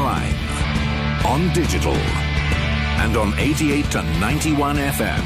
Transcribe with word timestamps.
online, 0.00 0.34
on 1.26 1.52
digital, 1.52 1.92
and 3.02 3.16
on 3.18 3.38
88 3.38 3.84
to 3.90 4.02
91 4.18 4.76
FM. 4.76 5.20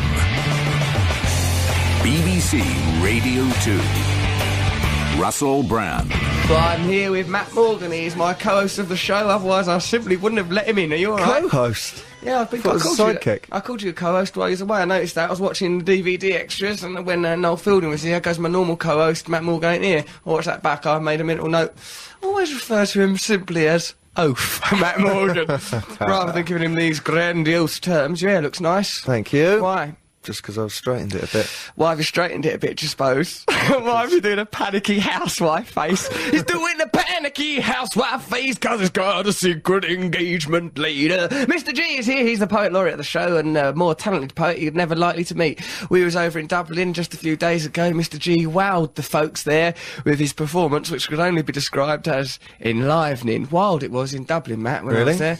BBC 2.02 2.60
Radio 3.02 3.48
2. 3.62 5.20
Russell 5.20 5.62
Brand. 5.62 6.10
Well, 6.50 6.58
I'm 6.58 6.82
here 6.82 7.12
with 7.12 7.28
Matt 7.28 7.54
Morgan. 7.54 7.92
He's 7.92 8.16
my 8.16 8.34
co-host 8.34 8.78
of 8.80 8.88
the 8.88 8.96
show. 8.96 9.14
Otherwise, 9.14 9.68
I 9.68 9.78
simply 9.78 10.16
wouldn't 10.16 10.38
have 10.38 10.50
let 10.50 10.66
him 10.68 10.78
in. 10.78 10.92
Are 10.92 10.96
you 10.96 11.12
all 11.12 11.18
right? 11.18 11.42
Co-host. 11.42 12.04
Yeah, 12.22 12.40
I 12.40 12.44
think 12.44 12.64
Thought 12.64 12.70
I 12.70 12.72
it 12.72 12.74
was 12.74 12.84
a 12.84 12.96
called 12.96 13.14
you. 13.14 13.18
sidekick. 13.20 13.44
I 13.52 13.60
called 13.60 13.80
you 13.82 13.90
a 13.90 13.94
co-host 13.94 14.36
while 14.36 14.48
he 14.48 14.52
was 14.52 14.60
away. 14.60 14.80
I 14.80 14.84
noticed 14.86 15.14
that. 15.14 15.28
I 15.28 15.30
was 15.30 15.40
watching 15.40 15.78
the 15.84 16.02
DVD 16.02 16.32
extras, 16.34 16.82
and 16.82 17.06
when 17.06 17.24
uh, 17.24 17.36
Noel 17.36 17.56
Fielding 17.56 17.90
was 17.90 18.02
here, 18.02 18.18
goes 18.20 18.38
my 18.40 18.48
normal 18.48 18.76
co-host, 18.76 19.28
Matt 19.28 19.44
Morgan 19.44 19.70
ain't 19.74 19.84
here. 19.84 20.04
I 20.26 20.28
watched 20.30 20.46
that 20.46 20.62
back. 20.64 20.84
I 20.84 20.98
made 20.98 21.20
a 21.20 21.24
mental 21.24 21.48
note. 21.48 21.74
Always 22.22 22.52
refer 22.52 22.84
to 22.86 23.00
him 23.00 23.16
simply 23.16 23.68
as 23.68 23.94
Oaf, 24.16 24.60
Matt 24.80 25.00
Morgan, 25.00 25.46
rather 26.00 26.32
than 26.32 26.44
giving 26.44 26.62
him 26.62 26.74
these 26.74 27.00
grandiose 27.00 27.80
terms. 27.80 28.20
Hair 28.20 28.42
looks 28.42 28.60
nice. 28.60 29.00
Thank 29.00 29.32
you. 29.32 29.62
Why? 29.62 29.96
Just 30.24 30.40
because 30.42 30.56
I've 30.58 30.72
straightened 30.72 31.14
it 31.14 31.22
a 31.22 31.32
bit. 31.32 31.46
Why 31.76 31.90
have 31.90 31.98
you 31.98 32.04
straightened 32.04 32.46
it 32.46 32.54
a 32.54 32.58
bit, 32.58 32.78
do 32.78 32.84
you 32.84 32.88
suppose? 32.88 33.44
Why 33.48 34.00
have 34.02 34.10
you 34.12 34.20
doing 34.22 34.38
a 34.38 34.46
panicky 34.46 34.98
housewife 34.98 35.68
face? 35.70 36.08
He's 36.30 36.42
doing 36.44 36.78
the 36.78 36.86
panicky 36.86 37.60
housewife 37.60 38.22
face 38.22 38.54
because 38.56 38.80
he's 38.80 38.90
got 38.90 39.26
a 39.26 39.32
secret 39.34 39.84
engagement 39.84 40.78
later. 40.78 41.28
Mr. 41.28 41.74
G 41.74 41.82
is 41.98 42.06
here. 42.06 42.24
He's 42.24 42.38
the 42.38 42.46
poet 42.46 42.72
laureate 42.72 42.94
of 42.94 42.98
the 42.98 43.04
show 43.04 43.36
and 43.36 43.56
a 43.56 43.74
more 43.74 43.94
talented 43.94 44.34
poet 44.34 44.58
you'd 44.58 44.74
never 44.74 44.94
likely 44.96 45.24
to 45.24 45.34
meet. 45.34 45.60
We 45.90 46.04
was 46.04 46.16
over 46.16 46.38
in 46.38 46.46
Dublin 46.46 46.94
just 46.94 47.12
a 47.12 47.18
few 47.18 47.36
days 47.36 47.66
ago. 47.66 47.90
Mr. 47.92 48.18
G 48.18 48.46
wowed 48.46 48.94
the 48.94 49.02
folks 49.02 49.42
there 49.42 49.74
with 50.04 50.18
his 50.18 50.32
performance, 50.32 50.90
which 50.90 51.08
could 51.08 51.20
only 51.20 51.42
be 51.42 51.52
described 51.52 52.08
as 52.08 52.38
enlivening. 52.60 53.48
Wild 53.50 53.82
it 53.82 53.90
was 53.90 54.14
in 54.14 54.24
Dublin, 54.24 54.62
Matt, 54.62 54.84
when 54.84 54.94
I 54.94 54.98
Really? 55.00 55.10
was 55.12 55.18
there. 55.18 55.38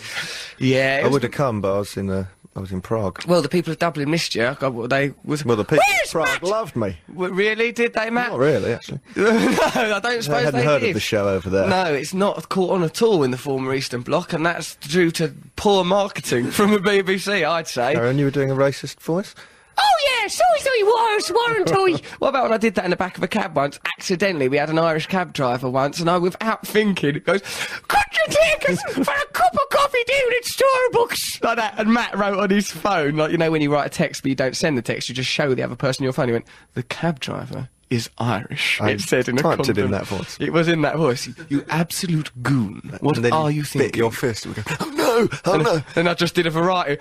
Yeah. 0.58 1.02
I 1.04 1.08
would 1.08 1.22
have 1.22 1.32
come, 1.32 1.60
but 1.62 1.74
I 1.74 1.78
was 1.78 1.96
in 1.96 2.10
uh, 2.10 2.26
I 2.56 2.60
was 2.60 2.70
in 2.70 2.80
Prague. 2.80 3.20
Well, 3.26 3.42
the 3.42 3.48
people 3.48 3.72
of 3.72 3.80
Dublin 3.80 4.08
missed 4.10 4.34
you. 4.36 4.56
God, 4.60 4.74
well, 4.74 4.86
They 4.86 5.12
was. 5.24 5.44
Well, 5.44 5.56
the 5.56 5.64
people 5.64 5.82
in 5.88 6.08
Prague 6.08 6.28
Matt? 6.28 6.42
loved 6.44 6.76
me. 6.76 6.96
W- 7.12 7.34
Really? 7.34 7.72
Did 7.72 7.94
they, 7.94 8.10
Matt? 8.10 8.30
Not 8.30 8.38
really, 8.38 8.72
actually. 8.72 9.00
no, 9.16 9.28
I 9.28 9.98
don't 10.00 10.06
I 10.06 10.20
suppose 10.20 10.44
hadn't 10.44 10.60
they 10.60 10.64
heard 10.64 10.80
did. 10.80 10.90
of 10.90 10.94
the 10.94 11.00
show 11.00 11.28
over 11.28 11.50
there. 11.50 11.66
No, 11.68 11.86
it's 11.92 12.14
not 12.14 12.48
caught 12.50 12.70
on 12.70 12.84
at 12.84 13.02
all 13.02 13.24
in 13.24 13.32
the 13.32 13.38
former 13.38 13.74
Eastern 13.74 14.02
Bloc, 14.02 14.32
and 14.32 14.46
that's 14.46 14.76
due 14.76 15.10
to 15.12 15.34
poor 15.56 15.82
marketing 15.82 16.50
from 16.52 16.70
the 16.70 16.78
BBC, 16.78 17.44
I'd 17.48 17.66
say. 17.66 17.94
Aaron, 17.96 18.18
you 18.18 18.24
were 18.26 18.30
doing 18.30 18.52
a 18.52 18.54
racist 18.54 19.00
voice? 19.00 19.34
Oh 19.76 20.20
yeah, 20.20 20.28
sorry, 20.28 20.60
sorry, 20.60 20.82
was 20.82 21.32
Warren 21.34 21.64
Toy. 21.64 22.06
what 22.18 22.28
about 22.30 22.44
when 22.44 22.52
I 22.52 22.58
did 22.58 22.74
that 22.76 22.84
in 22.84 22.90
the 22.90 22.96
back 22.96 23.16
of 23.16 23.22
a 23.22 23.28
cab 23.28 23.56
once? 23.56 23.78
Accidentally, 23.96 24.48
we 24.48 24.56
had 24.56 24.70
an 24.70 24.78
Irish 24.78 25.06
cab 25.06 25.32
driver 25.32 25.68
once, 25.68 26.00
and 26.00 26.08
I, 26.10 26.18
without 26.18 26.66
thinking, 26.66 27.20
goes, 27.24 27.42
"Could 27.88 28.00
you 28.12 28.24
take 28.28 28.68
us 28.70 28.82
for 28.92 29.00
a 29.02 29.26
cup 29.32 29.52
of 29.52 29.68
coffee 29.70 30.04
down 30.06 30.32
at 30.36 30.44
Starbucks?" 30.44 31.42
Like 31.42 31.56
that. 31.56 31.74
And 31.78 31.92
Matt 31.92 32.16
wrote 32.16 32.38
on 32.38 32.50
his 32.50 32.70
phone, 32.70 33.16
like 33.16 33.32
you 33.32 33.38
know 33.38 33.50
when 33.50 33.62
you 33.62 33.72
write 33.72 33.86
a 33.86 33.90
text 33.90 34.22
but 34.22 34.28
you 34.28 34.34
don't 34.34 34.56
send 34.56 34.78
the 34.78 34.82
text, 34.82 35.08
you 35.08 35.14
just 35.14 35.30
show 35.30 35.54
the 35.54 35.62
other 35.62 35.76
person 35.76 36.04
your 36.04 36.12
phone. 36.12 36.28
He 36.28 36.32
went, 36.32 36.46
"The 36.74 36.82
cab 36.82 37.20
driver." 37.20 37.68
Is 37.90 38.08
Irish. 38.18 38.80
I 38.80 38.90
it 38.92 39.02
said 39.02 39.28
in 39.28 39.38
a 39.38 39.42
typed 39.42 39.68
it 39.68 39.78
in 39.78 39.90
that 39.92 40.06
voice. 40.06 40.36
It 40.40 40.52
was 40.52 40.68
in 40.68 40.82
that 40.82 40.96
voice. 40.96 41.28
You 41.48 41.64
absolute 41.68 42.30
goon. 42.42 42.96
What 43.00 43.16
and 43.16 43.24
then 43.26 43.32
are 43.32 43.50
you 43.50 43.58
you 43.58 43.62
bit 43.62 43.68
thinking? 43.68 43.98
your 43.98 44.10
fist. 44.10 44.46
and 44.46 44.56
would 44.56 44.64
go, 44.64 44.76
oh 44.80 44.90
no! 44.90 45.28
Oh 45.44 45.58
no! 45.58 45.82
And 45.94 46.08
I 46.08 46.14
just 46.14 46.34
did 46.34 46.46
a 46.46 46.50
variety. 46.50 47.00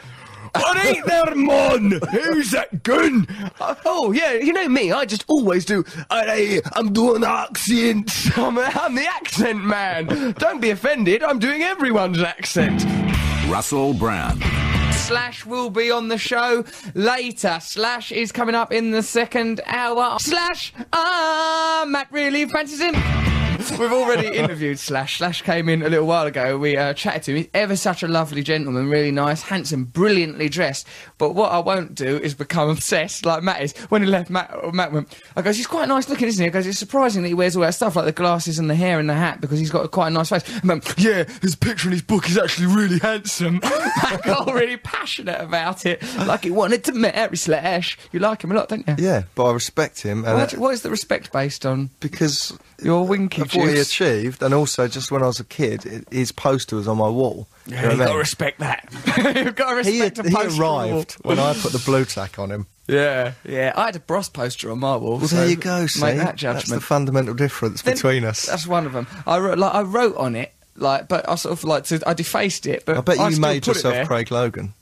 What 0.55 0.85
ain't 0.85 1.05
there, 1.05 1.35
mon? 1.35 1.99
Who's 2.11 2.51
that 2.51 2.83
gun? 2.83 3.27
Uh, 3.59 3.75
oh, 3.85 4.11
yeah, 4.11 4.33
you 4.33 4.53
know 4.53 4.67
me, 4.69 4.91
I 4.91 5.05
just 5.05 5.25
always 5.27 5.65
do. 5.65 5.83
I, 6.09 6.61
I'm 6.73 6.93
doing 6.93 7.23
accents. 7.23 8.37
I'm, 8.37 8.57
I'm 8.59 8.95
the 8.95 9.07
accent 9.07 9.63
man. 9.63 10.33
Don't 10.37 10.61
be 10.61 10.69
offended, 10.69 11.23
I'm 11.23 11.39
doing 11.39 11.63
everyone's 11.63 12.21
accent. 12.21 12.83
Russell 13.49 13.93
Brand. 13.93 14.43
Slash 14.93 15.45
will 15.45 15.69
be 15.69 15.91
on 15.91 16.07
the 16.07 16.17
show 16.17 16.63
later. 16.93 17.57
Slash 17.61 18.11
is 18.11 18.31
coming 18.31 18.55
up 18.55 18.71
in 18.71 18.91
the 18.91 19.03
second 19.03 19.59
hour. 19.65 20.17
Slash, 20.19 20.73
ah, 20.93 21.83
Matt 21.87 22.07
really 22.11 22.45
fancies 22.45 22.79
him. 22.79 22.95
We've 23.79 23.91
already 23.91 24.27
interviewed 24.37 24.79
Slash. 24.79 25.17
Slash 25.17 25.41
came 25.41 25.69
in 25.69 25.81
a 25.83 25.89
little 25.89 26.05
while 26.07 26.25
ago. 26.25 26.57
We 26.57 26.75
uh, 26.77 26.93
chatted 26.93 27.23
to 27.23 27.31
him. 27.31 27.37
He's 27.37 27.47
ever 27.53 27.75
such 27.75 28.03
a 28.03 28.07
lovely 28.07 28.43
gentleman, 28.43 28.89
really 28.89 29.11
nice, 29.11 29.41
handsome, 29.43 29.85
brilliantly 29.85 30.49
dressed. 30.49 30.87
But 31.17 31.33
what 31.35 31.51
I 31.51 31.59
won't 31.59 31.95
do 31.95 32.17
is 32.17 32.33
become 32.33 32.69
obsessed 32.77 33.25
like 33.25 33.43
Matt 33.43 33.61
is. 33.61 33.73
When 33.89 34.01
he 34.03 34.07
left, 34.07 34.29
Matt, 34.29 34.73
Matt 34.73 34.91
went, 34.91 35.17
I 35.35 35.41
goes, 35.41 35.57
he's 35.57 35.67
quite 35.67 35.87
nice 35.87 36.09
looking, 36.09 36.27
isn't 36.27 36.41
he? 36.43 36.47
I 36.47 36.51
goes, 36.51 36.67
it's 36.67 36.77
surprising 36.79 37.21
that 37.23 37.27
he 37.29 37.33
wears 37.33 37.55
all 37.55 37.61
that 37.63 37.73
stuff, 37.75 37.95
like 37.95 38.05
the 38.05 38.11
glasses 38.11 38.59
and 38.59 38.69
the 38.69 38.75
hair 38.75 38.99
and 38.99 39.09
the 39.09 39.13
hat, 39.13 39.41
because 39.41 39.59
he's 39.59 39.71
got 39.71 39.85
a 39.85 39.87
quite 39.87 40.07
a 40.07 40.11
nice 40.11 40.29
face. 40.29 40.43
And 40.59 40.63
went, 40.69 40.93
yeah, 40.97 41.23
his 41.41 41.55
picture 41.55 41.87
in 41.87 41.93
his 41.93 42.01
book 42.01 42.29
is 42.29 42.37
actually 42.37 42.67
really 42.67 42.99
handsome. 42.99 43.59
I 43.63 44.19
got 44.23 44.53
really 44.53 44.77
passionate 44.77 45.39
about 45.41 45.85
it, 45.85 46.01
like 46.17 46.43
he 46.43 46.51
wanted 46.51 46.83
to 46.85 46.93
marry 46.93 47.37
Slash. 47.37 47.97
You 48.11 48.19
like 48.19 48.43
him 48.43 48.51
a 48.51 48.55
lot, 48.55 48.69
don't 48.69 48.87
you? 48.87 48.95
Yeah, 48.97 49.23
but 49.35 49.45
I 49.45 49.53
respect 49.53 50.01
him, 50.01 50.25
and 50.25 50.35
What, 50.37 50.53
uh, 50.53 50.57
what 50.57 50.73
is 50.73 50.81
the 50.81 50.89
respect 50.89 51.31
based 51.31 51.65
on? 51.65 51.89
because 51.99 52.57
Your 52.81 53.05
winky 53.07 53.42
what 53.51 53.69
he 53.69 53.79
achieved, 53.79 54.41
and 54.43 54.53
also 54.53 54.87
just 54.87 55.11
when 55.11 55.21
I 55.23 55.27
was 55.27 55.39
a 55.39 55.43
kid, 55.43 56.05
i 56.11 56.15
his 56.15 56.31
poster 56.31 56.75
was 56.75 56.87
on 56.87 56.97
my 56.97 57.09
wall. 57.09 57.47
you 57.65 57.75
know 57.75 57.89
you've 57.89 57.99
got 57.99 58.11
to 58.13 58.17
respect 58.17 58.59
that. 58.59 58.87
you've 59.35 59.55
got 59.55 59.83
to 59.83 59.89
He, 59.89 60.01
respect 60.01 60.19
a 60.19 60.29
he 60.29 60.35
poster 60.35 60.63
on 60.63 60.89
arrived 60.91 61.13
when 61.23 61.39
I 61.39 61.53
put 61.53 61.71
the 61.71 61.81
blue 61.85 62.05
tack 62.05 62.39
on 62.39 62.51
him. 62.51 62.67
Yeah, 62.85 63.31
yeah. 63.45 63.71
I 63.77 63.85
had 63.85 63.95
a 63.95 63.99
Bros 64.01 64.27
poster 64.27 64.69
on 64.69 64.79
my 64.79 64.97
wall. 64.97 65.17
Well, 65.17 65.27
so 65.29 65.37
there 65.37 65.47
you 65.49 65.55
go. 65.55 65.87
See, 65.87 66.01
Make 66.01 66.17
that 66.17 66.35
judgment. 66.35 66.67
that's 66.67 66.69
the 66.71 66.81
fundamental 66.81 67.33
difference 67.33 67.81
Then- 67.81 67.93
between 67.93 68.25
us. 68.25 68.45
That's 68.45 68.67
one 68.67 68.85
of 68.85 68.91
them. 68.91 69.07
I 69.25 69.39
wrote, 69.39 69.57
like, 69.57 69.73
I 69.73 69.83
wrote 69.83 70.17
on 70.17 70.35
it, 70.35 70.51
like, 70.75 71.07
but 71.07 71.27
I 71.29 71.35
sort 71.35 71.53
of 71.57 71.63
like 71.63 71.85
to, 71.85 72.01
I 72.05 72.13
defaced 72.13 72.65
it. 72.65 72.83
But 72.85 72.97
I 72.97 73.01
bet 73.01 73.17
you 73.19 73.31
still 73.31 73.39
made 73.39 73.65
yourself. 73.65 74.05
Craig 74.05 74.31
Logan. 74.31 74.73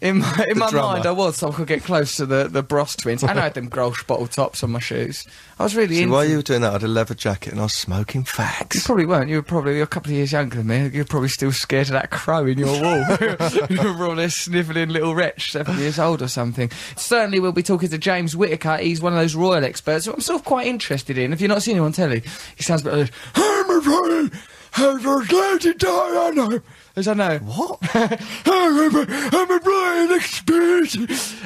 In 0.00 0.18
my, 0.18 0.46
in 0.50 0.58
my 0.58 0.68
drummer. 0.70 0.94
mind, 0.94 1.06
I 1.06 1.12
was, 1.12 1.36
so 1.36 1.50
I 1.50 1.52
could 1.54 1.66
get 1.66 1.82
close 1.82 2.16
to 2.16 2.26
the, 2.26 2.48
the 2.48 2.62
Bros 2.62 2.94
twins. 2.94 3.22
And 3.22 3.38
I 3.38 3.42
had 3.44 3.54
them 3.54 3.70
Grolsch 3.70 4.06
bottle 4.06 4.26
tops 4.26 4.62
on 4.62 4.70
my 4.72 4.78
shoes. 4.78 5.24
I 5.58 5.62
was 5.62 5.74
really 5.74 5.94
See, 5.96 6.02
into 6.02 6.12
while 6.12 6.24
you 6.24 6.36
were 6.36 6.42
doing 6.42 6.60
that, 6.60 6.70
I 6.70 6.72
had 6.72 6.82
a 6.82 6.88
leather 6.88 7.14
jacket 7.14 7.52
and 7.52 7.60
I 7.60 7.64
was 7.64 7.72
smoking 7.74 8.22
You 8.22 8.26
fags. 8.26 8.84
probably 8.84 9.06
weren't. 9.06 9.30
You 9.30 9.36
were 9.36 9.42
probably 9.42 9.80
a 9.80 9.86
couple 9.86 10.10
of 10.10 10.16
years 10.16 10.32
younger 10.32 10.58
than 10.58 10.66
me. 10.66 10.88
You're 10.88 11.04
probably 11.06 11.28
still 11.28 11.52
scared 11.52 11.86
of 11.86 11.92
that 11.92 12.10
crow 12.10 12.44
in 12.44 12.58
your 12.58 12.80
wall. 12.82 13.04
you 13.70 13.94
were 13.96 14.06
all 14.06 14.16
this 14.16 14.36
snivelling 14.36 14.90
little 14.90 15.14
wretch, 15.14 15.52
seven 15.52 15.78
years 15.78 15.98
old 15.98 16.20
or 16.22 16.28
something. 16.28 16.70
Certainly, 16.96 17.40
we'll 17.40 17.52
be 17.52 17.62
talking 17.62 17.88
to 17.88 17.98
James 17.98 18.36
Whitaker. 18.36 18.76
He's 18.76 19.00
one 19.00 19.12
of 19.12 19.18
those 19.18 19.34
royal 19.34 19.64
experts 19.64 20.04
who 20.06 20.12
I'm 20.12 20.20
sort 20.20 20.40
of 20.40 20.44
quite 20.44 20.66
interested 20.66 21.16
in. 21.16 21.32
If 21.32 21.40
you're 21.40 21.48
not 21.48 21.62
seen 21.62 21.76
him 21.76 21.84
on 21.84 21.92
telly, 21.92 22.22
he 22.56 22.62
sounds 22.62 22.82
a 22.82 22.84
bit 22.84 22.94
like. 22.94 23.10
I'm 23.36 23.70
afraid 23.78 24.32
I'm 24.76 25.00
so 25.00 25.24
glad 25.24 25.60
to 25.62 25.74
die, 25.74 26.26
I 26.26 26.30
know. 26.30 26.60
As 26.96 27.08
I 27.08 27.14
know. 27.14 27.38
What? 27.38 27.78
I'm 28.46 28.96
a, 28.96 29.06
I'm 29.08 29.50
a 29.50 29.60
blind 29.60 30.12
experience. 30.12 30.96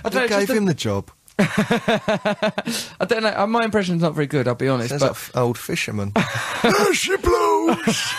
I 0.05 0.09
don't 0.11 0.15
know, 0.15 0.21
Who 0.21 0.25
it's 0.27 0.35
just 0.35 0.47
gave 0.47 0.51
a- 0.51 0.55
him 0.59 0.65
the 0.67 0.75
job? 0.75 1.11
I 1.41 3.05
don't 3.07 3.23
know. 3.23 3.47
My 3.47 3.65
impression's 3.65 4.03
not 4.03 4.13
very 4.15 4.27
good, 4.27 4.49
I'll 4.49 4.57
be 4.57 4.67
honest. 4.69 4.89
Sounds 4.91 5.03
but 5.03 5.13
like 5.13 5.37
old 5.37 5.57
fisherman. 5.57 6.13
she 6.93 7.17
blows. 7.17 8.13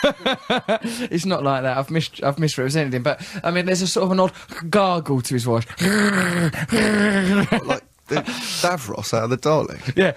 it's 1.12 1.25
not 1.25 1.44
like 1.44 1.63
that. 1.63 1.78
I've 1.78 1.91
mis- 1.91 2.22
I've 2.23 2.40
misrepresented 2.40 2.94
him, 2.94 3.03
but 3.03 3.22
I 3.44 3.51
mean, 3.51 3.66
there's 3.66 3.81
a 3.81 3.88
sort 3.88 4.06
of 4.06 4.11
an 4.13 4.22
odd 4.22 4.31
gargle 4.69 5.22
to 5.22 5.34
his 5.34 5.44
voice. 5.44 5.66
like 5.81 7.84
the 8.09 8.16
Davros 8.18 9.14
out 9.14 9.24
of 9.25 9.30
the 9.30 9.38
Dalek. 9.38 9.96
yeah. 9.96 10.14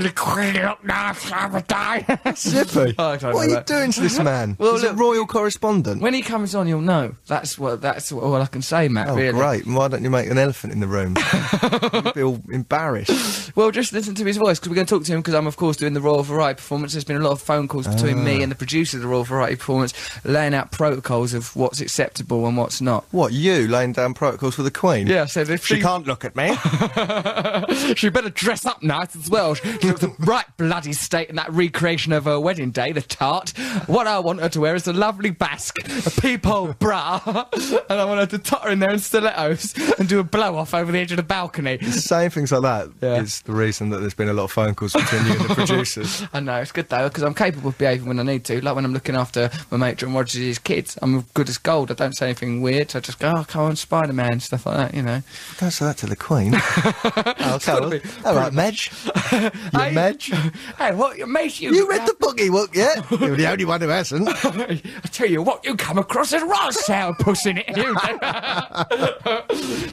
The 0.00 0.12
Queen 0.16 0.56
up 0.58 0.82
now, 0.84 1.12
Summer 1.12 1.60
die. 1.62 2.04
Zippy. 2.34 2.94
I 2.98 3.16
don't 3.16 3.22
what 3.22 3.22
know 3.22 3.38
are 3.38 3.44
you 3.48 3.54
that. 3.54 3.66
doing 3.66 3.92
to 3.92 4.00
this 4.00 4.18
man? 4.18 4.56
Well, 4.58 4.72
He's 4.74 4.84
a 4.84 4.94
royal 4.94 5.26
correspondent. 5.26 6.00
When 6.02 6.14
he 6.14 6.22
comes 6.22 6.54
on, 6.54 6.66
you'll 6.68 6.80
know. 6.80 7.14
That's 7.26 7.58
what. 7.58 7.80
That's 7.80 8.10
all 8.12 8.34
I 8.36 8.46
can 8.46 8.62
say, 8.62 8.88
Matt. 8.88 9.08
Oh, 9.08 9.16
really. 9.16 9.32
great. 9.32 9.66
Why 9.66 9.88
don't 9.88 10.02
you 10.02 10.10
make 10.10 10.30
an 10.30 10.38
elephant 10.38 10.72
in 10.72 10.80
the 10.80 10.86
room? 10.86 11.16
You'd 12.04 12.14
be 12.14 12.22
all 12.22 12.40
embarrassed. 12.50 13.54
Well, 13.56 13.70
just 13.70 13.92
listen 13.92 14.14
to 14.16 14.24
his 14.24 14.36
voice 14.36 14.58
because 14.58 14.70
we're 14.70 14.76
going 14.76 14.86
to 14.86 14.94
talk 14.94 15.04
to 15.04 15.12
him 15.12 15.20
because 15.20 15.34
I'm, 15.34 15.46
of 15.46 15.56
course, 15.56 15.76
doing 15.76 15.92
the 15.94 16.00
Royal 16.00 16.22
Variety 16.22 16.56
performance. 16.56 16.92
There's 16.92 17.04
been 17.04 17.16
a 17.16 17.20
lot 17.24 17.32
of 17.32 17.40
phone 17.42 17.68
calls 17.68 17.86
between 17.86 18.18
Ah. 18.18 18.22
me 18.22 18.42
and 18.42 18.50
the 18.50 18.56
producer 18.56 18.96
of 18.96 19.02
the 19.02 19.08
Royal 19.08 19.24
Variety 19.24 19.56
performance, 19.56 19.92
laying 20.24 20.54
out 20.54 20.72
protocols 20.72 21.34
of 21.34 21.54
what's 21.56 21.80
acceptable 21.80 22.46
and 22.46 22.56
what's 22.56 22.80
not. 22.80 23.04
What, 23.10 23.32
you 23.32 23.68
laying 23.68 23.92
down 23.92 24.14
protocols 24.14 24.29
for 24.38 24.62
the 24.62 24.70
Queen? 24.70 25.06
Yeah, 25.06 25.26
said 25.26 25.48
if 25.50 25.64
She 25.66 25.76
she, 25.76 25.80
can't 25.82 26.06
look 26.06 26.24
at 26.24 26.36
me. 26.36 26.54
she 27.96 28.08
better 28.08 28.30
dress 28.30 28.66
up 28.66 28.82
nice 28.82 29.14
as 29.16 29.28
well. 29.30 29.54
She 29.54 29.68
looks 29.88 30.02
a 30.02 30.08
right 30.20 30.46
bloody 30.56 30.92
state 30.92 31.28
in 31.30 31.36
that 31.36 31.50
recreation 31.52 32.12
of 32.12 32.24
her 32.24 32.38
wedding 32.38 32.70
day, 32.70 32.92
the 32.92 33.00
tart. 33.02 33.50
What 33.86 34.06
I 34.06 34.18
want 34.18 34.40
her 34.40 34.48
to 34.50 34.60
wear 34.60 34.74
is 34.74 34.86
a 34.86 34.92
lovely 34.92 35.30
basque, 35.30 35.76
a 36.06 36.10
peephole 36.20 36.74
bra, 36.78 37.20
and 37.52 38.00
I 38.00 38.04
want 38.04 38.20
her 38.20 38.26
to 38.26 38.38
totter 38.38 38.70
in 38.70 38.78
there 38.78 38.90
in 38.90 38.98
stilettos 38.98 39.74
and 39.98 40.08
do 40.08 40.18
a 40.18 40.24
blow 40.24 40.56
off 40.56 40.74
over 40.74 40.90
the 40.92 40.98
edge 40.98 41.10
of 41.12 41.16
the 41.16 41.22
balcony. 41.22 41.78
Saying 41.78 42.30
things 42.30 42.52
like 42.52 42.62
that 42.62 42.86
is 43.22 43.42
Yeah. 43.42 43.52
the 43.52 43.58
reason 43.58 43.90
that 43.90 43.98
there's 44.00 44.14
been 44.14 44.28
a 44.28 44.32
lot 44.32 44.44
of 44.44 44.52
phone 44.52 44.74
calls 44.74 44.92
between 44.92 45.26
you 45.26 45.32
and 45.32 45.40
the 45.48 45.54
producers. 45.54 46.22
I 46.32 46.40
know, 46.40 46.56
it's 46.60 46.72
good 46.72 46.88
though, 46.88 47.08
because 47.08 47.22
I'm 47.22 47.34
capable 47.34 47.68
of 47.70 47.78
behaving 47.78 48.06
when 48.08 48.18
I 48.20 48.22
need 48.22 48.44
to. 48.46 48.60
Like 48.60 48.74
when 48.74 48.84
I'm 48.84 48.92
looking 48.92 49.16
after 49.16 49.50
my 49.70 49.76
mate 49.76 49.98
John 49.98 50.14
Rogers' 50.14 50.58
kids, 50.58 50.98
I'm 51.02 51.22
good 51.34 51.48
as 51.48 51.58
gold. 51.58 51.90
I 51.90 51.94
don't 51.94 52.16
say 52.16 52.26
anything 52.26 52.60
weird. 52.62 52.94
I 52.94 53.00
just 53.00 53.18
go, 53.18 53.32
oh, 53.36 53.44
come 53.44 53.62
on, 53.62 53.76
Spider 53.76 54.12
Man, 54.12 54.19
stuff 54.42 54.66
like 54.66 54.76
that, 54.76 54.94
you 54.94 55.02
know. 55.02 55.22
Don't 55.58 55.70
say 55.70 55.84
that 55.86 55.96
to 55.98 56.06
the 56.06 56.16
Queen. 56.16 56.52
oh, 56.56 57.58
come 57.62 57.90
gotta 57.90 58.00
well. 58.22 58.26
All 58.26 58.34
right, 58.34 58.52
Medge. 58.52 58.90
you 59.32 59.78
Hey, 59.78 59.94
Medge. 59.94 60.54
Hey, 60.78 60.94
what 60.94 61.18
you 61.18 61.26
mate? 61.26 61.60
You, 61.60 61.72
You 61.72 61.88
read 61.88 62.06
the 62.06 62.12
boogie 62.12 62.50
book 62.50 62.74
yet? 62.74 63.04
You're 63.20 63.36
the 63.36 63.50
only 63.50 63.64
one 63.64 63.80
who 63.80 63.88
hasn't. 63.88 64.28
I 64.28 65.08
tell 65.10 65.28
you 65.28 65.42
what, 65.42 65.64
you 65.64 65.76
come 65.76 65.98
across 65.98 66.32
as 66.32 66.42
right 66.42 66.72
sour 66.72 67.14
puss 67.14 67.46
in 67.46 67.58
it. 67.58 67.68
You 67.68 67.94
do. 67.94 67.94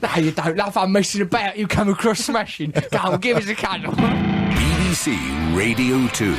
no, 0.01 0.15
you 0.17 0.31
don't 0.31 0.57
love. 0.57 0.77
I'm 0.77 0.91
messing 0.91 1.21
about. 1.21 1.57
You 1.57 1.67
come 1.67 1.89
across 1.89 2.19
smashing. 2.19 2.71
Go 2.91 2.97
on, 2.97 3.19
give 3.19 3.37
us 3.37 3.47
a 3.47 3.55
cuddle. 3.55 3.93
BBC 3.93 5.55
Radio 5.55 6.07
2. 6.07 6.35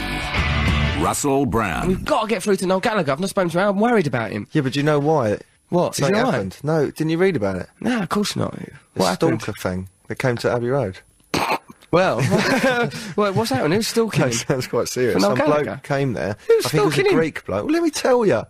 Russell 1.03 1.47
Brand. 1.47 1.89
We've 1.89 2.05
got 2.05 2.23
to 2.23 2.27
get 2.29 2.43
through 2.43 2.57
to 2.57 2.67
Noel 2.67 2.81
Gallagher. 2.81 3.13
I've 3.13 3.21
not 3.21 3.31
spoken 3.31 3.51
to 3.51 3.61
him. 3.61 3.69
I'm 3.69 3.81
worried 3.81 4.07
about 4.09 4.33
him. 4.33 4.49
Yeah, 4.53 4.63
but 4.63 4.73
do 4.73 4.81
you 4.81 4.85
know 4.85 4.99
why? 4.99 5.39
What? 5.69 5.93
Is 5.93 5.97
Something 5.99 6.15
he 6.15 6.21
all 6.21 6.27
right? 6.27 6.35
happened. 6.35 6.59
No, 6.63 6.87
didn't 6.87 7.11
you 7.11 7.19
read 7.19 7.37
about 7.37 7.57
it? 7.57 7.69
No, 7.81 8.01
of 8.01 8.09
course 8.09 8.37
not. 8.37 8.53
The 8.57 8.71
What 8.95 9.07
happened? 9.09 9.43
stalker 9.43 9.59
thing 9.61 9.89
that 10.09 10.19
came 10.19 10.37
to 10.39 10.51
Abbey 10.51 10.69
Road. 10.69 10.99
Well, 11.91 12.19
well, 13.17 13.33
what's 13.33 13.51
happening? 13.51 13.77
Who's 13.79 13.89
stalking 13.89 14.21
That 14.25 14.35
sounds 14.35 14.67
quite 14.67 14.89
serious. 14.89 15.23
Some 15.23 15.35
bloke 15.39 15.83
came 15.85 16.13
there. 16.13 16.37
Who's 16.47 16.67
I 16.67 16.69
think 16.69 16.83
it 16.83 16.85
was 16.85 16.93
a 16.93 16.97
stalking 16.97 17.07
him? 17.13 17.15
Greek 17.19 17.45
bloke. 17.47 17.65
Well, 17.65 17.73
let 17.73 17.83
me 17.83 17.91
tell 17.91 18.27
you. 18.27 18.43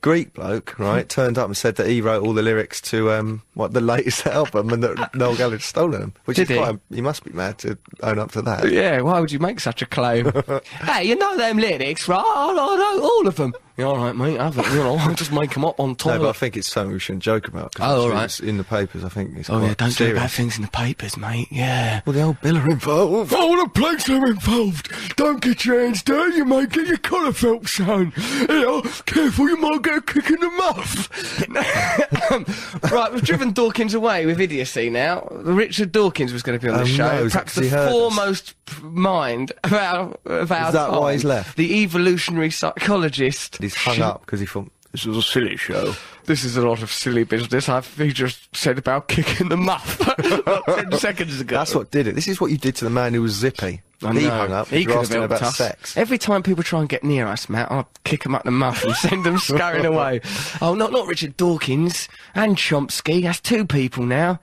Greek 0.00 0.32
bloke, 0.34 0.76
right, 0.80 1.08
turned 1.08 1.38
up 1.38 1.46
and 1.46 1.56
said 1.56 1.76
that 1.76 1.86
he 1.86 2.00
wrote 2.00 2.24
all 2.24 2.32
the 2.34 2.42
lyrics 2.42 2.80
to 2.80 3.12
um, 3.12 3.40
what 3.54 3.72
the 3.72 3.80
latest 3.80 4.26
album 4.26 4.70
and 4.72 4.82
that 4.82 5.14
Noel 5.14 5.36
Gallagher 5.36 5.54
had 5.58 5.62
stolen 5.62 6.00
them. 6.00 6.14
Which 6.24 6.38
Did 6.38 6.50
is 6.50 6.56
he? 6.56 6.56
quite. 6.56 6.78
He 6.92 7.00
must 7.00 7.22
be 7.22 7.30
mad 7.30 7.58
to 7.58 7.78
own 8.02 8.18
up 8.18 8.32
to 8.32 8.42
that. 8.42 8.68
Yeah, 8.72 9.00
why 9.02 9.20
would 9.20 9.30
you 9.30 9.38
make 9.38 9.60
such 9.60 9.80
a 9.80 9.86
claim? 9.86 10.32
hey, 10.80 11.04
you 11.04 11.14
know 11.14 11.36
them 11.36 11.58
lyrics, 11.58 12.08
right? 12.08 12.18
I, 12.18 12.50
I 12.50 12.76
know 12.96 13.00
all 13.00 13.28
of 13.28 13.36
them. 13.36 13.54
Yeah, 13.78 13.86
all 13.86 13.96
right, 13.96 14.14
mate, 14.14 14.38
have 14.38 14.58
it. 14.58 14.66
You 14.66 14.76
know, 14.76 14.96
I'll 15.00 15.14
just 15.14 15.32
make 15.32 15.54
them 15.54 15.64
up 15.64 15.80
on 15.80 15.94
top. 15.94 16.14
No, 16.14 16.18
but 16.20 16.28
I 16.28 16.32
think 16.32 16.56
it's 16.56 16.70
something 16.70 16.92
we 16.92 16.98
shouldn't 16.98 17.22
joke 17.22 17.48
about. 17.48 17.74
Oh, 17.80 18.02
all 18.02 18.10
right. 18.10 18.40
in 18.40 18.58
the 18.58 18.64
papers. 18.64 19.02
I 19.04 19.08
think 19.08 19.36
it's 19.38 19.48
oh, 19.48 19.60
yeah, 19.64 19.74
don't 19.74 19.90
serious. 19.90 20.14
do 20.16 20.20
bad 20.20 20.30
things 20.30 20.56
in 20.56 20.62
the 20.62 20.68
papers, 20.68 21.16
mate. 21.16 21.48
Yeah. 21.50 22.02
Well, 22.04 22.12
the 22.12 22.22
old 22.22 22.40
bill 22.42 22.58
are 22.58 22.70
involved. 22.70 23.32
All 23.32 23.56
the 23.56 23.68
police 23.70 24.08
are 24.10 24.26
involved. 24.26 24.92
Don't 25.16 25.40
get 25.40 25.64
your 25.64 25.80
hands 25.80 26.02
dirty, 26.02 26.36
you 26.36 26.44
might 26.44 26.70
get 26.70 26.86
your 26.86 26.98
collar 26.98 27.32
felt, 27.32 27.66
son. 27.66 28.12
You 28.40 28.46
know, 28.48 28.82
careful, 29.06 29.48
you 29.48 29.56
might 29.56 29.82
get 29.82 29.98
a 29.98 30.02
kick 30.02 30.28
in 30.30 30.40
the 30.40 30.50
muff. 30.50 31.08
right, 32.92 33.12
we've 33.12 33.24
driven 33.24 33.52
Dawkins 33.52 33.94
away 33.94 34.26
with 34.26 34.40
idiocy 34.40 34.90
now. 34.90 35.26
Richard 35.30 35.92
Dawkins 35.92 36.32
was 36.32 36.42
going 36.42 36.58
to 36.58 36.64
be 36.64 36.70
on 36.70 36.76
the 36.76 36.82
Oh, 36.82 36.86
show. 36.86 37.22
no, 37.24 37.28
Perhaps 37.28 37.54
the 37.54 37.62
he 37.62 37.68
heard 37.68 37.86
us? 37.88 37.92
foremost 37.92 38.54
mind 38.82 39.52
of 39.64 39.72
our, 39.72 40.16
of 40.24 40.50
our 40.52 40.66
Is 40.68 40.72
that 40.74 40.92
why 40.92 41.12
he's 41.12 41.24
left? 41.24 41.56
The 41.56 41.82
evolutionary 41.82 42.50
psychologist. 42.50 43.58
He's 43.62 43.74
hung 43.74 44.00
up 44.00 44.20
because 44.22 44.40
he 44.40 44.46
thought 44.46 44.70
this 44.92 45.06
was 45.06 45.16
a 45.16 45.22
silly 45.22 45.56
show. 45.56 45.94
This 46.26 46.44
is 46.44 46.56
a 46.56 46.62
lot 46.66 46.82
of 46.82 46.90
silly 46.92 47.24
business. 47.24 47.68
I've, 47.68 47.92
he 47.96 48.12
just 48.12 48.54
said 48.54 48.78
about 48.78 49.08
kicking 49.08 49.48
the 49.48 49.56
muff 49.56 49.98
ten 50.66 50.92
seconds 50.98 51.40
ago. 51.40 51.56
That's 51.56 51.74
what 51.74 51.90
did 51.90 52.06
it. 52.06 52.14
This 52.14 52.28
is 52.28 52.40
what 52.40 52.50
you 52.50 52.58
did 52.58 52.76
to 52.76 52.84
the 52.84 52.90
man 52.90 53.14
who 53.14 53.22
was 53.22 53.32
zippy. 53.32 53.80
I 54.04 54.12
he 54.12 54.24
know. 54.24 54.30
hung 54.30 54.52
up. 54.52 54.68
He 54.68 54.84
could 54.84 54.96
have 54.96 55.08
helped 55.08 55.24
about 55.26 55.42
us. 55.42 55.56
sex. 55.56 55.96
Every 55.96 56.18
time 56.18 56.42
people 56.42 56.62
try 56.64 56.80
and 56.80 56.88
get 56.88 57.04
near 57.04 57.26
us, 57.26 57.48
Matt, 57.48 57.70
I'll 57.70 57.88
kick 58.04 58.24
them 58.24 58.34
up 58.34 58.42
the 58.44 58.50
muff 58.50 58.82
and 58.84 58.94
send 58.96 59.24
them 59.24 59.38
scurrying 59.38 59.86
away. 59.94 60.20
Oh, 60.60 60.74
not 60.74 60.92
not 60.92 61.06
Richard 61.06 61.36
Dawkins 61.36 62.08
and 62.34 62.56
Chomsky. 62.56 63.22
That's 63.22 63.40
two 63.40 63.64
people 63.64 64.04
now. 64.04 64.40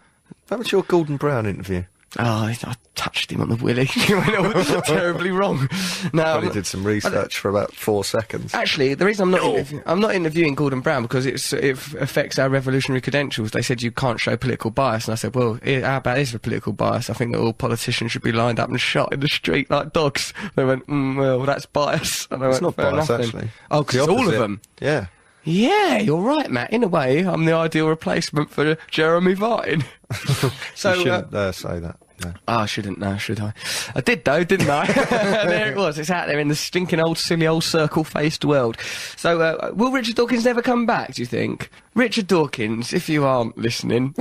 That 0.48 0.60
was 0.60 0.72
your 0.72 0.84
Gordon 0.84 1.18
Brown 1.18 1.46
interview. 1.46 1.84
Oh, 2.18 2.24
I, 2.24 2.58
I 2.64 2.76
touched 2.96 3.32
him 3.32 3.40
on 3.42 3.50
the 3.50 3.56
willy. 3.56 3.84
it 3.96 4.10
went 4.10 4.36
all 4.68 4.82
terribly 4.82 5.30
wrong. 5.32 5.70
No, 6.12 6.24
I'm 6.24 6.44
he 6.44 6.50
did 6.50 6.66
some 6.66 6.84
research 6.84 7.38
for 7.38 7.50
about 7.50 7.74
four 7.76 8.04
seconds. 8.04 8.54
Actually, 8.54 8.96
the 8.96 9.06
reason 9.06 9.24
I'm 9.24 9.32
not 9.32 9.44
interview- 9.44 9.82
I'm 9.86 10.00
not 10.00 10.16
interviewing 10.16 10.56
Gordon 10.56 10.82
Brown 10.82 11.04
because 11.04 11.26
it's, 11.28 11.54
it 11.54 11.78
affects 11.96 12.40
our 12.40 12.50
revolutionary 12.50 13.02
credentials. 13.02 13.52
They 13.52 13.62
said 13.62 13.82
you 13.84 13.92
can't 13.92 14.20
show 14.20 14.36
political 14.38 14.72
bias, 14.72 15.06
and 15.06 15.12
I 15.14 15.16
said, 15.16 15.36
well, 15.36 15.60
eh, 15.64 15.82
how 15.82 15.98
about 15.98 16.16
this 16.16 16.32
for 16.32 16.40
political 16.40 16.74
bias? 16.74 17.10
I 17.10 17.14
think 17.14 17.34
that 17.34 17.40
all 17.42 17.54
politicians 17.54 18.12
should 18.12 18.24
be 18.24 18.32
lined 18.32 18.60
up 18.60 18.70
and 18.70 18.82
shot 18.82 19.14
in 19.14 19.20
the 19.20 19.28
street 19.28 19.70
like 19.70 19.94
dogs. 19.94 20.34
They 20.56 20.66
went, 20.66 20.88
mm, 20.88 21.16
well, 21.18 21.42
that's 21.46 21.68
bias. 21.68 22.28
And 22.32 22.44
I 22.44 22.48
It's 22.50 22.62
went, 22.62 22.78
not 22.78 22.92
bias, 22.92 23.08
then." 23.08 23.22
actually. 23.22 23.50
Oh, 23.70 23.84
because 23.84 24.08
all 24.08 24.28
of 24.28 24.34
them. 24.34 24.62
Yeah. 24.82 25.08
Yeah, 25.44 25.98
you're 25.98 26.22
right, 26.22 26.50
Matt. 26.50 26.72
In 26.72 26.84
a 26.84 26.88
way, 26.88 27.20
I'm 27.20 27.46
the 27.46 27.54
ideal 27.54 27.88
replacement 27.88 28.50
for 28.50 28.78
Jeremy 28.92 29.34
Vine. 29.34 29.86
so, 30.76 30.94
you 30.94 31.02
uh, 31.02 31.04
shouldn't 31.04 31.34
uh, 31.34 31.52
say 31.52 31.80
that. 31.80 31.98
No. 32.24 32.34
Oh, 32.50 32.58
I 32.58 32.66
shouldn't 32.66 33.00
now, 33.00 33.16
should 33.18 33.40
I? 33.40 33.54
I 33.96 34.02
did 34.02 34.26
though, 34.26 34.44
didn't 34.44 34.70
I? 34.70 34.86
there 34.92 35.72
it 35.72 35.78
was. 35.78 35.98
It's 35.98 36.10
out 36.10 36.28
there 36.28 36.40
in 36.40 36.50
the 36.50 36.56
stinking 36.56 37.00
old, 37.00 37.18
silly 37.18 37.48
old 37.48 37.64
circle-faced 37.64 38.44
world. 38.44 38.78
So, 39.16 39.40
uh, 39.40 39.72
will 39.74 39.92
Richard 39.92 40.16
Dawkins 40.16 40.44
never 40.44 40.62
come 40.62 40.86
back? 40.86 41.14
Do 41.14 41.22
you 41.22 41.26
think? 41.26 41.70
Richard 42.00 42.28
Dawkins, 42.28 42.94
if 42.94 43.10
you 43.10 43.26
aren't 43.26 43.58
listening, 43.58 44.16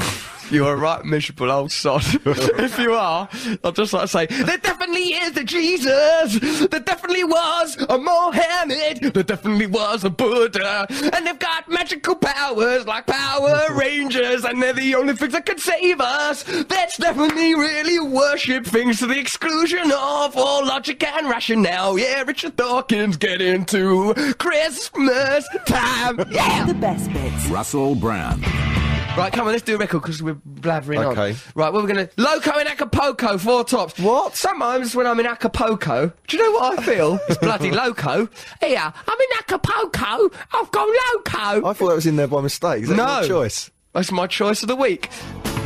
you're 0.50 0.72
a 0.72 0.76
right 0.76 1.04
miserable 1.04 1.52
old 1.52 1.70
sod. 1.70 2.02
if 2.24 2.76
you 2.76 2.92
are, 2.92 3.28
I'd 3.62 3.74
just 3.76 3.92
like 3.92 4.02
to 4.02 4.08
say 4.08 4.26
there 4.26 4.58
definitely 4.58 5.14
is 5.14 5.36
a 5.36 5.44
Jesus. 5.44 6.66
There 6.66 6.80
definitely 6.80 7.22
was 7.22 7.76
a 7.88 7.96
Mohammed. 7.96 9.14
There 9.14 9.22
definitely 9.22 9.66
was 9.66 10.02
a 10.02 10.10
Buddha, 10.10 10.86
and 11.14 11.24
they've 11.24 11.38
got 11.38 11.68
magical 11.68 12.16
powers 12.16 12.84
like 12.84 13.06
Power 13.06 13.66
Rangers, 13.74 14.44
and 14.44 14.60
they're 14.60 14.72
the 14.72 14.96
only 14.96 15.14
things 15.14 15.34
that 15.34 15.46
can 15.46 15.58
save 15.58 16.00
us. 16.00 16.42
That's 16.42 16.96
definitely 16.96 17.54
really 17.54 18.00
worship 18.00 18.66
things 18.66 18.98
to 18.98 19.06
the 19.06 19.20
exclusion 19.20 19.92
of 19.92 20.36
all 20.36 20.66
logic 20.66 21.04
and 21.04 21.28
rationale. 21.28 21.96
Yeah, 21.96 22.22
Richard 22.22 22.56
Dawkins, 22.56 23.16
get 23.16 23.40
into 23.40 24.14
Christmas 24.38 25.46
time. 25.66 26.18
Yeah. 26.30 26.64
The 26.66 26.74
best 26.74 27.12
bits. 27.12 27.48
Russell 27.68 27.94
Brand. 27.96 28.42
Right, 29.14 29.30
come 29.30 29.46
on, 29.46 29.52
let's 29.52 29.62
do 29.62 29.74
a 29.74 29.78
record 29.78 30.00
because 30.00 30.22
we're 30.22 30.38
blathering 30.46 31.00
Okay. 31.00 31.32
on. 31.32 31.36
Right, 31.54 31.70
well, 31.70 31.82
we're 31.82 31.92
going 31.92 32.06
to. 32.06 32.10
Loco 32.16 32.58
in 32.58 32.66
Acapulco, 32.66 33.36
four 33.36 33.62
tops. 33.62 33.98
What? 34.00 34.34
Sometimes 34.34 34.96
when 34.96 35.06
I'm 35.06 35.20
in 35.20 35.26
Acapulco, 35.26 36.10
do 36.28 36.36
you 36.38 36.42
know 36.42 36.52
what 36.52 36.78
I 36.78 36.82
feel? 36.82 37.20
It's 37.28 37.36
bloody 37.36 37.70
loco. 37.70 38.26
Here, 38.62 38.80
I'm 38.80 39.18
in 39.20 39.38
Acapulco. 39.38 40.30
I've 40.54 40.70
gone 40.70 40.88
loco. 41.14 41.68
I 41.68 41.72
thought 41.74 41.88
that 41.88 41.94
was 41.94 42.06
in 42.06 42.16
there 42.16 42.26
by 42.26 42.40
mistake. 42.40 42.84
Is 42.84 42.88
that 42.88 42.96
No. 42.96 43.18
your 43.18 43.28
choice? 43.28 43.70
That's 43.92 44.10
my 44.10 44.26
choice 44.26 44.62
of 44.62 44.68
the 44.68 44.76
week. 44.76 45.10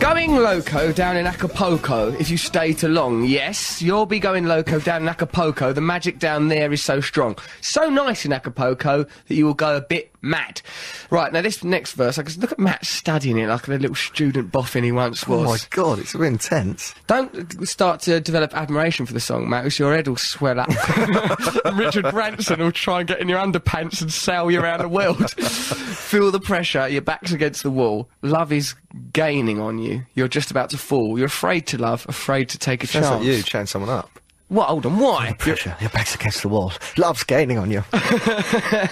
Going 0.01 0.35
loco 0.35 0.91
down 0.91 1.17
in 1.17 1.29
Acapulco 1.29 2.09
if 2.19 2.29
you 2.31 2.37
stay 2.37 2.73
too 2.73 2.89
long. 2.89 3.23
Yes, 3.23 3.81
you'll 3.81 4.07
be 4.07 4.19
going 4.19 4.47
loco 4.47 4.81
down 4.81 5.03
in 5.03 5.09
Acapulco. 5.09 5.73
The 5.73 5.81
magic 5.81 6.19
down 6.19 6.49
there 6.49 6.73
is 6.73 6.83
so 6.83 7.01
strong. 7.01 7.37
So 7.61 7.89
nice 7.89 8.25
in 8.25 8.33
Acapulco 8.33 9.05
that 9.05 9.35
you 9.37 9.47
will 9.47 9.55
go 9.55 9.77
a 9.77 9.81
bit 9.81 10.12
mad. 10.23 10.63
Right, 11.11 11.33
now 11.33 11.43
this 11.43 11.63
next 11.63 11.93
verse, 11.93 12.19
I 12.19 12.23
can 12.23 12.41
look 12.41 12.53
at 12.53 12.59
Matt 12.59 12.85
studying 12.85 13.39
it 13.39 13.49
like 13.49 13.67
the 13.67 13.79
little 13.79 13.97
student 13.97 14.51
boffin 14.53 14.85
he 14.85 14.93
once 14.93 15.25
oh 15.29 15.39
was. 15.39 15.47
Oh 15.47 15.51
my 15.51 15.59
god, 15.71 15.99
it's 15.99 16.11
so 16.11 16.23
intense. 16.23 16.95
Don't 17.07 17.67
start 17.67 18.01
to 18.03 18.21
develop 18.21 18.57
admiration 18.57 19.07
for 19.07 19.13
the 19.13 19.21
song, 19.21 19.49
Matt, 19.49 19.65
because 19.65 19.79
your 19.79 19.95
head 19.95 20.09
will 20.09 20.17
swell 20.17 20.61
up. 20.61 20.69
Richard 21.75 22.11
Branson 22.11 22.61
will 22.61 22.73
try 22.73 23.01
and 23.01 23.09
get 23.09 23.21
in 23.21 23.29
your 23.29 23.39
underpants 23.39 24.01
and 24.01 24.13
sail 24.13 24.51
you 24.51 24.61
around 24.61 24.81
the 24.81 24.89
world. 24.89 25.31
Feel 25.41 26.31
the 26.31 26.41
pressure, 26.41 26.89
your 26.89 27.03
back's 27.03 27.33
against 27.33 27.63
the 27.63 27.71
wall. 27.71 28.09
Love 28.23 28.53
is 28.53 28.75
gaining 29.13 29.61
on 29.61 29.79
you. 29.79 30.03
You're 30.15 30.29
just 30.29 30.51
about 30.51 30.71
to 30.71 30.79
fall. 30.79 31.19
You're 31.19 31.27
afraid 31.27 31.67
to 31.69 31.79
love, 31.79 32.07
afraid 32.09 32.49
to 32.51 32.59
take 32.59 32.85
a 32.85 32.87
Sounds 32.87 33.07
chance. 33.07 33.19
like 33.19 33.27
you 33.27 33.43
chatting 33.43 33.67
someone 33.67 33.91
up. 33.91 34.11
What? 34.53 34.69
Hold 34.69 34.85
on, 34.85 34.99
why? 34.99 35.33
Pressure, 35.39 35.75
your 35.81 35.89
back's 35.91 36.15
against 36.15 36.43
the 36.43 36.49
wall. 36.49 36.73
Love's 36.99 37.25
gaining 37.25 37.57
on 37.57 37.71
you. 37.71 37.83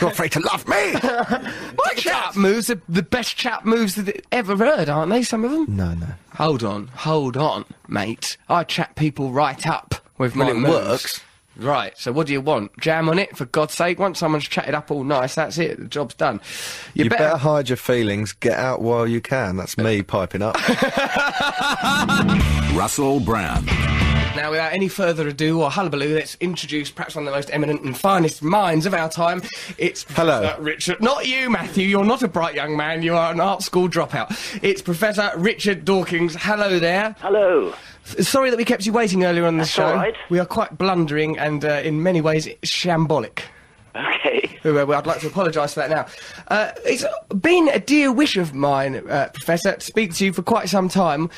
You're 0.01 0.11
afraid 0.11 0.33
to 0.33 0.41
love 0.41 0.67
me. 0.67 0.93
My 0.95 1.93
chap 1.97 2.35
moves 2.35 2.71
are 2.71 2.81
the 2.89 3.03
best 3.03 3.37
chap 3.37 3.67
moves 3.67 3.95
that 3.97 4.25
ever 4.33 4.57
heard, 4.57 4.89
aren't 4.89 5.11
they? 5.13 5.23
Some 5.23 5.45
of 5.45 5.51
them. 5.51 5.67
no, 5.69 5.93
no. 5.93 6.07
Hold 6.37 6.65
on, 6.65 6.87
hold 6.89 7.37
on, 7.37 7.67
mate. 7.89 8.39
I 8.49 8.65
chat 8.65 8.97
people 8.97 9.33
right 9.33 9.67
up 9.67 9.97
with 10.17 10.35
Well, 10.35 10.47
my 10.47 10.53
it 10.53 10.55
moves. 10.55 10.71
works. 10.73 11.21
Right, 11.61 11.97
so 11.99 12.11
what 12.11 12.27
do 12.27 12.33
you 12.33 12.41
want? 12.41 12.75
Jam 12.81 13.11
on 13.11 13.19
it, 13.19 13.37
for 13.37 13.45
God's 13.45 13.75
sake. 13.75 13.99
Once 13.99 14.19
someone's 14.19 14.49
chatted 14.49 14.75
up 14.75 14.91
all 14.91 15.05
nice, 15.05 15.35
that's 15.35 15.59
it. 15.59 15.79
The 15.79 15.85
job's 15.85 16.15
done. 16.15 16.41
You, 16.95 17.05
You 17.05 17.11
better 17.11 17.37
hide 17.37 17.69
your 17.69 17.77
feelings. 17.77 18.33
Get 18.33 18.59
out 18.59 18.81
while 18.81 19.07
you 19.07 19.21
can. 19.21 19.59
That's 19.59 19.77
me 19.77 20.03
piping 20.03 20.41
up. 20.41 20.55
Russell 22.75 23.21
Brand. 23.21 23.67
Now, 24.37 24.53
without 24.53 24.73
any 24.73 24.89
further 24.89 25.29
ado 25.29 25.61
or 25.61 25.71
hullabaloo, 25.71 26.15
let's 26.15 26.37
introduce 26.41 26.91
perhaps 26.91 27.15
one 27.15 27.27
of 27.27 27.33
the 27.33 27.37
most 27.37 27.51
eminent 27.53 27.83
and 27.83 27.95
finest 27.95 28.43
minds 28.43 28.87
of 28.87 28.95
our 28.95 29.11
time. 29.11 29.43
It's 29.77 30.05
Hello. 30.15 30.41
Professor 30.41 30.63
Richard. 30.63 31.03
Not 31.03 31.27
you, 31.27 31.51
Matthew. 31.51 31.87
You're 31.87 32.05
not 32.05 32.23
a 32.23 32.29
bright 32.29 32.55
young 32.55 32.75
man. 32.75 33.03
You 33.03 33.17
are 33.17 33.33
an 33.33 33.41
art 33.41 33.63
school 33.63 33.89
dropout. 33.89 34.31
It's 34.63 34.81
Professor 34.81 35.31
Richard 35.37 35.85
Dawkins. 35.85 36.37
Hello 36.39 36.79
there. 36.79 37.17
Hello. 37.19 37.75
Sorry 38.05 38.51
that 38.51 38.57
we 38.57 38.65
kept 38.65 38.87
you 38.87 38.93
waiting 38.93 39.25
earlier 39.25 39.47
on 39.47 39.57
the 39.57 39.61
That's 39.63 39.71
show. 39.71 39.95
right. 39.95 40.15
We 40.31 40.39
are 40.39 40.47
quite 40.47 40.77
blundering 40.77 41.39
and, 41.39 41.65
uh, 41.65 41.81
in 41.85 42.03
many 42.03 42.21
ways, 42.21 42.49
shambolic. 42.63 43.41
Okay. 43.95 44.59
Uh, 44.65 44.87
I'd 44.93 45.07
like 45.07 45.21
to 45.21 45.27
apologise 45.27 45.75
for 45.75 45.81
that 45.81 45.91
now. 45.91 46.07
Uh, 46.49 46.73
it's 46.85 47.05
been 47.41 47.69
a 47.69 47.79
dear 47.81 48.13
wish 48.13 48.37
of 48.37 48.55
mine, 48.55 48.97
uh, 49.09 49.31
Professor, 49.33 49.75
to 49.75 49.81
speak 49.81 50.15
to 50.15 50.25
you 50.27 50.33
for 50.33 50.43
quite 50.43 50.69
some 50.69 50.89
time, 50.89 51.31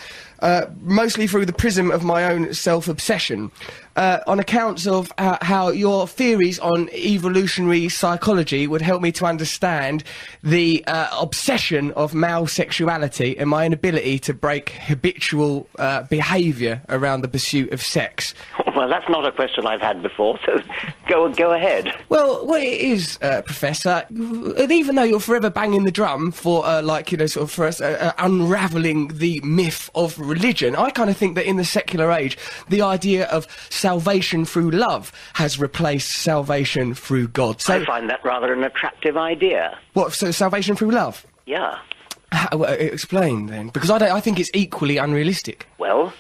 uh, 0.43 0.67
mostly 0.83 1.27
through 1.27 1.47
the 1.47 1.53
prism 1.53 1.91
of 1.91 2.05
my 2.05 2.25
own 2.25 2.53
self-obsession, 2.53 3.51
uh, 3.97 4.19
on 4.27 4.41
accounts 4.41 4.87
of 4.87 5.13
uh, 5.19 5.39
how 5.43 5.69
your 5.69 6.07
theories 6.07 6.59
on 6.59 6.89
evolutionary 6.91 7.89
psychology 7.89 8.67
would 8.67 8.83
help 8.83 9.03
me 9.03 9.13
to 9.13 9.25
understand 9.25 10.03
the 10.43 10.85
uh, 10.87 11.09
obsession 11.21 11.93
of 11.93 12.15
male 12.15 12.47
sexuality 12.47 13.39
and 13.39 13.49
my 13.49 13.67
inability 13.67 14.19
to 14.19 14.35
break 14.35 14.71
habitual 14.71 15.69
uh, 15.79 16.03
behaviour 16.05 16.83
around 16.89 17.21
the 17.21 17.29
pursuit 17.29 17.73
of 17.73 17.81
sex. 17.83 18.35
Well, 18.75 18.89
that's 18.89 19.09
not 19.09 19.27
a 19.27 19.33
question 19.33 19.67
I've 19.67 19.81
had 19.81 20.03
before, 20.03 20.39
so 20.47 20.63
go 21.09 21.31
go 21.33 21.53
ahead. 21.53 21.95
Well, 22.09 22.47
what 22.47 22.63
it 22.63 22.81
is, 22.81 23.19
uh, 23.23 23.43
Professor, 23.43 24.05
even 24.11 24.97
though 24.97 25.03
you're 25.03 25.21
forever 25.21 25.51
banging 25.51 25.85
the 25.85 25.91
drum 25.91 26.33
for, 26.33 26.65
uh, 26.65 26.83
like, 26.83 27.13
you 27.13 27.19
know, 27.19 27.27
sort 27.27 27.45
of 27.45 27.51
for 27.51 27.67
us, 27.67 27.81
uh, 27.81 27.97
uh, 28.01 28.13
unravelling 28.19 29.09
the 29.09 29.41
myth 29.45 29.91
of 29.95 30.19
religion, 30.19 30.75
I 30.77 30.91
kind 30.91 31.11
of 31.11 31.17
think 31.17 31.35
that 31.35 31.47
in 31.47 31.57
the 31.57 31.65
secular 31.65 32.11
age, 32.11 32.39
the 32.69 32.83
idea 32.83 33.27
of 33.27 33.47
salvation 33.71 34.45
through 34.45 34.71
love 34.71 35.13
has 35.35 35.59
replaced 35.59 36.13
salvation 36.13 36.95
through 36.95 37.29
God. 37.29 37.61
So, 37.61 37.75
I 37.75 37.85
find 37.85 38.09
that 38.11 38.25
rather 38.25 38.53
an 38.53 38.65
attractive 38.65 39.17
idea. 39.17 39.79
what, 39.93 40.13
so 40.13 40.31
salvation 40.31 40.77
through 40.77 40.91
love? 40.91 41.27
Yeah. 41.47 41.79
How, 42.31 42.63
explain 42.63 43.47
then, 43.47 43.69
because 43.69 43.91
I, 43.91 44.17
I 44.17 44.21
think 44.21 44.41
it's 44.41 44.51
equally 44.55 44.97
unrealistic. 44.97 45.67
Well, 45.77 46.15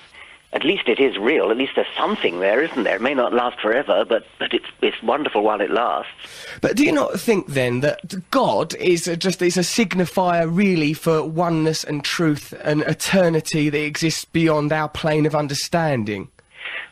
at 0.52 0.64
least 0.64 0.88
it 0.88 1.00
is 1.00 1.16
real. 1.16 1.50
At 1.50 1.56
least 1.56 1.72
there's 1.76 1.86
something 1.96 2.40
there, 2.40 2.62
isn't 2.62 2.82
there? 2.82 2.96
It 2.96 3.02
may 3.02 3.14
not 3.14 3.32
last 3.32 3.58
forever, 3.60 4.04
but, 4.04 4.26
but 4.38 4.52
it's, 4.52 4.66
it's 4.82 5.02
wonderful 5.02 5.42
while 5.42 5.60
it 5.60 5.70
lasts. 5.70 6.12
But 6.60 6.76
do 6.76 6.84
you 6.84 6.92
not 6.92 7.18
think 7.18 7.46
then 7.48 7.80
that 7.80 8.30
God 8.30 8.74
is 8.74 9.10
just 9.18 9.40
is 9.40 9.56
a 9.56 9.60
signifier 9.60 10.48
really 10.54 10.92
for 10.92 11.24
oneness 11.24 11.84
and 11.84 12.04
truth 12.04 12.52
and 12.62 12.82
eternity 12.82 13.70
that 13.70 13.82
exists 13.82 14.26
beyond 14.26 14.72
our 14.72 14.88
plane 14.88 15.24
of 15.24 15.34
understanding? 15.34 16.28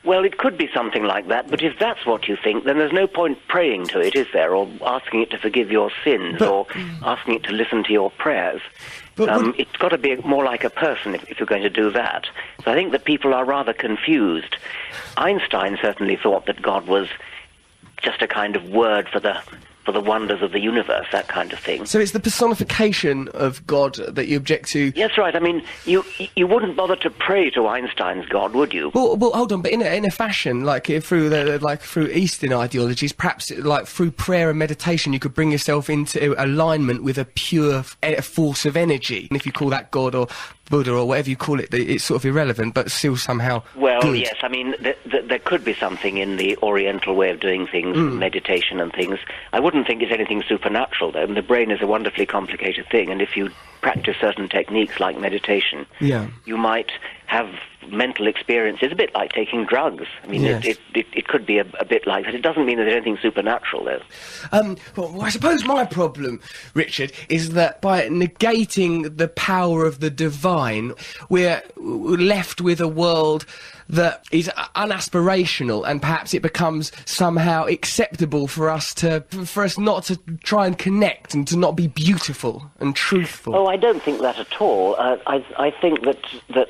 Well, 0.03 0.25
it 0.25 0.39
could 0.39 0.57
be 0.57 0.69
something 0.73 1.05
like 1.05 1.29
that, 1.29 1.51
but 1.51 1.63
if 1.63 1.79
that's 1.79 2.07
what 2.07 2.27
you 2.27 2.37
think, 2.43 2.65
then 2.65 2.79
there's 2.79 2.93
no 2.93 3.07
point 3.07 3.39
praying 3.49 3.89
to 3.89 4.01
it, 4.01 4.15
is 4.15 4.27
there? 4.33 4.55
Or 4.55 4.67
asking 4.85 5.23
it 5.23 5.31
to 5.31 5.39
forgive 5.39 5.71
your 5.71 5.91
sins, 6.03 6.41
or 6.41 6.67
asking 7.05 7.35
it 7.35 7.43
to 7.45 7.53
listen 7.53 7.85
to 7.85 7.93
your 7.93 8.11
prayers. 8.13 8.63
But 9.17 9.29
um, 9.29 9.55
It's 9.59 9.77
got 9.77 9.91
to 9.91 9.99
be 9.99 10.17
more 10.17 10.43
like 10.43 10.65
a 10.65 10.71
person 10.71 11.15
if, 11.15 11.31
if 11.31 11.39
you're 11.39 11.47
going 11.47 11.63
to 11.65 11.71
do 11.71 11.91
that. 11.91 12.27
So 12.65 12.73
I 12.73 12.75
think 12.75 12.93
that 12.93 13.05
people 13.05 13.35
are 13.35 13.45
rather 13.45 13.75
confused. 13.75 14.57
Einstein 15.19 15.77
certainly 15.83 16.17
thought 16.17 16.47
that 16.47 16.63
God 16.63 16.87
was 16.87 17.09
just 18.03 18.23
a 18.23 18.27
kind 18.27 18.57
of 18.57 18.71
word 18.71 19.07
for 19.11 19.21
the 19.21 19.43
for 19.85 19.93
the 19.93 20.01
wonders 20.01 20.43
of 20.43 20.53
the 20.53 20.61
universe, 20.61 21.07
that 21.13 21.29
kind 21.29 21.53
of 21.53 21.59
thing. 21.59 21.87
So 21.87 21.99
it's 21.99 22.13
the 22.13 22.21
personification 22.21 23.29
of 23.29 23.67
God 23.67 23.95
that 23.95 24.29
you 24.29 24.37
object 24.37 24.69
to. 24.71 24.93
Yes, 24.95 25.17
right. 25.17 25.35
I 25.35 25.41
mean, 25.41 25.63
you 25.87 26.05
you 26.37 26.47
wouldn't 26.47 26.77
bother 26.77 26.97
to 26.97 27.11
pray 27.11 27.51
to 27.51 27.67
Einstein's 27.67 28.27
God, 28.27 28.53
would 28.53 28.75
you? 28.75 28.91
Well, 28.95 29.17
well, 29.17 29.33
hold 29.33 29.53
on, 29.53 29.63
but 29.63 29.73
in 29.73 29.83
a, 29.83 29.87
in 29.87 30.05
a 30.05 30.11
fashion, 30.11 30.65
like 30.65 30.87
through 30.87 31.29
the 31.29 31.59
like 31.61 31.81
through 31.81 32.09
Eastern 32.09 32.53
ideologies, 32.53 33.13
perhaps 33.13 33.51
like 33.51 33.87
through 33.87 34.11
prayer 34.11 34.51
and 34.51 34.59
meditation, 34.59 35.13
you 35.13 35.19
could 35.19 35.35
bring 35.35 35.53
yourself 35.53 35.89
into 35.89 36.35
alignment 36.43 37.03
with 37.03 37.19
a 37.19 37.25
pure 37.25 37.83
force 38.23 38.67
of 38.67 38.77
energy. 38.77 39.27
And 39.31 39.37
if 39.37 39.47
you 39.47 39.53
call 39.53 39.71
that 39.71 39.91
God 39.91 40.15
or 40.15 40.29
Buddha 40.71 40.95
or 40.95 41.07
whatever 41.07 41.29
you 41.29 41.37
call 41.37 41.61
it, 41.61 41.75
it's 41.75 42.05
sort 42.05 42.23
of 42.23 42.25
irrelevant, 42.25 42.73
but 42.75 42.91
still 42.91 43.17
somehow 43.17 43.63
Well, 43.75 44.01
good. 44.01 44.19
yes. 44.19 44.37
I 44.43 44.49
mean, 44.49 44.75
th- 44.83 44.97
th- 45.11 45.25
there 45.27 45.39
could 45.41 45.65
be 45.65 45.75
something 45.75 46.17
in 46.17 46.37
the 46.37 46.57
Oriental 46.63 47.15
way 47.15 47.31
of 47.31 47.41
doing 47.41 47.67
things, 47.67 47.97
Hmm. 47.97 48.19
meditation 48.19 48.81
and 48.81 48.93
things. 48.93 49.19
I 49.53 49.61
wouldn't 49.61 49.87
think 49.87 50.01
it's 50.01 50.13
anything 50.13 50.43
supernatural, 50.49 51.13
though. 51.13 51.27
The 51.27 51.43
brain 51.43 51.71
is 51.71 51.83
a 51.83 51.87
wonderfully 51.87 52.25
complicated 52.25 52.87
thing, 52.91 53.11
and 53.11 53.21
if 53.21 53.37
you 53.37 53.51
practice 53.83 54.17
certain 54.21 54.49
techniques 54.49 55.01
like 55.01 55.19
meditation, 55.19 55.87
Yeah. 56.01 56.27
you 56.47 56.57
might 56.57 56.91
have 57.27 57.49
mental 57.91 58.27
experience 58.27 58.79
is 58.83 58.93
a 58.93 58.95
bit 58.95 59.15
like 59.15 59.33
taking 59.33 59.65
drugs. 59.67 60.07
I 60.23 60.27
mean, 60.29 60.43
Yes. 60.43 60.65
it, 60.65 60.69
it, 60.95 60.99
it, 61.01 61.07
it 61.15 61.29
could 61.29 61.45
be 61.47 61.59
a, 61.59 61.67
a 61.79 61.85
bit 61.85 62.07
like 62.07 62.25
that. 62.25 62.35
It 62.35 62.43
doesn't 62.43 62.65
mean 62.67 62.79
that 62.79 62.85
there's 62.85 62.97
anything 62.97 63.19
supernatural, 63.21 63.85
though. 63.85 64.01
Um, 64.53 64.77
well, 64.97 65.21
I 65.23 65.29
suppose 65.31 65.65
my 65.65 65.85
problem, 65.85 66.41
Richard, 66.75 67.13
is 67.29 67.51
that 67.51 67.81
by 67.81 68.09
negating 68.09 69.17
the 69.17 69.29
power 69.29 69.85
of 69.85 70.01
the 70.01 70.11
divine, 70.11 70.93
we're 71.29 71.63
we're 71.77 72.17
left 72.19 72.61
with 72.61 72.81
a 72.81 72.89
world 72.89 73.45
that 73.89 74.25
is 74.31 74.49
unaspirational, 74.77 75.85
and 75.89 76.01
perhaps 76.01 76.35
it 76.35 76.43
becomes 76.43 76.93
somehow 77.07 77.65
acceptable 77.67 78.47
for 78.47 78.71
us 78.71 78.95
to, 78.95 79.21
for 79.45 79.65
us 79.65 79.79
not 79.79 80.05
to 80.05 80.17
try 80.45 80.67
and 80.67 80.79
connect 80.79 81.35
and 81.35 81.47
to 81.49 81.57
not 81.57 81.75
be 81.77 81.89
beautiful 81.89 82.71
and 82.79 82.95
truthful. 82.95 83.55
Oh, 83.57 83.67
I 83.67 83.77
don't 83.77 84.03
think 84.03 84.21
that 84.21 84.39
at 84.39 84.61
all. 84.61 84.95
Uh, 84.99 85.17
I, 85.27 85.45
I 85.59 85.71
think 85.81 86.03
that 86.05 86.25
that 86.55 86.69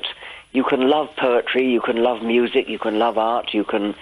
you 0.51 0.63
can 0.63 0.89
love 0.89 1.09
poetry, 1.17 1.67
you 1.71 1.81
can 1.81 1.97
love 1.97 2.21
music, 2.21 2.67
you 2.67 2.79
can 2.79 2.99
love 2.99 3.17
art, 3.17 3.53
you 3.53 3.63
can 3.63 3.95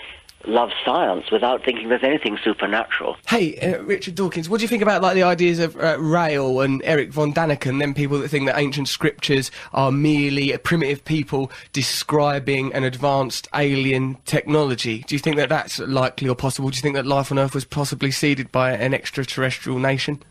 love 0.46 0.70
science 0.86 1.30
without 1.32 1.64
thinking 1.64 1.90
there's 1.90 2.04
anything 2.04 2.38
supernatural. 2.44 3.18
Hey, 3.28 3.58
uh, 3.58 3.84
Richard 3.84 4.16
Dawkins, 4.16 4.50
what 4.50 4.60
do 4.60 4.64
you 4.64 4.68
think 4.68 4.82
about 4.82 5.02
like 5.02 5.16
the 5.16 5.24
ideas 5.24 5.60
of 5.60 5.76
uh, 5.76 5.98
Rael 6.00 6.62
and 6.62 6.82
Eric 6.86 7.12
von 7.12 7.34
Daniken, 7.34 7.80
then 7.80 7.94
people 7.94 8.20
that 8.20 8.30
think 8.30 8.46
that 8.48 8.58
ancient 8.58 8.88
scriptures 8.88 9.52
are 9.74 9.92
merely 9.92 10.52
a 10.52 10.60
primitive 10.60 11.04
people 11.04 11.52
describing 11.74 12.74
an 12.74 12.84
advanced 12.84 13.48
alien 13.54 14.18
technology? 14.26 15.04
Do 15.08 15.16
you 15.16 15.20
think 15.20 15.36
that 15.38 15.50
that's 15.50 15.80
likely 15.80 16.30
or 16.30 16.36
possible? 16.36 16.70
Do 16.70 16.78
you 16.78 16.82
think 16.82 16.96
that 16.96 17.06
life 17.06 17.32
on 17.32 17.40
Earth 17.40 17.54
was 17.54 17.66
possibly 17.66 18.12
seeded 18.12 18.52
by 18.52 18.72
an 18.72 18.94
extraterrestrial 18.94 19.80
nation? 19.80 20.24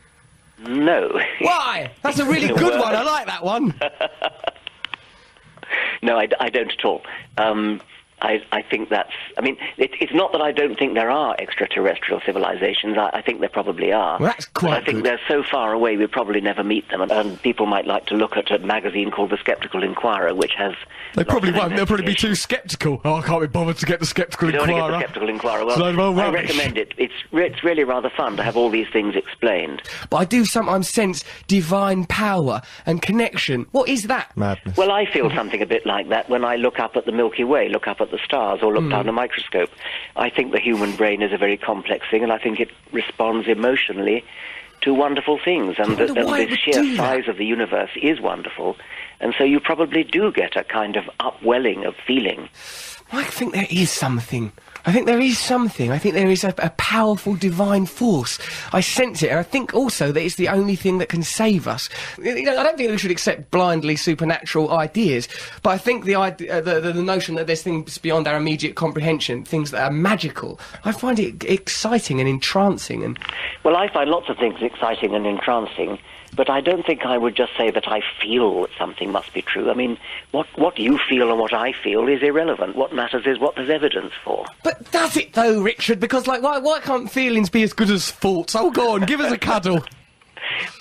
No. 0.60 1.20
Why? 1.40 1.92
That's 2.02 2.18
a 2.18 2.25
really 2.25 2.48
good 2.54 2.80
one. 2.80 2.94
I 2.94 3.02
like 3.02 3.26
that 3.26 3.44
one. 3.44 3.75
no, 6.02 6.18
I, 6.18 6.28
I 6.40 6.48
don't 6.50 6.72
at 6.72 6.84
all. 6.84 7.02
Um, 7.37 7.80
I, 8.20 8.42
I 8.52 8.62
think 8.62 8.88
that's. 8.88 9.12
I 9.37 9.40
mean, 9.40 9.56
it, 9.76 9.90
it's 10.00 10.12
not 10.12 10.32
that 10.32 10.40
I 10.40 10.52
don't 10.52 10.78
think 10.78 10.94
there 10.94 11.10
are 11.10 11.37
extraterrestrial 11.38 12.20
civilizations. 12.25 12.96
I, 12.98 13.10
I 13.14 13.22
think 13.22 13.40
there 13.40 13.48
probably 13.48 13.92
are. 13.92 14.18
Well, 14.18 14.28
that's 14.30 14.46
But 14.46 14.54
quite 14.54 14.82
I 14.82 14.84
think 14.84 14.96
good. 14.98 15.04
they're 15.06 15.20
so 15.28 15.42
far 15.42 15.72
away 15.72 15.96
we 15.96 16.06
probably 16.06 16.40
never 16.40 16.64
meet 16.64 16.88
them. 16.90 17.00
And, 17.00 17.10
and 17.12 17.40
people 17.42 17.66
might 17.66 17.87
like 17.87 18.06
to 18.06 18.14
look 18.14 18.37
at 18.37 18.50
a 18.50 18.58
magazine 18.60 19.10
called 19.10 19.30
The 19.30 19.37
Skeptical 19.38 19.82
Inquirer, 19.82 20.34
which 20.34 20.52
has. 20.56 20.75
They 21.14 21.25
probably 21.25 21.52
won't. 21.52 21.75
They'll 21.76 21.87
probably 21.87 22.06
be 22.06 22.14
too 22.14 22.34
sceptical. 22.34 23.00
Oh, 23.04 23.14
I 23.14 23.22
can't 23.22 23.40
be 23.40 23.46
bothered 23.46 23.78
to 23.78 23.87
get 23.87 24.00
the 24.00 24.06
skeptical 24.06 24.48
You 24.50 24.58
don't 24.58 24.68
want 24.68 24.70
get 24.70 24.76
inquirer. 24.78 24.92
the 24.92 24.98
Skeptical 25.04 25.28
Inquirer. 25.28 25.62
It's 25.68 25.76
a 25.76 25.80
load 25.80 25.94
of 25.94 26.00
old 26.00 26.16
Well, 26.16 26.30
I 26.30 26.32
recommend 26.32 26.78
it. 26.78 26.92
It's 26.98 27.14
it's 27.32 27.64
really 27.64 27.84
rather 27.84 28.10
fun 28.16 28.37
to 28.37 28.42
have 28.42 28.56
all 28.56 28.70
these 28.70 28.88
things 28.92 29.16
explained. 29.16 29.82
But 30.10 30.16
I 30.18 30.25
do 30.25 30.44
sometimes 30.44 30.88
sense 30.88 31.25
divine 31.46 32.04
power 32.06 32.60
and 32.87 33.00
connection. 33.00 33.66
What 33.72 33.88
is 33.88 34.04
that? 34.04 34.37
Madness. 34.37 34.76
Well, 34.76 34.90
I 34.90 35.06
feel 35.10 35.30
something 35.34 35.62
a 35.62 35.66
bit 35.66 35.87
like 35.87 36.08
that 36.10 36.28
when 36.28 36.44
I 36.44 36.56
look 36.56 36.78
up 36.78 36.96
at 36.96 37.06
the 37.06 37.12
Milky 37.12 37.44
Way, 37.44 37.68
look 37.68 37.87
up 37.88 38.00
at 38.00 38.07
the 38.10 38.18
stars, 38.24 38.60
or 38.62 38.72
look 38.72 38.84
Hmm. 38.84 38.90
down 38.90 39.08
a 39.08 39.12
microscope. 39.12 39.70
I 40.16 40.30
think 40.30 40.52
the 40.52 40.60
human 40.60 40.96
brain 40.96 41.22
is 41.22 41.32
a 41.32 41.38
very 41.38 41.56
complex 41.56 42.06
thing, 42.10 42.22
and 42.22 42.32
I 42.32 42.38
think 42.38 42.60
it 42.60 42.70
responds 42.92 43.48
emotionally 43.48 44.24
to 44.82 44.94
wonderful 44.94 45.38
things. 45.44 45.76
And, 45.78 45.96
the, 45.96 46.04
and 46.14 46.26
why 46.26 46.40
it 46.40 46.50
the 46.50 46.56
sheer 46.56 46.74
do 46.82 46.90
that. 46.90 46.96
size 46.96 47.28
of 47.28 47.36
the 47.36 47.44
universe 47.46 47.90
is 48.00 48.20
wonderful. 48.20 48.76
And 49.20 49.34
so 49.36 49.42
you 49.44 49.58
probably 49.58 50.04
do 50.04 50.30
get 50.30 50.54
a 50.56 50.62
kind 50.62 50.96
of 50.96 51.10
upwelling 51.18 51.84
of 51.84 51.96
feeling. 52.06 52.48
I 53.12 53.24
think 53.24 53.54
there 53.54 53.66
is 53.70 53.90
something. 53.90 54.52
I 54.86 54.92
think 54.92 55.06
there 55.06 55.20
is 55.20 55.38
something. 55.38 55.90
I 55.90 55.98
think 55.98 56.14
there 56.14 56.30
is 56.30 56.44
a, 56.44 56.54
a 56.58 56.70
powerful 56.70 57.34
divine 57.34 57.84
force. 57.84 58.38
I 58.72 58.80
sense 58.80 59.22
it, 59.22 59.30
and 59.30 59.38
I 59.38 59.42
think 59.42 59.74
also 59.74 60.12
that 60.12 60.22
it's 60.22 60.36
the 60.36 60.48
only 60.48 60.76
thing 60.76 60.98
that 60.98 61.08
can 61.08 61.22
save 61.22 61.68
us. 61.68 61.88
You 62.18 62.42
know, 62.42 62.58
I 62.58 62.62
don't 62.62 62.76
think 62.76 62.90
we 62.90 62.98
should 62.98 63.10
accept 63.10 63.50
blindly 63.50 63.96
supernatural 63.96 64.72
ideas, 64.72 65.28
but 65.62 65.70
I 65.70 65.78
think 65.78 66.04
the 66.04 66.14
uh, 66.14 66.30
the, 66.30 66.80
the, 66.80 66.92
the 66.92 67.02
notion 67.02 67.34
that 67.34 67.46
there's 67.46 67.62
things 67.62 67.98
beyond 67.98 68.28
our 68.28 68.36
immediate 68.36 68.76
comprehension, 68.76 69.44
things 69.44 69.72
that 69.72 69.82
are 69.82 69.92
magical, 69.92 70.60
I 70.84 70.92
find 70.92 71.18
it 71.18 71.44
exciting 71.44 72.20
and 72.20 72.28
entrancing. 72.28 73.04
And 73.04 73.18
Well, 73.64 73.76
I 73.76 73.92
find 73.92 74.08
lots 74.10 74.28
of 74.28 74.38
things 74.38 74.62
exciting 74.62 75.14
and 75.14 75.26
entrancing, 75.26 75.98
but 76.38 76.49
I 76.49 76.61
don't 76.61 76.87
think 76.87 77.04
I 77.04 77.18
would 77.18 77.35
just 77.35 77.57
say 77.57 77.73
that 77.73 77.88
I 77.88 78.00
feel 78.23 78.62
that 78.62 78.71
something 78.78 79.11
must 79.11 79.35
be 79.35 79.42
true. 79.42 79.71
I 79.71 79.75
mean, 79.75 79.99
what, 80.30 80.47
what 80.57 80.78
you 80.78 80.97
feel 81.09 81.30
and 81.30 81.40
what 81.40 81.52
I 81.52 81.73
feel 81.73 82.07
is 82.07 82.23
irrelevant. 82.23 82.76
What 82.76 82.95
matters 82.95 83.26
is 83.26 83.40
what 83.40 83.57
there's 83.57 83.68
evidence 83.68 84.12
for. 84.25 84.47
but 84.62 84.88
does 84.92 85.16
it 85.16 85.33
though, 85.33 85.61
Richard? 85.61 85.99
Because 85.99 86.28
like, 86.28 86.40
why 86.40 86.59
why 86.59 86.78
can't 86.78 87.11
feelings 87.11 87.50
be 87.50 87.64
as 87.64 87.73
good 87.73 87.90
as 87.90 88.12
thoughts? 88.12 88.54
Oh, 88.54 88.71
go 88.71 88.92
on, 88.92 89.02
give 89.02 89.21
us 89.21 89.33
a 89.33 89.37
cuddle. 89.38 89.85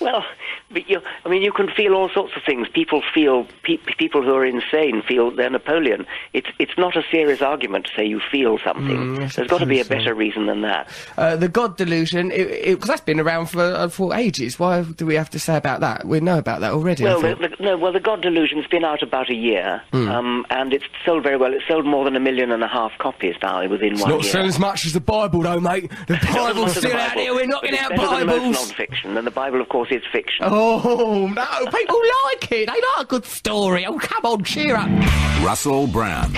Well, 0.00 0.24
But 0.70 0.88
you, 0.90 1.00
I 1.24 1.28
mean, 1.30 1.40
you 1.42 1.50
can 1.52 1.68
feel 1.68 1.94
all 1.94 2.10
sorts 2.10 2.36
of 2.36 2.42
things. 2.44 2.68
People 2.68 3.02
feel 3.14 3.46
pe- 3.62 3.78
people 3.98 4.22
who 4.22 4.34
are 4.34 4.44
insane 4.44 5.02
feel 5.02 5.30
they're 5.30 5.48
Napoleon. 5.48 6.06
It's 6.34 6.48
it's 6.58 6.76
not 6.76 6.94
a 6.96 7.02
serious 7.10 7.40
argument 7.40 7.86
to 7.86 7.92
say 7.96 8.04
you 8.04 8.20
feel 8.30 8.58
something. 8.58 8.86
Mm, 9.16 9.20
yes, 9.20 9.36
There's 9.36 9.48
got 9.48 9.58
to 9.58 9.66
be 9.66 9.80
a 9.80 9.84
better 9.86 10.14
reason 10.14 10.44
than 10.46 10.60
that. 10.62 10.88
Uh, 11.16 11.36
the 11.36 11.48
God 11.48 11.78
delusion, 11.78 12.28
because 12.28 12.86
that's 12.86 13.00
been 13.00 13.18
around 13.18 13.46
for 13.46 13.62
uh, 13.62 13.88
for 13.88 14.14
ages. 14.14 14.58
Why 14.58 14.82
do 14.82 15.06
we 15.06 15.14
have 15.14 15.30
to 15.30 15.38
say 15.38 15.56
about 15.56 15.80
that? 15.80 16.04
We 16.04 16.20
know 16.20 16.36
about 16.38 16.60
that 16.60 16.72
already. 16.72 17.04
Well, 17.04 17.22
the, 17.22 17.34
the, 17.36 17.56
no, 17.60 17.78
well, 17.78 17.92
the 17.92 18.00
God 18.00 18.20
Delusion's 18.20 18.66
been 18.66 18.84
out 18.84 19.02
about 19.02 19.30
a 19.30 19.34
year, 19.34 19.80
Hmm. 19.92 20.08
um, 20.10 20.46
and 20.50 20.74
it's 20.74 20.84
sold 21.04 21.22
very 21.22 21.38
well. 21.38 21.54
It 21.54 21.62
sold 21.66 21.86
more 21.86 22.04
than 22.04 22.14
a 22.14 22.20
million 22.20 22.50
and 22.52 22.62
a 22.62 22.68
half 22.68 22.92
copies 22.98 23.36
now 23.42 23.66
within 23.68 23.98
one 23.98 24.10
not 24.10 24.22
year. 24.22 24.32
selling 24.32 24.48
as 24.48 24.58
much 24.58 24.84
as 24.84 24.92
the 24.92 25.00
Bible, 25.00 25.40
though, 25.42 25.60
mate. 25.60 25.90
The 26.08 26.18
Bible's 26.30 26.76
as 26.76 26.82
the 26.82 26.88
still 26.88 26.92
out 27.00 27.08
Bible, 27.14 27.20
here. 27.22 27.34
We're 27.34 27.46
knocking 27.46 27.78
out 27.78 27.88
better 27.90 28.02
than 28.18 28.26
Bibles. 28.26 28.42
most 28.56 28.68
non-fiction, 28.68 29.16
and 29.16 29.26
the 29.26 29.30
Bible, 29.30 29.60
of 29.62 29.68
course, 29.70 29.88
is 29.90 30.02
fiction. 30.12 30.44
Oh 30.44 30.57
no! 30.58 31.66
People 31.70 32.00
like 32.26 32.52
it. 32.52 32.66
They 32.66 32.72
like 32.72 32.82
a 33.00 33.04
good 33.06 33.24
story. 33.24 33.86
Oh, 33.86 33.98
come 33.98 34.24
on, 34.24 34.44
cheer 34.44 34.76
up. 34.76 34.88
Russell 35.44 35.86
Brand. 35.86 36.36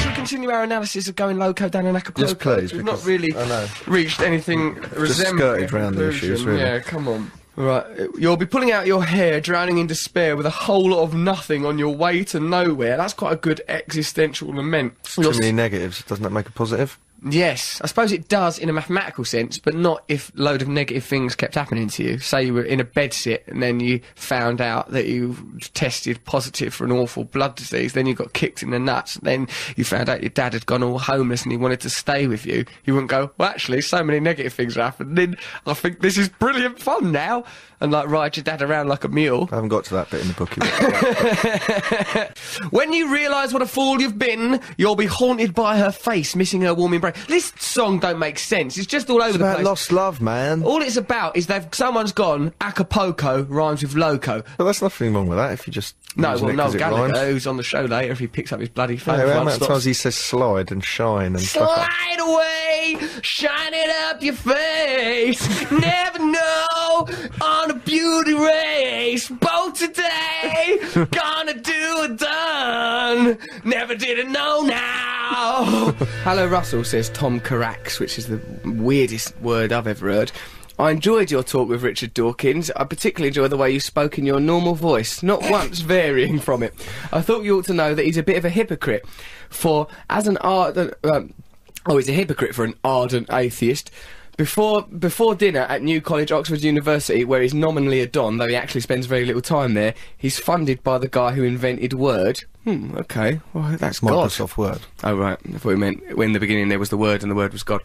Should 0.00 0.10
we 0.10 0.14
continue 0.14 0.50
our 0.50 0.62
analysis 0.64 1.08
of 1.08 1.16
going 1.16 1.38
loco 1.38 1.68
down 1.68 1.86
in 1.86 1.94
Acapulco? 1.94 2.28
Yes, 2.30 2.34
please, 2.34 2.72
We've 2.72 2.84
not 2.84 3.04
really 3.04 3.34
I 3.36 3.46
know. 3.46 3.66
reached 3.86 4.20
anything 4.20 4.74
resembling 4.96 5.38
skirted 5.38 5.72
round 5.72 5.96
the 5.96 6.08
issues, 6.08 6.44
really. 6.44 6.60
Yeah, 6.60 6.80
come 6.80 7.08
on. 7.08 7.30
Right, 7.56 7.84
you'll 8.16 8.38
be 8.38 8.46
pulling 8.46 8.70
out 8.72 8.86
your 8.86 9.04
hair, 9.04 9.38
drowning 9.38 9.76
in 9.78 9.86
despair, 9.86 10.34
with 10.34 10.46
a 10.46 10.50
whole 10.50 10.90
lot 10.90 11.02
of 11.02 11.12
nothing 11.14 11.66
on 11.66 11.78
your 11.78 11.94
way 11.94 12.24
to 12.24 12.40
nowhere. 12.40 12.96
That's 12.96 13.12
quite 13.12 13.32
a 13.34 13.36
good 13.36 13.60
existential 13.68 14.48
lament. 14.54 14.94
Too 15.02 15.22
You're 15.22 15.32
many 15.34 15.52
negatives. 15.52 16.02
Doesn't 16.04 16.22
that 16.22 16.30
make 16.30 16.48
a 16.48 16.52
positive? 16.52 16.96
Yes, 17.22 17.80
I 17.82 17.86
suppose 17.86 18.12
it 18.12 18.28
does 18.28 18.58
in 18.58 18.68
a 18.68 18.72
mathematical 18.72 19.24
sense, 19.24 19.58
but 19.58 19.74
not 19.74 20.04
if 20.08 20.32
load 20.34 20.62
of 20.62 20.68
negative 20.68 21.04
things 21.04 21.34
kept 21.34 21.54
happening 21.54 21.88
to 21.88 22.02
you. 22.02 22.18
Say 22.18 22.44
you 22.44 22.54
were 22.54 22.62
in 22.62 22.80
a 22.80 22.84
bed 22.84 23.12
sit 23.12 23.44
and 23.46 23.62
then 23.62 23.78
you 23.80 24.00
found 24.14 24.60
out 24.60 24.90
that 24.92 25.06
you 25.06 25.36
tested 25.74 26.24
positive 26.24 26.72
for 26.72 26.84
an 26.84 26.92
awful 26.92 27.24
blood 27.24 27.56
disease, 27.56 27.92
then 27.92 28.06
you 28.06 28.14
got 28.14 28.32
kicked 28.32 28.62
in 28.62 28.70
the 28.70 28.78
nuts, 28.78 29.14
then 29.14 29.48
you 29.76 29.84
found 29.84 30.08
out 30.08 30.22
your 30.22 30.30
dad 30.30 30.54
had 30.54 30.64
gone 30.66 30.82
all 30.82 30.98
homeless 30.98 31.42
and 31.42 31.52
he 31.52 31.58
wanted 31.58 31.80
to 31.80 31.90
stay 31.90 32.26
with 32.26 32.46
you. 32.46 32.64
You 32.84 32.94
wouldn't 32.94 33.10
go, 33.10 33.30
well, 33.36 33.50
actually, 33.50 33.82
so 33.82 34.02
many 34.02 34.18
negative 34.20 34.54
things 34.54 34.76
happened. 34.76 35.18
Then 35.18 35.36
I 35.66 35.74
think 35.74 36.00
this 36.00 36.16
is 36.16 36.28
brilliant 36.28 36.80
fun 36.80 37.12
now, 37.12 37.44
and 37.80 37.92
like 37.92 38.08
ride 38.08 38.36
your 38.36 38.44
dad 38.44 38.62
around 38.62 38.88
like 38.88 39.04
a 39.04 39.08
mule. 39.08 39.48
I 39.50 39.56
haven't 39.56 39.68
got 39.70 39.84
to 39.86 39.94
that 39.94 40.10
bit 40.10 40.22
in 40.22 40.28
the 40.28 40.34
book 40.34 40.56
yet. 40.56 42.38
When 42.70 42.92
you 42.92 43.12
realise 43.12 43.52
what 43.52 43.62
a 43.62 43.66
fool 43.66 44.00
you've 44.00 44.18
been, 44.18 44.60
you'll 44.76 44.96
be 44.96 45.06
haunted 45.06 45.54
by 45.54 45.78
her 45.78 45.90
face, 45.90 46.36
missing 46.36 46.62
her 46.62 46.74
warm 46.74 46.94
embrace. 47.10 47.26
This 47.26 47.52
song 47.58 47.98
don't 47.98 48.18
make 48.18 48.38
sense. 48.38 48.76
It's 48.78 48.86
just 48.86 49.08
all 49.10 49.20
over 49.20 49.28
it's 49.28 49.38
the 49.38 49.44
about 49.44 49.54
place. 49.56 49.66
lost 49.66 49.92
love, 49.92 50.20
man. 50.20 50.62
All 50.62 50.82
it's 50.82 50.96
about 50.96 51.36
is 51.36 51.46
they've 51.46 51.66
someone's 51.72 52.12
gone 52.12 52.52
Acapulco 52.60 53.44
rhymes 53.44 53.82
with 53.82 53.94
loco. 53.94 54.42
But 54.56 54.64
there's 54.64 54.82
nothing 54.82 55.14
wrong 55.14 55.28
with 55.28 55.38
that 55.38 55.52
if 55.52 55.66
you 55.66 55.72
just. 55.72 55.96
No, 56.16 56.30
well, 56.30 56.48
it 56.48 56.54
Noel 56.56 56.66
'cause 56.66 56.74
it 56.74 56.78
Gallagher, 56.78 57.30
who's 57.30 57.46
on 57.46 57.56
the 57.56 57.62
show 57.62 57.82
later, 57.82 58.10
if 58.10 58.18
he 58.18 58.26
picks 58.26 58.52
up 58.52 58.58
his 58.58 58.68
bloody 58.68 58.96
phone, 58.96 59.20
Hey, 59.20 59.32
how 59.32 59.44
many 59.44 59.58
times 59.64 59.84
he 59.84 59.92
says 59.92 60.16
slide 60.16 60.72
and 60.72 60.84
shine 60.84 61.36
and 61.36 61.40
Slide 61.40 62.16
away, 62.18 62.98
shine 63.22 63.72
it 63.72 63.90
up 64.06 64.20
your 64.20 64.34
face. 64.34 65.70
Never 65.70 66.18
know 66.18 66.66
on 66.90 67.70
a 67.70 67.74
beauty 67.74 68.34
race. 68.34 69.28
Both 69.28 69.78
today, 69.78 70.78
gonna 71.10 71.54
do 71.54 72.02
it 72.04 72.18
done. 72.18 73.38
Never 73.64 73.94
didn't 73.94 74.32
know 74.32 74.62
now. 74.62 75.92
Hello, 76.24 76.46
Russell, 76.46 76.84
says 76.84 77.08
Tom 77.10 77.40
Carax, 77.40 78.00
which 78.00 78.18
is 78.18 78.26
the 78.26 78.40
weirdest 78.64 79.38
word 79.40 79.72
I've 79.72 79.86
ever 79.86 80.10
heard. 80.10 80.32
I 80.78 80.92
enjoyed 80.92 81.30
your 81.30 81.42
talk 81.42 81.68
with 81.68 81.82
Richard 81.82 82.14
Dawkins. 82.14 82.70
I 82.70 82.84
particularly 82.84 83.28
enjoy 83.28 83.48
the 83.48 83.56
way 83.58 83.70
you 83.70 83.80
spoke 83.80 84.18
in 84.18 84.24
your 84.24 84.40
normal 84.40 84.74
voice, 84.74 85.22
not 85.22 85.42
once 85.50 85.80
varying 85.80 86.38
from 86.38 86.62
it. 86.62 86.74
I 87.12 87.20
thought 87.20 87.44
you 87.44 87.58
ought 87.58 87.66
to 87.66 87.74
know 87.74 87.94
that 87.94 88.04
he's 88.04 88.16
a 88.16 88.22
bit 88.22 88.38
of 88.38 88.46
a 88.46 88.50
hypocrite, 88.50 89.06
for 89.50 89.88
as 90.08 90.26
an 90.26 90.38
ardent, 90.38 90.94
um, 91.04 91.34
oh, 91.86 91.98
he's 91.98 92.08
a 92.08 92.12
hypocrite 92.12 92.54
for 92.54 92.64
an 92.64 92.74
ardent 92.82 93.28
atheist. 93.30 93.90
Before 94.40 94.80
before 94.84 95.34
dinner 95.34 95.66
at 95.68 95.82
New 95.82 96.00
College, 96.00 96.32
Oxford 96.32 96.62
University, 96.62 97.26
where 97.26 97.42
he's 97.42 97.52
nominally 97.52 98.00
a 98.00 98.06
don, 98.06 98.38
though 98.38 98.48
he 98.48 98.56
actually 98.56 98.80
spends 98.80 99.04
very 99.04 99.26
little 99.26 99.42
time 99.42 99.74
there, 99.74 99.92
he's 100.16 100.38
funded 100.38 100.82
by 100.82 100.96
the 100.96 101.08
guy 101.08 101.32
who 101.32 101.42
invented 101.42 101.92
Word. 101.92 102.42
Hmm, 102.64 102.96
okay. 102.96 103.42
Well, 103.52 103.76
that's 103.76 104.00
God. 104.00 104.30
Microsoft 104.30 104.56
Word. 104.56 104.80
Oh, 105.04 105.14
right. 105.14 105.36
I 105.44 105.58
thought 105.58 105.72
you 105.72 105.76
meant 105.76 106.16
when 106.16 106.28
in 106.28 106.32
the 106.32 106.40
beginning 106.40 106.70
there 106.70 106.78
was 106.78 106.88
the 106.88 106.96
Word 106.96 107.20
and 107.20 107.30
the 107.30 107.34
Word 107.34 107.52
was 107.52 107.62
God. 107.62 107.82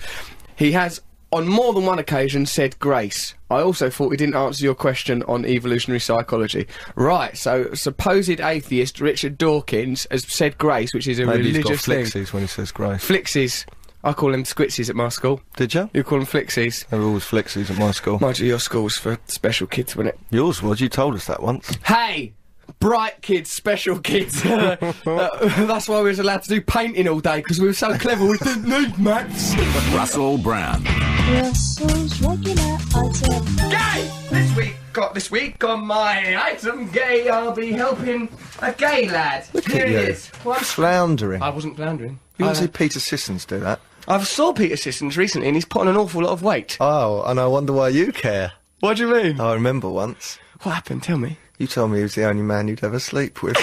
He 0.55 0.71
has, 0.71 1.01
on 1.33 1.45
more 1.45 1.74
than 1.74 1.85
one 1.85 2.00
occasion, 2.00 2.45
said 2.45 2.79
grace. 2.79 3.35
I 3.50 3.59
also 3.59 3.89
thought 3.89 4.12
he 4.12 4.17
didn't 4.17 4.35
answer 4.35 4.63
your 4.63 4.75
question 4.75 5.24
on 5.24 5.45
evolutionary 5.45 6.00
psychology. 6.00 6.67
Right, 6.95 7.38
so 7.38 7.74
supposed 7.74 8.39
atheist 8.39 9.01
Richard 9.01 9.38
Dawkins 9.38 10.07
has 10.09 10.24
said 10.33 10.57
grace, 10.57 10.93
which 10.93 11.09
is 11.09 11.19
a 11.19 11.25
Maybe 11.25 11.51
he's 11.51 11.57
got 11.57 11.63
religious 11.65 11.85
thing. 11.85 12.05
flixies 12.05 12.31
when 12.31 12.43
he 12.43 12.47
says 12.47 12.71
grace. 12.71 13.05
Flixies. 13.05 13.65
I 14.05 14.13
call 14.13 14.31
them 14.31 14.43
squitsies 14.43 14.88
at 14.88 14.95
my 14.95 15.09
school. 15.09 15.41
Did 15.57 15.74
you? 15.74 15.89
You 15.91 16.03
call 16.03 16.19
them 16.19 16.27
flixies. 16.27 16.88
They 16.89 16.97
were 17.00 17.05
always 17.05 17.24
flixies 17.24 17.71
at 17.71 17.77
my 17.79 17.89
school. 17.89 18.19
Mind 18.19 18.38
you, 18.38 18.47
your 18.47 18.59
school's 18.59 18.95
for 18.97 19.17
special 19.25 19.65
kids, 19.65 19.95
wasn't 19.95 20.13
it? 20.13 20.19
Yours 20.29 20.62
was. 20.62 20.79
You 20.79 20.89
told 20.89 21.15
us 21.15 21.25
that 21.25 21.41
once. 21.41 21.75
Hey! 21.83 22.33
Bright 22.79 23.21
kids, 23.24 23.51
special 23.51 23.97
kids. 24.00 24.43
Uh, 24.45 25.27
that's 25.65 25.88
why 25.88 26.01
we 26.01 26.09
was 26.09 26.19
allowed 26.19 26.43
to 26.43 26.50
do 26.50 26.62
painting 26.62 27.07
all 27.07 27.19
day, 27.19 27.38
because 27.38 27.59
we 27.59 27.65
were 27.67 27.74
so 27.74 27.95
clever 27.97 28.25
we 28.27 28.38
didn't 28.39 28.67
need 28.67 28.97
maths. 29.00 29.55
Russell 29.95 30.38
Brand. 30.38 30.88
Russell's 31.29 32.21
regular 32.21 32.77
item. 32.95 33.45
Gay! 33.69 34.12
This 34.29 34.55
week, 34.55 34.75
got 34.93 35.13
this 35.15 35.31
week 35.31 35.63
on 35.63 35.85
my 35.85 36.44
item 36.44 36.89
gay, 36.91 37.27
I'll 37.29 37.53
be 37.53 37.72
helping 37.72 38.29
a 38.61 38.72
gay 38.74 39.09
lad. 39.09 39.46
Here 39.68 39.83
at 39.85 39.89
it 39.89 39.91
you. 39.91 39.98
is. 39.98 40.27
One- 40.44 40.59
Floundering. 40.59 41.41
I 41.41 41.50
wasn't 41.50 41.75
floundering. 41.75 42.20
You 42.37 42.46
want 42.46 42.57
I, 42.57 42.61
to 42.61 42.65
see 42.65 42.72
Peter 42.72 43.00
Sissons 43.00 43.46
do 43.46 43.59
that? 43.61 43.79
I've 44.07 44.27
saw 44.27 44.53
Peter 44.53 44.77
Sissons 44.77 45.18
recently 45.18 45.48
and 45.48 45.55
he's 45.57 45.65
put 45.65 45.81
on 45.81 45.87
an 45.87 45.98
awful 45.98 46.22
lot 46.24 46.31
of 46.31 46.44
weight. 46.44 46.77
Oh, 46.79 47.24
and 47.24 47.39
I 47.39 47.48
wonder 47.48 47.74
why 47.74 47.89
you 47.89 48.11
care. 48.11 48.51
What 48.81 48.98
do 48.98 49.07
you 49.07 49.13
mean? 49.13 49.39
Oh, 49.39 49.50
I 49.50 49.53
remember 49.53 49.89
once. 49.89 50.37
What 50.61 50.75
happened? 50.75 51.03
Tell 51.03 51.18
me. 51.18 51.37
You 51.57 51.68
told 51.68 51.91
me 51.91 51.98
he 51.98 52.03
was 52.03 52.15
the 52.15 52.25
only 52.25 52.44
man 52.44 52.68
you'd 52.68 52.83
ever 52.83 53.00
sleep 53.00 53.41
with. 53.41 53.55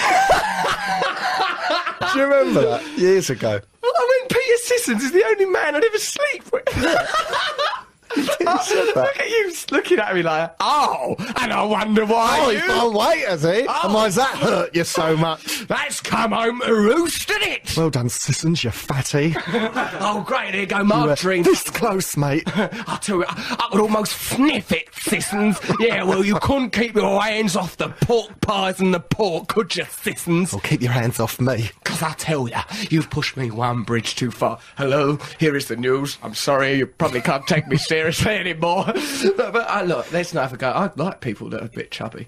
Do 2.13 2.19
you 2.19 2.25
remember 2.25 2.61
that? 2.61 2.83
Years 2.97 3.29
ago. 3.29 3.59
I 3.83 4.19
mean, 4.19 4.27
Peter 4.27 4.57
Sissons 4.57 5.03
is 5.03 5.11
the 5.11 5.23
only 5.25 5.45
man 5.45 5.75
I'd 5.75 5.83
ever 5.83 5.97
sleep 5.97 6.51
with. 6.51 6.63
Look 8.17 9.19
at 9.19 9.29
you 9.29 9.53
looking 9.71 9.99
at 9.99 10.13
me 10.13 10.21
like, 10.21 10.53
oh, 10.59 11.15
and 11.41 11.51
I 11.51 11.63
wonder 11.63 12.05
why 12.05 12.39
Oh, 12.41 12.49
you... 12.49 12.59
he's 12.59 12.67
gone 12.67 12.93
weight, 12.93 13.25
has 13.27 13.41
he? 13.43 13.65
Oh. 13.67 13.79
And 13.83 13.93
why's 13.93 14.15
that 14.15 14.37
hurt 14.37 14.75
you 14.75 14.83
so 14.83 15.17
much? 15.17 15.65
That's 15.67 15.99
come 15.99 16.31
home 16.31 16.61
to 16.61 16.73
roost, 16.73 17.27
didn't 17.27 17.49
it? 17.49 17.77
Well 17.77 17.89
done, 17.89 18.09
Sissons, 18.09 18.63
you 18.63 18.69
fatty. 18.71 19.35
oh, 19.47 20.23
great, 20.25 20.51
there 20.51 20.61
you 20.61 20.67
go, 20.67 20.83
my 20.83 21.07
were. 21.07 21.15
This 21.15 21.69
close, 21.69 22.15
mate. 22.15 22.43
I 22.45 22.99
tell 23.01 23.17
you, 23.17 23.25
I, 23.27 23.57
I 23.59 23.67
could 23.71 23.81
almost 23.81 24.13
sniff 24.21 24.71
it, 24.71 24.89
Sissons. 24.93 25.59
Yeah, 25.79 26.03
well, 26.03 26.23
you 26.23 26.35
couldn't 26.39 26.71
keep 26.71 26.95
your 26.95 27.21
hands 27.21 27.55
off 27.55 27.77
the 27.77 27.89
pork 27.89 28.39
pies 28.41 28.79
and 28.79 28.93
the 28.93 28.99
pork, 28.99 29.47
could 29.47 29.75
you, 29.75 29.85
Sissons? 29.85 30.53
Well, 30.53 30.61
keep 30.61 30.81
your 30.81 30.91
hands 30.91 31.19
off 31.19 31.41
me. 31.41 31.71
Because 31.83 32.03
I 32.03 32.13
tell 32.13 32.47
you, 32.47 32.57
you've 32.89 33.09
pushed 33.09 33.37
me 33.37 33.49
one 33.49 33.83
bridge 33.83 34.15
too 34.15 34.29
far. 34.31 34.59
Hello, 34.77 35.17
here 35.39 35.55
is 35.55 35.67
the 35.67 35.75
news. 35.75 36.17
I'm 36.21 36.35
sorry, 36.35 36.75
you 36.75 36.85
probably 36.85 37.21
can't 37.21 37.47
take 37.47 37.67
me 37.67 37.77
seriously 37.77 38.02
anymore. 38.25 38.85
but 39.37 39.53
but 39.53 39.69
uh, 39.69 39.83
look, 39.83 40.11
let's 40.11 40.33
not 40.33 40.43
have 40.43 40.53
a 40.53 40.57
go. 40.57 40.69
I 40.69 40.89
like 40.95 41.21
people 41.21 41.49
that 41.49 41.61
are 41.61 41.65
a 41.65 41.69
bit 41.69 41.91
chubby. 41.91 42.27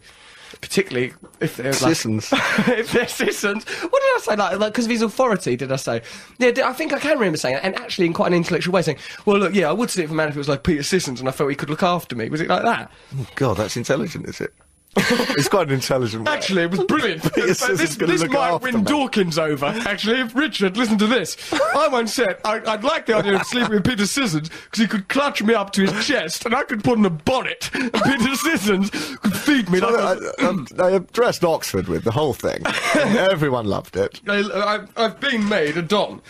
Particularly 0.61 1.13
if 1.41 1.57
they're 1.57 1.73
like, 1.73 1.75
Sissons. 1.75 2.29
if 2.33 2.91
they're 2.93 3.07
Sissons. 3.07 3.65
What 3.65 4.01
did 4.01 4.15
I 4.15 4.19
say? 4.21 4.35
Like, 4.57 4.71
because 4.71 4.85
of 4.85 4.91
his 4.91 5.01
authority, 5.01 5.55
did 5.55 5.71
I 5.71 5.75
say? 5.75 6.01
Yeah, 6.37 6.51
I 6.63 6.71
think 6.71 6.93
I 6.93 6.99
can 6.99 7.17
remember 7.17 7.37
saying 7.37 7.55
that, 7.55 7.65
and 7.65 7.75
actually 7.75 8.05
in 8.05 8.13
quite 8.13 8.27
an 8.27 8.33
intellectual 8.33 8.73
way 8.73 8.81
saying, 8.81 8.99
well, 9.25 9.37
look, 9.37 9.53
yeah, 9.53 9.69
I 9.69 9.73
would 9.73 9.89
sleep 9.89 10.05
with 10.05 10.13
a 10.13 10.15
man 10.15 10.29
if 10.29 10.35
it 10.35 10.37
was 10.37 10.47
like 10.47 10.63
Peter 10.63 10.83
Sissons 10.83 11.19
and 11.19 11.27
I 11.27 11.33
felt 11.33 11.49
he 11.49 11.55
could 11.55 11.69
look 11.69 11.83
after 11.83 12.15
me. 12.15 12.29
Was 12.29 12.41
it 12.41 12.47
like 12.47 12.63
that? 12.63 12.89
God, 13.35 13.57
that's 13.57 13.75
intelligent, 13.75 14.29
is 14.29 14.39
it? 14.39 14.53
it's 15.37 15.49
quite 15.49 15.67
an 15.67 15.73
intelligent. 15.73 16.27
Actually, 16.27 16.63
it 16.63 16.71
was 16.71 16.83
brilliant. 16.85 17.21
Peter 17.21 17.47
But 17.47 17.57
Sissons 17.57 17.79
this 17.79 17.95
this 17.95 18.21
look 18.21 18.31
might 18.31 18.61
win. 18.61 18.83
Dawkins 18.83 19.37
over. 19.37 19.65
Actually, 19.65 20.23
Richard, 20.23 20.77
listen 20.77 20.97
to 20.99 21.07
this. 21.07 21.35
I 21.51 21.89
once 21.89 22.13
said 22.13 22.37
I, 22.45 22.61
I'd 22.65 22.83
like 22.83 23.05
the 23.05 23.15
idea 23.15 23.35
of 23.35 23.43
sleeping 23.45 23.73
with 23.73 23.83
Peter 23.83 24.05
Sissons 24.05 24.49
because 24.49 24.79
he 24.79 24.87
could 24.87 25.09
clutch 25.09 25.43
me 25.43 25.53
up 25.53 25.71
to 25.73 25.85
his 25.85 26.05
chest 26.05 26.45
and 26.45 26.55
I 26.55 26.63
could 26.63 26.83
put 26.83 26.97
on 26.97 27.05
a 27.05 27.09
bonnet 27.09 27.69
and 27.73 27.91
Peter 27.91 28.35
Sissons 28.35 28.89
could 28.89 29.35
feed 29.35 29.69
me 29.69 29.81
like 29.81 29.95
I, 29.95 30.13
a... 30.13 30.45
I, 30.45 30.47
um, 30.47 30.67
they 30.71 30.95
addressed 30.95 31.43
Oxford 31.43 31.87
with 31.87 32.05
the 32.05 32.11
whole 32.11 32.33
thing. 32.33 32.63
Everyone 32.95 33.65
loved 33.65 33.97
it. 33.97 34.21
I, 34.27 34.39
I've, 34.39 34.97
I've 34.97 35.19
been 35.19 35.47
made 35.49 35.75
a 35.75 35.81
don. 35.81 36.21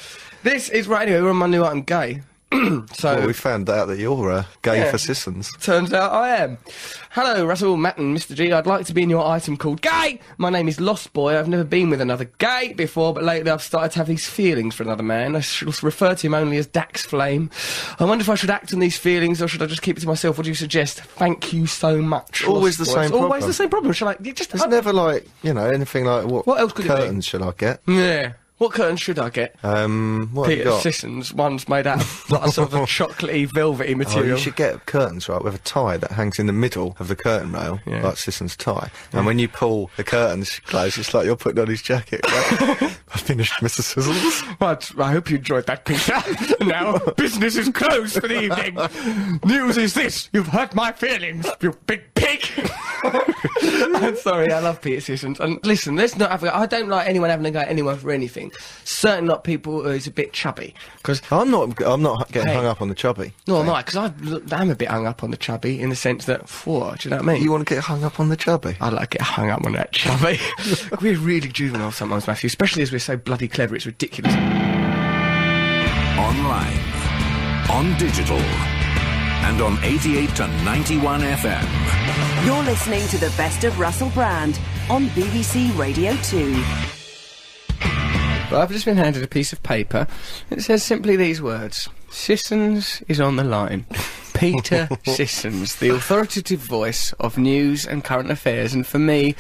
This 0.42 0.70
is 0.70 0.88
right 0.88 1.08
anyway. 1.08 1.22
We're 1.22 1.30
on 1.30 1.38
my 1.38 1.48
new 1.48 1.64
item, 1.64 1.84
gay. 1.84 2.22
so 2.94 3.16
Well, 3.16 3.28
we 3.28 3.34
found 3.34 3.70
out 3.70 3.88
that 3.88 3.98
you're 4.00 4.32
uh, 4.32 4.44
gay 4.62 4.78
Yeah. 4.80 4.92
for 4.92 4.98
Sissons. 4.98 5.52
Turns 5.60 5.92
out 5.94 6.12
I 6.14 6.38
am. 6.38 6.58
Hello, 7.12 7.46
Russell, 7.46 7.76
Matt, 7.78 7.98
and 7.98 8.16
Mr. 8.16 8.36
G. 8.36 8.52
I'd 8.52 8.68
like 8.68 8.86
to 8.86 8.94
be 8.94 9.02
in 9.04 9.10
your 9.10 9.26
item 9.26 9.58
called 9.58 9.82
Gay. 9.82 10.20
My 10.38 10.50
name 10.50 10.68
is 10.68 10.80
Lost 10.80 11.12
Boy. 11.14 11.38
I've 11.38 11.48
never 11.48 11.64
been 11.64 11.90
with 11.90 12.02
another 12.02 12.26
gay 12.38 12.74
before, 12.74 13.14
but 13.14 13.24
lately 13.24 13.50
I've 13.52 13.62
started 13.64 13.92
to 13.94 13.98
have 14.00 14.08
these 14.08 14.28
feelings 14.30 14.76
for 14.76 14.84
another 14.84 15.04
man. 15.04 15.36
I 15.36 15.40
shall 15.40 15.74
refer 15.82 16.14
to 16.16 16.28
him 16.28 16.34
only 16.34 16.58
as 16.58 16.68
Dax 16.68 17.06
Flame. 17.06 17.50
I 18.00 18.04
wonder 18.06 18.22
if 18.22 18.30
I 18.30 18.36
should 18.36 18.50
act 18.50 18.74
on 18.74 18.80
these 18.80 18.98
feelings 18.98 19.42
or 19.42 19.48
should 19.48 19.62
I 19.62 19.66
just 19.66 19.82
keep 19.82 19.98
it 19.98 20.02
to 20.02 20.08
myself? 20.08 20.38
What 20.38 20.44
do 20.44 20.50
you 20.52 20.56
suggest? 20.56 21.02
Thank 21.02 21.52
you 21.54 21.66
so 21.68 22.02
much. 22.02 22.44
Always 22.46 22.78
Lost 22.80 22.92
the 22.92 22.96
Boy. 22.96 23.02
same 23.02 23.12
It's 23.14 23.22
Always 23.22 23.46
the 23.46 23.54
same 23.54 23.70
problem. 23.70 23.94
Shall 23.94 24.10
I 24.10 24.16
just 24.16 24.52
There's 24.52 24.68
never 24.68 24.94
like 24.94 25.28
you 25.42 25.54
know 25.54 25.66
anything 25.68 26.06
like 26.06 26.26
what. 26.26 26.46
What 26.46 26.60
else 26.60 26.74
could 26.74 26.86
it 26.86 26.90
be? 26.90 26.96
curtains 26.96 27.26
should 27.26 27.42
I 27.42 27.52
get? 27.58 27.82
Yeah. 27.88 28.34
What 28.58 28.72
curtains 28.72 29.02
should 29.02 29.20
I 29.20 29.30
get? 29.30 29.54
Um, 29.64 30.30
what 30.32 30.44
have 30.48 30.52
you 30.52 30.58
Peter 30.64 30.70
got? 30.70 30.82
Sissons. 30.82 31.34
One's 31.34 31.68
made 31.68 31.86
out 31.88 32.00
of 32.02 32.30
like 32.32 32.50
sort 32.54 32.70
of 32.70 32.74
a 32.74 32.78
chocolatey, 32.86 33.52
velvety 33.52 33.94
Oh, 33.94 33.98
material. 33.98 34.38
you 34.38 34.38
should 34.38 34.56
get 34.56 34.86
curtains 34.86 35.28
right 35.28 35.44
with 35.44 35.56
a 35.56 35.60
tie 35.60 35.98
that 35.98 36.12
hangs 36.12 36.40
in 36.40 36.48
the 36.48 36.54
middle 36.54 36.96
of 36.98 37.10
the 37.10 37.18
curtain 37.18 37.52
rail, 37.52 37.82
Yeah. 37.86 38.02
like 38.02 38.16
Sisson's 38.16 38.56
tie. 38.56 38.92
And 39.12 39.26
when 39.26 39.40
you 39.40 39.50
pull 39.50 39.92
the 39.98 40.06
curtains 40.06 40.60
close, 40.60 40.98
it's 40.98 41.14
like 41.14 41.26
you're 41.26 41.36
putting 41.36 41.60
on 41.62 41.68
his 41.68 41.82
jacket. 41.82 42.22
Right? 42.26 42.98
I 43.14 43.18
finished, 43.18 43.54
Mr. 43.62 43.82
Sissons. 43.82 44.44
But 44.58 44.90
I 44.98 45.12
hope 45.12 45.30
you 45.30 45.36
enjoyed 45.38 45.66
that, 45.68 45.84
Peter. 45.84 46.14
now, 46.66 46.98
business 47.18 47.58
is 47.58 47.68
closed 47.70 48.14
for 48.22 48.28
the 48.30 48.42
evening. 48.42 49.40
News 49.44 49.78
is 49.78 49.94
this 49.96 50.30
you've 50.32 50.48
hurt 50.48 50.74
my 50.74 50.94
feelings, 50.94 51.46
you 51.60 51.74
big 51.88 52.04
pig. 52.16 52.42
I'm 53.04 54.16
sorry, 54.18 54.52
I 54.52 54.60
love 54.60 54.82
Peter 54.82 55.02
Sissons. 55.02 55.40
And 55.40 55.60
listen, 55.66 55.96
let's 55.96 56.16
not 56.18 56.32
have 56.32 56.44
a 56.44 56.48
go. 56.48 56.52
I 56.54 56.66
don't 56.66 56.88
like 56.90 57.08
anyone 57.08 57.30
having 57.30 57.46
a 57.46 57.52
go 57.52 57.60
at 57.60 57.68
anyone 57.68 57.98
for 57.98 58.12
anything. 58.12 58.45
Certainly 58.84 59.28
not 59.28 59.44
people 59.44 59.84
who's 59.84 60.08
a 60.08 60.12
bit 60.12 60.34
chubby. 60.34 60.74
Because, 60.98 61.22
I'm 61.32 61.52
not. 61.52 61.82
I'm 61.84 62.02
not 62.02 62.32
getting 62.32 62.50
Hey. 62.50 62.56
hung 62.56 62.66
up 62.66 62.82
on 62.82 62.90
the 62.90 62.96
chubby. 62.96 63.34
no, 63.48 63.58
I'm 63.62 63.70
I? 63.70 63.82
Because 63.84 64.42
I'm 64.52 64.70
a 64.70 64.76
bit 64.76 64.88
hung 64.90 65.08
up 65.08 65.24
on 65.24 65.32
the 65.32 65.38
chubby 65.38 65.80
in 65.82 65.90
the 65.90 65.96
sense 65.96 66.26
that, 66.26 66.50
whoa, 66.50 66.96
do 66.96 67.08
you 67.08 67.12
know 67.12 67.18
what 67.22 67.30
I 67.30 67.34
mean? 67.34 67.44
You 67.44 67.52
want 67.52 67.68
to 67.68 67.74
get 67.76 67.84
hung 67.84 68.04
up 68.04 68.20
on 68.20 68.30
the 68.30 68.36
chubby? 68.38 68.76
I 68.82 68.90
like 68.90 69.16
it 69.16 69.22
hung 69.22 69.50
up 69.50 69.66
on 69.66 69.74
that 69.74 69.92
chubby. 69.92 70.40
we're 71.02 71.18
really 71.18 71.50
juvenile 71.50 71.92
sometimes, 71.92 72.28
Matthew, 72.28 72.48
especially 72.48 72.84
as 72.84 72.92
we're 72.92 73.00
so 73.00 73.18
bloody 73.18 73.48
clever, 73.48 73.76
it's 73.76 73.86
ridiculous. 73.86 74.34
Online, 76.18 76.78
on 77.70 77.98
digital, 77.98 78.38
and 78.38 79.62
on 79.62 79.78
88 79.84 80.30
to 80.38 80.48
91 80.64 81.22
FM. 81.22 82.46
You're 82.46 82.64
listening 82.64 83.08
to 83.10 83.18
the 83.18 83.32
best 83.38 83.64
of 83.64 83.78
Russell 83.80 84.10
Brand 84.10 84.60
on 84.90 85.08
BBC 85.10 85.78
Radio 85.78 86.16
2. 86.24 86.64
But 88.50 88.62
I've 88.62 88.72
just 88.72 88.86
been 88.86 88.98
handed 88.98 89.24
a 89.24 89.28
piece 89.28 89.54
of 89.54 89.64
paper. 89.64 90.08
It 90.50 90.62
says 90.62 90.84
simply 90.84 91.16
these 91.16 91.42
words 91.42 91.90
Sissons 92.10 93.02
is 93.08 93.20
on 93.20 93.36
the 93.36 93.44
line. 93.44 93.86
Peter 94.36 94.90
Sissons, 95.06 95.78
the 95.78 95.90
authoritative 95.90 96.60
voice 96.60 97.14
of 97.14 97.38
news 97.38 97.86
and 97.86 98.04
current 98.04 98.30
affairs, 98.30 98.74
and 98.74 98.86
for 98.86 99.00
me, 99.00 99.34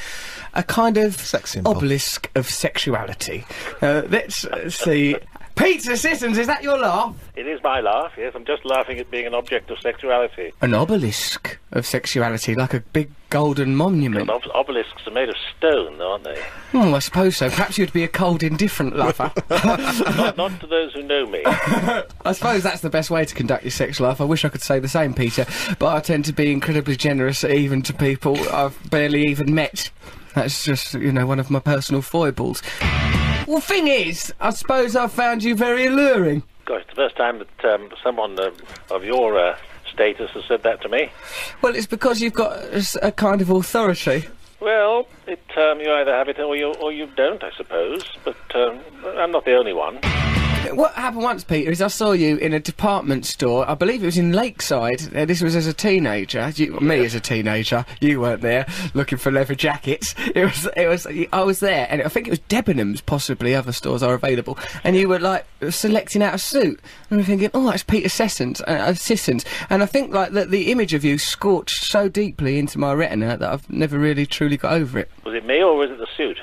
a 0.54 0.64
kind 0.64 0.98
of 0.98 1.34
obelisk 1.66 2.32
of 2.34 2.50
sexuality. 2.50 3.46
Uh, 3.82 4.04
let's 4.10 4.46
uh, 4.46 4.70
see. 4.70 5.18
Peter 5.56 5.96
Sissons, 5.96 6.38
is 6.38 6.48
that 6.48 6.64
your 6.64 6.78
laugh? 6.78 7.16
It 7.36 7.48
is 7.48 7.62
my 7.64 7.80
laugh, 7.80 8.12
yes. 8.18 8.34
I'm 8.36 8.44
just 8.44 8.66
laughing 8.66 9.00
at 9.00 9.10
being 9.10 9.26
an 9.26 9.34
object 9.34 9.72
of 9.72 9.80
sexuality. 9.80 10.52
An 10.62 10.74
obelisk 10.74 11.58
of 11.72 11.86
sexuality, 11.86 12.56
like 12.56 12.74
a 12.74 12.82
big 12.82 13.10
golden 13.30 13.76
monument. 13.76 14.30
Ob- 14.30 14.44
obelisks 14.54 15.08
are 15.08 15.12
made 15.12 15.30
of 15.30 15.36
stone, 15.58 16.02
aren't 16.02 16.26
they? 16.26 16.42
Oh, 16.74 16.94
I 16.94 17.00
suppose 17.00 17.38
so. 17.38 17.50
Perhaps 17.50 17.78
you'd 17.78 17.94
be 17.94 18.04
a 18.04 18.08
cold, 18.08 18.44
indifferent 18.44 18.98
lover. 18.98 19.32
not, 19.50 20.36
not 20.36 20.60
to 20.60 20.68
those 20.68 20.94
who 20.94 21.04
know 21.04 21.26
me. 21.26 21.42
I 21.46 22.32
suppose 22.34 22.62
that's 22.62 22.82
the 22.82 22.90
best 22.90 23.10
way 23.10 23.24
to 23.24 23.34
conduct 23.34 23.64
your 23.64 23.72
sex 23.72 24.02
life. 24.02 24.20
I 24.20 24.26
wish 24.26 24.44
I 24.44 24.50
could 24.50 24.62
say 24.62 24.80
the 24.80 24.90
same, 24.90 25.14
Peter, 25.14 25.46
but 25.80 25.96
I 25.96 26.02
tend 26.02 26.26
to 26.26 26.34
be 26.34 26.52
incredibly 26.52 26.98
generous 26.98 27.46
even 27.46 27.82
to 27.84 27.94
people 27.94 28.38
I've 28.50 28.78
barely 28.90 29.24
even 29.24 29.56
met. 29.56 29.90
That's 30.36 30.66
just, 30.66 30.94
you 30.94 31.12
know, 31.12 31.26
one 31.26 31.40
of 31.40 31.50
my 31.50 31.60
personal 31.60 32.02
foibles. 32.02 32.62
Well, 33.48 33.62
thing 33.62 33.88
is, 33.88 34.34
I 34.40 34.50
suppose 34.50 34.96
I've 34.96 35.12
found 35.12 35.44
you 35.44 35.56
very 35.56 35.86
alluring. 35.86 36.44
Gosh, 36.66 36.84
the 36.90 36.96
first 36.96 37.16
time 37.16 37.40
that 37.40 37.74
um, 37.74 37.90
someone 38.04 38.40
um, 38.40 38.54
of 38.92 39.04
your 39.04 39.38
uh, 39.40 39.58
status 39.92 40.32
has 40.32 40.44
said 40.46 40.64
that 40.64 40.82
to 40.82 40.90
me. 40.90 41.10
Well, 41.62 41.76
it's 41.76 41.88
because 41.88 42.22
you've 42.22 42.34
got 42.34 42.58
a 43.02 43.12
kind 43.12 43.42
of 43.42 43.50
authority. 43.50 44.26
Well, 44.60 45.08
it, 45.28 45.58
um, 45.58 45.80
you 45.80 45.92
either 45.92 46.14
have 46.14 46.28
it 46.30 46.40
or 46.40 46.56
you, 46.56 46.74
or 46.76 46.92
you 46.92 47.08
don't, 47.16 47.44
I 47.44 47.52
suppose. 47.56 48.04
But 48.24 48.38
um, 48.56 48.80
I'm 49.18 49.32
not 49.32 49.46
the 49.46 49.56
only 49.56 49.74
one. 49.74 50.00
What 50.74 50.94
happened 50.96 51.22
once, 51.22 51.44
Peter, 51.44 51.70
is 51.70 51.80
I 51.82 51.90
saw 51.90 52.14
you 52.14 52.38
in 52.38 52.52
a 52.52 52.60
department 52.60 53.26
store. 53.28 53.70
I 53.70 53.76
believe 53.76 54.02
it 54.02 54.08
was 54.08 54.18
in 54.18 54.32
Lakeside. 54.32 55.16
Uh, 55.16 55.26
this 55.26 55.42
was 55.42 55.56
as 55.56 55.68
a 55.68 55.74
teenager. 55.74 56.52
You, 56.56 56.80
me 56.80 57.06
as 57.06 57.14
a 57.14 57.20
teenager. 57.20 57.86
You 58.02 58.20
weren't 58.20 58.42
there 58.42 58.66
looking 58.96 59.20
for 59.20 59.32
leather 59.32 59.54
jackets. 59.54 60.16
It 60.34 60.44
was. 60.44 60.68
It 60.76 60.88
was. 60.88 61.08
I 61.32 61.44
was 61.44 61.60
there, 61.60 61.88
and 61.90 62.02
I 62.02 62.08
think 62.08 62.28
it 62.28 62.32
was 62.32 62.40
Debenhams. 62.40 63.06
Possibly 63.06 63.54
other 63.54 63.72
stores 63.72 64.02
are 64.02 64.16
available. 64.16 64.58
And 64.84 64.96
you 64.96 65.08
were 65.08 65.20
like 65.20 65.46
selecting 65.70 66.24
out 66.24 66.34
a 66.34 66.40
suit, 66.40 66.80
and 67.10 67.20
we're 67.20 67.26
thinking, 67.26 67.52
oh, 67.54 67.70
that's 67.70 67.84
Peter 67.84 68.10
Sissons. 68.10 68.62
Uh, 68.62 68.86
uh, 68.88 68.94
Sissons. 68.96 69.46
And 69.70 69.84
I 69.84 69.86
think 69.86 70.14
like 70.14 70.32
that 70.32 70.50
the 70.50 70.72
image 70.72 70.96
of 70.96 71.04
you 71.04 71.20
scorched 71.20 71.84
so 71.84 72.10
deeply 72.10 72.58
into 72.58 72.80
my 72.80 72.94
retina 72.94 73.38
that 73.38 73.54
I've 73.54 73.70
never 73.70 74.00
really 74.00 74.26
truly 74.26 74.58
got 74.58 74.74
over 74.74 75.00
it. 75.00 75.12
Was 75.26 75.34
it 75.34 75.46
me 75.46 75.62
or 75.62 75.76
was 75.76 75.92
it 75.92 75.98
the 75.98 76.08
suit? 76.16 76.40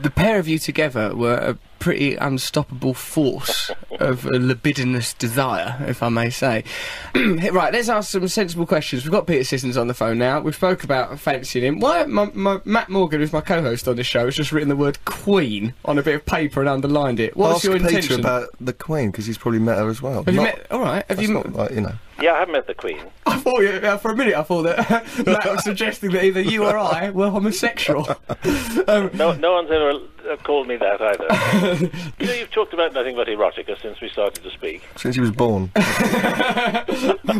the 0.00 0.10
pair 0.10 0.38
of 0.38 0.46
you 0.46 0.58
together 0.58 1.14
were 1.14 1.36
a 1.36 1.58
pretty 1.78 2.16
unstoppable 2.16 2.94
force 2.94 3.70
of 4.00 4.26
a 4.26 4.38
libidinous 4.38 5.14
desire, 5.14 5.76
if 5.86 6.02
I 6.02 6.08
may 6.08 6.30
say. 6.30 6.64
right, 7.14 7.72
let's 7.72 7.88
ask 7.88 8.10
some 8.10 8.26
sensible 8.28 8.66
questions. 8.66 9.04
We've 9.04 9.12
got 9.12 9.26
Peter 9.26 9.44
Sissons 9.44 9.76
on 9.76 9.86
the 9.86 9.94
phone 9.94 10.18
now. 10.18 10.40
We 10.40 10.52
spoke 10.52 10.84
about 10.84 11.18
fancying 11.18 11.64
him. 11.64 11.80
Why, 11.80 12.04
my, 12.04 12.30
my, 12.34 12.60
Matt 12.64 12.88
Morgan, 12.88 13.20
who's 13.20 13.32
my 13.32 13.40
co-host 13.40 13.88
on 13.88 13.96
this 13.96 14.06
show, 14.06 14.26
has 14.26 14.36
just 14.36 14.52
written 14.52 14.68
the 14.68 14.76
word 14.76 15.02
Queen 15.04 15.74
on 15.84 15.98
a 15.98 16.02
bit 16.02 16.16
of 16.16 16.26
paper 16.26 16.60
and 16.60 16.68
underlined 16.68 17.20
it. 17.20 17.36
What's 17.36 17.56
Ask 17.56 17.64
your 17.64 17.78
Peter 17.78 18.16
about 18.16 18.48
the 18.60 18.72
Queen 18.72 19.10
because 19.10 19.26
he's 19.26 19.38
probably 19.38 19.60
met 19.60 19.78
her 19.78 19.88
as 19.88 20.02
well. 20.02 20.24
have 20.24 20.34
you 20.34 20.42
met? 20.42 20.66
All 20.70 20.80
right. 20.80 21.04
Have 21.08 21.16
That's 21.16 21.28
you? 21.28 21.34
not 21.34 21.52
like 21.52 21.70
you 21.70 21.82
know. 21.82 21.94
Yeah, 22.20 22.32
I 22.32 22.38
have 22.40 22.48
met 22.48 22.66
the 22.66 22.74
Queen. 22.74 23.00
I 23.26 23.36
thought 23.38 23.60
you, 23.60 23.68
uh, 23.68 23.98
for 23.98 24.10
a 24.10 24.16
minute 24.16 24.34
I 24.34 24.42
thought 24.42 24.62
that 24.62 24.88
Matt 25.26 25.44
was 25.44 25.64
suggesting 25.64 26.12
that 26.12 26.24
either 26.24 26.40
you 26.40 26.64
or 26.64 26.76
I 26.78 27.10
were 27.10 27.28
homosexual. 27.28 28.08
um, 28.88 29.10
No, 29.14 29.34
no 29.34 29.52
one's 29.52 29.70
ever 29.70 29.92
uh, 30.30 30.36
called 30.38 30.66
me 30.66 30.76
that 30.76 31.00
either. 31.00 31.90
you 32.18 32.26
know, 32.26 32.32
you've 32.32 32.50
talked 32.50 32.72
about 32.72 32.94
nothing 32.94 33.16
but 33.16 33.28
erotica 33.28 33.80
since 33.80 34.00
we 34.00 34.08
started 34.08 34.42
to 34.42 34.50
speak. 34.50 34.82
Since 34.96 35.16
he 35.16 35.20
was 35.20 35.30
born. 35.30 35.70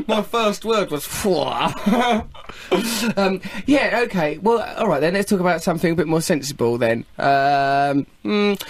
My 0.06 0.22
first 0.22 0.64
word 0.64 0.90
was 0.90 1.06
"fwa." 1.06 1.72
um, 3.16 3.40
yeah, 3.64 4.00
okay. 4.04 4.38
Well, 4.38 4.62
all 4.78 4.88
right 4.88 5.00
then. 5.00 5.14
Let's 5.14 5.30
talk 5.30 5.40
about 5.40 5.62
something 5.62 5.92
a 5.92 5.96
bit 5.96 6.06
more 6.06 6.20
sensible 6.20 6.76
then. 6.78 7.04
Um, 7.18 8.06
mm. 8.24 8.60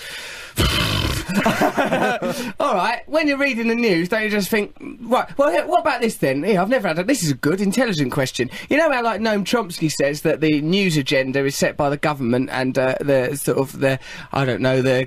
all 2.60 2.74
right. 2.74 3.02
When 3.06 3.28
you're 3.28 3.36
reading 3.36 3.68
the 3.68 3.74
news, 3.74 4.08
don't 4.08 4.22
you 4.22 4.30
just 4.30 4.48
think, 4.48 4.74
right? 5.00 5.36
Well, 5.36 5.52
yeah, 5.52 5.64
what 5.64 5.80
about 5.80 6.00
this 6.00 6.16
then? 6.16 6.42
Yeah, 6.42 6.62
I've 6.62 6.68
never 6.68 6.88
had. 6.88 6.98
A, 6.98 7.04
this 7.04 7.22
is 7.22 7.30
a 7.30 7.34
good, 7.34 7.60
intelligent 7.60 8.12
question. 8.12 8.50
You 8.70 8.76
know 8.76 8.90
how, 8.90 9.02
like 9.02 9.20
Noam 9.20 9.44
Chomsky 9.44 9.90
says 9.90 10.22
that 10.22 10.40
the 10.40 10.60
news 10.62 10.96
agenda 10.96 11.44
is 11.44 11.56
set 11.56 11.76
by 11.76 11.90
the 11.90 11.96
government 11.96 12.48
and 12.50 12.78
uh, 12.78 12.96
the 13.00 13.36
sort 13.36 13.58
of 13.58 13.80
the, 13.80 13.98
I 14.32 14.44
don't 14.44 14.62
know, 14.62 14.82
the 14.82 15.06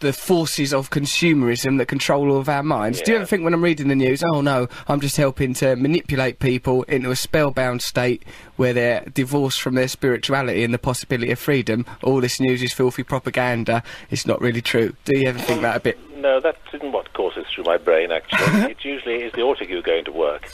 the 0.00 0.12
forces 0.12 0.74
of 0.74 0.90
consumerism 0.90 1.78
that 1.78 1.86
control 1.86 2.30
all 2.30 2.38
of 2.38 2.48
our 2.48 2.62
minds. 2.62 3.00
Do 3.00 3.12
you 3.12 3.16
ever 3.16 3.26
think 3.26 3.44
when 3.44 3.54
I'm 3.54 3.64
reading 3.64 3.88
the 3.88 3.96
news, 3.96 4.22
oh 4.22 4.40
no, 4.40 4.68
I'm 4.88 5.00
just 5.00 5.16
helping 5.16 5.54
to 5.54 5.76
manipulate 5.76 6.38
people 6.38 6.82
into 6.84 7.10
a 7.10 7.16
spellbound 7.16 7.82
state 7.82 8.24
where 8.62 8.72
they're 8.72 9.00
divorced 9.12 9.60
from 9.60 9.74
their 9.74 9.88
spirituality 9.88 10.62
and 10.62 10.72
the 10.72 10.78
possibility 10.78 11.32
of 11.32 11.38
freedom? 11.40 11.84
All 12.04 12.20
this 12.20 12.38
news 12.38 12.62
is 12.62 12.72
filthy 12.72 13.02
propaganda. 13.02 13.82
It's 14.08 14.24
not 14.24 14.40
really 14.40 14.62
true. 14.62 14.94
Do 15.02 15.18
you 15.18 15.28
ever 15.28 15.40
think 15.40 15.62
that 15.62 15.76
a 15.78 15.80
bit? 15.80 15.98
No, 16.16 16.38
that 16.38 16.56
isn't 16.72 16.92
what 16.92 17.12
courses 17.12 17.44
through 17.52 17.64
my 17.64 17.76
brain, 17.76 18.12
actually. 18.12 18.60
it 18.70 18.84
usually 18.84 19.24
is 19.24 19.32
the 19.32 19.40
autocue 19.40 19.82
going 19.82 20.04
to 20.04 20.12
work. 20.12 20.48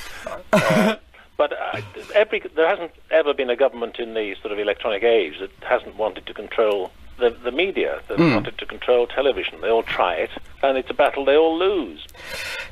Uh, 0.54 0.96
but 1.36 1.52
uh, 1.52 1.82
every, 2.14 2.42
there 2.56 2.66
hasn't 2.66 2.92
ever 3.10 3.34
been 3.34 3.50
a 3.50 3.56
government 3.56 3.98
in 3.98 4.14
the 4.14 4.34
sort 4.40 4.52
of 4.52 4.58
electronic 4.58 5.02
age 5.02 5.34
that 5.40 5.50
hasn't 5.60 5.96
wanted 5.96 6.24
to 6.24 6.32
control 6.32 6.90
the, 7.18 7.28
the 7.28 7.52
media, 7.52 8.00
that 8.08 8.18
wanted 8.18 8.56
to 8.56 8.64
control 8.64 9.06
television. 9.06 9.60
They 9.60 9.68
all 9.68 9.82
try 9.82 10.14
it, 10.14 10.30
and 10.62 10.78
it's 10.78 10.88
a 10.88 10.94
battle 10.94 11.26
they 11.26 11.36
all 11.36 11.58
lose. 11.58 12.06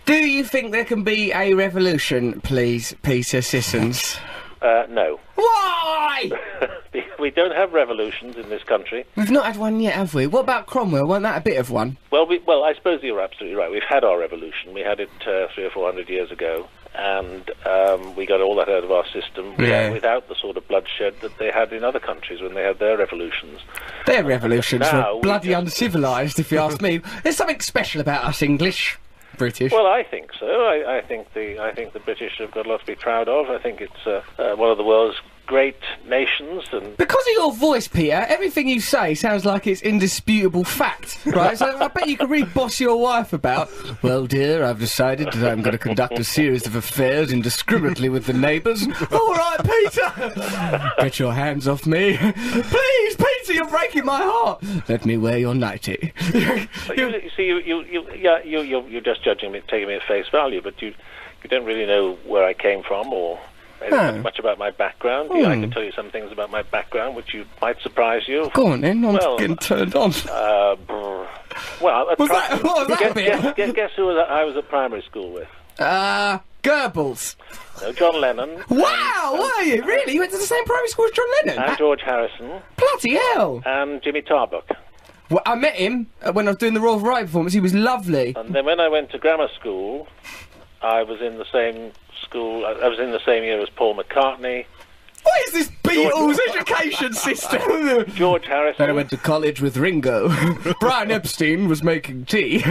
Do 0.06 0.14
you 0.14 0.44
think 0.44 0.72
there 0.72 0.84
can 0.86 1.02
be 1.04 1.30
a 1.32 1.52
revolution, 1.52 2.40
please, 2.40 2.94
Peter 3.02 3.42
Sissons? 3.42 4.16
Uh, 4.62 4.84
no. 4.88 5.20
Why? 5.34 6.30
we 7.18 7.30
don't 7.30 7.54
have 7.54 7.72
revolutions 7.72 8.36
in 8.36 8.48
this 8.48 8.62
country. 8.64 9.04
We've 9.16 9.30
not 9.30 9.44
had 9.46 9.56
one 9.58 9.80
yet, 9.80 9.94
have 9.94 10.14
we? 10.14 10.26
What 10.26 10.40
about 10.40 10.66
Cromwell? 10.66 11.06
Wasn't 11.06 11.24
that 11.24 11.38
a 11.38 11.40
bit 11.42 11.58
of 11.58 11.70
one? 11.70 11.98
Well, 12.10 12.26
we, 12.26 12.38
well, 12.46 12.64
I 12.64 12.74
suppose 12.74 13.02
you're 13.02 13.20
absolutely 13.20 13.56
right. 13.56 13.70
We've 13.70 13.82
had 13.88 14.02
our 14.04 14.18
revolution. 14.18 14.72
We 14.72 14.80
had 14.80 15.00
it 15.00 15.10
uh, 15.26 15.48
three 15.54 15.64
or 15.64 15.70
four 15.70 15.84
hundred 15.90 16.08
years 16.08 16.30
ago, 16.30 16.66
and 16.94 17.50
um, 17.66 18.16
we 18.16 18.24
got 18.24 18.40
all 18.40 18.54
that 18.56 18.68
out 18.70 18.82
of 18.82 18.90
our 18.90 19.04
system 19.06 19.54
Yeah. 19.58 19.90
without, 19.90 19.92
without 19.92 20.28
the 20.28 20.34
sort 20.40 20.56
of 20.56 20.66
bloodshed 20.68 21.14
that 21.20 21.36
they 21.38 21.50
had 21.50 21.72
in 21.72 21.84
other 21.84 22.00
countries 22.00 22.40
when 22.40 22.54
they 22.54 22.62
had 22.62 22.78
their 22.78 22.96
revolutions. 22.96 23.60
Their 24.06 24.24
revolutions 24.24 24.80
Now 24.80 25.10
were 25.10 25.16
we 25.16 25.22
bloody 25.22 25.48
just- 25.50 25.60
uncivilised, 25.62 26.38
if 26.40 26.50
you 26.50 26.58
ask 26.58 26.80
me. 26.80 27.02
There's 27.22 27.36
something 27.36 27.60
special 27.60 28.00
about 28.00 28.24
us 28.24 28.40
English. 28.40 28.98
British. 29.36 29.72
Well, 29.72 29.86
I 29.86 30.02
think 30.02 30.30
so. 30.38 30.46
I, 30.46 30.98
I 30.98 31.02
think 31.02 31.32
the 31.34 31.58
I 31.58 31.72
think 31.72 31.92
the 31.92 32.00
British 32.00 32.38
have 32.38 32.50
got 32.52 32.66
a 32.66 32.68
lot 32.68 32.80
to 32.80 32.86
be 32.86 32.94
proud 32.94 33.28
of. 33.28 33.48
I 33.50 33.58
think 33.58 33.80
it's 33.80 34.06
uh, 34.06 34.22
uh, 34.38 34.56
one 34.56 34.70
of 34.70 34.78
the 34.78 34.84
world's 34.84 35.16
great 35.46 35.76
nations, 36.08 36.64
and 36.72 36.96
Because 36.96 37.24
of 37.26 37.32
your 37.34 37.52
voice, 37.52 37.88
Peter, 37.88 38.26
everything 38.28 38.68
you 38.68 38.80
say 38.80 39.14
sounds 39.14 39.44
like 39.44 39.66
it's 39.66 39.80
indisputable 39.80 40.64
fact, 40.64 41.18
right? 41.26 41.56
so 41.56 41.78
I 41.78 41.88
bet 41.88 42.08
you 42.08 42.16
could 42.16 42.28
really 42.28 42.46
boss 42.46 42.80
your 42.80 42.96
wife 43.00 43.32
about. 43.32 43.70
Well, 44.02 44.26
dear, 44.26 44.64
I've 44.64 44.80
decided 44.80 45.32
that 45.32 45.50
I'm 45.52 45.62
going 45.62 45.72
to 45.72 45.78
conduct 45.78 46.18
a 46.18 46.24
series 46.24 46.66
of 46.66 46.74
affairs 46.74 47.32
indiscriminately 47.32 48.08
with 48.08 48.26
the 48.26 48.32
neighbours. 48.32 48.86
All 49.10 49.34
right, 49.34 49.58
Peter, 49.62 50.92
get 50.98 51.18
your 51.18 51.32
hands 51.32 51.68
off 51.68 51.86
me, 51.86 52.16
please, 52.16 53.16
Peter. 53.16 53.52
You're 53.54 53.68
breaking 53.68 54.04
my 54.04 54.20
heart. 54.20 54.62
Let 54.88 55.06
me 55.06 55.16
wear 55.16 55.38
your 55.38 55.54
nightie. 55.54 56.12
you, 56.34 56.68
you 56.96 57.30
see, 57.36 57.46
you, 57.46 57.58
you, 57.60 57.82
you 57.84 58.06
yeah, 58.14 58.42
you, 58.42 58.60
you, 58.62 58.84
you're 58.88 59.00
just 59.00 59.22
judging 59.24 59.52
me, 59.52 59.62
taking 59.68 59.88
me 59.88 59.94
at 59.94 60.02
face 60.02 60.26
value, 60.30 60.60
but 60.60 60.82
you 60.82 60.92
you 61.42 61.48
don't 61.48 61.64
really 61.64 61.86
know 61.86 62.14
where 62.26 62.44
I 62.44 62.54
came 62.54 62.82
from 62.82 63.12
or. 63.12 63.38
Oh. 63.90 64.18
Much 64.18 64.38
about 64.38 64.58
my 64.58 64.70
background. 64.70 65.30
Yeah, 65.34 65.48
I 65.48 65.54
can 65.60 65.70
tell 65.70 65.82
you 65.84 65.92
some 65.92 66.10
things 66.10 66.32
about 66.32 66.50
my 66.50 66.62
background 66.62 67.14
which 67.16 67.32
you 67.34 67.44
might 67.60 67.80
surprise 67.82 68.22
you. 68.26 68.50
Go 68.54 68.68
on 68.68 68.80
then, 68.80 69.04
I'm 69.04 69.14
Well, 69.14 69.38
getting 69.38 69.56
turned 69.56 69.94
on. 69.94 70.12
Uh, 70.30 70.76
brr. 70.76 71.26
well, 71.80 72.10
at 72.10 72.18
Was 72.18 72.28
pri- 72.28 72.48
that- 72.48 72.62
what 72.64 72.78
was 72.78 72.88
that 72.88 72.98
guess, 72.98 73.14
bit? 73.14 73.26
guess, 73.26 73.54
guess, 73.56 73.72
guess 73.72 73.90
who 73.96 74.06
was 74.06 74.26
I 74.28 74.44
was 74.44 74.56
at 74.56 74.68
primary 74.68 75.02
school 75.02 75.30
with? 75.32 75.48
Uh, 75.78 76.38
Goebbels. 76.62 77.36
No, 77.82 77.92
John 77.92 78.20
Lennon. 78.20 78.62
Wow, 78.70 79.36
were 79.38 79.62
you? 79.64 79.82
Really? 79.84 80.14
You 80.14 80.20
went 80.20 80.32
to 80.32 80.38
the 80.38 80.44
same 80.44 80.64
primary 80.64 80.88
school 80.88 81.04
as 81.04 81.10
John 81.12 81.26
Lennon? 81.44 81.62
And 81.62 81.78
George 81.78 82.00
Harrison 82.02 82.60
Bloody 82.76 83.14
hell! 83.34 83.62
and 83.66 84.02
Jimmy 84.02 84.22
Tarbuck. 84.22 84.64
Well, 85.30 85.42
I 85.44 85.54
met 85.56 85.74
him 85.74 86.06
uh, 86.22 86.32
when 86.32 86.46
I 86.48 86.52
was 86.52 86.58
doing 86.58 86.74
the 86.74 86.80
Royal 86.80 86.98
Variety 86.98 87.26
performance. 87.26 87.52
He 87.52 87.60
was 87.60 87.74
lovely. 87.74 88.32
And 88.36 88.54
then 88.54 88.64
when 88.64 88.80
I 88.80 88.88
went 88.88 89.10
to 89.10 89.18
grammar 89.18 89.48
school, 89.58 90.08
I 90.82 91.02
was 91.02 91.20
in 91.20 91.38
the 91.38 91.44
same 91.52 91.92
school. 92.36 92.66
I 92.66 92.72
I 92.72 92.88
was 92.88 92.98
in 92.98 93.10
the 93.12 93.20
same 93.24 93.42
year 93.44 93.60
as 93.62 93.68
Paul 93.70 93.96
McCartney, 93.96 94.66
What 95.22 95.40
is 95.48 95.52
this 95.52 95.70
Beatles 95.82 96.38
education 96.50 97.12
system? 97.14 98.04
George 98.14 98.46
Harrison. 98.46 98.76
Then 98.78 98.90
I 98.90 98.92
went 98.92 99.10
to 99.10 99.16
college 99.16 99.60
with 99.60 99.76
Ringo. 99.76 100.28
Brian 100.80 101.10
Epstein 101.10 101.68
was 101.68 101.82
making 101.82 102.26
tea. 102.26 102.62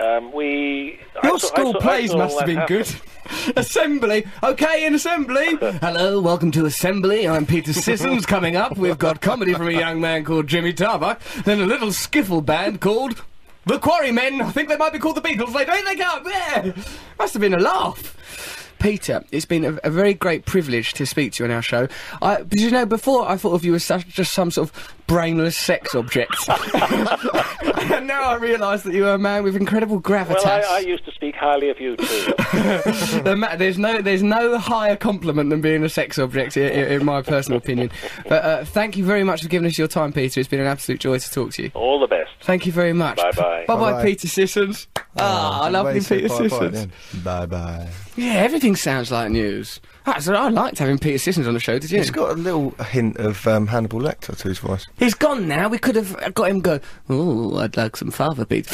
Um, 0.00 0.32
we. 0.32 0.98
Your 1.22 1.38
saw- 1.38 1.48
I 1.48 1.60
school 1.60 1.72
saw- 1.74 1.80
plays 1.80 2.14
must 2.14 2.38
have 2.38 2.46
been 2.46 2.56
happen. 2.56 2.78
good. 2.78 3.56
assembly. 3.56 4.26
Okay, 4.42 4.84
in 4.86 4.94
assembly. 4.94 5.56
Hello, 5.60 6.20
welcome 6.20 6.50
to 6.52 6.66
assembly. 6.66 7.28
I'm 7.28 7.46
Peter 7.46 7.72
Sissons. 7.72 8.26
Coming 8.26 8.56
up, 8.56 8.76
we've 8.76 8.98
got 8.98 9.20
comedy 9.20 9.52
from 9.54 9.68
a 9.68 9.72
young 9.72 10.00
man 10.00 10.24
called 10.24 10.48
Jimmy 10.48 10.72
Tarbuck, 10.72 11.20
then 11.44 11.60
a 11.60 11.66
little 11.66 11.88
skiffle 11.90 12.44
band 12.44 12.80
called 12.80 13.22
the 13.66 13.78
Quarrymen. 13.78 14.40
I 14.40 14.50
think 14.50 14.68
they 14.68 14.76
might 14.76 14.92
be 14.92 14.98
called 14.98 15.16
the 15.16 15.20
Beatles. 15.20 15.52
They 15.52 15.64
don't 15.64 15.84
they 15.84 15.94
go? 15.94 16.22
Yeah. 16.26 16.72
Must 17.18 17.34
have 17.34 17.40
been 17.42 17.54
a 17.54 17.58
laugh. 17.60 18.16
Peter, 18.80 19.22
it's 19.30 19.44
been 19.44 19.64
a, 19.64 19.78
a 19.84 19.90
very 19.90 20.14
great 20.14 20.46
privilege 20.46 20.94
to 20.94 21.06
speak 21.06 21.34
to 21.34 21.44
you 21.44 21.50
on 21.50 21.54
our 21.54 21.62
show. 21.62 21.86
I, 22.20 22.44
you 22.50 22.70
know, 22.70 22.86
before 22.86 23.28
I 23.28 23.36
thought 23.36 23.54
of 23.54 23.64
you 23.64 23.74
as 23.74 23.84
such, 23.84 24.08
just 24.08 24.32
some 24.32 24.50
sort 24.50 24.70
of 24.70 24.94
brainless 25.10 25.56
sex 25.56 25.96
object. 25.96 26.48
and 26.48 28.06
now 28.06 28.22
I 28.22 28.36
realise 28.40 28.84
that 28.84 28.94
you 28.94 29.08
are 29.08 29.14
a 29.14 29.18
man 29.18 29.42
with 29.42 29.56
incredible 29.56 30.00
gravitas. 30.00 30.44
Well, 30.44 30.72
I, 30.72 30.76
I 30.76 30.78
used 30.78 31.04
to 31.06 31.10
speak 31.10 31.34
highly 31.34 31.68
of 31.68 31.80
you 31.80 31.96
too. 31.96 32.32
There's 33.24 33.76
no 33.76 34.00
there's 34.00 34.22
no 34.22 34.58
higher 34.58 34.94
compliment 34.94 35.50
than 35.50 35.60
being 35.60 35.82
a 35.82 35.88
sex 35.88 36.16
object 36.16 36.56
in, 36.56 36.70
in, 36.70 36.92
in 36.92 37.04
my 37.04 37.22
personal 37.22 37.58
opinion. 37.58 37.90
But 38.28 38.44
uh, 38.44 38.64
thank 38.64 38.96
you 38.96 39.04
very 39.04 39.24
much 39.24 39.42
for 39.42 39.48
giving 39.48 39.66
us 39.66 39.76
your 39.76 39.88
time, 39.88 40.12
Peter. 40.12 40.38
It's 40.38 40.48
been 40.48 40.60
an 40.60 40.66
absolute 40.68 41.00
joy 41.00 41.18
to 41.18 41.30
talk 41.30 41.52
to 41.54 41.64
you. 41.64 41.70
all 41.74 41.98
the 41.98 42.06
best. 42.06 42.30
Thank 42.42 42.64
you 42.64 42.72
very 42.72 42.92
much. 42.92 43.16
Bye-bye. 43.16 43.64
Bye 43.66 43.66
bye, 43.66 43.74
Bye-bye. 43.74 44.04
Peter 44.04 44.28
Sissons. 44.28 44.86
Ah, 45.16 45.68
lovely 45.70 46.00
Peter 46.00 46.28
Sissons. 46.28 46.86
Bye 47.24 47.46
bye. 47.46 47.88
Yeah, 48.16 48.34
everything 48.34 48.76
sounds 48.76 49.10
like 49.10 49.30
news. 49.32 49.80
That's, 50.06 50.28
I 50.28 50.48
liked 50.48 50.78
having 50.78 50.98
Peter 50.98 51.18
Sissons 51.18 51.46
on 51.46 51.54
the 51.54 51.60
show. 51.60 51.78
Did 51.78 51.90
you? 51.90 51.98
He's 51.98 52.10
got 52.10 52.30
a 52.30 52.34
little 52.34 52.70
hint 52.86 53.16
of 53.18 53.46
um, 53.46 53.66
Hannibal 53.66 54.00
Lecter 54.00 54.36
to 54.36 54.48
his 54.48 54.58
voice. 54.58 54.86
He's 54.98 55.14
gone 55.14 55.46
now. 55.46 55.68
We 55.68 55.78
could 55.78 55.94
have 55.96 56.34
got 56.34 56.50
him 56.50 56.60
go. 56.60 56.80
Oh, 57.08 57.58
I'd 57.58 57.76
like 57.76 57.96
some 57.96 58.10
fava 58.10 58.46
beans. 58.46 58.66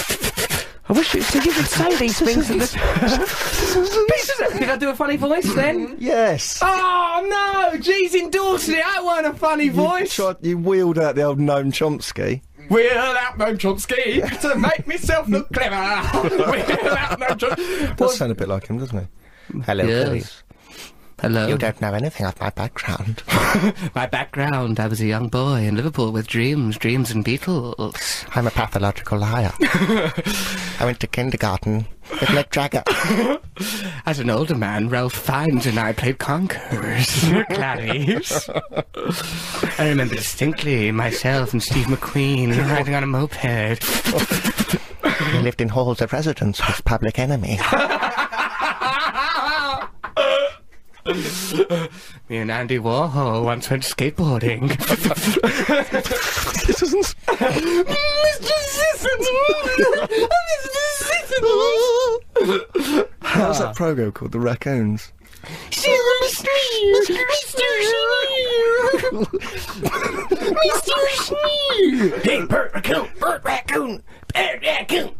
I 0.88 0.92
wish 0.92 1.14
you, 1.14 1.22
so 1.22 1.40
you 1.42 1.50
could 1.52 1.66
say 1.66 1.96
these 1.98 2.18
things. 2.20 2.48
in 2.48 2.58
the- 2.58 2.66
Peter, 4.46 4.58
did 4.58 4.70
I 4.70 4.76
do 4.76 4.88
a 4.90 4.94
funny 4.94 5.16
voice 5.16 5.52
then? 5.54 5.96
Yes. 5.98 6.60
Oh 6.62 7.70
no! 7.72 7.78
G's 7.80 8.14
endorsing 8.14 8.74
it. 8.76 8.84
That 8.84 9.04
weren't 9.04 9.26
a 9.26 9.32
funny 9.34 9.68
voice. 9.68 10.16
You, 10.16 10.24
tried, 10.24 10.36
you 10.42 10.58
wheeled 10.58 10.98
out 10.98 11.16
the 11.16 11.22
old 11.22 11.38
Noam 11.40 11.72
Chomsky. 11.72 12.42
Wheel 12.70 12.92
out 12.98 13.36
Noam 13.38 13.56
Chomsky 13.58 14.40
to 14.42 14.54
make 14.56 14.86
myself 14.86 15.28
look 15.28 15.48
clever. 15.52 15.74
Wheel 16.28 16.92
out 16.92 17.18
Noam 17.18 17.36
Chomsky. 17.36 17.96
Does 17.96 18.16
sound 18.16 18.30
a 18.32 18.34
bit 18.36 18.48
like 18.48 18.68
him, 18.68 18.78
doesn't 18.78 18.98
he? 19.52 19.60
Hello, 19.62 19.84
Yes. 19.84 20.42
Hello. 21.20 21.48
You 21.48 21.56
don't 21.56 21.80
know 21.80 21.94
anything 21.94 22.26
of 22.26 22.38
my 22.40 22.50
background. 22.50 23.22
My 23.94 24.06
background, 24.06 24.78
I 24.78 24.86
was 24.86 25.00
a 25.00 25.06
young 25.06 25.28
boy 25.28 25.62
in 25.62 25.74
Liverpool 25.74 26.12
with 26.12 26.26
dreams, 26.26 26.76
dreams 26.76 27.10
and 27.10 27.24
Beatles. 27.24 28.26
I'm 28.36 28.46
a 28.46 28.50
pathological 28.50 29.18
liar. 29.18 29.52
I 29.60 30.82
went 30.82 31.00
to 31.00 31.06
kindergarten 31.06 31.86
with 32.10 32.28
Mick 32.28 32.50
Jagger. 32.50 32.82
As 34.06 34.18
an 34.18 34.28
older 34.28 34.54
man, 34.54 34.90
Ralph 34.90 35.14
Fiennes 35.14 35.64
and 35.64 35.78
I 35.78 35.94
played 35.94 36.18
Conquerors. 36.18 37.24
Clarice. 37.48 38.50
I 39.78 39.88
remember 39.88 40.16
distinctly 40.16 40.92
myself 40.92 41.54
and 41.54 41.62
Steve 41.62 41.86
McQueen 41.86 42.56
riding 42.68 42.94
on 42.94 43.02
a 43.02 43.06
moped. 43.06 43.42
We 45.32 45.38
lived 45.40 45.62
in 45.62 45.70
halls 45.70 46.02
of 46.02 46.12
residence 46.12 46.64
with 46.66 46.84
Public 46.84 47.18
Enemy. 47.18 47.58
Me 52.28 52.38
and 52.38 52.50
Andy 52.50 52.78
Warhol 52.78 53.44
once 53.44 53.70
went 53.70 53.84
skateboarding. 53.84 54.68
Mr. 54.70 56.74
Sissons! 56.74 57.14
Mr. 62.42 63.08
How's 63.22 63.58
that 63.60 63.76
program 63.76 64.10
called? 64.12 64.32
The 64.32 64.40
Raccoons. 64.40 65.12
Mr. 65.70 66.46
Schnee! 71.12 72.10
Hey, 72.24 72.44
Bert 72.46 72.72
Raccoon! 72.74 73.08
Bert 73.20 73.44
Raccoon! 73.44 74.02
Bert 74.34 74.62
Raccoon! 74.62 75.10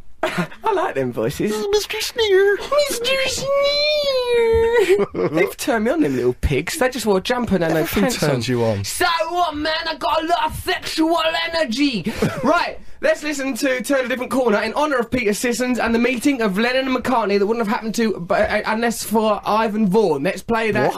I 0.64 0.72
like 0.72 0.94
them 0.94 1.12
voices. 1.12 1.52
Mr. 1.74 2.00
Sneer! 2.00 2.56
Mr. 2.56 3.28
Sneer! 3.28 5.28
They've 5.30 5.56
turned 5.56 5.84
me 5.84 5.90
on, 5.90 6.00
them 6.00 6.16
little 6.16 6.34
pigs. 6.34 6.78
They 6.78 6.88
just 6.88 7.06
wore 7.06 7.18
a 7.18 7.20
jumper 7.20 7.56
and 7.56 7.64
had 7.64 7.74
no 7.74 7.80
Everything 7.80 8.02
pants 8.04 8.22
on. 8.22 8.30
turns 8.30 8.48
you 8.48 8.64
on. 8.64 8.84
So 8.84 9.06
what, 9.30 9.54
man? 9.56 9.74
I 9.86 9.96
got 9.96 10.22
a 10.22 10.26
lot 10.26 10.46
of 10.46 10.54
sexual 10.56 11.18
energy. 11.52 12.12
right, 12.42 12.78
let's 13.00 13.22
listen 13.22 13.54
to 13.54 13.82
Turn 13.82 14.04
a 14.04 14.09
Different 14.09 14.30
Corner 14.30 14.61
in 14.62 14.72
honour 14.74 14.96
of 14.96 15.11
Peter 15.11 15.32
Sissons 15.35 15.78
and 15.78 15.94
the 15.94 15.98
meeting 15.98 16.40
of 16.42 16.59
Lennon 16.59 16.87
and 16.88 16.96
McCartney 16.96 17.38
that 17.38 17.46
wouldn't 17.46 17.66
have 17.66 17.74
happened 17.74 17.94
to 17.96 18.18
but, 18.20 18.50
uh, 18.50 18.62
unless 18.66 19.02
for 19.02 19.40
Ivan 19.44 19.87
Vaughan. 19.88 20.22
Let's 20.22 20.42
play 20.42 20.70
that. 20.72 20.92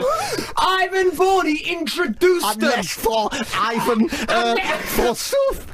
Ivan 0.57 1.11
Vaughan, 1.13 1.47
he 1.47 1.73
introduced 1.73 2.61
them. 2.61 2.83
for 2.85 3.29
Ivan, 3.55 4.09
uh, 4.29 4.57
forsooth. 4.79 5.67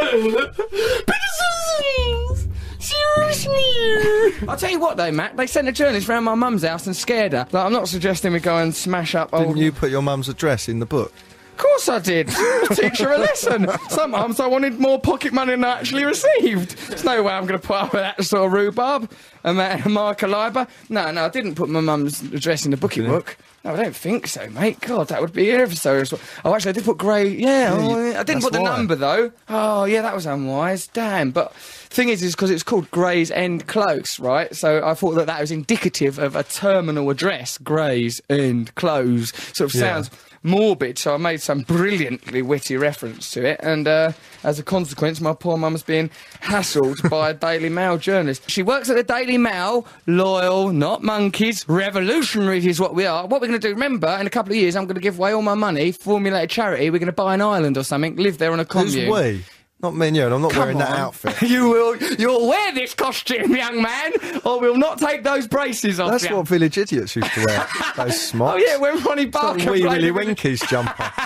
Peter 0.00 1.14
Sissons! 1.38 2.48
Seriously! 2.78 4.48
I'll 4.48 4.56
tell 4.56 4.70
you 4.70 4.78
what 4.78 4.96
though, 4.96 5.10
Matt, 5.10 5.36
they 5.36 5.46
sent 5.46 5.68
a 5.68 5.72
journalist 5.72 6.08
round 6.08 6.24
my 6.24 6.34
mum's 6.34 6.62
house 6.62 6.86
and 6.86 6.94
scared 6.94 7.32
her. 7.32 7.46
Like, 7.50 7.64
I'm 7.66 7.72
not 7.72 7.88
suggesting 7.88 8.32
we 8.32 8.40
go 8.40 8.58
and 8.58 8.74
smash 8.74 9.14
up 9.14 9.30
old 9.32 9.46
Didn't 9.46 9.58
you 9.58 9.72
put 9.72 9.90
your 9.90 10.02
mum's 10.02 10.28
address 10.28 10.68
in 10.68 10.78
the 10.78 10.86
book? 10.86 11.12
Of 11.56 11.62
course 11.62 11.88
I 11.88 11.98
did. 12.00 12.28
Teach 12.74 12.98
her 12.98 13.12
a 13.12 13.18
lesson. 13.18 13.66
Sometimes 13.88 14.40
I 14.40 14.46
wanted 14.46 14.78
more 14.78 15.00
pocket 15.00 15.32
money 15.32 15.52
than 15.52 15.64
I 15.64 15.78
actually 15.80 16.04
received. 16.04 16.76
There's 16.88 17.02
no 17.02 17.22
way 17.22 17.32
I'm 17.32 17.46
going 17.46 17.58
to 17.58 17.66
put 17.66 17.76
up 17.76 17.92
with 17.94 18.02
that 18.02 18.22
sort 18.24 18.44
of 18.44 18.52
rhubarb 18.52 19.10
and 19.42 19.58
that 19.58 19.86
Mark 19.86 20.18
Caliber. 20.18 20.66
No, 20.90 21.10
no, 21.12 21.24
I 21.24 21.28
didn't 21.30 21.54
put 21.54 21.70
my 21.70 21.80
mum's 21.80 22.20
address 22.20 22.66
in 22.66 22.72
the 22.72 22.76
bookie 22.76 23.00
book. 23.00 23.38
No, 23.64 23.72
I 23.72 23.76
don't 23.76 23.96
think 23.96 24.26
so, 24.26 24.48
mate. 24.50 24.80
God, 24.80 25.08
that 25.08 25.22
would 25.22 25.32
be 25.32 25.50
ever 25.50 25.74
so. 25.74 26.02
Oh, 26.44 26.54
actually, 26.54 26.68
I 26.68 26.72
did 26.72 26.84
put 26.84 26.98
grey. 26.98 27.28
Yeah, 27.30 27.70
oh, 27.72 27.88
yeah, 28.04 28.20
I 28.20 28.22
didn't 28.22 28.26
that's 28.42 28.44
put 28.44 28.52
the 28.52 28.60
why. 28.62 28.76
number 28.76 28.94
though. 28.94 29.32
Oh, 29.48 29.84
yeah, 29.86 30.02
that 30.02 30.14
was 30.14 30.26
unwise. 30.26 30.86
Damn. 30.88 31.30
But 31.30 31.54
thing 31.54 32.10
is, 32.10 32.22
is 32.22 32.36
because 32.36 32.50
it's 32.50 32.62
called 32.62 32.90
Gray's 32.90 33.30
End 33.30 33.66
Close, 33.66 34.20
right? 34.20 34.54
So 34.54 34.86
I 34.86 34.92
thought 34.92 35.14
that 35.14 35.26
that 35.26 35.40
was 35.40 35.50
indicative 35.50 36.18
of 36.18 36.36
a 36.36 36.42
terminal 36.44 37.08
address. 37.08 37.56
Gray's 37.58 38.20
End 38.28 38.74
Close 38.74 39.32
sort 39.56 39.70
of 39.70 39.74
Yeah. 39.74 39.80
sounds 39.80 40.10
morbid, 40.46 40.98
so 40.98 41.14
I 41.14 41.16
made 41.18 41.42
some 41.42 41.60
brilliantly 41.60 42.40
witty 42.40 42.76
reference 42.76 43.30
to 43.32 43.44
it, 43.44 43.60
and 43.62 43.86
uh, 43.86 44.12
as 44.44 44.58
a 44.58 44.62
consequence, 44.62 45.20
my 45.20 45.34
poor 45.34 45.56
mum's 45.56 45.82
being 45.82 46.10
hassled 46.42 47.10
by 47.10 47.30
a 47.30 47.34
Daily 47.34 47.68
Mail 47.68 47.98
journalist. 47.98 48.48
She 48.48 48.62
works 48.62 48.88
at 48.88 48.96
the 48.96 49.02
Daily 49.02 49.38
Mail, 49.38 49.86
loyal, 50.06 50.72
not 50.72 51.02
monkeys, 51.02 51.68
revolutionaries 51.68 52.64
is 52.64 52.80
what 52.80 52.94
we 52.94 53.04
are. 53.04 53.26
What 53.26 53.40
we're 53.40 53.48
going 53.48 53.60
to 53.60 53.68
do, 53.68 53.74
remember, 53.74 54.08
in 54.20 54.26
a 54.26 54.30
couple 54.30 54.52
of 54.52 54.56
years, 54.56 54.76
I'm 54.76 54.84
going 54.86 54.94
to 54.94 55.00
give 55.00 55.18
away 55.18 55.32
all 55.32 55.42
my 55.42 55.54
money, 55.54 55.92
formulate 55.92 56.44
a 56.44 56.46
charity, 56.46 56.90
we're 56.90 56.98
going 56.98 57.06
to 57.06 57.12
buy 57.12 57.34
an 57.34 57.42
island 57.42 57.76
or 57.76 57.84
something, 57.84 58.16
live 58.16 58.38
there 58.38 58.52
on 58.52 58.60
a 58.60 58.64
Who's 58.64 58.94
commune. 58.94 59.12
we? 59.12 59.44
Not 59.86 59.94
me 59.94 60.08
and 60.08 60.16
you, 60.16 60.24
and 60.24 60.34
I'm 60.34 60.42
not 60.42 60.50
Come 60.50 60.60
wearing 60.62 60.78
that 60.78 60.98
outfit. 60.98 61.40
you 61.48 61.68
will. 61.70 61.96
You'll 62.18 62.48
wear 62.48 62.72
this 62.74 62.92
costume, 62.92 63.54
young 63.54 63.80
man, 63.80 64.12
or 64.44 64.58
we'll 64.60 64.76
not 64.76 64.98
take 64.98 65.22
those 65.22 65.46
braces 65.46 66.00
off. 66.00 66.10
That's 66.10 66.28
you. 66.28 66.34
what 66.36 66.48
village 66.48 66.76
idiots 66.76 67.14
used 67.14 67.32
to 67.34 67.44
wear. 67.46 67.66
Those 67.96 68.06
Oh 68.08 68.10
smocks. 68.10 68.62
yeah, 68.66 68.78
when 68.78 69.00
Ronnie 69.04 69.26
Barker 69.26 69.70
Wee 69.70 69.82
Willy 69.82 69.94
the 70.00 70.12
village- 70.12 70.26
Winky's 70.26 70.60
jumper. 70.68 71.12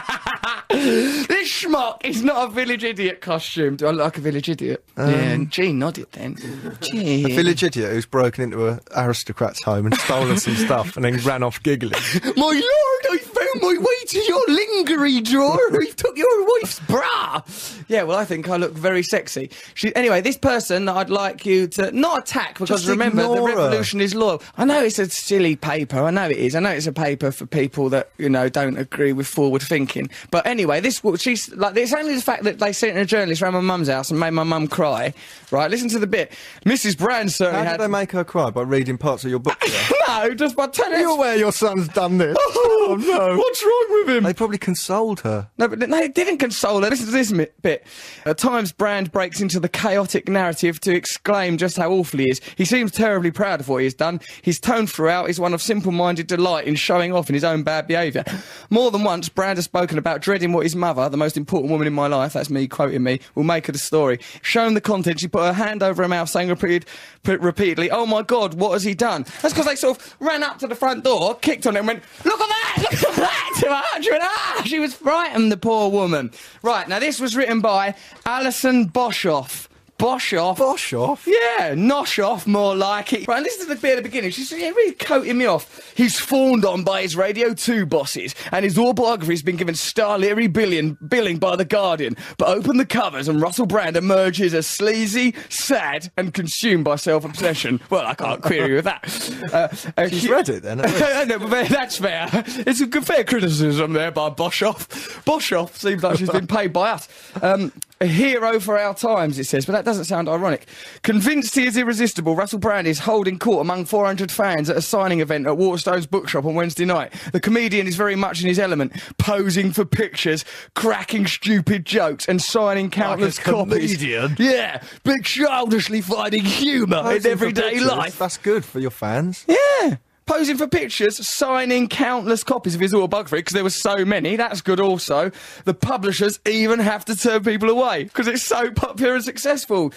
This 0.73 1.49
schmuck 1.64 2.05
is 2.05 2.23
not 2.23 2.49
a 2.49 2.53
village 2.53 2.85
idiot 2.85 3.20
costume. 3.20 3.75
Do 3.77 3.87
I 3.88 3.90
look 3.90 4.05
like 4.05 4.18
a 4.18 4.20
village 4.20 4.49
idiot? 4.49 4.85
yeah, 4.96 5.37
Gene 5.49 5.81
nodded 5.81 6.07
then. 6.12 6.37
Gee. 6.81 7.25
Um, 7.25 7.31
A 7.33 7.35
village 7.35 7.64
idiot 7.64 7.90
who's 7.90 8.07
broken 8.07 8.44
into 8.44 8.68
an 8.68 8.81
aristocrat's 8.96 9.62
home 9.64 9.87
and 9.87 9.94
stolen 9.96 10.38
some 10.38 10.55
stuff 10.55 10.94
and 10.96 11.05
then 11.05 11.16
ran 11.18 11.42
off 11.42 11.61
giggling. 11.64 12.01
My 12.37 12.42
lord, 12.46 12.62
I 13.11 13.18
found 13.18 13.62
my 13.62 13.77
way 13.81 14.05
to 14.09 14.18
your 14.20 14.44
lingerie 14.49 15.20
drawer. 15.23 15.59
We 15.73 15.90
took 15.90 16.16
your 16.16 16.46
wife's 16.46 16.79
bra. 16.81 17.42
Yeah, 17.88 18.05
well, 18.05 18.16
I 18.18 18.25
think 18.25 18.46
I 18.51 18.57
look 18.57 18.73
very 18.73 19.03
sexy. 19.03 19.51
She, 19.75 19.95
anyway, 19.97 20.21
this 20.21 20.37
person 20.37 20.85
that 20.87 20.97
I'd 20.97 21.11
like 21.11 21.47
you 21.47 21.67
to 21.69 21.91
not 21.93 22.21
attack 22.21 22.55
because 22.59 22.69
Just 22.69 22.89
remember 22.89 23.23
the 23.23 23.33
ignore 23.33 23.49
her. 23.51 23.57
revolution 23.57 24.01
is 24.01 24.15
loyal. 24.15 24.43
I 24.57 24.65
know 24.65 24.83
it's 24.83 24.99
a 24.99 25.09
silly 25.09 25.57
paper. 25.57 25.99
I 26.03 26.11
know 26.11 26.29
it 26.29 26.37
is. 26.37 26.55
I 26.55 26.61
know 26.61 26.71
it's 26.71 26.87
a 26.87 26.93
paper 26.93 27.31
for 27.33 27.47
people 27.47 27.89
that 27.91 28.11
you 28.19 28.29
know 28.29 28.49
don't 28.49 28.77
agree 28.77 29.13
with 29.13 29.27
forward 29.27 29.63
thinking. 29.63 30.11
But 30.31 30.47
anyway, 30.47 30.81
this 30.81 31.01
she's 31.19 31.53
like 31.55 31.77
it's 31.77 31.93
only 31.93 32.15
the 32.15 32.23
fact 32.23 32.45
that 32.45 32.59
they 32.59 32.73
sent 32.73 32.97
a 32.99 33.05
journalist 33.05 33.43
around 33.43 33.55
my 33.55 33.61
mum's 33.61 33.89
house 33.89 34.11
and 34.11 34.19
made 34.21 34.31
my 34.31 34.43
mum 34.45 34.69
cry. 34.69 35.15
Right, 35.51 35.71
listen 35.71 35.89
to 35.91 35.99
the 35.99 36.07
bit. 36.07 36.33
Mrs. 36.65 36.97
Brand 36.97 37.33
certainly 37.33 37.65
How 37.65 37.71
had 37.73 37.77
did 37.79 37.85
they 37.85 37.89
make 37.89 38.13
her 38.13 38.25
cry? 38.25 38.51
By 38.51 38.63
reading 38.63 38.99
parts 38.99 39.25
of 39.25 39.31
your 39.31 39.41
book 39.41 39.59
no, 40.09 40.35
just 40.35 40.57
by 40.57 40.67
telling 40.69 41.01
You're 41.01 41.11
aware 41.11 41.37
your 41.37 41.53
son's 41.53 41.89
done 41.89 42.19
this. 42.19 42.37
Oh, 42.90 42.96
no. 42.96 43.37
What's 43.37 43.64
wrong 43.64 43.87
with 43.90 44.16
him? 44.16 44.24
They 44.24 44.35
probably 44.35 44.59
consoled 44.59 45.20
her. 45.20 45.48
No, 45.59 45.68
but 45.68 45.79
no, 45.88 45.98
it 45.98 46.14
didn't 46.14 46.38
console 46.38 46.83
her. 46.83 46.90
Listen 46.90 47.07
to 47.07 47.12
this 47.12 47.33
bit. 47.62 47.87
At 48.24 48.38
times, 48.38 48.72
Brand 48.72 49.12
breaks 49.12 49.40
into 49.40 49.61
the 49.61 49.68
chaotic 49.68 50.29
narrative 50.29 50.81
to 50.81 50.94
exclaim 50.94 51.57
just 51.57 51.76
how 51.76 51.90
awful 51.90 52.20
he 52.20 52.31
is. 52.31 52.40
He 52.57 52.64
seems 52.64 52.90
terribly 52.90 53.31
proud 53.31 53.61
of 53.61 53.68
what 53.68 53.79
he 53.79 53.85
has 53.85 53.94
done. 53.94 54.20
His 54.42 54.59
tone 54.59 54.87
throughout 54.87 55.31
is 55.31 55.38
one 55.38 55.55
of 55.55 55.62
simple-minded 55.62 56.26
delight 56.26 56.66
in 56.66 56.74
showing 56.74 57.12
off 57.12 57.29
in 57.29 57.35
his 57.35 57.44
own 57.44 57.62
bad 57.62 57.87
behaviour. 57.87 58.24
More 58.70 58.90
than 58.90 59.05
once, 59.05 59.29
Brand 59.29 59.59
has 59.59 59.64
spoken 59.64 59.98
about 59.98 60.20
dreading 60.20 60.53
what 60.53 60.64
his 60.64 60.74
mother, 60.74 61.09
the 61.09 61.16
most 61.16 61.37
important 61.37 61.70
woman 61.70 61.87
in 61.87 61.92
my 61.92 62.07
life, 62.07 62.33
that's 62.33 62.50
me 62.50 62.66
quoting 62.66 63.03
me, 63.03 63.20
will 63.35 63.44
make 63.44 63.68
of 63.68 63.72
the 63.74 63.79
story. 63.79 64.18
Shown 64.42 64.74
the 64.74 64.81
content, 64.81 65.20
she 65.20 65.29
put 65.29 65.42
her 65.42 65.53
hand 65.53 65.83
over 65.83 66.03
her 66.03 66.09
mouth, 66.09 66.29
saying 66.29 66.48
repeated, 66.48 66.87
repeatedly, 67.24 67.90
"Oh 67.90 68.07
my 68.07 68.22
God, 68.22 68.55
what 68.55 68.72
has 68.72 68.83
he 68.83 68.94
done?" 68.94 69.24
That's 69.42 69.55
because 69.55 69.66
they 69.66 69.76
sort 69.76 69.98
of 69.98 70.16
ran 70.20 70.42
up 70.42 70.59
to 70.59 70.66
the 70.66 70.74
front 70.74 71.05
door, 71.05 71.37
kicked 71.37 71.66
on 71.66 71.76
it, 71.76 71.81
and 71.81 71.88
went, 71.88 72.03
"Look 72.24 72.40
at 72.40 72.48
that! 72.48 72.60
Look 72.81 72.93
at 72.93 73.16
that!" 73.16 73.51
to 73.61 73.66
her. 73.69 74.03
She 74.03 74.11
"Ah!" 74.21 74.62
She 74.64 74.79
was 74.79 74.95
frightened, 74.95 75.51
the 75.53 75.57
poor 75.57 75.90
woman. 75.90 76.33
Right 76.62 76.88
now, 76.88 76.99
this 76.99 77.21
was 77.21 77.37
written 77.37 77.61
by 77.61 77.95
Alison 78.27 78.88
Boshoff. 78.88 79.69
Boshoff. 80.01 80.57
Boshoff? 80.57 81.27
Yeah, 81.27 81.75
nosh 81.75 82.25
off, 82.25 82.47
more 82.47 82.75
like 82.75 83.13
it. 83.13 83.29
Right, 83.29 83.43
listen 83.43 83.69
to 83.69 83.75
the 83.75 83.81
bit 83.81 83.93
at 83.93 83.97
the 83.97 84.03
beginning. 84.03 84.31
She's 84.31 84.51
yeah, 84.51 84.71
really 84.71 84.93
coating 84.95 85.37
me 85.37 85.45
off. 85.45 85.93
He's 85.95 86.19
fawned 86.19 86.65
on 86.65 86.85
by 86.85 87.03
his 87.03 87.17
Radio 87.17 87.53
2 87.53 87.85
bosses, 87.85 88.35
and 88.51 88.65
his 88.65 88.79
autobiography's 88.79 89.43
been 89.43 89.57
given 89.57 89.75
star 89.75 90.19
literary 90.19 90.47
billion, 90.47 90.97
billing 91.07 91.37
by 91.39 91.55
The 91.57 91.67
Guardian. 91.67 92.17
But 92.39 92.49
open 92.49 92.79
the 92.79 92.87
covers, 92.87 93.29
and 93.29 93.43
Russell 93.43 93.67
Brand 93.67 93.97
emerges 93.97 94.55
as 94.55 94.67
sleazy, 94.67 95.35
sad, 95.51 96.11
and 96.17 96.33
consumed 96.33 96.85
by 96.85 96.97
self 96.97 97.25
obsession. 97.25 97.81
Well, 97.91 98.07
I 98.07 98.15
can't 98.15 98.41
query 98.41 98.75
with 98.75 98.85
that. 98.87 99.05
Uh, 99.53 99.69
uh, 100.01 100.09
She's 100.09 100.23
he- 100.23 100.31
read 100.31 100.49
it 100.49 100.63
then. 100.63 100.79
no, 101.29 101.39
but 101.41 101.69
that's 101.69 101.99
fair. 101.99 102.29
It's 102.33 102.81
a 102.81 102.87
good 102.87 103.07
fair 103.07 103.25
criticism 103.25 103.93
there 103.93 104.11
by 104.11 104.31
Boshoff. 104.31 104.89
Boshoff 105.25 105.77
seems 105.77 106.03
like 106.03 106.19
she's 106.19 106.31
been 106.31 106.47
paid 106.47 106.73
by 106.73 106.93
us. 106.93 107.09
Um, 107.43 107.73
a 108.01 108.07
hero 108.07 108.59
for 108.59 108.79
our 108.79 108.95
times, 108.95 109.39
it 109.39 109.45
says, 109.45 109.67
but 109.67 109.73
that 109.73 109.85
doesn't 109.85 110.07
sound 110.07 110.29
ironic. 110.29 110.67
Convinced 111.03 111.55
he 111.55 111.67
is 111.67 111.77
irresistible, 111.77 112.35
Russell 112.35 112.59
Brand 112.59 112.87
is 112.87 113.01
holding 113.01 113.39
court 113.39 113.61
among 113.61 113.85
400 113.85 114.31
fans 114.33 114.71
at 114.71 114.77
a 114.77 114.83
signing 114.83 115.21
event 115.21 115.47
at 115.47 115.59
Waterstone's 115.59 116.07
bookshop 116.07 116.47
on 116.47 116.55
Wednesday 116.55 116.87
night. 116.87 117.13
The 117.33 117.41
comedian 117.41 117.87
is 117.87 117.97
very 117.97 118.17
much 118.17 118.41
in 118.41 118.49
his 118.49 118.59
element, 118.59 118.93
posing 119.19 119.73
for 119.73 119.85
pictures, 119.85 120.45
cracking 120.75 121.27
stupid 121.27 121.85
jokes, 121.85 122.27
and 122.27 122.41
signing 122.41 122.91
countless 122.91 123.39
copies. 123.39 123.97
comedian? 123.97 124.37
Yeah, 124.39 124.83
but 125.05 125.23
childishly 125.23 126.01
finding 126.01 126.45
humour 126.45 127.13
in 127.15 127.27
everyday 127.27 127.81
life. 127.81 128.19
That's 128.19 128.39
good 128.39 128.65
for 128.65 128.81
your 128.81 128.91
fans. 128.91 129.45
Yeah. 129.47 129.97
Posing 130.31 130.59
for 130.59 130.69
pictures, 130.69 131.27
signing 131.27 131.88
countless 131.88 132.45
copies 132.45 132.77
of 132.77 132.81
his 132.81 132.95
autobiography 132.95 133.38
because 133.38 133.53
there 133.53 133.64
were 133.64 133.69
so 133.69 134.05
many. 134.05 134.37
That's 134.37 134.61
good 134.61 134.79
also. 134.79 135.33
The 135.64 135.75
publishers 135.75 136.38
even 136.47 136.79
have 136.79 137.05
to 137.07 137.16
turn 137.16 137.43
people 137.43 137.69
away 137.69 138.05
because 138.05 138.29
it's 138.29 138.45
so 138.45 138.71
popular 138.71 139.16
and 139.16 139.25
successful. 139.25 139.93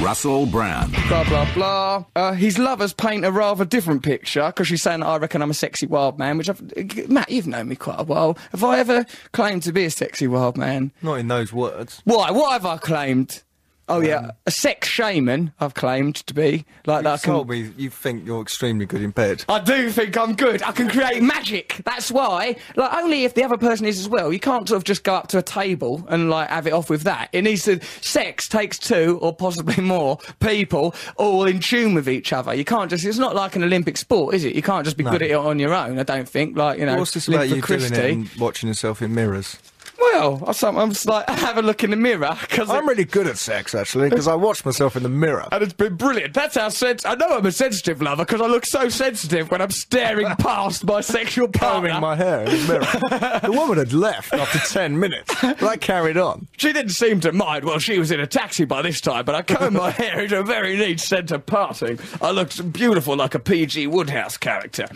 Russell 0.00 0.46
Brand. 0.46 0.92
Blah, 1.08 1.24
blah, 1.24 1.52
blah. 1.52 2.04
Uh, 2.14 2.32
his 2.32 2.60
lovers 2.60 2.92
paint 2.92 3.24
a 3.24 3.32
rather 3.32 3.64
different 3.64 4.04
picture 4.04 4.46
because 4.46 4.68
she's 4.68 4.82
saying, 4.82 5.02
I 5.02 5.16
reckon 5.16 5.42
I'm 5.42 5.50
a 5.50 5.54
sexy 5.54 5.88
wild 5.88 6.16
man, 6.16 6.38
which 6.38 6.48
I've. 6.48 7.08
Matt, 7.08 7.28
you've 7.28 7.48
known 7.48 7.66
me 7.66 7.74
quite 7.74 7.98
a 7.98 8.04
while. 8.04 8.38
Have 8.52 8.62
I 8.62 8.78
ever 8.78 9.04
claimed 9.32 9.64
to 9.64 9.72
be 9.72 9.84
a 9.84 9.90
sexy 9.90 10.28
wild 10.28 10.56
man? 10.56 10.92
Not 11.02 11.14
in 11.14 11.26
those 11.26 11.52
words. 11.52 12.02
Why? 12.04 12.30
What 12.30 12.52
have 12.52 12.66
I 12.66 12.76
claimed? 12.76 13.42
Oh, 13.90 14.00
yeah. 14.00 14.16
Um, 14.16 14.30
a 14.46 14.50
sex 14.50 14.88
shaman, 14.88 15.52
I've 15.60 15.74
claimed 15.74 16.16
to 16.26 16.34
be. 16.34 16.64
Like 16.86 17.04
that. 17.04 17.22
Can- 17.22 17.34
told 17.34 17.48
me 17.50 17.72
you 17.76 17.90
think 17.90 18.24
you're 18.26 18.40
extremely 18.40 18.86
good 18.86 19.02
in 19.02 19.10
bed. 19.10 19.44
I 19.48 19.58
do 19.60 19.90
think 19.90 20.16
I'm 20.16 20.34
good. 20.34 20.62
I 20.62 20.72
can 20.72 20.88
create 20.88 21.22
magic. 21.22 21.80
That's 21.84 22.10
why. 22.10 22.56
Like 22.76 22.92
only 22.94 23.24
if 23.24 23.34
the 23.34 23.44
other 23.44 23.56
person 23.58 23.86
is 23.86 23.98
as 23.98 24.08
well. 24.08 24.32
You 24.32 24.40
can't 24.40 24.68
sort 24.68 24.78
of 24.78 24.84
just 24.84 25.04
go 25.04 25.14
up 25.14 25.28
to 25.28 25.38
a 25.38 25.42
table 25.42 26.06
and 26.08 26.30
like 26.30 26.48
have 26.48 26.66
it 26.66 26.72
off 26.72 26.88
with 26.88 27.02
that. 27.02 27.28
It 27.32 27.42
needs 27.42 27.64
to. 27.64 27.80
Sex 28.00 28.48
takes 28.48 28.78
two 28.78 29.18
or 29.20 29.34
possibly 29.34 29.82
more 29.82 30.18
people 30.40 30.94
all 31.16 31.44
in 31.44 31.60
tune 31.60 31.94
with 31.94 32.08
each 32.08 32.32
other. 32.32 32.54
You 32.54 32.64
can't 32.64 32.88
just. 32.90 33.04
It's 33.04 33.18
not 33.18 33.34
like 33.34 33.56
an 33.56 33.62
Olympic 33.64 33.96
sport, 33.96 34.34
is 34.34 34.44
it? 34.44 34.54
You 34.54 34.62
can't 34.62 34.84
just 34.84 34.96
be 34.96 35.04
good 35.04 35.22
at 35.22 35.30
it 35.30 35.34
on 35.34 35.58
your 35.58 35.74
own. 35.74 35.98
I 35.98 36.02
don't 36.04 36.28
think. 36.28 36.56
Like 36.56 36.78
you 36.78 36.86
know, 36.86 36.96
What's 36.96 37.12
this 37.12 37.28
about 37.28 37.48
for 37.48 37.54
you 37.56 37.62
Christie. 37.62 37.94
doing 37.94 38.04
it 38.04 38.12
and 38.32 38.40
watching 38.40 38.68
yourself 38.68 39.02
in 39.02 39.14
mirrors? 39.14 39.58
Well, 40.00 40.42
I 40.46 40.52
sometimes 40.52 41.04
like 41.06 41.28
have 41.28 41.58
a 41.58 41.62
look 41.62 41.84
in 41.84 41.90
the 41.90 41.96
mirror 41.96 42.36
because 42.40 42.70
I'm 42.70 42.88
really 42.88 43.04
good 43.04 43.26
at 43.26 43.36
sex, 43.38 43.74
actually, 43.74 44.08
because 44.08 44.26
I 44.26 44.34
watch 44.34 44.64
myself 44.64 44.96
in 44.96 45.02
the 45.02 45.08
mirror. 45.08 45.46
And 45.52 45.62
it's 45.62 45.72
been 45.72 45.96
brilliant. 45.96 46.34
That's 46.34 46.56
how 46.56 46.70
I 47.04 47.14
know 47.16 47.36
I'm 47.36 47.46
a 47.46 47.52
sensitive 47.52 48.00
lover 48.00 48.24
because 48.24 48.40
I 48.40 48.46
look 48.46 48.64
so 48.64 48.88
sensitive 48.88 49.50
when 49.50 49.60
I'm 49.60 49.70
staring 49.70 50.28
past 50.38 50.84
my 50.84 51.00
sexual 51.00 51.48
partner. 51.48 51.90
Combing 51.90 52.00
my 52.00 52.16
hair 52.16 52.40
in 52.40 52.46
the 52.46 52.66
mirror. 52.66 53.40
the 53.42 53.52
woman 53.52 53.78
had 53.78 53.92
left 53.92 54.32
after 54.32 54.58
10 54.58 54.98
minutes, 54.98 55.34
but 55.42 55.62
I 55.62 55.76
carried 55.76 56.16
on. 56.16 56.48
She 56.56 56.72
didn't 56.72 56.92
seem 56.92 57.20
to 57.20 57.32
mind. 57.32 57.64
Well, 57.64 57.78
she 57.78 57.98
was 57.98 58.10
in 58.10 58.20
a 58.20 58.26
taxi 58.26 58.64
by 58.64 58.82
this 58.82 59.00
time, 59.00 59.24
but 59.24 59.34
I 59.34 59.42
combed 59.42 59.76
my 59.76 59.90
hair 59.90 60.20
into 60.20 60.38
a 60.38 60.44
very 60.44 60.76
neat 60.76 61.00
centre 61.00 61.38
parting. 61.38 61.98
I 62.22 62.30
looked 62.30 62.72
beautiful 62.72 63.16
like 63.16 63.34
a 63.34 63.38
P.G. 63.38 63.86
Wodehouse 63.86 64.38
character. 64.38 64.86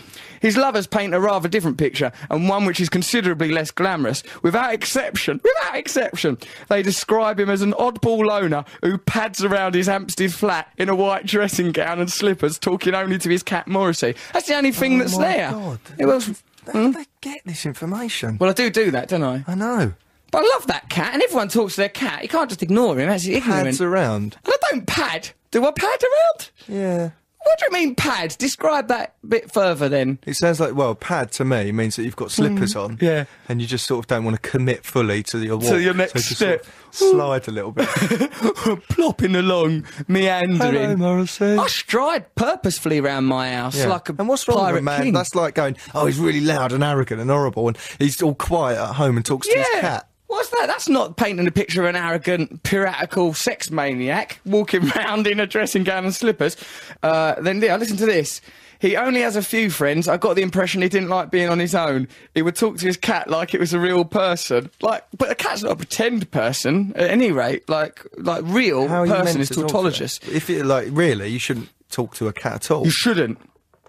His 0.40 0.58
lovers 0.58 0.86
paint 0.86 1.14
a 1.14 1.20
rather 1.20 1.48
different 1.48 1.78
picture, 1.78 2.12
and 2.30 2.50
one 2.50 2.66
which 2.66 2.78
is 2.78 2.90
considerably 2.90 3.50
less 3.50 3.70
glamorous. 3.70 4.22
Without 4.42 4.74
exception, 4.96 5.40
without 5.42 5.76
exception, 5.76 6.38
they 6.68 6.82
describe 6.82 7.40
him 7.40 7.50
as 7.50 7.62
an 7.62 7.72
oddball 7.72 8.24
loner 8.24 8.64
who 8.82 8.98
pads 8.98 9.42
around 9.44 9.74
his 9.74 9.86
Hampstead 9.86 10.32
flat 10.32 10.72
in 10.76 10.88
a 10.88 10.94
white 10.94 11.26
dressing 11.26 11.72
gown 11.72 12.00
and 12.00 12.10
slippers, 12.10 12.58
talking 12.58 12.94
only 12.94 13.18
to 13.18 13.28
his 13.28 13.42
cat 13.42 13.66
Morrissey. 13.66 14.14
That's 14.32 14.48
the 14.48 14.56
only 14.56 14.72
thing 14.72 14.96
oh 14.96 14.98
that's 14.98 15.14
Oh 15.14 15.18
my 15.18 15.24
there. 15.24 15.50
God. 15.50 15.78
It 15.98 16.06
was. 16.06 16.42
How 16.66 16.72
do 16.72 16.92
they 16.92 17.02
hmm? 17.02 17.10
get 17.20 17.40
this 17.44 17.66
information? 17.66 18.38
Well, 18.38 18.50
I 18.50 18.52
do 18.52 18.70
do 18.70 18.90
that, 18.92 19.08
don't 19.08 19.22
I? 19.22 19.44
I 19.46 19.54
know. 19.54 19.92
But 20.30 20.44
I 20.44 20.48
love 20.54 20.66
that 20.68 20.88
cat, 20.88 21.14
and 21.14 21.22
everyone 21.22 21.48
talks 21.48 21.74
to 21.74 21.82
their 21.82 21.88
cat. 21.88 22.22
You 22.22 22.28
can't 22.28 22.48
just 22.48 22.62
ignore 22.62 22.98
him. 22.98 23.08
That's 23.08 23.26
ignorant. 23.26 23.66
Pads 23.66 23.80
around. 23.80 24.36
And 24.44 24.54
I 24.54 24.56
don't 24.70 24.86
pad. 24.86 25.30
Do 25.50 25.64
I 25.64 25.70
pad 25.70 26.00
around? 26.02 26.50
Yeah. 26.66 27.10
What 27.44 27.58
do 27.58 27.66
you 27.66 27.72
mean 27.72 27.94
pad? 27.94 28.34
Describe 28.38 28.88
that 28.88 29.14
bit 29.26 29.52
further 29.52 29.88
then. 29.88 30.18
It 30.26 30.34
sounds 30.34 30.60
like, 30.60 30.74
well, 30.74 30.94
pad 30.94 31.30
to 31.32 31.44
me 31.44 31.72
means 31.72 31.96
that 31.96 32.04
you've 32.04 32.16
got 32.16 32.30
slippers 32.30 32.72
hmm. 32.72 32.78
on. 32.78 32.98
yeah. 33.00 33.24
And 33.48 33.60
you 33.60 33.66
just 33.66 33.86
sort 33.86 34.00
of 34.00 34.06
don't 34.06 34.24
want 34.24 34.42
to 34.42 34.50
commit 34.50 34.84
fully 34.84 35.22
to 35.24 35.38
your 35.38 35.58
walk. 35.58 35.68
To 35.68 35.80
your 35.80 35.94
next 35.94 36.12
so 36.12 36.18
just 36.18 36.38
sort 36.38 36.60
of 36.60 36.64
step. 36.64 36.74
slide 36.90 37.48
a 37.48 37.50
little 37.50 37.72
bit. 37.72 37.88
Plopping 38.88 39.36
along, 39.36 39.86
meandering. 40.08 40.58
Hello, 40.58 40.96
Morrissey. 40.96 41.58
I 41.58 41.66
stride 41.66 42.34
purposefully 42.34 42.98
around 42.98 43.26
my 43.26 43.52
house 43.52 43.76
Yeah. 43.76 43.88
like 43.88 44.08
a 44.08 44.14
and 44.18 44.28
what's 44.28 44.48
wrong 44.48 44.72
with 44.72 44.82
man? 44.82 45.02
king. 45.02 45.12
That's 45.12 45.34
like 45.34 45.54
going, 45.54 45.76
oh, 45.94 46.06
he's 46.06 46.18
really 46.18 46.40
loud 46.40 46.72
and 46.72 46.82
arrogant 46.82 47.20
and 47.20 47.30
horrible, 47.30 47.68
and 47.68 47.76
he's 47.98 48.22
all 48.22 48.34
quiet 48.34 48.78
at 48.78 48.94
home 48.94 49.16
and 49.16 49.24
talks 49.24 49.46
to 49.48 49.58
his 49.58 49.68
cat. 49.80 50.08
What's 50.26 50.48
that? 50.50 50.66
That's 50.66 50.88
not 50.88 51.16
painting 51.16 51.46
a 51.46 51.50
picture 51.52 51.82
of 51.82 51.88
an 51.88 51.96
arrogant, 51.96 52.62
piratical 52.62 53.34
sex 53.34 53.70
maniac 53.70 54.40
walking 54.44 54.88
round 54.96 55.26
in 55.26 55.38
a 55.38 55.46
dressing 55.46 55.84
gown 55.84 56.04
and 56.04 56.14
slippers. 56.14 56.56
Uh, 57.02 57.40
then, 57.40 57.60
yeah, 57.60 57.76
listen 57.76 57.96
to 57.98 58.06
this. 58.06 58.40
He 58.80 58.96
only 58.96 59.20
has 59.20 59.36
a 59.36 59.42
few 59.42 59.70
friends. 59.70 60.08
I 60.08 60.16
got 60.16 60.36
the 60.36 60.42
impression 60.42 60.82
he 60.82 60.88
didn't 60.88 61.08
like 61.08 61.30
being 61.30 61.48
on 61.48 61.58
his 61.58 61.74
own. 61.74 62.08
He 62.34 62.42
would 62.42 62.56
talk 62.56 62.76
to 62.78 62.86
his 62.86 62.96
cat 62.96 63.30
like 63.30 63.54
it 63.54 63.60
was 63.60 63.72
a 63.72 63.78
real 63.78 64.04
person. 64.04 64.70
Like, 64.82 65.04
but 65.16 65.30
a 65.30 65.34
cat's 65.34 65.62
not 65.62 65.72
a 65.72 65.76
pretend 65.76 66.30
person 66.30 66.92
at 66.96 67.10
any 67.10 67.32
rate. 67.32 67.68
Like, 67.68 68.04
like 68.18 68.42
real 68.44 68.86
person 68.86 69.40
is 69.40 69.48
to 69.48 69.54
to 69.54 69.60
tautologist. 69.62 70.28
If 70.28 70.50
it 70.50 70.64
like 70.66 70.88
really, 70.90 71.28
you 71.28 71.38
shouldn't 71.38 71.70
talk 71.90 72.14
to 72.16 72.28
a 72.28 72.32
cat 72.32 72.56
at 72.56 72.70
all. 72.70 72.84
You 72.84 72.90
shouldn't. 72.90 73.38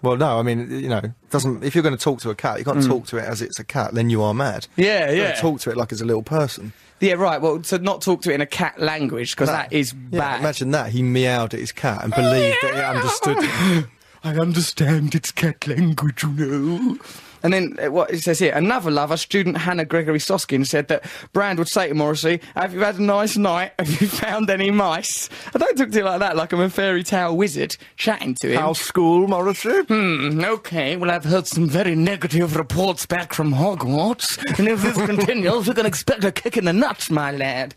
Well, 0.06 0.16
no, 0.16 0.38
I 0.38 0.42
mean, 0.42 0.70
you 0.70 0.88
know, 0.88 1.02
doesn't. 1.30 1.64
If 1.64 1.74
you're 1.74 1.82
going 1.82 1.96
to 1.96 2.02
talk 2.02 2.20
to 2.20 2.30
a 2.30 2.34
cat, 2.36 2.60
you 2.60 2.64
can't 2.64 2.78
mm. 2.78 2.86
talk 2.86 3.06
to 3.06 3.16
it 3.16 3.24
as 3.24 3.42
it's 3.42 3.58
a 3.58 3.64
cat. 3.64 3.92
Then 3.92 4.08
you 4.08 4.22
are 4.22 4.32
mad. 4.32 4.68
Yeah, 4.76 5.10
yeah. 5.10 5.32
talk 5.32 5.58
to 5.62 5.70
it 5.70 5.76
like 5.76 5.90
it's 5.90 6.00
a 6.00 6.04
little 6.04 6.22
person. 6.22 6.72
Yeah, 7.00 7.14
right. 7.14 7.40
Well, 7.40 7.58
to 7.60 7.78
not 7.78 8.02
talk 8.02 8.22
to 8.22 8.30
it 8.30 8.34
in 8.34 8.40
a 8.40 8.46
cat 8.46 8.80
language 8.80 9.32
because 9.34 9.48
that 9.48 9.72
is 9.72 9.94
Yeah, 10.12 10.20
bad. 10.20 10.40
imagine 10.40 10.70
that. 10.70 10.90
He 10.92 11.02
meowed 11.02 11.54
at 11.54 11.60
his 11.60 11.72
cat 11.72 12.04
and 12.04 12.12
oh, 12.14 12.16
believed 12.16 12.56
that 12.62 12.74
it 12.74 12.84
understood. 12.84 13.88
I 14.24 14.38
understand 14.38 15.14
its 15.16 15.32
cat 15.32 15.66
language, 15.66 16.22
you 16.22 16.30
know. 16.30 16.98
And 17.46 17.52
then 17.54 17.76
uh, 17.80 17.92
what 17.92 18.10
it 18.10 18.22
says 18.22 18.40
here, 18.40 18.52
another 18.52 18.90
lover, 18.90 19.16
student 19.16 19.56
Hannah 19.56 19.84
Gregory 19.84 20.18
Soskin, 20.18 20.66
said 20.66 20.88
that 20.88 21.04
Brand 21.32 21.60
would 21.60 21.68
say 21.68 21.86
to 21.86 21.94
Morrissey, 21.94 22.40
"Have 22.56 22.74
you 22.74 22.80
had 22.80 22.98
a 22.98 23.02
nice 23.04 23.36
night? 23.36 23.70
Have 23.78 24.00
you 24.00 24.08
found 24.24 24.50
any 24.50 24.72
mice?" 24.72 25.30
I 25.54 25.58
don't 25.58 25.78
talk 25.78 25.90
to 25.90 25.98
you 25.98 26.02
like 26.02 26.18
that, 26.18 26.34
like 26.36 26.52
I'm 26.52 26.60
a 26.60 26.68
fairy 26.68 27.04
tale 27.04 27.36
wizard 27.36 27.76
chatting 27.96 28.34
to 28.40 28.50
him. 28.50 28.60
House 28.60 28.80
school, 28.80 29.28
Morrissey. 29.28 29.82
Hmm, 29.82 30.42
okay, 30.44 30.96
well, 30.96 31.08
I've 31.08 31.22
heard 31.22 31.46
some 31.46 31.68
very 31.68 31.94
negative 31.94 32.56
reports 32.56 33.06
back 33.06 33.32
from 33.32 33.54
Hogwarts, 33.54 34.38
and 34.58 34.66
if 34.66 34.82
this 34.82 34.96
continues, 35.06 35.68
we 35.68 35.74
can 35.74 35.86
expect 35.86 36.24
a 36.24 36.32
kick 36.32 36.56
in 36.56 36.64
the 36.64 36.72
nuts, 36.72 37.12
my 37.12 37.30
lad. 37.30 37.76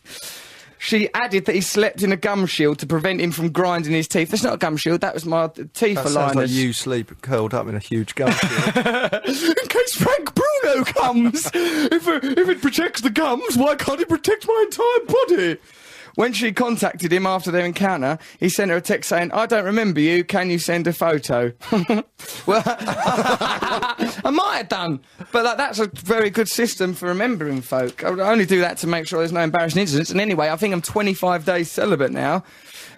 She 0.81 1.13
added 1.13 1.43
that 1.45 1.55
he 1.55 1.61
slept 1.61 2.03
in 2.03 2.11
a 2.13 2.15
gum 2.15 2.45
shield 2.45 2.79
to 2.79 2.87
prevent 2.87 3.19
him 3.19 3.31
from 3.31 3.51
grinding 3.51 3.91
his 3.91 4.07
teeth. 4.07 4.29
That's 4.31 4.43
not 4.43 4.53
a 4.53 4.57
gum 4.57 4.77
shield, 4.77 5.01
that 5.01 5.13
was 5.13 5.25
my 5.25 5.47
teeth 5.47 5.95
That 5.97 6.07
sounds 6.07 6.15
like 6.15 6.35
aligners. 6.37 6.49
you 6.51 6.71
sleep 6.71 7.21
curled 7.21 7.53
up 7.53 7.67
in 7.67 7.75
a 7.75 7.79
huge 7.79 8.15
gum. 8.15 8.31
shield. 8.31 8.77
in 8.77 9.67
case 9.67 9.95
Frank 9.95 10.33
Bruno 10.33 10.85
comes. 10.85 11.47
if, 11.53 12.07
it, 12.07 12.23
if 12.37 12.47
it 12.49 12.61
protects 12.61 13.01
the 13.01 13.09
gums, 13.09 13.57
why 13.57 13.75
can't 13.75 13.99
it 13.99 14.07
protect 14.07 14.47
my 14.47 14.63
entire 14.65 15.05
body? 15.05 15.57
When 16.15 16.33
she 16.33 16.51
contacted 16.51 17.11
him 17.13 17.25
after 17.25 17.51
their 17.51 17.65
encounter, 17.65 18.17
he 18.39 18.49
sent 18.49 18.71
her 18.71 18.77
a 18.77 18.81
text 18.81 19.09
saying, 19.09 19.31
I 19.31 19.45
don't 19.45 19.65
remember 19.65 19.99
you, 19.99 20.23
can 20.23 20.49
you 20.49 20.59
send 20.59 20.87
a 20.87 20.93
photo? 20.93 21.53
well, 22.45 22.63
I 22.65 24.31
might 24.31 24.57
have 24.57 24.69
done, 24.69 24.99
but 25.31 25.45
like, 25.45 25.57
that's 25.57 25.79
a 25.79 25.87
very 25.87 26.29
good 26.29 26.49
system 26.49 26.93
for 26.93 27.07
remembering 27.07 27.61
folk. 27.61 28.03
I 28.03 28.09
would 28.09 28.19
only 28.19 28.45
do 28.45 28.59
that 28.61 28.77
to 28.79 28.87
make 28.87 29.07
sure 29.07 29.19
there's 29.19 29.31
no 29.31 29.41
embarrassing 29.41 29.81
incidents. 29.81 30.11
And 30.11 30.19
anyway, 30.19 30.49
I 30.49 30.55
think 30.55 30.73
I'm 30.73 30.81
25 30.81 31.45
days 31.45 31.71
celibate 31.71 32.11
now. 32.11 32.43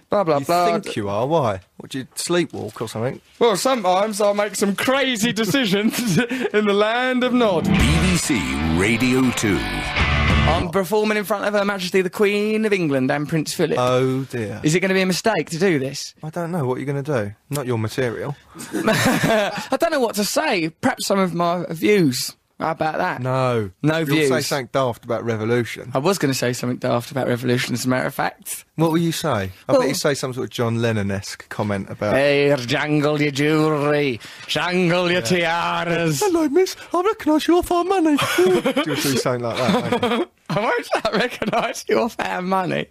Blah, 0.09 0.25
blah, 0.25 0.39
you 0.39 0.45
blah. 0.45 0.79
think 0.79 0.97
you 0.97 1.07
are? 1.07 1.25
Why? 1.25 1.61
Would 1.81 1.95
you 1.95 2.03
sleepwalk 2.15 2.81
or 2.81 2.89
something? 2.89 3.21
Well, 3.39 3.55
sometimes 3.55 4.19
I'll 4.19 4.33
make 4.33 4.55
some 4.55 4.75
crazy 4.75 5.31
decisions 5.43 6.17
in 6.17 6.65
the 6.65 6.73
land 6.73 7.23
of 7.23 7.33
Nod. 7.33 7.63
BBC 7.63 8.77
Radio 8.77 9.31
2. 9.31 10.10
I'm 10.43 10.67
oh. 10.67 10.71
performing 10.71 11.17
in 11.17 11.23
front 11.23 11.45
of 11.45 11.53
Her 11.53 11.63
Majesty 11.63 12.01
the 12.01 12.09
Queen 12.09 12.65
of 12.65 12.73
England 12.73 13.11
and 13.11 13.29
Prince 13.29 13.53
Philip. 13.53 13.77
Oh 13.79 14.23
dear. 14.23 14.59
Is 14.63 14.75
it 14.75 14.79
going 14.79 14.89
to 14.89 14.95
be 14.95 15.01
a 15.01 15.05
mistake 15.05 15.49
to 15.51 15.59
do 15.59 15.79
this? 15.79 16.15
I 16.23 16.29
don't 16.29 16.51
know 16.51 16.65
what 16.65 16.75
are 16.75 16.79
you're 16.79 16.91
going 16.91 17.03
to 17.03 17.23
do. 17.23 17.35
Not 17.49 17.65
your 17.67 17.77
material. 17.77 18.35
I 18.73 19.77
don't 19.79 19.91
know 19.91 19.99
what 19.99 20.15
to 20.15 20.23
say. 20.23 20.69
Perhaps 20.69 21.07
some 21.07 21.19
of 21.19 21.33
my 21.33 21.65
views. 21.69 22.35
How 22.61 22.71
about 22.71 22.97
that? 22.99 23.21
No. 23.21 23.71
No 23.83 23.97
You'll 23.97 24.05
views. 24.07 24.29
say 24.29 24.41
something 24.41 24.69
daft 24.71 25.03
about 25.03 25.23
revolution. 25.25 25.91
I 25.93 25.97
was 25.97 26.17
going 26.17 26.31
to 26.31 26.37
say 26.37 26.53
something 26.53 26.77
daft 26.77 27.11
about 27.11 27.27
revolution, 27.27 27.73
as 27.73 27.85
a 27.85 27.89
matter 27.89 28.07
of 28.07 28.13
fact. 28.13 28.65
What 28.75 28.91
will 28.91 28.97
you 28.99 29.11
say? 29.11 29.29
I 29.67 29.71
Well- 29.71 29.81
bet 29.81 29.89
you 29.89 29.95
say 29.95 30.13
some 30.13 30.33
sort 30.33 30.45
of 30.45 30.49
John 30.51 30.81
Lennon-esque 30.81 31.49
comment 31.49 31.89
about. 31.89 32.13
Hey, 32.15 32.55
jangle 32.65 33.21
your 33.21 33.31
jewellery, 33.31 34.19
jangle 34.47 35.11
your 35.11 35.21
tiaras. 35.21 36.19
Hello, 36.19 36.47
miss. 36.49 36.75
I 36.93 37.01
recognise 37.01 37.47
you 37.47 37.57
off 37.57 37.71
our 37.71 37.83
money. 37.83 38.17
Do 38.37 38.43
You'll 38.43 38.83
do 38.83 38.95
something 38.95 39.41
like 39.43 39.57
that. 40.01 40.29
won't 40.59 40.85
you? 40.93 41.01
I 41.03 41.09
won't 41.09 41.13
say 41.13 41.17
recognise 41.19 41.85
your 41.87 42.09
fan 42.09 42.45
money. 42.45 42.87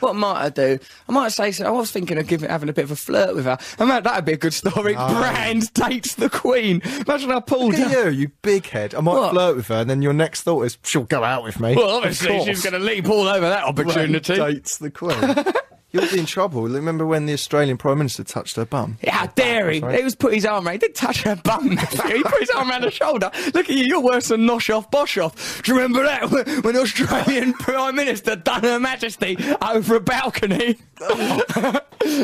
What 0.00 0.14
might 0.14 0.40
I 0.44 0.48
do? 0.50 0.78
I 1.08 1.12
might 1.12 1.32
say 1.32 1.50
so. 1.52 1.66
I 1.66 1.70
was 1.70 1.90
thinking 1.90 2.16
of 2.18 2.26
giving, 2.28 2.48
having 2.48 2.68
a 2.68 2.72
bit 2.72 2.84
of 2.84 2.90
a 2.92 2.96
flirt 2.96 3.34
with 3.34 3.44
her. 3.44 3.58
I 3.78 3.84
mean, 3.84 4.02
that'd 4.02 4.24
be 4.24 4.32
a 4.32 4.36
good 4.36 4.54
story. 4.54 4.94
Brand 4.94 5.72
dates 5.74 6.14
the 6.14 6.30
Queen. 6.30 6.80
Imagine 7.06 7.32
I 7.32 7.40
pulled 7.40 7.74
Look 7.74 7.90
her. 7.90 8.08
at 8.08 8.12
you, 8.14 8.20
you 8.20 8.28
big 8.42 8.66
head. 8.66 8.94
I 8.94 9.00
might 9.00 9.12
What? 9.14 9.30
flirt 9.32 9.56
with 9.56 9.66
her, 9.68 9.76
and 9.80 9.90
then 9.90 10.00
your 10.02 10.12
next 10.12 10.42
thought 10.42 10.62
is 10.62 10.78
she'll 10.84 11.02
go 11.04 11.24
out 11.24 11.42
with 11.42 11.58
me. 11.60 11.74
Well, 11.74 11.90
obviously, 11.96 12.44
she's 12.44 12.62
going 12.62 12.74
to 12.74 12.78
leap 12.78 13.08
all 13.08 13.26
over 13.28 13.48
that 13.48 13.64
opportunity. 13.64 14.36
Brand 14.36 14.54
dates 14.54 14.78
the 14.78 14.90
Queen. 14.90 15.18
You'll 15.90 16.10
be 16.10 16.18
in 16.18 16.26
trouble. 16.26 16.64
Remember 16.64 17.06
when 17.06 17.24
the 17.24 17.32
Australian 17.32 17.78
Prime 17.78 17.96
Minister 17.96 18.22
touched 18.22 18.56
her 18.56 18.66
bum? 18.66 18.98
How 19.08 19.26
dare 19.28 19.70
he? 19.70 19.80
He 19.80 20.02
was 20.04 20.14
put 20.14 20.34
his 20.34 20.44
arm 20.44 20.66
around. 20.66 20.74
He 20.74 20.78
didn't 20.78 20.96
touch 20.96 21.22
her 21.22 21.34
bum. 21.36 21.70
he 22.06 22.22
put 22.22 22.40
his 22.40 22.50
arm 22.50 22.70
around 22.70 22.82
her 22.82 22.90
shoulder. 22.90 23.30
Look 23.54 23.70
at 23.70 23.76
you. 23.76 23.84
You're 23.84 24.02
worse 24.02 24.28
than 24.28 24.42
Nosh 24.46 24.74
off, 24.74 24.90
Bosh 24.90 25.16
off. 25.16 25.62
Do 25.62 25.72
you 25.72 25.78
remember 25.78 26.02
that 26.02 26.30
when, 26.30 26.46
when 26.62 26.74
the 26.74 26.82
Australian 26.82 27.54
Prime 27.54 27.94
Minister 27.94 28.36
done 28.36 28.64
Her 28.64 28.78
Majesty 28.78 29.38
over 29.62 29.96
a 29.96 30.00
balcony? 30.00 30.76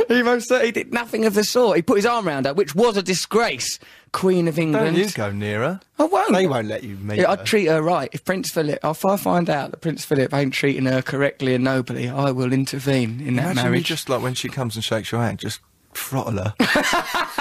he 0.08 0.22
most 0.22 0.48
certainly 0.48 0.72
did 0.72 0.92
nothing 0.92 1.24
of 1.24 1.32
the 1.32 1.44
sort. 1.44 1.76
He 1.76 1.82
put 1.82 1.96
his 1.96 2.06
arm 2.06 2.28
around 2.28 2.44
her, 2.44 2.52
which 2.52 2.74
was 2.74 2.98
a 2.98 3.02
disgrace. 3.02 3.78
Queen 4.14 4.48
of 4.48 4.58
England. 4.58 4.96
Don't 4.96 5.04
you 5.06 5.10
go 5.12 5.30
near 5.30 5.60
her. 5.60 5.80
I 5.98 6.04
won't. 6.04 6.32
They 6.32 6.46
won't 6.46 6.68
let 6.68 6.84
you 6.84 6.96
meet 6.96 7.16
Yeah, 7.18 7.24
her. 7.34 7.40
I'd 7.40 7.44
treat 7.44 7.66
her 7.66 7.82
right. 7.82 8.08
If 8.12 8.24
Prince 8.24 8.50
Philip, 8.50 8.78
if 8.82 9.04
I 9.04 9.16
find 9.16 9.50
out 9.50 9.72
that 9.72 9.80
Prince 9.80 10.04
Philip 10.04 10.32
ain't 10.32 10.54
treating 10.54 10.86
her 10.86 11.02
correctly 11.02 11.54
and 11.54 11.64
nobly, 11.64 12.08
I 12.08 12.30
will 12.30 12.52
intervene 12.52 13.20
in 13.20 13.34
that 13.36 13.42
Imagine 13.52 13.56
you 13.56 13.62
marriage. 13.70 13.84
just 13.86 14.08
like 14.08 14.22
when 14.22 14.34
she 14.34 14.48
comes 14.48 14.76
and 14.76 14.84
shakes 14.84 15.10
your 15.12 15.20
hand, 15.20 15.40
just 15.40 15.60
throttle 15.94 16.34
her. 16.44 16.54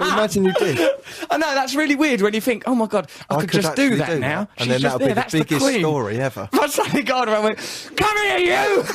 Imagine 0.00 0.44
you 0.44 0.52
did. 0.54 0.78
I 1.30 1.38
know 1.38 1.54
that's 1.54 1.74
really 1.74 1.94
weird 1.94 2.20
when 2.22 2.34
you 2.34 2.40
think, 2.40 2.64
oh 2.66 2.74
my 2.74 2.86
god, 2.86 3.10
I, 3.30 3.34
I 3.36 3.40
could, 3.40 3.50
could 3.50 3.62
just 3.62 3.76
do 3.76 3.96
that 3.96 4.10
do 4.10 4.18
now. 4.20 4.44
that. 4.44 4.50
And 4.58 4.70
She's 4.70 4.82
then 4.82 4.92
that'll 4.92 4.98
be 5.08 5.14
the 5.14 5.26
biggest 5.44 5.60
queen. 5.64 5.80
story 5.80 6.20
ever. 6.20 6.48
I 6.52 6.66
suddenly 6.68 7.02
got 7.02 7.28
and 7.28 7.44
went, 7.44 7.92
"Come 7.96 8.16
here, 8.18 8.38
you!" 8.38 8.82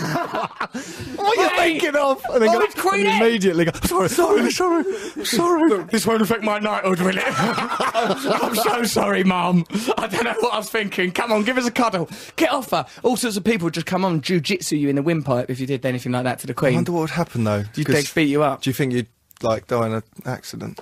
What 1.15 1.37
are 1.37 1.41
you 1.43 1.49
Wait. 1.49 1.79
thinking 1.81 1.95
of? 1.99 2.21
And 2.31 2.41
then 2.41 2.49
Oh, 2.49 2.67
go, 2.75 2.89
and 2.91 3.01
immediately 3.21 3.65
go, 3.65 3.71
sorry, 3.83 4.09
sorry, 4.09 4.51
sorry, 4.51 4.83
sorry. 5.25 5.83
This 5.85 6.05
won't 6.05 6.21
affect 6.21 6.43
my 6.43 6.59
knighthood, 6.59 6.99
will 6.99 7.17
it? 7.17 7.23
I'm 7.27 8.55
so 8.55 8.83
sorry, 8.83 9.23
Mum. 9.23 9.65
I 9.97 10.07
don't 10.07 10.23
know 10.23 10.33
what 10.39 10.53
I 10.53 10.57
was 10.57 10.69
thinking. 10.69 11.11
Come 11.11 11.31
on, 11.31 11.43
give 11.43 11.57
us 11.57 11.65
a 11.67 11.71
cuddle. 11.71 12.09
Get 12.35 12.51
off 12.51 12.71
her. 12.71 12.85
All 13.03 13.15
sorts 13.15 13.37
of 13.37 13.43
people 13.43 13.65
would 13.65 13.73
just 13.73 13.85
come 13.85 14.03
on 14.03 14.13
and 14.13 14.23
jiu-jitsu 14.23 14.75
you 14.75 14.89
in 14.89 14.95
the 14.95 15.01
windpipe 15.01 15.49
if 15.49 15.59
you 15.59 15.67
did 15.67 15.85
anything 15.85 16.11
like 16.11 16.23
that 16.25 16.39
to 16.39 16.47
the 16.47 16.53
Queen. 16.53 16.73
I 16.73 16.77
wonder 16.77 16.91
what 16.91 17.01
would 17.01 17.09
happen 17.11 17.43
though. 17.43 17.63
Do 17.63 17.69
You'd 17.81 17.87
they 17.87 18.03
beat 18.13 18.29
you 18.29 18.43
up. 18.43 18.61
Do 18.61 18.69
you 18.69 18.73
think 18.73 18.93
you'd 18.93 19.07
like 19.43 19.67
die 19.67 19.85
in 19.87 19.93
an 19.93 20.03
accident? 20.25 20.79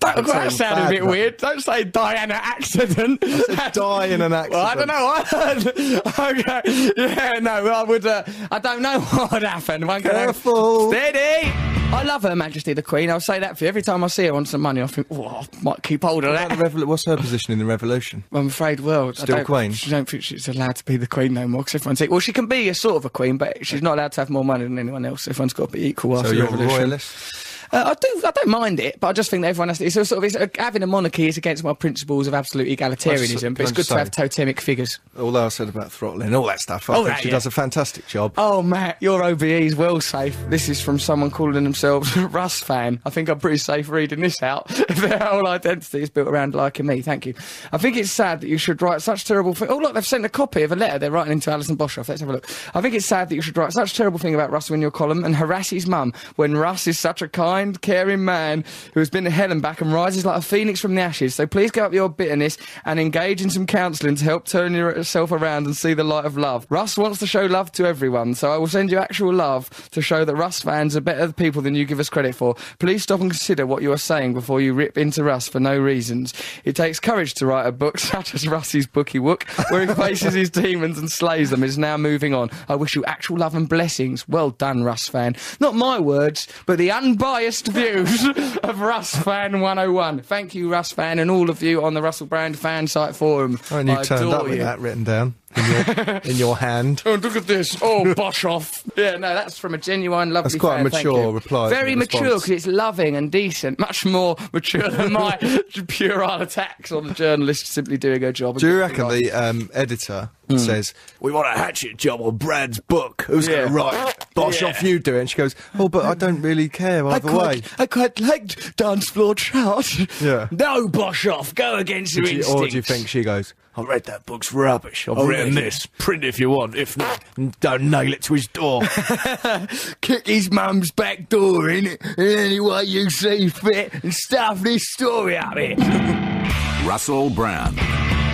Don't, 0.00 0.26
that 0.26 0.50
sounded 0.50 0.86
a 0.86 0.90
bit 0.90 1.02
man. 1.02 1.10
weird. 1.10 1.36
Don't 1.36 1.60
say 1.62 1.84
Diana 1.84 2.34
accident. 2.34 3.20
die 3.72 4.06
in 4.06 4.20
an 4.22 4.32
accident. 4.32 4.50
Well, 4.50 4.66
I 4.66 4.74
don't 4.74 4.88
know. 4.88 5.06
I 5.06 5.22
heard. 5.22 5.66
okay. 6.40 6.92
Yeah, 6.96 7.32
no, 7.40 7.66
I 7.68 7.84
would. 7.84 8.04
Uh, 8.04 8.24
I 8.50 8.58
don't 8.58 8.82
know 8.82 8.98
what 9.00 9.30
would 9.32 9.42
happen. 9.44 9.86
One 9.86 10.02
Careful. 10.02 10.90
Steady. 10.90 11.48
I 11.92 12.02
love 12.02 12.24
Her 12.24 12.34
Majesty 12.34 12.72
the 12.72 12.82
Queen. 12.82 13.08
I'll 13.08 13.20
say 13.20 13.38
that 13.38 13.56
for 13.56 13.64
you. 13.64 13.68
Every 13.68 13.82
time 13.82 14.02
I 14.02 14.08
see 14.08 14.24
her 14.26 14.34
on 14.34 14.46
some 14.46 14.62
money, 14.62 14.82
I 14.82 14.88
think, 14.88 15.06
oh, 15.12 15.26
I 15.26 15.46
might 15.62 15.84
keep 15.84 16.02
hold 16.02 16.24
of 16.24 16.32
that. 16.32 16.48
the 16.48 16.56
revol- 16.56 16.86
what's 16.86 17.06
her 17.06 17.16
position 17.16 17.52
in 17.52 17.60
the 17.60 17.64
revolution? 17.64 18.24
I'm 18.32 18.48
afraid, 18.48 18.80
well, 18.80 19.12
Still 19.14 19.44
queen? 19.44 19.72
She 19.74 19.90
don't 19.90 20.08
think 20.08 20.24
she's 20.24 20.48
allowed 20.48 20.74
to 20.76 20.84
be 20.84 20.96
the 20.96 21.06
queen 21.06 21.34
no 21.34 21.46
more 21.46 21.60
because 21.62 21.76
everyone's 21.76 22.00
well, 22.08 22.18
she 22.18 22.32
can 22.32 22.46
be 22.46 22.68
a 22.68 22.74
sort 22.74 22.96
of 22.96 23.04
a 23.04 23.10
queen, 23.10 23.36
but 23.36 23.64
she's 23.64 23.80
not 23.82 23.96
allowed 23.96 24.10
to 24.12 24.22
have 24.22 24.30
more 24.30 24.44
money 24.44 24.64
than 24.64 24.76
anyone 24.76 25.04
else. 25.06 25.28
Everyone's 25.28 25.52
got 25.52 25.66
to 25.66 25.72
be 25.72 25.86
equal 25.86 26.16
after 26.18 26.30
So 26.30 26.32
the 26.32 26.36
you're 26.38 26.48
a 26.48 26.50
revolution. 26.50 26.78
royalist? 26.78 27.53
Uh, 27.74 27.90
I 27.90 27.94
do. 27.94 28.22
I 28.26 28.30
don't 28.30 28.48
mind 28.48 28.78
it, 28.80 29.00
but 29.00 29.08
I 29.08 29.12
just 29.12 29.30
think 29.30 29.42
that 29.42 29.48
everyone 29.48 29.68
has 29.68 29.78
to. 29.78 29.84
It's 29.86 29.96
a 29.96 30.04
sort 30.04 30.18
of 30.18 30.24
it's, 30.24 30.36
uh, 30.36 30.46
having 30.58 30.82
a 30.82 30.86
monarchy 30.86 31.26
is 31.26 31.36
against 31.36 31.64
my 31.64 31.72
principles 31.74 32.26
of 32.26 32.34
absolute 32.34 32.68
egalitarianism. 32.68 33.54
but 33.54 33.62
it's 33.62 33.72
good 33.72 33.76
just 33.76 33.90
to 33.90 33.98
have 33.98 34.10
totemic 34.10 34.60
figures. 34.60 34.98
Although 35.18 35.46
I 35.46 35.48
said 35.48 35.68
about 35.68 35.90
throttling, 35.90 36.34
all 36.34 36.46
that 36.46 36.60
stuff, 36.60 36.88
I 36.88 36.94
Oh, 36.94 36.96
think 36.98 37.08
that, 37.08 37.22
she 37.22 37.28
yeah. 37.28 37.34
does 37.34 37.46
a 37.46 37.50
fantastic 37.50 38.06
job. 38.06 38.32
Oh, 38.36 38.62
Matt, 38.62 38.96
your 39.00 39.22
OBE 39.24 39.42
is 39.42 39.74
well 39.76 40.00
safe. 40.00 40.36
This 40.48 40.68
is 40.68 40.80
from 40.80 40.98
someone 40.98 41.30
calling 41.30 41.64
themselves 41.64 42.16
a 42.16 42.26
Russ 42.28 42.60
fan. 42.62 43.00
I 43.04 43.10
think 43.10 43.28
I'm 43.28 43.40
pretty 43.40 43.58
safe 43.58 43.88
reading 43.88 44.20
this 44.20 44.42
out. 44.42 44.68
their 44.88 45.18
whole 45.18 45.46
identity 45.48 46.02
is 46.02 46.10
built 46.10 46.28
around 46.28 46.54
liking 46.54 46.86
me, 46.86 47.00
thank 47.02 47.26
you. 47.26 47.34
I 47.72 47.78
think 47.78 47.96
it's 47.96 48.10
sad 48.12 48.40
that 48.42 48.48
you 48.48 48.58
should 48.58 48.80
write 48.82 49.02
such 49.02 49.24
terrible 49.24 49.54
thing. 49.54 49.68
Oh, 49.68 49.78
look, 49.78 49.94
they've 49.94 50.06
sent 50.06 50.24
a 50.24 50.28
copy 50.28 50.62
of 50.62 50.70
a 50.72 50.76
letter 50.76 50.98
they're 50.98 51.10
writing 51.10 51.32
into 51.32 51.50
Alison 51.50 51.76
Boshoff. 51.76 52.08
Let's 52.08 52.20
have 52.20 52.30
a 52.30 52.34
look. 52.34 52.48
I 52.74 52.80
think 52.80 52.94
it's 52.94 53.06
sad 53.06 53.28
that 53.30 53.34
you 53.34 53.42
should 53.42 53.56
write 53.56 53.72
such 53.72 53.94
terrible 53.94 54.18
thing 54.18 54.34
about 54.34 54.50
Russell 54.50 54.74
in 54.74 54.80
your 54.80 54.90
column 54.90 55.24
and 55.24 55.34
harass 55.34 55.70
his 55.70 55.86
mum 55.86 56.12
when 56.36 56.56
Russ 56.56 56.86
is 56.86 56.98
such 56.98 57.22
a 57.22 57.28
kind, 57.28 57.63
caring 57.72 58.24
man 58.24 58.64
who 58.92 59.00
has 59.00 59.10
been 59.10 59.24
to 59.24 59.30
hell 59.30 59.50
and 59.50 59.62
back 59.62 59.80
and 59.80 59.92
rises 59.92 60.24
like 60.24 60.38
a 60.38 60.42
phoenix 60.42 60.80
from 60.80 60.94
the 60.94 61.00
ashes. 61.00 61.34
So 61.34 61.46
please 61.46 61.70
give 61.70 61.84
up 61.84 61.92
your 61.92 62.08
bitterness 62.08 62.56
and 62.84 63.00
engage 63.00 63.42
in 63.42 63.50
some 63.50 63.66
counselling 63.66 64.16
to 64.16 64.24
help 64.24 64.44
turn 64.44 64.74
yourself 64.74 65.32
around 65.32 65.66
and 65.66 65.76
see 65.76 65.94
the 65.94 66.04
light 66.04 66.24
of 66.24 66.36
love. 66.36 66.66
Russ 66.68 66.96
wants 66.96 67.18
to 67.20 67.26
show 67.26 67.46
love 67.46 67.72
to 67.72 67.86
everyone, 67.86 68.34
so 68.34 68.52
I 68.52 68.58
will 68.58 68.66
send 68.66 68.90
you 68.90 68.98
actual 68.98 69.32
love 69.32 69.90
to 69.90 70.02
show 70.02 70.24
that 70.24 70.36
Russ 70.36 70.60
fans 70.60 70.96
are 70.96 71.00
better 71.00 71.32
people 71.32 71.62
than 71.62 71.74
you 71.74 71.84
give 71.84 72.00
us 72.00 72.08
credit 72.08 72.34
for. 72.34 72.54
Please 72.78 73.02
stop 73.02 73.20
and 73.20 73.30
consider 73.30 73.66
what 73.66 73.82
you 73.82 73.92
are 73.92 73.98
saying 73.98 74.34
before 74.34 74.60
you 74.60 74.74
rip 74.74 74.98
into 74.98 75.24
Russ 75.24 75.48
for 75.48 75.60
no 75.60 75.78
reasons. 75.78 76.34
It 76.64 76.76
takes 76.76 77.00
courage 77.00 77.34
to 77.34 77.46
write 77.46 77.66
a 77.66 77.72
book 77.72 77.98
such 78.04 78.34
as 78.34 78.46
Russ's 78.46 78.86
Booky 78.86 79.18
Wook, 79.18 79.44
where 79.70 79.86
he 79.86 79.94
faces 79.94 80.34
his 80.34 80.50
demons 80.50 80.98
and 80.98 81.10
slays 81.10 81.50
them. 81.50 81.64
Is 81.64 81.78
now 81.78 81.96
moving 81.96 82.34
on. 82.34 82.50
I 82.68 82.74
wish 82.74 82.94
you 82.94 83.04
actual 83.04 83.38
love 83.38 83.54
and 83.54 83.68
blessings. 83.68 84.28
Well 84.28 84.50
done, 84.50 84.84
Russ 84.84 85.08
fan. 85.08 85.36
Not 85.60 85.74
my 85.74 85.98
words, 85.98 86.46
but 86.66 86.78
the 86.78 86.90
unbiased 86.90 87.53
views 87.62 88.26
of 88.62 88.80
Russ 88.80 89.14
fan 89.14 89.60
101. 89.60 90.20
Thank 90.22 90.54
you, 90.54 90.70
Russ 90.70 90.92
fan, 90.92 91.18
and 91.18 91.30
all 91.30 91.50
of 91.50 91.62
you 91.62 91.84
on 91.84 91.94
the 91.94 92.02
Russell 92.02 92.26
Brand 92.26 92.58
fan 92.58 92.86
site 92.86 93.14
forum. 93.16 93.58
And 93.70 93.88
you 93.88 93.94
I 93.96 94.02
turned 94.02 94.32
up 94.32 94.44
with 94.44 94.54
you. 94.54 94.58
that 94.62 94.78
written 94.80 95.04
down. 95.04 95.34
In 95.56 95.96
your, 95.96 96.16
in 96.18 96.36
your 96.36 96.56
hand. 96.56 97.02
Oh, 97.06 97.14
look 97.14 97.36
at 97.36 97.46
this. 97.46 97.76
Oh, 97.82 98.14
bosh 98.16 98.44
off. 98.44 98.82
Yeah, 98.96 99.12
no, 99.12 99.34
that's 99.34 99.58
from 99.58 99.74
a 99.74 99.78
genuine, 99.78 100.30
lovely 100.32 100.50
That's 100.50 100.60
quite 100.60 100.80
a 100.80 100.82
fan, 100.82 100.90
thank 100.90 101.06
mature 101.06 101.32
reply, 101.32 101.68
Very 101.70 101.94
mature 101.94 102.22
because 102.36 102.50
it's 102.50 102.66
loving 102.66 103.16
and 103.16 103.30
decent. 103.30 103.78
Much 103.78 104.04
more 104.04 104.36
mature 104.52 104.88
than 104.88 105.12
my 105.12 105.36
puerile 105.88 106.42
attacks 106.42 106.92
on 106.92 107.08
the 107.08 107.14
journalist 107.14 107.66
simply 107.66 107.96
doing 107.96 108.22
her 108.22 108.32
job. 108.32 108.58
Do 108.58 108.68
you 108.68 108.78
reckon 108.78 109.08
the 109.08 109.30
um, 109.32 109.70
editor 109.72 110.30
Hmm. 110.50 110.58
says, 110.58 110.92
We 111.20 111.32
want 111.32 111.46
a 111.46 111.58
hatchet 111.58 111.96
job 111.96 112.20
on 112.20 112.36
Brad's 112.36 112.78
book? 112.78 113.22
Who's 113.28 113.48
Yeah. 113.48 113.60
going 113.60 113.68
to 113.68 113.72
write? 113.74 114.34
Bosh 114.34 114.60
Yeah. 114.60 114.68
off, 114.68 114.82
you 114.82 114.98
do 114.98 115.16
it. 115.16 115.20
And 115.20 115.30
she 115.30 115.38
goes, 115.38 115.54
Oh, 115.78 115.88
but 115.88 116.04
I 116.04 116.12
don't 116.12 116.42
really 116.42 116.68
care 116.68 117.06
either 117.06 117.32
way. 117.34 117.62
I 117.78 117.86
quite 117.86 118.20
liked 118.20 118.76
dance 118.76 119.08
floor 119.08 119.34
trout. 119.34 119.88
Yeah. 120.20 120.48
No, 120.64 120.86
bosh 120.86 121.26
off. 121.26 121.54
Go 121.54 121.76
against 121.76 122.14
your 122.14 122.24
instincts. 122.26 122.50
or 122.50 122.68
do 122.68 122.76
you 122.76 122.82
think 122.82 123.08
she 123.08 123.22
goes, 123.22 123.54
I 123.76 123.82
read 123.82 124.04
that 124.04 124.24
book's 124.24 124.52
rubbish. 124.52 125.08
I've 125.08 125.18
Oh, 125.18 125.26
written 125.26 125.48
really? 125.54 125.62
this. 125.62 125.86
Print 125.98 126.24
it 126.24 126.28
if 126.28 126.38
you 126.38 126.50
want. 126.50 126.76
If 126.76 126.96
not, 126.96 127.22
don't 127.60 127.90
nail 127.90 128.12
it 128.12 128.22
to 128.22 128.34
his 128.34 128.46
door. 128.46 128.82
kick 130.00 130.26
his 130.26 130.50
mum's 130.50 130.90
back 130.92 131.28
door 131.28 131.68
in 131.68 131.86
it 131.88 132.00
in 132.16 132.38
any 132.38 132.60
way 132.60 132.84
you 132.84 133.10
see 133.10 133.48
fit 133.48 133.92
and 134.04 134.14
stuff 134.14 134.60
this 134.62 134.84
story 134.92 135.36
out 135.36 135.58
it? 135.58 135.78
Russell 136.86 137.30
Brand. 137.30 137.78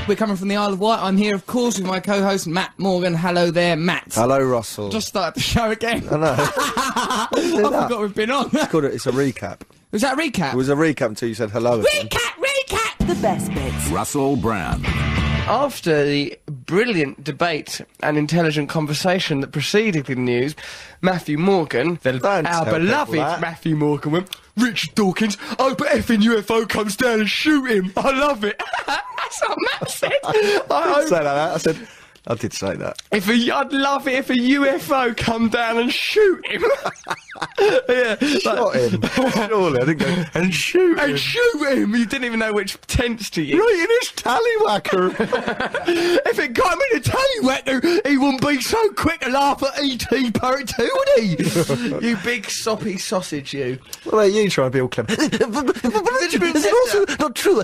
We're 0.08 0.16
coming 0.16 0.36
from 0.36 0.48
the 0.48 0.56
Isle 0.56 0.72
of 0.72 0.80
Wight. 0.80 0.98
I'm 1.00 1.16
here, 1.16 1.34
of 1.36 1.46
course, 1.46 1.78
with 1.78 1.86
my 1.86 2.00
co-host 2.00 2.46
Matt 2.46 2.72
Morgan. 2.78 3.14
Hello 3.14 3.50
there, 3.50 3.76
Matt. 3.76 4.12
Hello, 4.14 4.40
Russell. 4.42 4.88
Just 4.88 5.06
started 5.08 5.36
the 5.36 5.40
show 5.40 5.70
again. 5.70 6.06
I 6.10 6.16
know. 6.16 6.34
I 6.36 7.28
that? 7.32 7.82
forgot 7.84 8.00
we've 8.00 8.14
been 8.14 8.30
on. 8.30 8.50
It's 8.52 8.66
called 8.68 8.84
it- 8.84 8.94
it's 8.94 9.06
a 9.06 9.12
recap. 9.12 9.60
Was 9.92 10.02
that 10.02 10.18
a 10.18 10.20
recap? 10.20 10.52
It 10.52 10.56
was 10.56 10.68
a 10.68 10.74
recap 10.74 11.06
until 11.06 11.28
you 11.28 11.34
said 11.34 11.50
hello. 11.50 11.80
again. 11.80 12.08
recap, 12.08 12.44
recap. 12.44 13.06
The 13.06 13.14
best 13.22 13.52
bits. 13.54 13.86
Russell 13.88 14.36
Brand. 14.36 14.84
After 15.50 16.04
the 16.04 16.38
brilliant 16.46 17.24
debate 17.24 17.80
and 18.02 18.16
intelligent 18.16 18.68
conversation 18.68 19.40
that 19.40 19.52
preceded 19.52 20.06
the 20.06 20.14
news, 20.14 20.54
Matthew 21.00 21.38
Morgan, 21.38 21.98
the, 22.02 22.20
our 22.46 22.64
beloved. 22.64 23.14
Matthew 23.40 23.76
Morgan, 23.76 24.12
went, 24.12 24.36
Richard 24.56 24.94
Dawkins, 24.94 25.36
I 25.58 25.62
hope 25.64 25.80
an 25.80 25.88
effing 25.88 26.22
UFO 26.22 26.68
comes 26.68 26.96
down 26.96 27.20
and 27.20 27.28
shoot 27.28 27.64
him. 27.66 27.92
I 27.96 28.10
love 28.10 28.44
it. 28.44 28.60
That's 28.86 29.40
what 29.40 29.58
Matt 29.80 29.90
said. 29.90 30.12
I 30.24 30.62
I 30.70 30.88
hope 30.88 31.08
didn't 31.08 31.24
that. 31.24 31.54
I 31.54 31.56
said, 31.58 31.88
I 32.30 32.34
did 32.34 32.52
say 32.52 32.76
that. 32.76 33.02
If 33.10 33.28
a, 33.28 33.32
I'd 33.50 33.72
love 33.72 34.06
it 34.06 34.14
if 34.14 34.30
a 34.30 34.34
UFO 34.34 35.16
come 35.16 35.48
down 35.48 35.78
and 35.78 35.92
shoot 35.92 36.46
him. 36.46 36.62
yeah, 37.88 38.14
Shot 38.38 38.76
him. 38.76 39.02
Surely, 39.48 39.80
I 39.80 39.84
didn't 39.84 39.98
go, 39.98 40.24
and 40.34 40.54
shoot 40.54 40.96
him. 40.96 41.10
and 41.10 41.18
shoot 41.18 41.68
him. 41.68 41.92
You 41.92 42.06
didn't 42.06 42.26
even 42.26 42.38
know 42.38 42.52
which 42.52 42.80
tense 42.82 43.30
to 43.30 43.42
use. 43.42 43.58
Right 43.58 43.80
in 43.80 43.88
his 43.98 44.12
tallywhacker. 44.14 45.16
if 46.28 46.38
it 46.38 46.52
got 46.52 46.74
him 46.74 46.80
in 46.92 46.98
a 46.98 47.00
tallywhacker, 47.00 48.06
he 48.06 48.16
wouldn't 48.16 48.46
be 48.46 48.60
so 48.60 48.92
quick 48.92 49.22
to 49.22 49.30
laugh 49.30 49.60
at 49.64 49.82
E.T. 49.82 50.30
Parrot 50.30 50.68
too, 50.68 50.88
would 50.88 51.08
he? 51.24 51.30
you 52.06 52.16
big 52.18 52.48
soppy 52.48 52.96
sausage, 52.96 53.52
you. 53.54 53.76
What 54.04 54.12
about 54.12 54.32
you 54.32 54.48
trying 54.48 54.70
to 54.70 54.74
be 54.76 54.80
all 54.82 54.88
clever. 54.88 55.12
Is 55.14 56.64
it 56.64 56.72
also 56.72 57.06
not 57.18 57.34
true? 57.34 57.60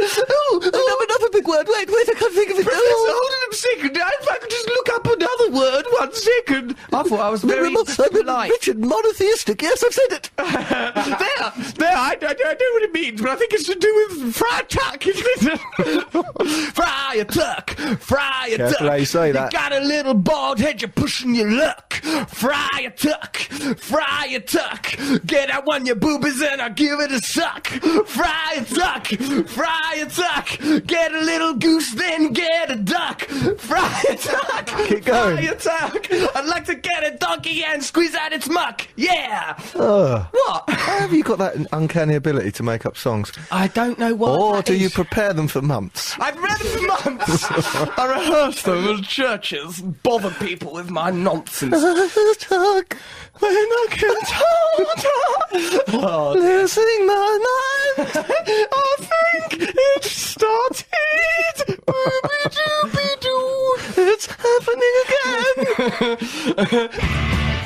oh, 0.00 0.60
another, 0.62 1.04
another 1.04 1.30
big 1.30 1.46
word. 1.46 1.66
Wait, 1.68 1.88
wait, 1.88 2.08
I 2.08 2.23
can't 2.24 2.34
think 2.34 2.50
of 2.50 2.58
it. 2.58 2.64
Professor, 2.64 2.84
hold 2.84 3.32
on 3.32 3.50
a 3.50 3.54
second. 3.54 3.96
If 3.96 4.28
I 4.28 4.38
could 4.38 4.50
just 4.50 4.66
look 4.68 4.88
up 4.90 5.06
another 5.06 5.50
word, 5.50 5.84
one 5.90 6.14
second. 6.14 6.76
I 6.92 7.02
thought 7.02 7.20
I 7.20 7.30
was 7.30 7.42
very 7.42 7.74
polite. 7.74 8.50
Richard, 8.50 8.78
monotheistic. 8.78 9.62
Yes, 9.62 9.84
I've 9.84 9.94
said 9.94 10.12
it. 10.12 10.30
there, 10.36 11.74
there, 11.76 11.96
I, 11.96 12.16
I, 12.20 12.28
I 12.28 12.54
know 12.54 12.70
what 12.72 12.82
it 12.82 12.92
means, 12.92 13.20
but 13.20 13.30
I 13.30 13.36
think 13.36 13.52
it's 13.52 13.66
to 13.66 13.74
do 13.74 14.06
with 14.10 14.34
fried 14.34 14.68
tuck, 14.68 15.06
isn't 15.06 15.52
it? 15.52 16.72
fry 16.74 17.16
a 17.18 17.24
tuck, 17.24 17.70
fry 18.00 18.50
a 18.52 18.56
Careful 18.56 18.78
tuck. 18.78 18.88
how 18.88 18.94
you 18.94 19.04
say 19.04 19.32
that. 19.32 19.52
got 19.52 19.72
a 19.72 19.80
little 19.80 20.14
bald 20.14 20.58
head, 20.58 20.82
you're 20.82 20.88
pushing 20.90 21.34
your 21.34 21.50
luck. 21.50 21.94
Fry 22.28 22.84
a 22.86 22.90
tuck, 22.90 23.36
fry 23.36 24.28
a 24.34 24.40
tuck. 24.40 24.94
Get 25.26 25.50
out 25.50 25.66
one 25.66 25.86
your 25.86 25.96
boobies 25.96 26.40
and 26.42 26.60
I'll 26.60 26.70
give 26.70 27.00
it 27.00 27.12
a 27.12 27.20
suck. 27.20 27.66
Fry 28.06 28.54
a 28.56 28.64
tuck, 28.64 29.06
fry 29.48 29.96
a 30.00 30.06
tuck. 30.06 30.86
Get 30.86 31.14
a 31.14 31.20
little 31.20 31.54
goose, 31.54 31.92
then 32.04 32.32
get 32.32 32.70
a 32.70 32.76
duck. 32.76 33.22
Fry 33.22 34.02
a 34.10 34.16
duck, 34.16 34.66
Keep 34.88 35.04
going. 35.04 35.36
Fry 35.36 35.46
a 35.46 35.54
tuck. 35.56 36.06
I'd 36.36 36.46
like 36.46 36.64
to 36.66 36.74
get 36.74 37.04
a 37.04 37.16
donkey 37.16 37.64
and 37.64 37.82
squeeze 37.82 38.14
out 38.14 38.32
its 38.32 38.48
muck. 38.48 38.86
Yeah. 38.96 39.54
What? 39.72 40.64
How 40.68 41.00
have 41.00 41.12
you 41.12 41.22
got 41.22 41.38
that 41.38 41.56
uncanny 41.72 42.14
ability 42.14 42.52
to 42.52 42.62
make 42.62 42.86
up 42.86 42.96
songs? 42.96 43.32
I 43.50 43.68
don't 43.68 43.98
know 43.98 44.14
what. 44.14 44.40
Or 44.40 44.62
do 44.62 44.76
you 44.76 44.90
prepare 44.90 45.32
them 45.32 45.48
for 45.48 45.62
months? 45.62 46.14
I've 46.18 46.36
read 46.36 46.58
them 46.58 46.66
for 46.66 47.10
months. 47.10 47.44
I 47.98 48.06
rehearse 48.06 48.62
them 48.62 48.98
at 48.98 49.04
churches, 49.04 49.80
bother 49.80 50.30
people 50.30 50.72
with 50.72 50.90
my 50.90 51.10
nonsense. 51.10 51.74
Talk, 52.44 52.96
when 53.40 53.52
I 53.52 53.86
can 53.90 54.20
talk, 54.20 55.84
oh, 56.04 56.34
losing 56.36 57.06
my 57.06 57.96
mind. 57.96 58.10
I 58.16 58.96
think 58.98 59.62
it 59.62 60.04
started. 60.34 61.78
Booby-dooby-doo. 64.14 64.16
It's 64.16 64.26
happening 64.26 64.92
again. 66.90 66.94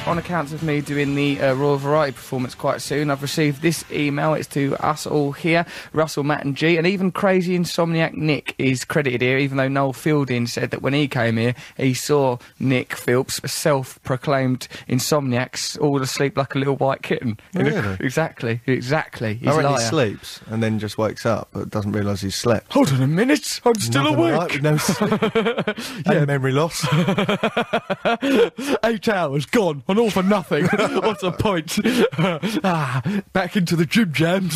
On 0.06 0.16
account 0.16 0.52
of 0.54 0.62
me 0.62 0.80
doing 0.80 1.14
the 1.16 1.38
uh, 1.38 1.52
Royal 1.52 1.76
Variety 1.76 2.14
performance 2.14 2.54
quite 2.54 2.80
soon, 2.80 3.10
I've 3.10 3.20
received 3.20 3.60
this 3.60 3.84
email. 3.92 4.32
It's 4.32 4.48
to 4.48 4.74
us 4.76 5.06
all 5.06 5.32
here, 5.32 5.66
Russell, 5.92 6.24
Matt, 6.24 6.46
and 6.46 6.56
G, 6.56 6.78
and 6.78 6.86
even 6.86 7.12
crazy 7.12 7.58
insomniac 7.58 8.14
Nick 8.14 8.54
is 8.56 8.86
credited 8.86 9.20
here. 9.20 9.36
Even 9.36 9.58
though 9.58 9.68
Noel 9.68 9.92
Fielding 9.92 10.46
said 10.46 10.70
that 10.70 10.80
when 10.80 10.94
he 10.94 11.08
came 11.08 11.36
here, 11.36 11.54
he 11.76 11.92
saw 11.92 12.38
Nick 12.58 12.94
Philps, 12.94 13.38
a 13.44 13.48
self-proclaimed 13.48 14.66
insomniac, 14.88 15.78
all 15.78 16.00
asleep 16.00 16.38
like 16.38 16.54
a 16.54 16.58
little 16.58 16.76
white 16.76 17.02
kitten. 17.02 17.38
Really? 17.52 17.98
exactly, 18.00 18.62
exactly. 18.64 19.34
He's 19.34 19.48
I 19.48 19.52
a 19.52 19.56
reckon 19.58 19.72
he 19.74 19.80
sleeps 19.80 20.40
and 20.46 20.62
then 20.62 20.78
just 20.78 20.96
wakes 20.96 21.26
up 21.26 21.48
but 21.52 21.68
doesn't 21.68 21.92
realise 21.92 22.22
he's 22.22 22.34
slept. 22.36 22.72
Hold 22.72 22.90
on 22.92 23.02
a 23.02 23.06
minute, 23.06 23.60
I'm 23.66 23.74
still 23.74 24.04
Nothing 24.04 24.18
awake. 24.18 24.36
like 24.38 24.62
no 24.62 24.78
sleep. 24.78 25.22
and 26.06 26.30
memory 26.38 26.52
loss. 26.52 26.86
Eight 28.84 29.08
hours 29.08 29.44
gone, 29.46 29.82
and 29.88 29.98
all 29.98 30.10
for 30.10 30.22
nothing. 30.22 30.66
What's 31.02 31.22
the 31.22 31.32
point? 31.32 31.78
ah, 32.64 33.02
back 33.32 33.56
into 33.56 33.74
the 33.74 33.84
gym 33.84 34.12
jams. 34.12 34.54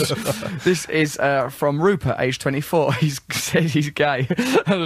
this 0.64 0.89
is 0.89 1.18
uh, 1.18 1.49
from 1.49 1.83
Rupert, 1.83 2.16
age 2.20 2.39
24. 2.39 2.95
He's 2.95 3.20
said 3.33 3.64
he's 3.64 3.91
gay, 3.91 4.28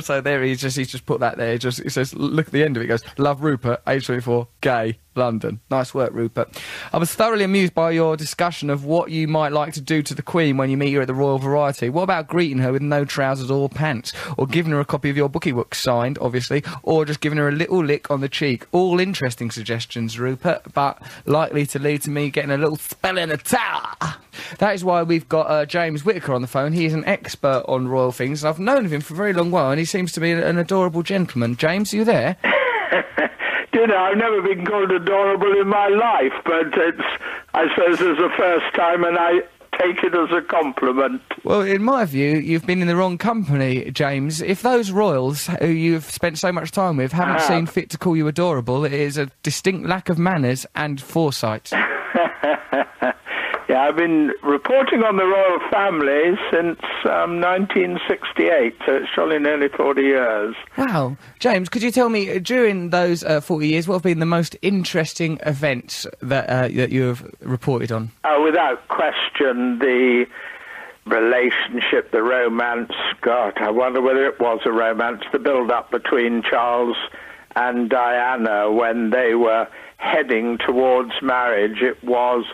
so 0.01 0.21
there 0.23 0.43
he's 0.43 0.61
just 0.61 0.77
he's 0.77 0.91
just 0.91 1.05
put 1.05 1.21
that 1.21 1.37
there. 1.37 1.53
He 1.53 1.59
just 1.59 1.83
he 1.83 1.91
says, 1.91 2.15
look 2.15 2.47
at 2.47 2.53
the 2.53 2.65
end 2.65 2.77
of 2.77 2.83
it. 2.83 2.87
He 2.87 2.89
goes, 2.89 3.03
love 3.19 3.43
Rupert, 3.43 3.83
age 3.87 4.07
24, 4.07 4.49
gay. 4.63 4.99
London. 5.17 5.61
Nice 5.71 5.95
work, 5.95 6.13
Rupert. 6.13 6.61
I 6.93 6.99
was 6.99 7.15
thoroughly 7.15 7.45
amused 7.45 7.75
by 7.75 7.91
your 7.91 8.17
discussion 8.17 8.71
of 8.71 8.85
what 8.85 9.11
you 9.11 9.29
might 9.29 9.53
like 9.53 9.73
to 9.75 9.81
do 9.81 10.03
to 10.03 10.15
the 10.15 10.23
Queen 10.23 10.57
when 10.57 10.71
you 10.71 10.77
meet 10.77 10.93
her 10.93 11.01
at 11.01 11.07
the 11.07 11.15
Royal 11.15 11.39
Variety. 11.39 11.89
What 11.89 12.03
about 12.03 12.29
greeting 12.29 12.59
her 12.59 12.73
with 12.73 12.83
no 12.83 13.05
trousers 13.05 13.51
or 13.51 13.69
pants? 13.69 14.13
Or 14.37 14.47
giving 14.47 14.73
her 14.73 14.81
a 14.81 14.85
copy 14.85 15.11
of 15.11 15.17
your 15.17 15.29
bookie 15.29 15.53
book 15.53 15.75
signed, 15.75 16.19
obviously, 16.21 16.63
or 16.83 17.05
just 17.05 17.21
giving 17.21 17.39
her 17.39 17.49
a 17.49 17.53
little 17.53 17.85
lick 17.85 18.11
on 18.11 18.21
the 18.21 18.29
cheek? 18.29 18.67
All 18.73 19.01
interesting 19.01 19.51
suggestions, 19.51 20.19
Rupert, 20.19 20.73
but 20.75 21.01
likely 21.25 21.67
to 21.67 21.79
lead 21.79 22.03
to 22.03 22.11
me 22.11 22.31
getting 22.31 22.51
a 22.51 22.59
little 22.59 22.77
spell 22.77 23.19
in 23.19 23.29
the 23.31 23.37
tower. 23.37 23.95
That 24.59 24.75
is 24.75 24.85
why 24.85 25.03
we've 25.03 25.29
got 25.29 25.51
uh, 25.51 25.67
James 25.67 26.05
Whitaker 26.05 26.35
on 26.35 26.43
the 26.43 26.49
phone. 26.49 26.73
He 26.73 26.87
is 26.87 26.95
an 26.95 27.05
expert 27.05 27.65
on 27.69 27.89
royal 27.89 28.13
things. 28.13 28.43
And 28.43 28.49
I've 28.49 28.59
known 28.59 28.85
of 28.85 28.93
him 28.93 29.01
for 29.01 29.15
a 29.15 29.17
very 29.17 29.33
long 29.33 29.51
while, 29.51 29.71
and 29.71 29.79
he 29.79 29.85
seems 29.85 30.13
to 30.13 30.21
be 30.21 30.33
an 30.33 30.59
adorable 30.59 31.03
gentleman. 31.03 31.57
James, 31.57 31.93
are 31.93 31.97
you 31.97 32.05
there? 32.05 32.37
You 33.77 33.87
know, 33.87 33.97
I've 33.99 34.17
never 34.17 34.41
been 34.41 34.65
called 34.65 34.91
adorable 34.91 35.53
in 35.61 35.69
my 35.69 35.89
life, 35.89 36.33
but 36.47 36.69
it's, 36.75 37.03
I 37.53 37.69
suppose, 37.75 38.01
it's 38.01 38.19
the 38.19 38.31
first 38.35 38.75
time, 38.75 39.05
and 39.05 39.19
I 39.19 39.41
take 39.79 40.03
it 40.03 40.15
as 40.15 40.31
a 40.33 40.41
compliment. 40.41 41.21
Well, 41.45 41.61
in 41.61 41.83
my 41.83 42.07
view, 42.07 42.39
you've 42.39 42.65
been 42.65 42.81
in 42.81 42.89
the 42.89 42.97
wrong 42.97 43.19
company, 43.19 43.91
James. 43.91 44.41
If 44.41 44.63
those 44.63 44.91
royals 44.91 45.49
who 45.61 45.67
you've 45.67 46.05
spent 46.05 46.39
so 46.39 46.51
much 46.53 46.71
time 46.71 46.97
with 46.97 47.13
haven't 47.13 47.37
Ah. 47.43 47.49
seen 47.49 47.67
fit 47.67 47.91
to 47.91 47.99
call 47.99 48.17
you 48.17 48.27
adorable, 48.29 48.87
it 48.87 48.95
is 48.95 49.19
a 49.19 49.27
distinct 49.43 49.87
lack 49.87 50.09
of 50.09 50.19
manners 50.19 50.65
and 50.75 50.99
foresight. 50.99 51.71
Yeah, 53.69 53.83
I've 53.83 53.97
been 53.97 54.33
reporting 54.45 55.03
on 55.03 55.17
the 55.17 55.25
royal 55.25 55.59
family 55.71 56.39
since 56.53 56.79
um, 57.05 57.41
1968, 57.41 58.77
so 58.87 58.95
it's 58.95 59.09
surely 59.13 59.41
nearly 59.41 59.69
40 59.69 60.03
years. 60.03 60.55
wow. 60.79 61.17
James, 61.41 61.69
could 61.69 61.83
you 61.83 61.91
tell 61.91 62.09
me, 62.09 62.31
uh, 62.31 62.39
during 62.39 62.91
those 62.91 63.25
uh, 63.25 63.41
40 63.41 63.67
years, 63.67 63.89
what 63.89 63.97
have 63.97 64.03
been 64.05 64.21
the 64.21 64.27
most 64.27 64.57
interesting 64.63 65.41
events 65.45 66.07
that, 66.21 66.49
uh, 66.49 66.69
that 66.69 66.91
you 66.91 67.03
have 67.03 67.29
reported 67.41 67.91
on? 67.91 68.13
Uh, 68.23 68.41
without 68.45 68.87
question, 68.87 69.81
the 69.81 70.27
relationship, 71.07 72.13
the 72.13 72.23
romance, 72.23 72.93
God, 73.21 73.55
I 73.59 73.71
wonder 73.71 74.01
whether 74.01 74.27
it 74.27 74.39
was 74.39 74.61
a 74.65 74.73
romance, 74.73 75.23
the 75.33 75.41
build-up 75.41 75.91
between 75.91 76.43
Charles 76.43 76.97
and 77.57 77.91
Diana 77.91 78.71
when 78.71 79.11
they 79.11 79.35
were 79.35 79.67
heading 79.97 80.59
towards 80.59 81.13
marriage. 81.21 81.81
It 81.81 82.03
was 82.05 82.45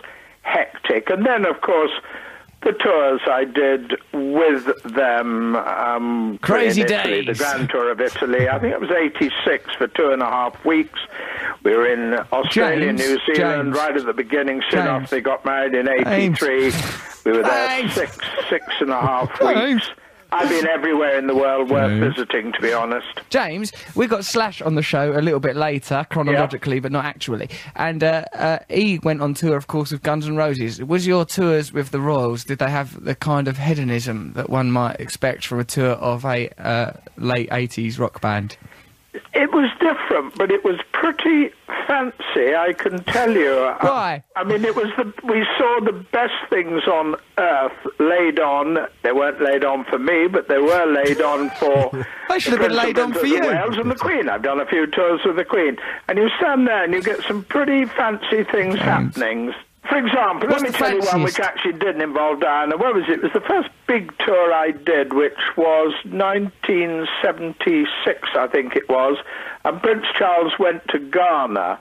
hectic. 0.43 1.09
And 1.09 1.25
then, 1.25 1.45
of 1.45 1.61
course, 1.61 1.91
the 2.61 2.71
tours 2.71 3.19
I 3.27 3.43
did 3.43 3.93
with 4.13 4.65
them. 4.83 5.55
Um, 5.55 6.37
Crazy 6.41 6.81
Italy, 6.81 7.25
days. 7.25 7.37
The 7.37 7.43
Grand 7.43 7.69
Tour 7.69 7.91
of 7.91 7.99
Italy. 7.99 8.47
I 8.47 8.57
think 8.59 8.73
it 8.73 8.79
was 8.79 8.89
86 8.91 9.75
for 9.75 9.87
two 9.87 10.11
and 10.11 10.21
a 10.21 10.25
half 10.29 10.63
weeks. 10.63 10.99
We 11.63 11.75
were 11.75 11.87
in 11.87 12.13
Australia, 12.31 12.87
James, 12.87 12.99
New 13.01 13.19
Zealand, 13.35 13.73
James. 13.73 13.77
right 13.77 13.97
at 13.97 14.05
the 14.05 14.13
beginning, 14.13 14.61
soon 14.69 14.79
after 14.81 15.15
they 15.15 15.21
got 15.21 15.43
married 15.45 15.73
in 15.73 15.89
83. 15.89 16.71
We 17.25 17.31
were 17.31 17.43
there 17.43 17.89
six, 17.89 18.17
six 18.49 18.65
and 18.79 18.89
a 18.91 18.99
half 18.99 19.39
James. 19.39 19.73
weeks. 19.85 19.89
I've 20.33 20.49
been 20.49 20.67
everywhere 20.69 21.17
in 21.17 21.27
the 21.27 21.35
world 21.35 21.69
worth 21.69 21.99
visiting, 21.99 22.51
to 22.53 22.61
be 22.61 22.73
honest. 22.73 23.21
James, 23.29 23.71
we 23.95 24.07
got 24.07 24.25
Slash 24.25 24.61
on 24.61 24.75
the 24.75 24.81
show 24.81 25.17
a 25.17 25.21
little 25.21 25.39
bit 25.39 25.55
later, 25.55 26.05
chronologically, 26.09 26.79
but 26.79 26.91
not 26.91 27.05
actually. 27.05 27.49
And 27.75 28.03
uh, 28.03 28.25
uh, 28.33 28.59
he 28.69 28.99
went 28.99 29.21
on 29.21 29.35
tour, 29.35 29.55
of 29.55 29.67
course, 29.67 29.91
with 29.91 30.01
Guns 30.01 30.27
N' 30.27 30.35
Roses. 30.35 30.83
Was 30.83 31.05
your 31.05 31.25
tours 31.25 31.71
with 31.71 31.91
the 31.91 31.99
Royals? 31.99 32.43
Did 32.43 32.59
they 32.59 32.69
have 32.69 33.03
the 33.03 33.15
kind 33.15 33.47
of 33.47 33.57
hedonism 33.57 34.33
that 34.33 34.49
one 34.49 34.71
might 34.71 34.99
expect 34.99 35.45
from 35.45 35.59
a 35.59 35.63
tour 35.63 35.91
of 35.91 36.25
a 36.25 36.49
uh, 36.57 36.93
late 37.17 37.49
'80s 37.49 37.99
rock 37.99 38.19
band? 38.19 38.57
It 39.33 39.51
was 39.51 39.69
different, 39.79 40.35
but 40.37 40.51
it 40.51 40.63
was 40.63 40.79
pretty 40.91 41.49
fancy, 41.87 42.55
I 42.55 42.73
can 42.73 43.03
tell 43.03 43.31
you. 43.31 43.51
Uh, 43.51 43.77
Why? 43.81 44.23
I, 44.35 44.41
I 44.41 44.43
mean, 44.43 44.65
it 44.65 44.75
was 44.75 44.87
the 44.97 45.11
we 45.23 45.45
saw 45.57 45.79
the 45.83 45.91
best 45.91 46.33
things 46.49 46.87
on 46.87 47.15
earth 47.37 47.87
laid 47.99 48.39
on. 48.39 48.87
They 49.03 49.11
weren't 49.11 49.41
laid 49.41 49.63
on 49.63 49.85
for 49.85 49.99
me, 49.99 50.27
but 50.27 50.47
they 50.47 50.59
were 50.59 50.85
laid 50.85 51.21
on 51.21 51.49
for. 51.51 52.05
They 52.29 52.39
should 52.39 52.53
have 52.53 52.61
been 52.61 52.75
laid 52.75 52.97
on 52.97 53.13
for 53.13 53.27
you. 53.27 53.41
Wales 53.41 53.77
and 53.77 53.91
the 53.91 53.95
Queen. 53.95 54.27
I've 54.27 54.41
done 54.41 54.59
a 54.59 54.65
few 54.65 54.87
tours 54.87 55.21
with 55.23 55.35
the 55.35 55.45
Queen, 55.45 55.77
and 56.07 56.17
you 56.17 56.29
stand 56.39 56.67
there 56.67 56.83
and 56.83 56.91
you 56.91 57.01
get 57.03 57.21
some 57.27 57.43
pretty 57.43 57.85
fancy 57.85 58.43
things 58.45 58.79
happening. 58.79 59.53
For 59.89 59.97
example, 59.97 60.47
What's 60.49 60.63
let 60.63 60.71
me 60.71 60.77
tell 60.77 60.93
you 60.93 61.01
one 61.01 61.23
which 61.23 61.39
actually 61.39 61.73
didn't 61.73 62.01
involve 62.01 62.39
Diana. 62.39 62.77
What 62.77 62.95
was 62.95 63.03
it? 63.09 63.15
It 63.15 63.23
was 63.23 63.33
the 63.33 63.41
first 63.41 63.69
big 63.85 64.17
tour 64.19 64.53
I 64.53 64.71
did, 64.71 65.11
which 65.13 65.37
was 65.57 65.93
1976, 66.05 68.29
I 68.35 68.47
think 68.47 68.77
it 68.77 68.87
was. 68.87 69.17
And 69.65 69.81
Prince 69.81 70.05
Charles 70.17 70.57
went 70.57 70.87
to 70.89 70.99
Ghana. 70.99 71.79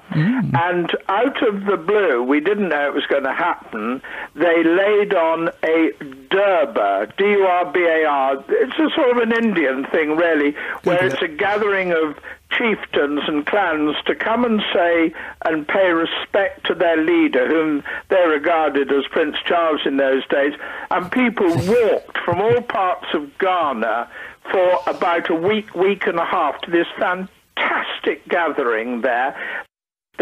And 0.55 0.97
out 1.09 1.43
of 1.47 1.67
the 1.67 1.77
blue, 1.77 2.23
we 2.23 2.41
didn't 2.41 2.69
know 2.69 2.87
it 2.89 2.95
was 2.95 3.07
going 3.07 3.25
to 3.25 3.33
happen, 3.33 4.03
they 4.35 4.63
laid 4.65 5.15
on 5.15 5.49
a 5.63 5.93
Durbar, 6.29 7.17
D-U-R-B-A-R. 7.17 8.45
It's 8.49 8.79
a 8.79 8.91
sort 8.95 9.17
of 9.17 9.19
an 9.19 9.33
Indian 9.33 9.85
thing, 9.87 10.17
really, 10.17 10.55
where 10.85 11.05
it's 11.05 11.21
a 11.23 11.29
gathering 11.29 11.93
of 11.93 12.17
chieftains 12.57 13.21
and 13.27 13.47
clans 13.47 13.97
to 14.07 14.15
come 14.15 14.45
and 14.45 14.61
say 14.73 15.13
and 15.45 15.67
pay 15.67 15.91
respect 15.91 16.67
to 16.67 16.75
their 16.75 16.97
leader, 16.97 17.49
whom 17.49 17.83
they 18.09 18.25
regarded 18.27 18.93
as 18.93 19.05
Prince 19.11 19.37
Charles 19.47 19.81
in 19.85 19.97
those 19.97 20.27
days. 20.29 20.55
And 20.91 21.11
people 21.11 21.49
walked 21.67 22.19
from 22.25 22.41
all 22.41 22.61
parts 22.63 23.07
of 23.15 23.37
Ghana 23.39 24.09
for 24.51 24.79
about 24.87 25.31
a 25.31 25.35
week, 25.35 25.75
week 25.75 26.07
and 26.07 26.19
a 26.19 26.25
half 26.25 26.61
to 26.63 26.71
this 26.71 26.87
fantastic 26.99 28.27
gathering 28.29 29.01
there. 29.03 29.37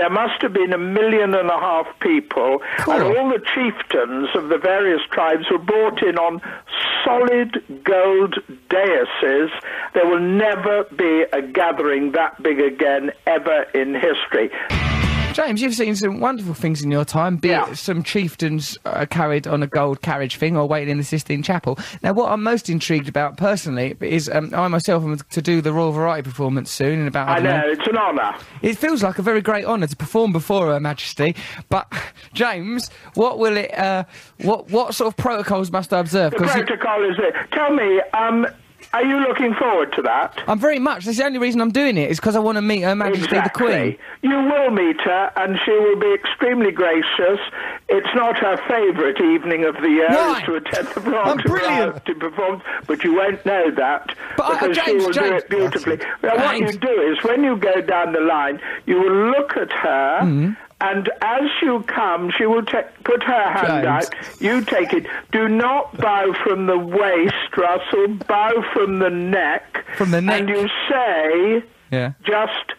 There 0.01 0.09
must 0.09 0.41
have 0.41 0.55
been 0.55 0.73
a 0.73 0.79
million 0.79 1.35
and 1.35 1.51
a 1.51 1.59
half 1.59 1.87
people, 2.01 2.63
and 2.89 3.03
all 3.03 3.29
the 3.29 3.45
chieftains 3.55 4.31
of 4.35 4.49
the 4.49 4.57
various 4.57 5.03
tribes 5.11 5.45
were 5.51 5.59
brought 5.59 6.03
in 6.03 6.17
on 6.17 6.41
solid 7.05 7.63
gold 7.85 8.37
daises. 8.71 9.51
There 9.93 10.07
will 10.07 10.21
never 10.21 10.85
be 10.85 11.27
a 11.35 11.43
gathering 11.43 12.13
that 12.13 12.43
big 12.43 12.61
again, 12.61 13.11
ever 13.27 13.67
in 13.75 13.93
history. 13.93 14.51
James, 15.33 15.63
you've 15.63 15.75
seen 15.75 15.95
some 15.95 16.21
wonderful 16.21 16.55
things 16.55 16.83
in 16.83 16.91
your 16.91 17.05
time, 17.05 17.37
be 17.37 17.49
Yeah. 17.49 17.71
it 17.71 17.77
some 17.77 18.03
chieftains 18.03 18.77
uh, 18.85 19.07
carried 19.07 19.47
on 19.47 19.63
a 19.63 19.67
gold 19.67 20.03
carriage 20.03 20.37
thing 20.37 20.57
or 20.57 20.67
waiting 20.67 20.91
in 20.91 20.99
the 20.99 21.05
Sistine 21.05 21.43
Chapel. 21.43 21.79
Now, 22.03 22.13
what 22.13 22.31
I'm 22.33 22.43
most 22.43 22.69
intrigued 22.69 23.09
about 23.09 23.37
personally 23.37 23.97
is 24.01 24.29
um, 24.29 24.53
I 24.55 24.67
myself 24.69 25.03
am 25.05 25.17
to 25.19 25.43
do 25.43 25.61
the 25.61 25.73
Royal 25.73 25.93
Variety 25.93 26.29
performance 26.29 26.71
soon 26.71 27.01
in 27.01 27.07
about. 27.07 27.29
I, 27.29 27.37
I 27.37 27.41
don't 27.41 27.61
know, 27.61 27.69
it's 27.73 27.87
an 27.87 27.97
honour. 27.97 28.35
It 28.63 28.77
feels 28.77 29.03
like 29.03 29.19
a 29.19 29.23
very 29.23 29.41
great 29.41 29.65
honour 29.65 29.87
to 29.87 29.97
perform 29.97 30.33
before 30.33 30.67
Her 30.67 30.81
Majesty. 30.81 31.37
But 31.69 31.91
James, 32.35 32.91
what 33.15 33.39
will 33.39 33.57
it? 33.57 33.73
Uh, 33.79 34.05
what 34.43 34.69
what 34.71 34.95
sort 34.95 35.09
of 35.09 35.17
protocols 35.17 35.71
must 35.71 35.93
I 35.95 36.01
observe? 36.01 36.33
The 36.33 36.39
'Cause 36.39 36.57
you- 36.57 36.65
protocol 36.65 37.09
is 37.09 37.17
there. 37.17 37.47
Tell 37.53 37.73
me, 37.73 38.01
um, 38.15 38.47
are 38.93 39.05
you 39.05 39.21
looking 39.21 39.55
forward 39.55 39.93
to 39.93 40.03
that? 40.03 40.43
I'm 40.49 40.59
very 40.59 40.79
much. 40.79 41.05
That's 41.05 41.19
the 41.19 41.25
only 41.25 41.39
reason 41.39 41.61
I'm 41.61 41.71
doing 41.71 41.97
it 41.97 42.11
is 42.11 42.19
because 42.19 42.35
I 42.35 42.41
want 42.41 42.57
to 42.57 42.63
meet 42.63 42.81
Her 42.83 42.95
Majesty 42.95 43.25
exactly. 43.25 43.67
the 43.67 43.73
Queen. 43.73 43.99
You 44.23 44.37
will 44.37 44.71
meet 44.71 45.01
her, 45.03 45.33
and 45.37 45.59
she 45.65 45.71
will 45.71 45.97
be 45.99 46.13
extremely 46.13 46.73
gracious. 46.73 47.39
It's 47.89 48.09
not 48.15 48.37
her 48.39 48.57
favourite 48.69 49.21
evening 49.21 49.65
of 49.65 49.75
the 49.77 49.89
year 49.89 50.09
Why? 50.09 50.43
to 50.47 50.55
attend 50.57 50.89
the 50.89 51.17
I'm 51.19 51.37
brilliant. 51.39 52.05
to 52.07 52.15
perform, 52.15 52.63
but 52.87 53.05
you 53.05 53.15
won't 53.15 53.45
know 53.47 53.71
that 53.71 54.15
But 54.37 54.45
I- 54.47 54.61
because 54.61 54.77
she 54.77 54.85
James, 54.93 55.05
will 55.07 55.13
do 55.13 55.25
it 55.37 55.49
beautifully. 55.49 55.99
Now, 56.23 56.37
what 56.37 56.59
you 56.59 56.73
do 56.73 56.89
is 57.13 57.23
when 57.25 57.45
you 57.45 57.57
go 57.57 57.81
down 57.81 58.13
the 58.13 58.21
line, 58.21 58.61
you 58.87 58.97
will 59.01 59.31
look 59.31 59.57
at 59.57 59.73
her. 59.73 60.21
Mm-hmm. 60.23 60.53
And 60.81 61.11
as 61.21 61.43
you 61.63 61.83
come, 61.87 62.31
she 62.37 62.47
will 62.47 62.63
ta- 62.65 62.85
put 63.05 63.23
her 63.23 63.51
hand 63.53 63.85
James. 63.85 64.07
out. 64.07 64.41
You 64.41 64.63
take 64.65 64.93
it. 64.95 65.07
Do 65.31 65.49
not 65.49 65.97
bow 65.99 66.33
from 66.43 66.67
the 66.67 66.79
waist, 66.79 67.57
Russell. 67.57 68.09
Bow 68.27 68.65
from 68.73 68.99
the 68.99 69.11
neck. 69.11 69.85
From 69.97 70.11
the 70.11 70.21
neck. 70.23 70.41
And 70.41 70.49
you 70.49 70.69
say, 70.89 71.63
Yeah. 71.91 72.13
just 72.25 72.73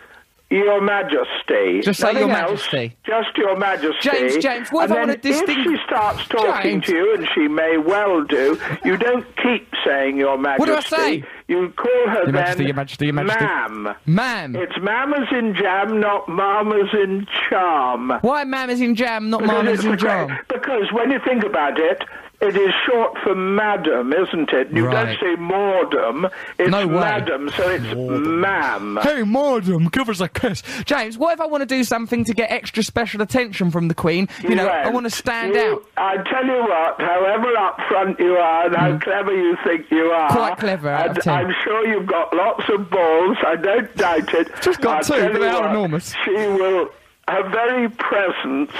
Your 0.51 0.81
Majesty. 0.81 1.79
Just 1.81 2.01
say 2.01 2.11
Your 2.11 2.29
else, 2.29 2.51
Majesty. 2.71 2.97
Just 3.05 3.37
Your 3.37 3.55
Majesty. 3.57 4.09
James, 4.09 4.37
James, 4.37 4.69
what 4.69 4.85
if 4.89 4.91
I 4.95 4.99
wanna 4.99 5.15
distinct- 5.17 5.49
If 5.49 5.63
she 5.63 5.77
starts 5.87 6.27
talking 6.27 6.81
James. 6.81 6.85
to 6.87 6.93
you, 6.95 7.13
and 7.15 7.27
she 7.33 7.47
may 7.47 7.77
well 7.77 8.23
do, 8.25 8.59
you 8.83 8.97
don't 8.97 9.25
keep 9.37 9.73
saying 9.85 10.17
Your 10.17 10.37
Majesty. 10.37 10.59
What 10.59 10.65
do 10.67 10.95
I 10.95 10.99
say? 10.99 11.23
You 11.47 11.69
call 11.75 11.89
her 12.09 12.15
Your 12.15 12.25
then 12.25 12.33
Majesty, 12.33 12.65
Your 12.65 12.73
Majesty, 12.75 13.05
Your 13.05 13.13
Majesty. 13.13 13.43
Ma'am. 13.45 13.95
Ma'am. 14.05 14.55
It's 14.57 14.77
mama's 14.81 15.27
in 15.31 15.55
jam, 15.55 15.99
not 16.01 16.27
mama's 16.27 16.89
in 16.93 17.25
charm. 17.49 18.11
Why 18.21 18.43
Mama's 18.43 18.81
in 18.81 18.95
jam, 18.95 19.29
not 19.29 19.45
Mama's 19.45 19.85
in 19.85 19.97
jam? 19.97 20.37
Because 20.49 20.91
when 20.91 21.11
you 21.11 21.19
think 21.25 21.43
about 21.43 21.79
it, 21.79 22.03
it 22.41 22.55
is 22.57 22.71
short 22.87 23.17
for 23.23 23.35
madam, 23.35 24.11
isn't 24.13 24.49
it? 24.51 24.71
You 24.71 24.87
Right. 24.87 25.05
don't 25.05 25.19
say 25.19 25.35
mordom, 25.41 26.31
it's 26.57 26.69
No 26.69 26.87
madam, 26.87 27.49
so 27.49 27.69
it's 27.69 27.85
ma'am. 27.95 28.99
Hey, 29.01 29.23
madam, 29.23 29.87
give 29.89 30.09
us 30.09 30.19
a 30.21 30.27
kiss. 30.27 30.61
James, 30.85 31.17
what 31.17 31.33
if 31.33 31.41
I 31.41 31.45
want 31.45 31.61
to 31.61 31.65
do 31.67 31.83
something 31.83 32.23
to 32.25 32.33
get 32.33 32.51
extra 32.51 32.83
special 32.83 33.21
attention 33.21 33.69
from 33.71 33.87
the 33.87 33.93
Queen? 33.93 34.27
You, 34.43 34.55
know, 34.55 34.67
I 34.67 34.89
want 34.89 35.05
to 35.05 35.09
stand 35.11 35.53
You- 35.55 35.61
out. 35.61 35.85
I 35.97 36.17
tell 36.23 36.45
you 36.45 36.61
what, 36.63 36.99
however 36.99 37.55
up 37.57 37.79
front 37.87 38.19
you 38.19 38.35
are 38.37 38.65
and 38.65 38.75
how 38.75 38.97
clever 38.99 39.33
you 39.35 39.55
think 39.63 39.85
you 39.91 40.11
are. 40.11 40.29
Mm. 40.29 40.35
Quite 40.35 40.57
clever, 40.57 40.89
out 40.89 41.17
of 41.17 41.23
10. 41.23 41.33
I'm 41.33 41.55
sure 41.63 41.87
you've 41.87 42.07
got 42.07 42.33
lots 42.35 42.63
of 42.69 42.89
balls, 42.89 43.37
I 43.45 43.55
don't 43.55 43.95
doubt 43.95 44.33
it. 44.33 44.49
Just 44.61 44.81
got 44.81 44.97
I'll 44.97 45.03
two, 45.03 45.29
but 45.31 45.39
they 45.39 45.47
are 45.47 45.61
what, 45.61 45.69
enormous. 45.71 46.13
She 46.25 46.31
will, 46.31 46.89
her 47.27 47.49
very 47.49 47.87
presence 47.89 48.71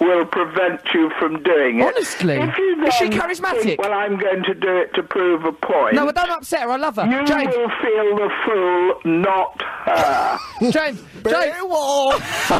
will 0.00 0.24
prevent 0.26 0.80
you 0.92 1.10
from 1.18 1.42
doing 1.42 1.80
it. 1.80 1.86
Honestly? 1.86 2.34
If 2.34 2.56
you 2.58 2.84
Is 2.86 2.94
she 2.94 3.06
charismatic? 3.06 3.62
think, 3.62 3.80
well, 3.80 3.92
I'm 3.92 4.18
going 4.18 4.42
to 4.44 4.54
do 4.54 4.76
it 4.76 4.92
to 4.94 5.02
prove 5.02 5.44
a 5.44 5.52
point. 5.52 5.94
No, 5.94 6.08
I 6.08 6.12
don't 6.12 6.30
upset 6.30 6.62
her. 6.62 6.70
I 6.70 6.76
love 6.76 6.96
her. 6.96 7.06
you 7.06 7.24
James, 7.26 7.54
will 7.56 7.70
feel 7.80 8.16
the 8.16 8.30
fool, 8.44 9.00
not 9.22 9.62
her. 9.62 10.38
James, 10.70 11.00
James. 11.24 11.56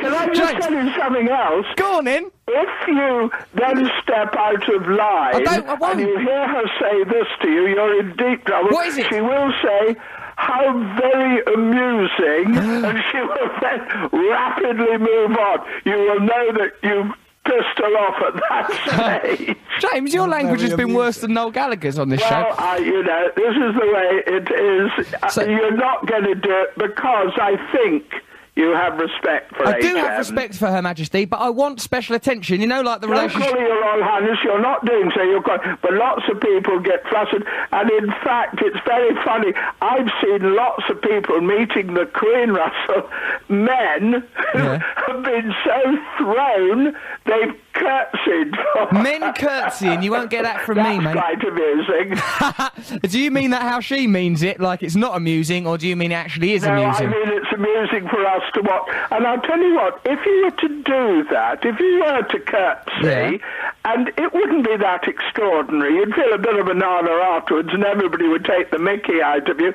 Can 0.00 0.12
I 0.14 0.26
just 0.34 0.52
James. 0.52 0.64
tell 0.66 0.72
you 0.84 0.92
something 0.98 1.28
else? 1.28 1.66
Go 1.76 1.98
on 1.98 2.06
in. 2.08 2.30
If 2.48 2.88
you 2.88 3.30
then 3.54 3.88
step 4.02 4.34
out 4.36 4.68
of 4.74 4.82
line 4.88 5.34
I 5.36 5.40
don't- 5.44 5.68
I 5.68 5.74
won't. 5.74 6.00
and 6.00 6.08
you 6.08 6.18
hear 6.18 6.48
her 6.48 6.64
say 6.80 7.04
this 7.04 7.26
to 7.42 7.48
you, 7.48 7.66
you're 7.68 8.00
in 8.00 8.16
deep 8.16 8.44
trouble. 8.44 8.70
What 8.70 8.88
is 8.88 8.98
it? 8.98 9.06
She 9.08 9.20
will 9.20 9.52
say, 9.62 9.94
how 10.36 10.72
very 10.98 11.42
amusing, 11.54 12.56
and 12.84 12.98
she 13.10 13.18
will 13.18 13.50
then 13.60 13.80
rapidly 14.30 14.98
move 14.98 15.36
on. 15.36 15.58
You 15.84 15.92
will 15.98 16.20
know 16.20 16.52
that 16.54 16.72
you've 16.82 17.12
pissed 17.44 17.78
her 17.78 17.96
off 17.98 18.22
at 18.22 18.34
that 18.48 19.22
stage. 19.36 19.56
James, 19.80 20.14
your 20.14 20.28
language 20.28 20.60
has 20.60 20.74
been 20.74 20.94
worse 20.94 21.18
than 21.18 21.34
Noel 21.34 21.50
Gallagher's 21.50 21.98
on 21.98 22.08
this 22.08 22.20
Well, 22.20 22.30
show. 22.54 22.62
I, 22.62 22.76
you 22.78 23.02
know, 23.02 23.28
this 23.34 23.56
is 23.56 23.74
the 23.74 23.92
way 23.92 24.22
it 24.26 24.50
is. 24.50 25.14
Uh, 25.22 25.28
So- 25.28 25.42
You're 25.44 25.76
not 25.76 26.06
going 26.06 26.24
to 26.24 26.34
do 26.36 26.50
it 26.50 26.70
because 26.78 27.32
I 27.40 27.56
think 27.72 28.04
you 28.54 28.70
have 28.74 28.98
respect 28.98 29.56
for 29.56 29.66
I 29.66 29.80
do 29.80 29.94
have 29.96 30.18
respect 30.18 30.54
for 30.56 30.66
Her 30.70 30.82
Majesty, 30.82 31.24
but 31.24 31.38
I 31.38 31.48
want 31.48 31.80
special 31.80 32.14
attention. 32.16 32.60
You 32.60 32.66
know, 32.66 32.82
like 32.82 33.00
the 33.00 33.06
Don't 33.06 33.16
relationship. 33.16 33.50
call 33.50 33.58
your 33.60 33.80
Royal 33.80 34.02
Highness, 34.04 34.38
you're 34.44 34.60
not 34.60 34.84
doing 34.84 35.10
so, 35.14 35.22
you're 35.22 35.42
quite, 35.42 35.60
but 35.80 35.94
lots 35.94 36.22
of 36.30 36.38
people 36.40 36.78
get 36.80 37.02
flustered, 37.08 37.46
and 37.72 37.90
in 37.90 38.08
fact, 38.22 38.60
it's 38.62 38.76
very 38.86 39.14
funny. 39.24 39.52
I've 39.80 40.08
seen 40.22 40.54
lots 40.54 40.82
of 40.90 41.00
people 41.00 41.40
meeting 41.40 41.94
the 41.94 42.04
Queen, 42.06 42.50
Russell, 42.50 43.08
men 43.48 44.22
who 44.52 44.58
Yeah. 44.58 44.78
have 45.06 45.22
been 45.22 45.54
so 45.64 45.98
thrown, 46.18 46.94
they've 47.26 47.54
curtsied. 47.74 48.52
Men 48.92 49.32
curtsying, 49.34 50.02
you 50.02 50.10
won't 50.10 50.30
get 50.30 50.42
that 50.42 50.60
from 50.62 50.78
me, 50.78 50.82
That's 50.82 51.04
mate. 51.04 51.12
quite 51.14 51.44
amusing. 51.44 53.00
Do 53.10 53.18
you 53.20 53.30
mean 53.30 53.50
that 53.50 53.62
how 53.62 53.80
she 53.80 54.06
means 54.06 54.42
it, 54.42 54.60
like 54.60 54.82
it's 54.82 54.96
not 54.96 55.16
amusing, 55.16 55.66
or 55.66 55.78
do 55.78 55.86
you 55.88 55.96
mean 55.96 56.12
it 56.12 56.16
actually 56.16 56.52
is 56.52 56.62
No, 56.62 56.72
amusing? 56.74 57.06
I 57.08 57.10
mean 57.10 57.28
it's 57.38 57.52
amusing 57.52 58.08
for 58.08 58.24
us 58.26 58.42
to 58.54 58.60
watch. 58.62 58.88
And 59.10 59.26
I'll 59.26 59.40
tell 59.40 59.58
you 59.58 59.74
what, 59.74 60.00
if 60.04 60.18
you 60.26 60.42
were 60.44 60.50
to 60.50 60.68
do 60.82 61.24
that, 61.30 61.64
if 61.64 61.78
you 61.80 62.00
were 62.04 62.22
to 62.22 62.40
curtsy, 62.40 63.02
Yeah. 63.02 63.38
and 63.84 64.08
it 64.16 64.32
wouldn't 64.32 64.66
be 64.66 64.76
that 64.76 65.06
extraordinary, 65.08 65.94
you'd 65.94 66.14
feel 66.14 66.32
a 66.32 66.38
bit 66.38 66.56
of 66.58 66.68
an 66.68 66.82
honour 66.82 67.20
afterwards, 67.20 67.70
and 67.72 67.84
everybody 67.84 68.28
would 68.28 68.44
take 68.44 68.70
the 68.70 68.78
mickey 68.78 69.22
out 69.22 69.48
of 69.48 69.60
you. 69.60 69.72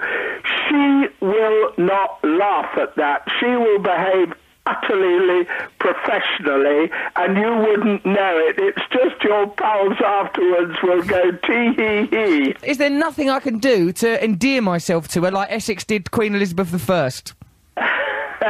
She 0.68 1.08
will 1.22 1.74
not 1.78 2.20
laugh 2.24 2.78
at 2.78 2.95
that. 2.95 3.24
She 3.39 3.48
will 3.48 3.80
behave 3.80 4.34
utterly 4.68 5.47
professionally 5.80 6.91
and 7.15 7.38
you 7.38 7.55
wouldn't 7.57 8.05
know 8.05 8.38
it. 8.38 8.55
It's 8.59 8.82
just 8.91 9.24
your 9.24 9.47
pals 9.47 9.97
afterwards 10.05 10.76
will 10.84 11.01
go 11.03 11.32
tee 11.32 11.74
hee 11.76 12.05
hee. 12.07 12.55
Is 12.63 12.78
there 12.78 12.89
nothing 12.89 13.30
I 13.30 13.39
can 13.39 13.59
do 13.59 13.91
to 13.93 14.24
endear 14.24 14.61
myself 14.61 15.07
to 15.09 15.24
her, 15.24 15.32
like 15.32 15.51
Essex 15.51 15.84
did 15.86 16.11
Queen 16.11 16.36
Elizabeth 16.36 16.74
I? 16.74 17.34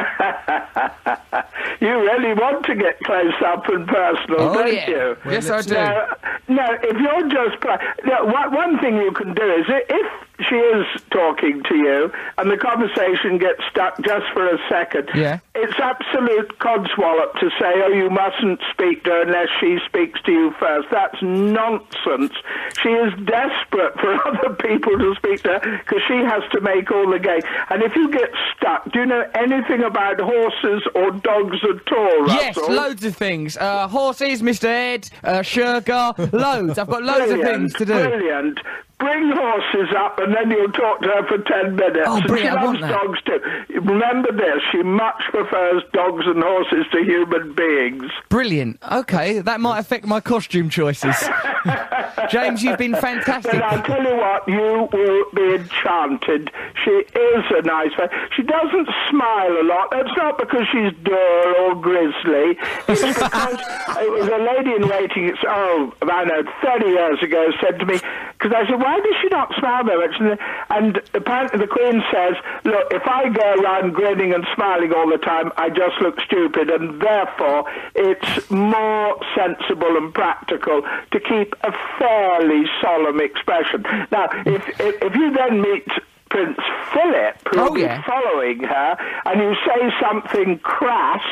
you 1.79 1.87
really 1.89 2.33
want 2.33 2.65
to 2.65 2.75
get 2.75 2.99
close 3.01 3.33
up 3.45 3.67
and 3.69 3.87
personal, 3.87 4.41
Oh, 4.41 4.53
don't 4.53 4.73
yeah. 4.73 4.89
you? 4.89 5.17
Yes, 5.25 5.49
I 5.49 5.61
do. 5.61 5.73
No, 5.73 6.07
no, 6.49 6.77
if 6.83 6.97
you're 6.99 7.29
just 7.29 7.61
play, 7.61 7.77
no, 8.05 8.25
one, 8.25 8.53
one 8.53 8.79
thing 8.79 8.95
you 8.97 9.11
can 9.11 9.33
do 9.33 9.43
is 9.43 9.65
if 9.67 10.26
she 10.39 10.55
is 10.55 10.85
talking 11.11 11.63
to 11.63 11.75
you 11.75 12.11
and 12.37 12.51
the 12.51 12.57
conversation 12.57 13.37
gets 13.37 13.61
stuck 13.69 13.99
just 14.03 14.25
for 14.33 14.47
a 14.47 14.57
second, 14.69 15.09
Yeah. 15.15 15.39
it's 15.55 15.79
absolute 15.79 16.57
codswallop 16.59 17.33
to 17.39 17.49
say, 17.59 17.73
oh, 17.83 17.87
you 17.89 18.09
mustn't 18.09 18.59
speak 18.71 19.03
to 19.05 19.09
her 19.11 19.21
unless 19.23 19.49
she 19.59 19.79
speaks 19.85 20.21
to 20.21 20.31
you 20.31 20.51
first. 20.59 20.87
That's 20.91 21.17
nonsense. 21.21 22.33
She 22.81 22.89
is 22.89 23.13
desperate 23.25 23.99
for 23.99 24.13
other 24.27 24.53
people 24.55 24.97
to 24.97 25.15
speak 25.15 25.41
to 25.43 25.59
her 25.59 25.77
because 25.79 26.01
she 26.07 26.15
has 26.17 26.43
to 26.51 26.61
make 26.61 26.91
all 26.91 27.09
the 27.09 27.19
game. 27.19 27.41
And 27.69 27.81
if 27.81 27.95
you 27.95 28.09
get 28.11 28.29
stuck, 28.55 28.91
do 28.91 28.99
you 28.99 29.05
know 29.05 29.25
anything 29.35 29.81
about 29.83 30.19
horses 30.19 30.83
or 30.95 31.11
dogs 31.11 31.57
at 31.63 31.91
all, 31.97 32.21
Russell? 32.21 32.35
Yes, 32.35 32.57
loads 32.57 33.03
of 33.05 33.15
things. 33.15 33.57
Uh, 33.57 33.87
horses, 33.87 34.41
Mr. 34.41 34.65
Ed, 34.65 35.09
uh, 35.23 35.41
Sugar, 35.41 36.13
loads. 36.31 36.77
I've 36.77 36.87
got 36.89 37.03
loads 37.03 37.31
of 37.31 37.41
things 37.41 37.73
to 37.73 37.85
do. 37.85 37.93
Brilliant. 37.93 38.59
Bring 38.99 39.31
horses 39.31 39.93
up 39.95 40.17
and 40.19 40.33
then 40.33 40.49
you'll 40.49 40.71
talk 40.71 41.01
to 41.01 41.07
her 41.07 41.27
for 41.27 41.37
ten 41.43 41.75
minutes. 41.75 42.07
Oh, 42.07 42.17
and 42.17 42.39
she 42.39 42.49
loves 42.49 42.79
dogs 42.79 43.19
too. 43.25 43.39
Remember 43.81 44.31
this, 44.31 44.61
she 44.71 44.81
much 44.81 45.21
prefers 45.29 45.83
dogs 45.93 46.25
and 46.25 46.41
horses 46.41 46.85
to 46.91 47.03
human 47.03 47.53
beings. 47.53 48.11
Brilliant. 48.29 48.79
Okay, 48.91 49.39
that 49.39 49.61
might 49.61 49.77
affect 49.79 50.05
my 50.05 50.19
costume 50.19 50.69
choices. 50.69 51.15
James, 52.29 52.63
you've 52.63 52.79
been 52.79 52.95
fantastic. 52.95 53.51
But 53.51 53.63
I'll 53.63 53.83
tell 53.83 54.03
you 54.03 54.15
what, 54.15 54.47
you 54.47 54.89
will 54.91 55.25
be 55.33 55.55
enchanted. 55.61 56.51
She 56.83 56.89
is 56.91 57.45
a 57.51 57.61
nice 57.61 57.93
face. 57.93 58.09
She 58.35 58.41
doesn't 58.43 58.89
smile 59.09 59.51
a 59.61 59.63
lot. 59.63 59.91
That's 59.91 60.09
not 60.17 60.37
because 60.37 60.65
she's 60.71 60.91
dull 61.03 61.55
or 61.59 61.75
grizzly. 61.75 62.57
It's 62.87 63.01
because 63.13 63.53
it 64.01 64.11
was 64.11 64.27
a 64.27 64.37
lady 64.57 64.73
in 64.75 64.87
waiting, 64.87 65.25
it's, 65.29 65.39
oh, 65.47 65.93
I 66.01 66.25
know, 66.25 66.43
30 66.63 66.85
years 66.87 67.21
ago, 67.21 67.51
said 67.61 67.79
to 67.79 67.85
me, 67.85 67.99
because 68.37 68.51
I 68.55 68.65
said, 68.67 68.79
why 68.87 69.01
does 69.01 69.15
she 69.21 69.27
not 69.27 69.53
smile 69.59 69.83
very 69.83 70.07
much? 70.07 70.15
And, 70.17 70.39
and 70.69 71.01
apparently 71.13 71.59
the 71.59 71.67
Queen 71.67 72.01
says, 72.09 72.35
look, 72.63 72.87
if 72.91 73.05
I 73.05 73.27
go 73.27 73.61
around 73.61 73.93
grinning 73.93 74.33
and 74.33 74.47
smiling 74.55 74.93
all 74.93 75.09
the 75.09 75.17
time, 75.17 75.51
I 75.57 75.69
just 75.69 75.99
look 76.01 76.21
stupid, 76.21 76.69
and 76.69 77.01
therefore 77.01 77.69
it's 77.95 78.49
more 78.49 79.19
sensible 79.35 79.97
and 79.97 80.13
practical 80.13 80.83
to 81.11 81.19
keep 81.19 81.53
a 81.63 81.73
fairly 81.99 82.63
solemn 82.81 83.19
expression. 83.19 83.83
Now, 84.09 84.29
if, 84.45 84.63
if, 84.79 85.01
if 85.01 85.15
you 85.15 85.33
then 85.33 85.61
meet 85.61 85.87
Prince 86.29 86.57
Philip, 86.93 87.35
who'll 87.49 87.59
Oh, 87.69 87.73
be 87.73 87.81
yeah. 87.81 88.03
following 88.03 88.63
her, 88.63 88.97
and 89.25 89.41
you 89.41 89.53
say 89.65 89.89
something 90.01 90.59
crass, 90.59 91.23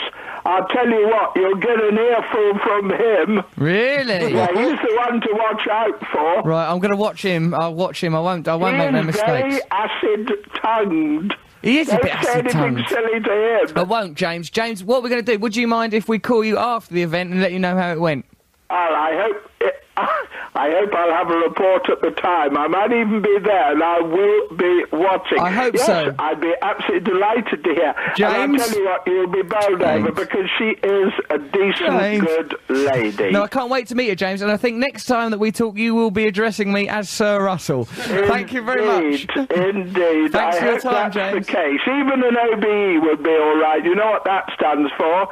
I'll 0.45 0.67
tell 0.67 0.87
you 0.87 1.07
what, 1.07 1.35
you'll 1.35 1.55
get 1.57 1.81
an 1.83 1.97
earful 1.97 2.59
from 2.59 2.89
him. 2.91 3.43
Really? 3.57 4.33
Yeah, 4.33 4.47
he's 4.47 4.79
the 4.79 4.95
one 5.07 5.21
to 5.21 5.29
watch 5.33 5.67
out 5.71 5.99
for. 6.11 6.41
Right, 6.49 6.69
I'm 6.71 6.79
going 6.79 6.91
to 6.91 6.97
watch 6.97 7.21
him. 7.23 7.53
I'll 7.53 7.73
watch 7.73 8.03
him. 8.03 8.15
I 8.15 8.19
won't. 8.19 8.47
I 8.47 8.55
won't 8.55 8.77
make 8.77 8.91
no 8.91 9.03
He's 9.03 9.15
very 9.21 9.59
acid-tongued. 9.71 11.35
He 11.61 11.79
is 11.79 11.87
a 11.89 11.93
Don't 11.93 12.01
bit 12.03 12.11
say 12.23 12.33
anything 12.39 12.59
acid-tongued. 12.59 12.87
silly 12.89 13.19
to 13.21 13.67
him. 13.69 13.77
I 13.77 13.83
won't, 13.83 14.15
James. 14.17 14.49
James, 14.51 14.83
what 14.83 15.01
we're 15.01 15.09
going 15.09 15.25
to 15.25 15.31
do? 15.33 15.39
Would 15.39 15.55
you 15.55 15.67
mind 15.67 15.93
if 15.93 16.07
we 16.07 16.19
call 16.19 16.43
you 16.45 16.57
after 16.57 16.93
the 16.93 17.01
event 17.01 17.31
and 17.31 17.41
let 17.41 17.51
you 17.53 17.59
know 17.59 17.75
how 17.75 17.91
it 17.91 17.99
went? 17.99 18.25
Well, 18.69 18.79
I 18.95 19.11
hope 19.27 19.49
I 19.97 20.71
hope 20.71 20.93
I'll 20.93 21.11
have 21.11 21.29
a 21.31 21.37
report 21.37 21.89
at 21.89 22.01
the 22.01 22.11
time. 22.11 22.57
I 22.57 22.67
might 22.67 22.91
even 22.91 23.21
be 23.21 23.37
there, 23.43 23.71
and 23.71 23.83
I 23.83 23.99
will 24.01 24.55
be 24.55 24.83
watching. 24.91 25.39
I 25.39 25.51
hope 25.51 25.75
yes, 25.75 25.85
so. 25.85 26.15
I'd 26.17 26.39
be 26.41 26.53
absolutely 26.61 27.11
delighted 27.11 27.63
to 27.63 27.73
hear. 27.73 27.93
And 27.97 28.15
James? 28.17 28.61
I'll 28.61 28.67
tell 28.67 28.77
you 28.77 28.85
what, 28.85 29.07
you'll 29.07 29.27
be 29.27 29.41
bowled 29.41 29.81
over 29.81 30.11
because 30.11 30.49
she 30.57 30.75
is 30.83 31.13
a 31.29 31.37
decent, 31.39 31.99
James. 31.99 32.23
good 32.25 32.55
lady. 32.69 33.31
No, 33.31 33.43
I 33.43 33.47
can't 33.47 33.69
wait 33.69 33.87
to 33.87 33.95
meet 33.95 34.07
you, 34.07 34.15
James. 34.15 34.41
And 34.41 34.51
I 34.51 34.57
think 34.57 34.77
next 34.77 35.05
time 35.05 35.31
that 35.31 35.39
we 35.39 35.51
talk, 35.51 35.77
you 35.77 35.93
will 35.95 36.11
be 36.11 36.27
addressing 36.27 36.71
me 36.71 36.87
as 36.89 37.09
Sir 37.09 37.41
Russell. 37.43 37.85
Thank 37.85 38.53
you 38.53 38.61
very 38.63 38.85
much. 38.85 39.27
Indeed, 39.35 39.51
Indeed. 39.51 40.31
Thanks 40.31 40.57
I 40.57 40.59
for 40.59 40.65
your 40.65 40.79
time, 40.79 41.11
James. 41.11 41.45
the 41.45 41.51
case. 41.51 41.81
Even 41.87 42.23
an 42.23 42.37
OBE 42.37 43.03
would 43.03 43.23
be 43.23 43.29
all 43.31 43.57
right. 43.59 43.83
You 43.83 43.95
know 43.95 44.11
what 44.11 44.23
that 44.25 44.49
stands 44.55 44.91
for? 44.97 45.27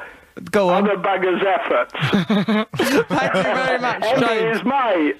Go 0.51 0.69
on. 0.69 0.83
Other 0.89 0.97
buggers' 0.97 1.43
efforts. 1.45 1.93
Thank 3.07 3.33
you 3.35 3.43
very 3.43 3.79
much, 3.79 4.01
James. 4.19 4.57
is 4.57 4.63
mate. 4.65 5.15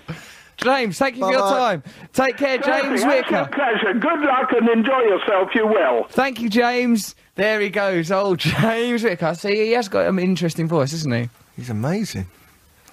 James, 0.58 0.98
thank 0.98 1.16
you 1.18 1.24
for 1.24 1.32
your 1.32 1.42
time. 1.42 1.84
Take 2.14 2.38
care, 2.38 2.58
James 2.60 3.04
Perfect. 3.04 3.30
That's 3.30 3.32
a 3.32 3.42
Wicker. 3.42 3.50
pleasure. 3.54 3.94
Good 4.00 4.20
luck 4.22 4.52
and 4.52 4.70
enjoy 4.70 5.00
yourself. 5.00 5.50
You 5.56 5.68
will. 5.68 6.04
Thank 6.10 6.40
you, 6.42 6.48
James. 6.50 7.16
There 7.36 7.60
he 7.60 7.70
goes, 7.70 8.12
old 8.12 8.38
James 8.62 9.04
Wicker. 9.04 9.34
See, 9.36 9.56
he 9.66 9.72
has 9.72 9.90
got 9.90 10.06
an 10.08 10.20
interesting 10.20 10.68
voice, 10.68 10.94
isn't 10.94 11.12
he? 11.14 11.30
He's 11.56 11.70
amazing. 11.70 12.28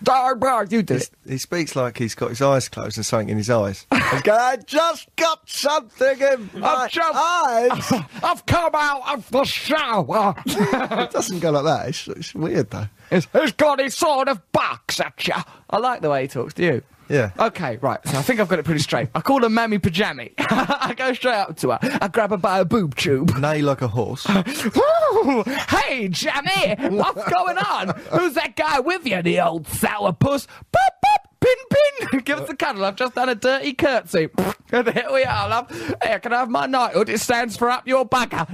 You 0.06 0.82
did 0.82 0.90
it. 1.02 1.10
He 1.26 1.38
speaks 1.38 1.76
like 1.76 1.98
he's 1.98 2.14
got 2.14 2.30
his 2.30 2.40
eyes 2.42 2.68
closed 2.68 2.96
and 2.96 3.04
something 3.06 3.28
in 3.28 3.36
his 3.36 3.50
eyes. 3.50 3.86
He's 4.10 4.22
going, 4.22 4.40
I 4.40 4.56
just 4.56 5.14
got 5.16 5.48
something 5.48 6.20
in 6.20 6.50
my 6.54 6.88
just- 6.90 7.16
eyes. 7.16 8.02
I've 8.22 8.44
come 8.46 8.72
out 8.74 9.14
of 9.14 9.30
the 9.30 9.44
shower. 9.44 10.34
it 10.46 11.10
doesn't 11.10 11.40
go 11.40 11.50
like 11.50 11.64
that. 11.64 11.88
It's, 11.88 12.08
it's 12.08 12.34
weird 12.34 12.70
though. 12.70 12.86
Who's 13.32 13.52
got 13.52 13.80
his 13.80 13.96
sort 13.96 14.28
of 14.28 14.40
barks 14.52 15.00
at 15.00 15.26
you? 15.26 15.34
I 15.68 15.78
like 15.78 16.00
the 16.00 16.10
way 16.10 16.22
he 16.22 16.28
talks. 16.28 16.54
Do 16.54 16.64
you? 16.64 16.82
Yeah. 17.10 17.32
Okay, 17.38 17.76
right. 17.78 17.98
So 18.06 18.16
I 18.18 18.22
think 18.22 18.38
I've 18.38 18.46
got 18.48 18.60
it 18.60 18.64
pretty 18.64 18.80
straight. 18.80 19.08
I 19.16 19.20
call 19.20 19.42
her 19.42 19.48
Mammy 19.48 19.80
Pajami. 19.80 20.32
I 20.38 20.94
go 20.96 21.12
straight 21.12 21.34
up 21.34 21.56
to 21.58 21.70
her. 21.72 21.78
I 22.00 22.06
grab 22.08 22.30
her 22.30 22.36
by 22.36 22.58
her 22.58 22.64
boob 22.64 22.94
tube. 22.94 23.36
Neigh 23.38 23.62
like 23.62 23.82
a 23.82 23.88
horse. 23.88 24.24
Woo! 24.28 25.42
Hey, 25.68 26.06
Jammy! 26.08 26.76
What's 26.96 27.28
going 27.28 27.58
on? 27.58 27.88
Who's 28.12 28.34
that 28.34 28.54
guy 28.54 28.78
with 28.78 29.04
you, 29.06 29.20
the 29.22 29.40
old 29.40 29.66
sour 29.66 30.12
puss? 30.12 30.46
Boop, 30.46 30.90
boop, 31.04 31.16
pin, 31.40 31.56
pin! 31.70 32.20
Give 32.24 32.38
us 32.38 32.48
a 32.48 32.54
cuddle. 32.54 32.84
I've 32.84 32.94
just 32.94 33.16
done 33.16 33.28
a 33.28 33.34
dirty 33.34 33.72
curtsy. 33.74 34.28
And 34.70 34.88
here 34.88 35.08
we 35.12 35.24
are, 35.24 35.48
love. 35.48 35.68
Here, 36.04 36.20
can 36.20 36.32
I 36.32 36.38
have 36.38 36.48
my 36.48 36.66
knighthood? 36.66 37.08
It 37.08 37.18
stands 37.18 37.56
for 37.56 37.70
up 37.70 37.88
your 37.88 38.08
bugger. 38.08 38.46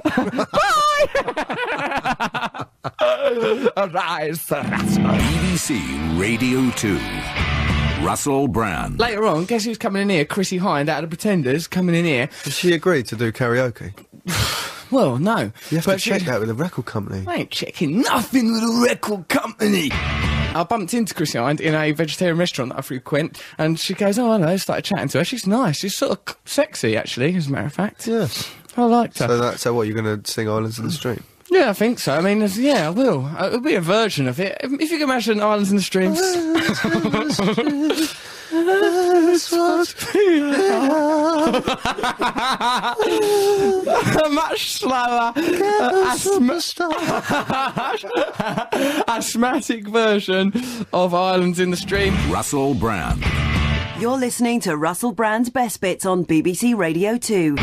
Bye! 0.51 2.67
Arise, 3.77 4.41
Sir 4.41 4.63
Russell. 4.63 5.03
BBC 5.05 6.19
Radio 6.19 6.71
2. 6.71 6.99
Russell 8.03 8.47
Brand. 8.47 8.99
Later 9.01 9.25
on, 9.27 9.47
guess 9.47 9.65
who's 9.65 9.79
coming 9.79 10.03
in 10.03 10.09
here? 10.11 10.25
Chrissie 10.25 10.59
Hynde 10.61 10.89
out 10.89 11.03
of 11.03 11.11
the 11.11 11.17
Pretenders 11.17 11.67
coming 11.67 11.95
in 11.95 12.05
here. 12.05 12.29
Did 12.45 12.53
she 12.53 12.73
agree 12.73 13.03
to 13.03 13.17
do 13.17 13.33
karaoke? 13.33 13.93
Well, 14.89 15.19
no. 15.19 15.51
You 15.71 15.79
have 15.79 15.85
But 15.85 15.95
to 15.95 15.99
check 15.99 16.21
she- 16.21 16.27
that 16.27 16.39
with 16.39 16.47
the 16.49 16.55
record 16.55 16.85
company. 16.87 17.25
I 17.27 17.39
ain't 17.39 17.51
checking 17.51 18.03
nothing 18.03 18.53
with 18.53 18.63
a 18.63 18.83
record 18.89 19.27
company. 19.27 19.89
I 19.91 20.65
bumped 20.71 20.95
into 20.95 21.13
Chrissie 21.13 21.39
Hynde 21.39 21.61
in 21.61 21.75
a 21.75 21.91
vegetarian 21.91 22.39
restaurant 22.39 22.71
that 22.71 22.79
I 22.79 22.83
frequent, 22.83 23.43
and 23.59 23.81
she 23.81 23.95
goes, 23.95 24.17
"Oh, 24.17 24.31
hello." 24.39 24.57
Started 24.57 24.85
chatting 24.85 25.09
to 25.09 25.19
her. 25.19 25.25
She's 25.25 25.45
nice. 25.45 25.79
She's 25.79 25.97
sort 25.97 26.13
of 26.31 26.37
sexy, 26.45 26.97
actually, 26.97 27.35
as 27.35 27.49
a 27.49 27.51
matter 27.51 27.67
of 27.67 27.73
fact. 27.73 28.07
Yes. 28.07 28.49
I 28.77 28.85
liked 28.85 29.19
her. 29.19 29.27
So 29.27 29.39
that 29.39 29.59
so 29.59 29.75
what 29.75 29.89
you're 29.89 30.01
going 30.01 30.23
to 30.23 30.31
sing 30.31 30.49
Islands 30.49 30.79
in 30.79 30.85
the 30.85 30.93
Stream? 30.93 31.25
Yeah, 31.51 31.71
I 31.71 31.73
think 31.73 31.99
so. 31.99 32.15
I 32.15 32.21
mean, 32.21 32.47
yeah, 32.55 32.89
I 32.89 32.91
will. 32.91 33.25
Uh, 33.27 33.47
It'll 33.47 33.61
be 33.61 33.75
a 33.75 33.81
version 33.81 34.29
of 34.29 34.39
it. 34.41 34.57
If 34.61 34.73
if 34.73 34.91
you 34.91 34.99
can 34.99 35.03
imagine 35.09 35.41
Islands 35.41 35.71
in 35.71 35.77
the 35.77 35.83
Streams. 35.83 36.21
Much 44.31 44.73
slower. 44.73 45.33
Uh, 45.37 46.13
asthma- 46.13 46.61
asthmatic 49.09 49.89
version 49.89 50.53
of 50.93 51.15
Islands 51.15 51.61
in 51.61 51.71
the 51.71 51.77
Stream. 51.77 52.15
Russell 52.31 52.75
Brand. 52.75 53.23
You're 54.01 54.19
listening 54.19 54.61
to 54.61 54.77
Russell 54.77 55.13
Brand's 55.13 55.49
Best 55.51 55.81
Bits 55.81 56.05
on 56.05 56.25
BBC 56.25 56.77
Radio 56.77 57.17
2. 57.17 57.57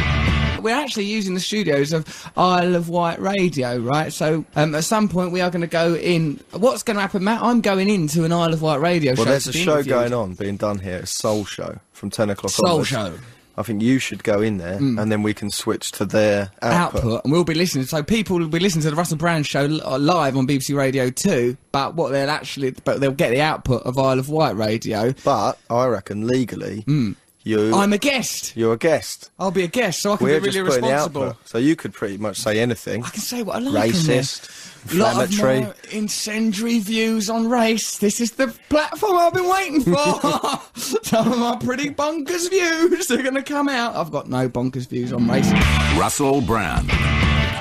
We're 0.64 0.76
actually 0.76 1.06
using 1.06 1.34
the 1.34 1.40
studios 1.40 1.94
of 1.94 2.32
Isle 2.38 2.76
of 2.76 2.90
Wight 2.90 3.20
Radio, 3.22 3.78
right? 3.78 4.12
So 4.12 4.46
um, 4.56 4.74
at 4.76 4.84
some 4.86 5.10
point 5.10 5.32
we 5.32 5.42
are 5.42 5.50
going 5.52 5.62
to 5.62 5.68
go 5.68 5.96
in. 5.96 6.40
What's 6.52 6.84
going 6.84 6.96
to 6.96 7.02
happen, 7.02 7.24
Matt? 7.24 7.42
I'm 7.44 7.62
going 7.62 7.90
into 7.90 8.24
an 8.24 8.32
Isle 8.34 8.54
of 8.54 8.62
Wight 8.62 8.80
radio 8.82 9.14
Well, 9.14 9.26
show. 9.26 9.30
there's 9.32 9.48
a 9.48 9.54
show 9.54 9.74
interviewed. 9.74 9.88
going 9.94 10.14
on 10.14 10.34
being 10.34 10.58
done 10.58 10.80
here, 10.80 10.98
a 11.00 11.06
Soul 11.06 11.46
Show 11.46 11.80
from 11.92 12.10
10 12.10 12.30
o'clock 12.32 12.52
Soul 12.52 12.70
onwards. 12.70 12.90
Show. 12.90 13.14
I 13.56 13.62
think 13.62 13.84
you 13.84 14.00
should 14.00 14.24
go 14.24 14.42
in 14.42 14.58
there 14.58 14.78
and 14.78 15.12
then 15.12 15.22
we 15.22 15.36
can 15.36 15.52
switch 15.52 15.92
to 15.92 16.06
their 16.06 16.50
output. 16.64 17.02
output, 17.04 17.24
and 17.24 17.32
we'll 17.32 17.44
be 17.44 17.54
listening. 17.54 17.86
So 17.86 18.02
people 18.02 18.40
will 18.40 18.48
be 18.48 18.58
listening 18.58 18.82
to 18.82 18.90
the 18.90 18.96
Russell 18.96 19.18
Brand 19.18 19.46
show 19.46 19.66
uh, 19.86 20.00
live 20.00 20.36
on 20.36 20.48
BBC 20.48 20.76
Radio 20.76 21.12
Two. 21.12 21.56
But 21.72 21.94
what 21.94 22.12
they'll 22.12 22.32
actually, 22.32 22.72
but 22.72 23.00
they'll 23.00 23.12
get 23.12 23.30
the 23.30 23.42
output 23.42 23.84
of 23.84 24.00
Isle 24.00 24.18
of 24.18 24.28
Wight 24.30 24.56
Radio. 24.58 25.14
But 25.24 25.60
I 25.70 25.86
reckon 25.86 26.26
legally, 26.26 26.84
you. 27.44 27.74
I'm 27.74 27.94
a 27.94 27.98
guest. 27.98 28.56
you're 28.56 28.74
a 28.74 28.78
guest. 28.78 29.30
I'll 29.38 29.52
be 29.52 29.64
a 29.64 29.68
guest, 29.68 30.02
so 30.02 30.14
I 30.14 30.18
can 30.18 30.26
We're 30.26 30.40
be 30.40 30.48
really 30.48 30.62
responsible. 30.62 31.38
So 31.46 31.58
you 31.58 31.76
could 31.76 31.94
pretty 31.94 32.18
much 32.18 32.38
say 32.38 32.60
anything. 32.60 33.04
I 33.04 33.10
can 33.10 33.22
say 33.22 33.44
what 33.44 33.58
I 33.58 33.60
like. 33.60 33.92
Racist, 33.92 34.73
there. 34.88 35.00
Lot 35.00 35.24
of 35.24 35.32
inflammatory. 35.32 35.62
my 35.62 35.74
incendiary 35.92 36.80
views 36.80 37.30
on 37.30 37.50
race. 37.50 37.98
This 37.98 38.20
is 38.22 38.32
the 38.32 38.48
platform 38.70 39.18
I've 39.18 39.34
been 39.34 39.50
waiting 39.50 39.82
for. 39.82 40.62
Some 41.04 41.32
of 41.32 41.40
my 41.40 41.58
pretty 41.64 41.90
bonkers 41.90 42.50
views 42.50 43.10
are 43.12 43.22
going 43.22 43.36
to 43.36 43.44
come 43.44 43.70
out. 43.70 43.96
I've 43.96 44.12
got 44.12 44.30
no 44.30 44.50
bonkers 44.50 44.88
views 44.88 45.14
on 45.14 45.28
race. 45.28 45.52
Russell 45.98 46.42
Brand. 46.42 46.90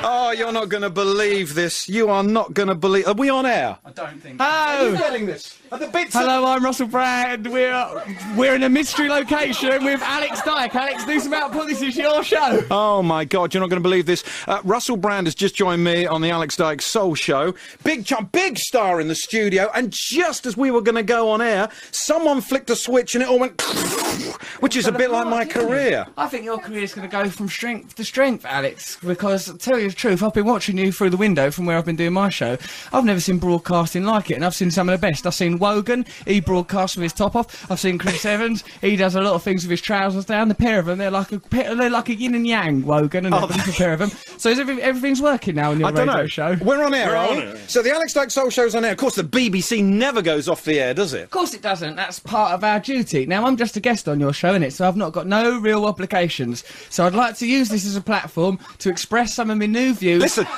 Oh, 0.04 0.32
you're 0.36 0.50
not 0.50 0.68
going 0.68 0.82
to 0.82 0.90
believe 0.90 1.54
this. 1.54 1.88
You 1.88 2.08
are 2.08 2.24
not 2.24 2.54
going 2.54 2.68
to 2.68 2.74
believe. 2.74 3.06
Are 3.06 3.14
we 3.14 3.28
on 3.30 3.46
air? 3.46 3.78
I 3.84 3.90
don't 3.92 4.20
think. 4.20 4.36
Oh, 4.40 4.44
Are 4.44 4.90
you 4.90 4.96
getting 4.98 5.26
this? 5.26 5.56
Are 5.70 5.78
the 5.78 5.86
bits? 5.86 6.12
Hello, 6.12 6.44
I'm 6.44 6.64
Russell 6.64 6.88
Brand. 6.88 7.46
We're 7.46 8.02
we're 8.36 8.54
in 8.56 8.64
a 8.64 8.68
mystery 8.68 9.08
location 9.08 9.84
with 9.84 10.02
Alex 10.02 10.42
Dyke. 10.42 10.74
Alex, 10.74 11.04
do 11.06 11.20
some 11.20 11.32
output. 11.32 11.68
This 11.68 11.82
is 11.82 11.96
your 11.96 12.22
show. 12.24 12.64
Oh 12.70 13.02
my 13.02 13.24
God, 13.24 13.54
you're 13.54 13.60
not 13.60 13.70
going 13.70 13.80
to 13.80 13.88
believe 13.88 14.04
this. 14.06 14.24
Uh, 14.48 14.60
Russell 14.64 14.96
Brand 14.96 15.28
has 15.28 15.36
just 15.36 15.54
joined 15.54 15.84
me 15.84 16.04
on 16.04 16.20
the 16.20 16.30
Alex 16.30 16.56
Dyke 16.56 16.82
Soul 16.82 17.11
Show. 17.14 17.54
Big 17.84 18.04
chump, 18.04 18.32
big 18.32 18.58
star 18.58 19.00
in 19.00 19.08
the 19.08 19.14
studio. 19.14 19.70
And 19.74 19.92
just 19.92 20.46
as 20.46 20.56
we 20.56 20.70
were 20.70 20.82
going 20.82 20.96
to 20.96 21.02
go 21.02 21.30
on 21.30 21.40
air, 21.40 21.68
someone 21.90 22.40
flicked 22.40 22.70
a 22.70 22.76
switch 22.76 23.14
and 23.14 23.22
it 23.22 23.28
all 23.28 23.38
went, 23.38 23.60
which 24.60 24.76
is 24.76 24.86
a 24.86 24.92
bit 24.92 25.10
like 25.10 25.26
my 25.26 25.44
career. 25.44 26.06
I 26.16 26.28
think 26.28 26.44
your 26.44 26.58
career 26.58 26.82
is 26.82 26.94
going 26.94 27.08
to 27.08 27.12
go 27.12 27.28
from 27.28 27.48
strength 27.48 27.94
to 27.96 28.04
strength, 28.04 28.44
Alex. 28.44 28.98
Because 29.04 29.46
to 29.46 29.58
tell 29.58 29.78
you 29.78 29.88
the 29.88 29.94
truth, 29.94 30.22
I've 30.22 30.34
been 30.34 30.46
watching 30.46 30.78
you 30.78 30.92
through 30.92 31.10
the 31.10 31.16
window 31.16 31.50
from 31.50 31.66
where 31.66 31.76
I've 31.76 31.84
been 31.84 31.96
doing 31.96 32.12
my 32.12 32.28
show. 32.28 32.56
I've 32.92 33.04
never 33.04 33.20
seen 33.20 33.38
broadcasting 33.38 34.04
like 34.04 34.30
it, 34.30 34.34
and 34.34 34.44
I've 34.44 34.54
seen 34.54 34.70
some 34.70 34.88
of 34.88 35.00
the 35.00 35.06
best. 35.06 35.26
I've 35.26 35.34
seen 35.34 35.58
Wogan, 35.58 36.04
he 36.26 36.40
broadcasts 36.40 36.96
with 36.96 37.04
his 37.04 37.12
top 37.12 37.36
off. 37.36 37.70
I've 37.70 37.80
seen 37.80 37.98
Chris 37.98 38.24
Evans, 38.32 38.64
he 38.80 38.96
does 38.96 39.14
a 39.14 39.20
lot 39.20 39.34
of 39.34 39.42
things 39.42 39.64
with 39.64 39.70
his 39.70 39.80
trousers 39.80 40.24
down. 40.24 40.48
The 40.48 40.54
pair 40.54 40.78
of 40.78 40.86
them, 40.86 40.98
they're 40.98 41.10
like 41.10 41.32
a 41.32 41.38
they're 41.50 41.90
like 41.90 42.08
a 42.08 42.14
yin 42.14 42.34
and 42.34 42.46
yang. 42.46 42.82
Wogan 42.82 43.26
and 43.26 43.34
oh, 43.34 43.44
Evans, 43.44 43.66
the 43.66 43.72
pair 43.72 43.92
of 43.92 43.98
them. 43.98 44.10
So 44.38 44.50
is 44.50 44.58
every, 44.58 44.80
everything's 44.82 45.22
working 45.22 45.54
now 45.54 45.72
in 45.72 45.80
your 45.80 45.88
I 45.88 45.92
don't 45.92 46.08
radio 46.08 46.22
know. 46.22 46.26
show. 46.26 46.56
We're 46.62 46.84
on 46.84 46.94
air, 46.94 47.01
We're 47.06 47.16
are 47.16 47.28
on 47.28 47.52
we? 47.52 47.58
So 47.66 47.82
the 47.82 47.92
Alex 47.92 48.12
Dyke 48.12 48.30
Soul 48.30 48.50
Show's 48.50 48.74
on 48.74 48.84
air. 48.84 48.92
Of 48.92 48.98
course, 48.98 49.16
the 49.16 49.24
BBC 49.24 49.84
never 49.84 50.22
goes 50.22 50.48
off 50.48 50.64
the 50.64 50.80
air, 50.80 50.94
does 50.94 51.14
it? 51.14 51.24
Of 51.24 51.30
course 51.30 51.54
it 51.54 51.62
doesn't. 51.62 51.96
That's 51.96 52.18
part 52.18 52.52
of 52.52 52.64
our 52.64 52.80
duty. 52.80 53.26
Now, 53.26 53.46
I'm 53.46 53.56
just 53.56 53.76
a 53.76 53.80
guest 53.80 54.08
on 54.08 54.20
your 54.20 54.32
show, 54.32 54.54
innit? 54.58 54.72
So 54.72 54.86
I've 54.86 54.96
not 54.96 55.12
got 55.12 55.26
no 55.26 55.58
real 55.58 55.84
obligations. 55.84 56.64
So 56.90 57.06
I'd 57.06 57.14
like 57.14 57.36
to 57.38 57.46
use 57.46 57.68
this 57.68 57.86
as 57.86 57.96
a 57.96 58.00
platform 58.00 58.58
to 58.78 58.90
express 58.90 59.34
some 59.34 59.50
of 59.50 59.58
my 59.58 59.66
new 59.66 59.94
views. 59.94 60.22
Listen. 60.22 60.46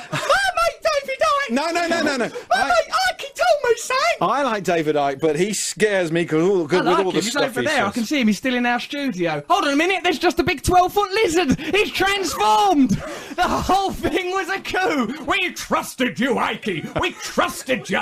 My 1.49 1.61
Icke! 1.61 1.71
No, 1.71 1.71
no, 1.71 1.87
no, 1.87 2.01
no, 2.03 2.17
no. 2.17 2.25
My 2.49 2.61
I- 2.61 2.67
mate 2.67 2.93
Icke 3.11 3.21
told 3.35 3.63
me 3.63 3.75
so! 3.77 3.95
I 4.21 4.43
like 4.43 4.63
David 4.63 4.95
Icke, 4.95 5.19
but 5.19 5.35
he 5.35 5.53
scares 5.53 6.11
me 6.11 6.23
because 6.23 6.41
all, 6.49 6.59
I 6.59 6.61
with 6.61 6.73
all 6.87 6.97
him. 6.99 7.05
the 7.07 7.11
He's 7.13 7.31
stuff 7.31 7.43
over 7.43 7.61
he 7.61 7.67
there. 7.67 7.85
I 7.85 7.91
can 7.91 8.03
see 8.05 8.21
him. 8.21 8.27
He's 8.27 8.37
still 8.37 8.55
in 8.55 8.65
our 8.65 8.79
studio. 8.79 9.43
Hold 9.49 9.65
on 9.65 9.73
a 9.73 9.75
minute. 9.75 10.01
There's 10.03 10.19
just 10.19 10.39
a 10.39 10.43
big 10.43 10.61
12 10.61 10.93
foot 10.93 11.11
lizard. 11.11 11.59
He's 11.59 11.91
transformed. 11.91 13.01
The 13.35 13.41
whole 13.43 13.91
thing 13.91 14.31
was 14.31 14.47
a 14.47 14.59
coup. 14.61 15.25
We 15.25 15.51
trusted 15.51 16.17
you, 16.19 16.35
Icke. 16.35 16.99
We 17.01 17.11
trusted 17.11 17.89
you. 17.89 18.01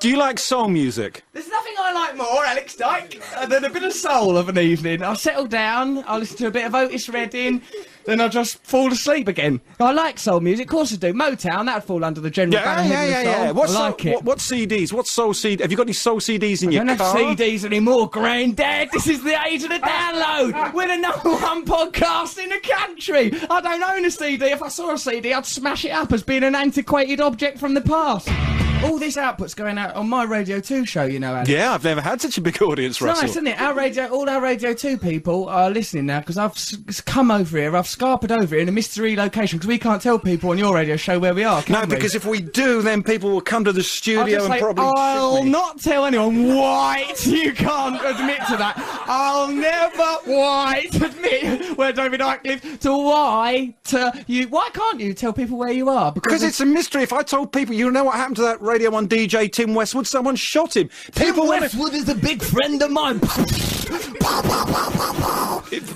Do 0.00 0.10
you 0.10 0.18
like 0.18 0.38
soul 0.38 0.68
music? 0.68 1.22
There's 1.32 1.48
nothing 1.48 1.72
I 1.78 1.92
like 1.94 2.16
more, 2.16 2.44
Alex 2.44 2.76
Dyke, 2.76 3.22
than 3.48 3.64
a 3.64 3.70
bit 3.70 3.84
of 3.84 3.92
soul 3.94 4.36
of 4.36 4.50
an 4.50 4.58
evening. 4.58 5.02
I'll 5.02 5.16
settle 5.16 5.46
down, 5.46 6.04
I'll 6.06 6.18
listen 6.18 6.36
to 6.38 6.46
a 6.48 6.50
bit 6.50 6.66
of 6.66 6.74
Otis 6.74 7.08
Redding, 7.08 7.62
then 8.04 8.20
I'll 8.20 8.28
just 8.28 8.58
fall 8.64 8.90
asleep 8.92 9.28
again. 9.28 9.60
I 9.78 9.92
like 9.92 10.18
soul 10.18 10.40
music, 10.40 10.66
of 10.66 10.70
course 10.70 10.92
I 10.92 10.96
do. 10.96 11.12
Motown, 11.12 11.66
that'd 11.66 11.84
fall 11.84 12.04
under 12.04 12.20
the 12.20 12.30
general 12.30 12.62
Yeah, 12.62 12.82
yeah, 12.84 13.04
yeah, 13.06 13.22
yeah. 13.22 13.50
What, 13.52 13.68
soul- 13.70 13.82
like 13.82 14.04
what, 14.04 14.24
what 14.24 14.38
CDs? 14.38 14.92
What 14.92 15.06
soul 15.06 15.34
CD? 15.34 15.62
Have 15.62 15.70
you 15.70 15.76
got 15.76 15.84
any 15.86 15.92
soul 15.92 16.16
CDs 16.20 16.62
in 16.62 16.68
I 16.70 16.72
your 16.72 16.84
don't 16.84 16.98
have? 16.98 17.14
CDs 17.16 17.64
anymore, 17.64 18.08
Granddad. 18.10 18.90
This 18.92 19.06
is 19.06 19.22
the 19.22 19.38
age 19.46 19.62
of 19.64 19.68
the 19.70 19.78
download. 19.78 20.72
We're 20.74 20.88
the 20.88 20.96
number 20.96 21.30
one 21.30 21.64
podcast 21.64 22.42
in 22.42 22.48
the 22.50 22.58
country. 22.60 23.32
I 23.50 23.60
don't 23.60 23.82
own 23.82 24.04
a 24.04 24.10
CD. 24.10 24.46
If 24.46 24.62
I 24.62 24.68
saw 24.68 24.92
a 24.92 24.98
CD, 24.98 25.32
I'd 25.34 25.46
smash 25.46 25.84
it 25.84 25.90
up 25.90 26.12
as 26.12 26.22
being 26.22 26.42
an 26.44 26.54
antiquated 26.54 27.20
object 27.20 27.58
from 27.58 27.74
the 27.74 27.80
past. 27.80 28.28
All 28.82 28.98
this 28.98 29.18
output's 29.18 29.52
going 29.52 29.76
out 29.76 29.94
on 29.94 30.08
my 30.08 30.24
Radio 30.24 30.58
2 30.58 30.86
show, 30.86 31.04
you 31.04 31.20
know, 31.20 31.34
Alex. 31.34 31.50
Yeah, 31.50 31.74
I've 31.74 31.84
never 31.84 32.00
had 32.00 32.18
such 32.22 32.38
a 32.38 32.40
big 32.40 32.62
audience, 32.62 32.96
It's 32.96 33.02
Russell. 33.02 33.22
nice, 33.24 33.30
isn't 33.32 33.46
it? 33.46 33.60
Our 33.60 33.74
radio, 33.74 34.06
all 34.08 34.26
our 34.30 34.40
Radio 34.40 34.72
2 34.72 34.96
people 34.96 35.50
are 35.50 35.68
listening 35.68 36.06
now 36.06 36.20
because 36.20 36.38
I've 36.38 37.04
come 37.04 37.30
over 37.30 37.58
here, 37.58 37.76
I've 37.76 37.89
scarpered 37.96 38.30
over 38.30 38.54
here 38.54 38.62
in 38.62 38.68
a 38.68 38.72
mystery 38.72 39.16
location 39.16 39.58
because 39.58 39.68
we 39.68 39.78
can't 39.78 40.00
tell 40.00 40.18
people 40.18 40.50
on 40.50 40.58
your 40.58 40.74
radio 40.74 40.96
show 40.96 41.18
where 41.18 41.34
we 41.34 41.44
are, 41.44 41.62
can 41.62 41.72
No, 41.74 41.80
we? 41.82 41.86
because 41.86 42.14
if 42.14 42.24
we 42.24 42.40
do, 42.40 42.82
then 42.82 43.02
people 43.02 43.30
will 43.30 43.40
come 43.40 43.64
to 43.64 43.72
the 43.72 43.80
I'll 43.80 43.84
studio 43.84 44.24
just 44.26 44.44
and 44.46 44.54
say, 44.54 44.60
probably. 44.60 44.84
I'll 44.86 45.36
kick 45.36 45.44
me. 45.44 45.50
not 45.50 45.80
tell 45.80 46.04
anyone. 46.04 46.54
White, 46.56 47.26
you 47.26 47.52
can't 47.52 47.96
admit 47.96 48.38
to 48.48 48.56
that. 48.56 48.74
I'll 49.06 49.48
never 49.48 50.04
white 50.24 50.94
admit 51.02 51.76
where 51.76 51.92
David 51.92 52.20
Icke 52.20 52.44
lived. 52.46 52.82
To 52.82 52.92
why? 52.96 53.74
To 53.84 54.12
you? 54.26 54.48
Why 54.48 54.68
can't 54.72 55.00
you 55.00 55.12
tell 55.14 55.32
people 55.32 55.58
where 55.58 55.72
you 55.72 55.88
are? 55.88 56.12
Because 56.12 56.42
it's 56.42 56.60
a 56.60 56.66
mystery. 56.66 57.02
If 57.02 57.12
I 57.12 57.22
told 57.22 57.52
people, 57.52 57.74
you 57.74 57.90
know 57.90 58.04
what 58.04 58.14
happened 58.16 58.36
to 58.36 58.42
that 58.42 58.60
Radio 58.62 58.90
1 58.90 59.08
DJ 59.08 59.50
Tim 59.52 59.74
Westwood? 59.74 60.06
Someone 60.06 60.36
shot 60.36 60.76
him. 60.76 60.88
People 61.16 61.46
wanna- 61.46 61.62
Westwood 61.62 61.94
is 61.94 62.08
a 62.08 62.14
big 62.14 62.42
friend 62.42 62.80
of 62.82 62.90
mine. 62.90 63.20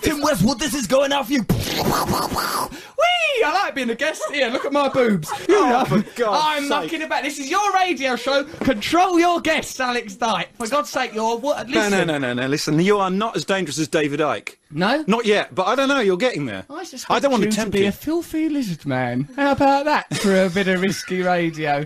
Tim 0.02 0.20
Westwood, 0.20 0.58
this 0.58 0.74
is 0.74 0.86
going 0.86 1.12
out 1.12 1.26
for 1.26 1.32
you. 1.32 1.44
Whee! 1.84 3.44
I 3.44 3.52
like 3.64 3.74
being 3.74 3.90
a 3.90 3.94
guest 3.94 4.22
here. 4.32 4.48
Look 4.48 4.64
at 4.64 4.72
my 4.72 4.88
boobs. 4.88 5.28
You 5.48 5.56
Oh, 5.58 5.68
know, 5.68 5.84
for 5.84 6.02
God's 6.16 6.44
I'm 6.46 6.60
sake. 6.62 6.70
knocking 6.70 7.02
about. 7.02 7.22
This 7.24 7.38
is 7.38 7.50
your 7.50 7.72
radio 7.72 8.16
show. 8.16 8.44
Control 8.44 9.18
your 9.18 9.40
guests, 9.40 9.78
Alex 9.80 10.14
Dyke. 10.14 10.48
For 10.56 10.66
God's 10.68 10.90
sake, 10.90 11.12
you're 11.14 11.36
what? 11.38 11.68
No, 11.68 11.80
Listen. 11.80 12.06
no, 12.06 12.18
no, 12.18 12.18
no, 12.18 12.32
no. 12.42 12.46
Listen, 12.48 12.78
you 12.80 12.98
are 12.98 13.10
not 13.10 13.36
as 13.36 13.44
dangerous 13.44 13.78
as 13.78 13.88
David 13.88 14.20
Icke. 14.20 14.56
No? 14.70 15.04
Not 15.06 15.26
yet, 15.26 15.54
but 15.54 15.66
I 15.66 15.74
don't 15.74 15.88
know. 15.88 16.00
You're 16.00 16.16
getting 16.16 16.46
there. 16.46 16.64
I, 16.70 16.84
just 16.84 17.10
I 17.10 17.18
don't 17.18 17.30
want 17.30 17.44
to 17.44 17.50
tempt 17.50 17.72
be 17.72 17.80
you. 17.80 17.88
a 17.88 17.92
filthy 17.92 18.48
lizard 18.48 18.86
man. 18.86 19.28
How 19.36 19.52
about 19.52 19.84
that 19.84 20.14
for 20.16 20.44
a 20.44 20.48
bit 20.50 20.68
of 20.68 20.80
risky 20.80 21.22
radio? 21.22 21.84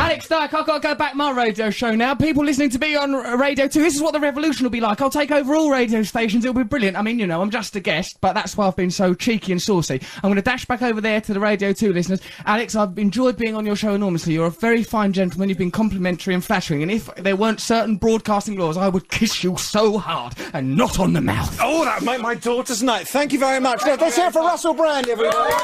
Alex 0.00 0.28
Dyke, 0.28 0.54
I've 0.54 0.66
got 0.66 0.80
to 0.80 0.88
go 0.88 0.94
back 0.94 1.14
my 1.14 1.30
radio 1.30 1.68
show 1.68 1.94
now. 1.94 2.14
People 2.14 2.42
listening 2.42 2.70
to 2.70 2.78
me 2.78 2.96
on 2.96 3.12
Radio 3.12 3.68
2, 3.68 3.80
this 3.80 3.94
is 3.94 4.00
what 4.00 4.14
the 4.14 4.18
revolution 4.18 4.64
will 4.64 4.70
be 4.70 4.80
like. 4.80 5.02
I'll 5.02 5.10
take 5.10 5.30
over 5.30 5.54
all 5.54 5.70
radio 5.70 6.02
stations. 6.02 6.42
It'll 6.42 6.54
be 6.54 6.64
brilliant. 6.64 6.96
I 6.96 7.02
mean, 7.02 7.18
you 7.18 7.26
know, 7.26 7.42
I'm 7.42 7.50
just 7.50 7.76
a 7.76 7.80
guest, 7.80 8.16
but 8.22 8.32
that's 8.32 8.56
why 8.56 8.66
I've 8.66 8.76
been 8.76 8.90
so 8.90 9.12
cheeky 9.12 9.52
and 9.52 9.60
saucy. 9.60 10.00
I'm 10.16 10.22
going 10.22 10.36
to 10.36 10.42
dash 10.42 10.64
back 10.64 10.80
over 10.80 11.02
there 11.02 11.20
to 11.20 11.34
the 11.34 11.38
Radio 11.38 11.74
2 11.74 11.92
listeners. 11.92 12.22
Alex, 12.46 12.74
I've 12.74 12.98
enjoyed 12.98 13.36
being 13.36 13.54
on 13.54 13.66
your 13.66 13.76
show 13.76 13.94
enormously. 13.94 14.32
You're 14.32 14.46
a 14.46 14.50
very 14.50 14.82
fine 14.82 15.12
gentleman. 15.12 15.50
You've 15.50 15.58
been 15.58 15.70
complimentary 15.70 16.32
and 16.32 16.42
flattering. 16.42 16.82
And 16.82 16.90
if 16.90 17.14
there 17.16 17.36
weren't 17.36 17.60
certain 17.60 17.96
broadcasting 17.96 18.56
laws, 18.58 18.78
I 18.78 18.88
would 18.88 19.10
kiss 19.10 19.44
you 19.44 19.58
so 19.58 19.98
hard 19.98 20.32
and 20.54 20.76
not 20.76 20.98
on 20.98 21.12
the 21.12 21.20
mouth. 21.20 21.58
Oh, 21.60 21.84
that 21.84 22.02
made 22.02 22.22
my 22.22 22.34
daughter's 22.34 22.82
night. 22.82 23.06
Thank 23.06 23.34
you 23.34 23.38
very 23.38 23.60
much. 23.60 23.82
Let's 23.84 24.16
hear 24.16 24.30
for 24.30 24.40
Russell 24.40 24.72
Brand, 24.72 25.08
everybody. 25.08 25.54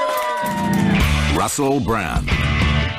Russell 1.36 1.80
Brand. 1.80 2.30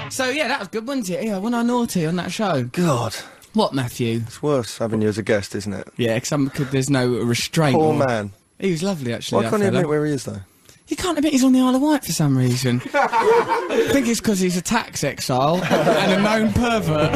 So 0.10 0.30
yeah, 0.30 0.47
that 0.47 0.60
was 0.60 0.68
good, 0.70 0.88
wasn't 0.88 1.10
it? 1.10 1.26
Yeah, 1.26 1.38
when 1.39 1.53
I 1.53 1.62
naughty 1.64 2.05
on 2.05 2.16
that 2.18 2.32
show. 2.32 2.64
God, 2.64 3.14
What, 3.53 3.74
Matthew? 3.74 4.22
it's 4.26 4.41
worse 4.41 4.78
having 4.78 5.01
you 5.01 5.10
as 5.10 5.18
a 5.18 5.24
guest, 5.24 5.55
isn't 5.55 5.74
it? 5.74 5.88
Yeah, 5.97 6.18
because 6.18 6.70
there's 6.72 6.89
no 6.89 7.08
restraint. 7.08 7.76
Poor 7.76 7.93
or- 7.93 8.05
man. 8.08 8.32
He 8.60 8.72
was 8.72 8.82
lovely, 8.82 9.14
actually. 9.14 9.36
Why 9.38 9.43
that 9.43 9.49
can't 9.51 9.62
he 9.62 9.68
fella. 9.68 9.78
admit 9.80 9.89
where 9.89 10.05
he 10.05 10.14
is, 10.14 10.24
though? 10.26 10.39
He 10.88 10.95
can't 10.95 11.18
admit 11.18 11.34
he's 11.34 11.43
on 11.43 11.51
the 11.51 11.60
Isle 11.60 11.76
of 11.76 11.82
Wight 11.82 12.05
for 12.05 12.14
some 12.14 12.38
reason. 12.38 12.82
I 12.93 13.89
think 13.91 14.08
it's 14.08 14.22
because 14.22 14.39
he's 14.39 14.55
a 14.55 14.62
tax 14.62 15.03
exile 15.03 15.62
and 15.64 16.12
a 16.14 16.22
known 16.22 16.53
pervert. 16.53 17.14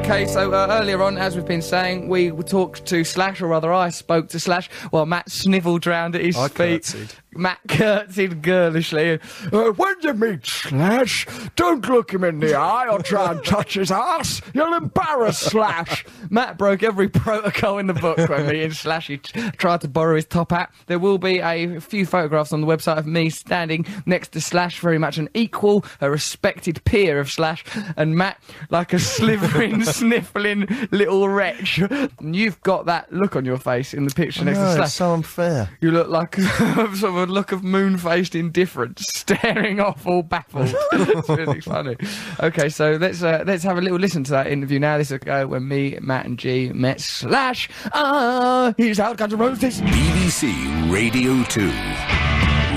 okay, 0.00 0.26
so 0.26 0.52
uh, 0.52 0.66
earlier 0.70 1.02
on, 1.02 1.16
as 1.16 1.34
we've 1.34 1.46
been 1.46 1.62
saying, 1.62 2.08
we 2.08 2.30
talked 2.30 2.84
to 2.86 3.02
Slash, 3.02 3.40
or 3.40 3.46
rather, 3.48 3.72
I 3.72 3.88
spoke 3.90 4.28
to 4.28 4.38
Slash 4.38 4.68
while 4.90 5.06
Matt 5.06 5.30
snivelled 5.30 5.86
round 5.86 6.14
at 6.14 6.20
his 6.20 6.36
I 6.36 6.48
feet. 6.48 6.82
curtsied. 6.82 7.14
Matt 7.36 7.58
curtsied 7.68 8.42
girlishly. 8.42 9.18
Uh, 9.52 9.70
when 9.72 9.94
you 10.02 10.14
meet 10.14 10.46
Slash, 10.46 11.26
don't 11.56 11.86
look 11.88 12.12
him 12.12 12.24
in 12.24 12.40
the 12.40 12.54
eye 12.54 12.88
or 12.88 13.00
try 13.02 13.32
and 13.32 13.44
touch 13.44 13.74
his 13.74 13.90
ass. 13.90 14.40
You'll 14.54 14.74
embarrass 14.74 15.38
Slash. 15.38 16.04
Matt 16.30 16.58
broke 16.58 16.82
every 16.82 17.08
protocol 17.08 17.78
in 17.78 17.86
the 17.86 17.94
book 17.94 18.18
when 18.28 18.46
meeting 18.46 18.72
Slash. 18.72 19.08
He 19.08 19.18
tried 19.18 19.80
to 19.82 19.88
borrow 19.88 20.16
his 20.16 20.26
top 20.26 20.50
hat. 20.50 20.72
There 20.86 20.98
will 20.98 21.18
be 21.18 21.38
a 21.40 21.80
few 21.80 22.06
photographs 22.06 22.52
on 22.52 22.60
the 22.60 22.66
website 22.66 22.98
of 22.98 23.06
me 23.06 23.30
standing 23.30 23.86
next 24.06 24.28
to 24.32 24.40
Slash, 24.40 24.80
very 24.80 24.98
much 24.98 25.18
an 25.18 25.28
equal, 25.34 25.84
a 26.00 26.10
respected 26.10 26.84
peer 26.84 27.18
of 27.20 27.30
Slash, 27.30 27.64
and 27.96 28.16
Matt 28.16 28.40
like 28.70 28.92
a 28.92 28.98
slivering, 28.98 29.82
sniffling 29.84 30.66
little 30.90 31.28
wretch. 31.28 31.78
And 31.78 32.34
You've 32.36 32.60
got 32.62 32.86
that 32.86 33.12
look 33.12 33.36
on 33.36 33.44
your 33.44 33.58
face 33.58 33.94
in 33.94 34.04
the 34.04 34.14
picture 34.14 34.44
next 34.44 34.58
to 34.58 34.74
Slash. 34.74 34.92
so 34.92 35.12
unfair. 35.14 35.70
You 35.80 35.90
look 35.90 36.08
like 36.08 36.38
of 36.78 36.96
a 37.28 37.32
look 37.32 37.52
of 37.52 37.62
moon-faced 37.64 38.34
indifference, 38.34 39.04
staring 39.08 39.80
off, 39.80 40.06
all 40.06 40.22
baffled. 40.22 40.74
it's 40.92 41.28
really 41.28 41.60
funny. 41.60 41.96
Okay, 42.40 42.68
so 42.68 42.92
let's 42.92 43.22
uh, 43.22 43.44
let's 43.46 43.62
have 43.64 43.78
a 43.78 43.80
little 43.80 43.98
listen 43.98 44.24
to 44.24 44.30
that 44.32 44.46
interview 44.46 44.78
now. 44.78 44.98
This 44.98 45.08
is 45.08 45.12
a 45.12 45.18
go 45.18 45.46
when 45.46 45.68
me, 45.68 45.98
Matt, 46.00 46.26
and 46.26 46.38
G 46.38 46.70
met 46.72 47.00
Slash. 47.00 47.68
Ah, 47.92 48.74
here's 48.76 48.98
how 48.98 49.14
Guns 49.14 49.32
N' 49.32 49.38
Roses. 49.38 49.80
BBC 49.80 50.92
Radio 50.92 51.42
2. 51.44 51.70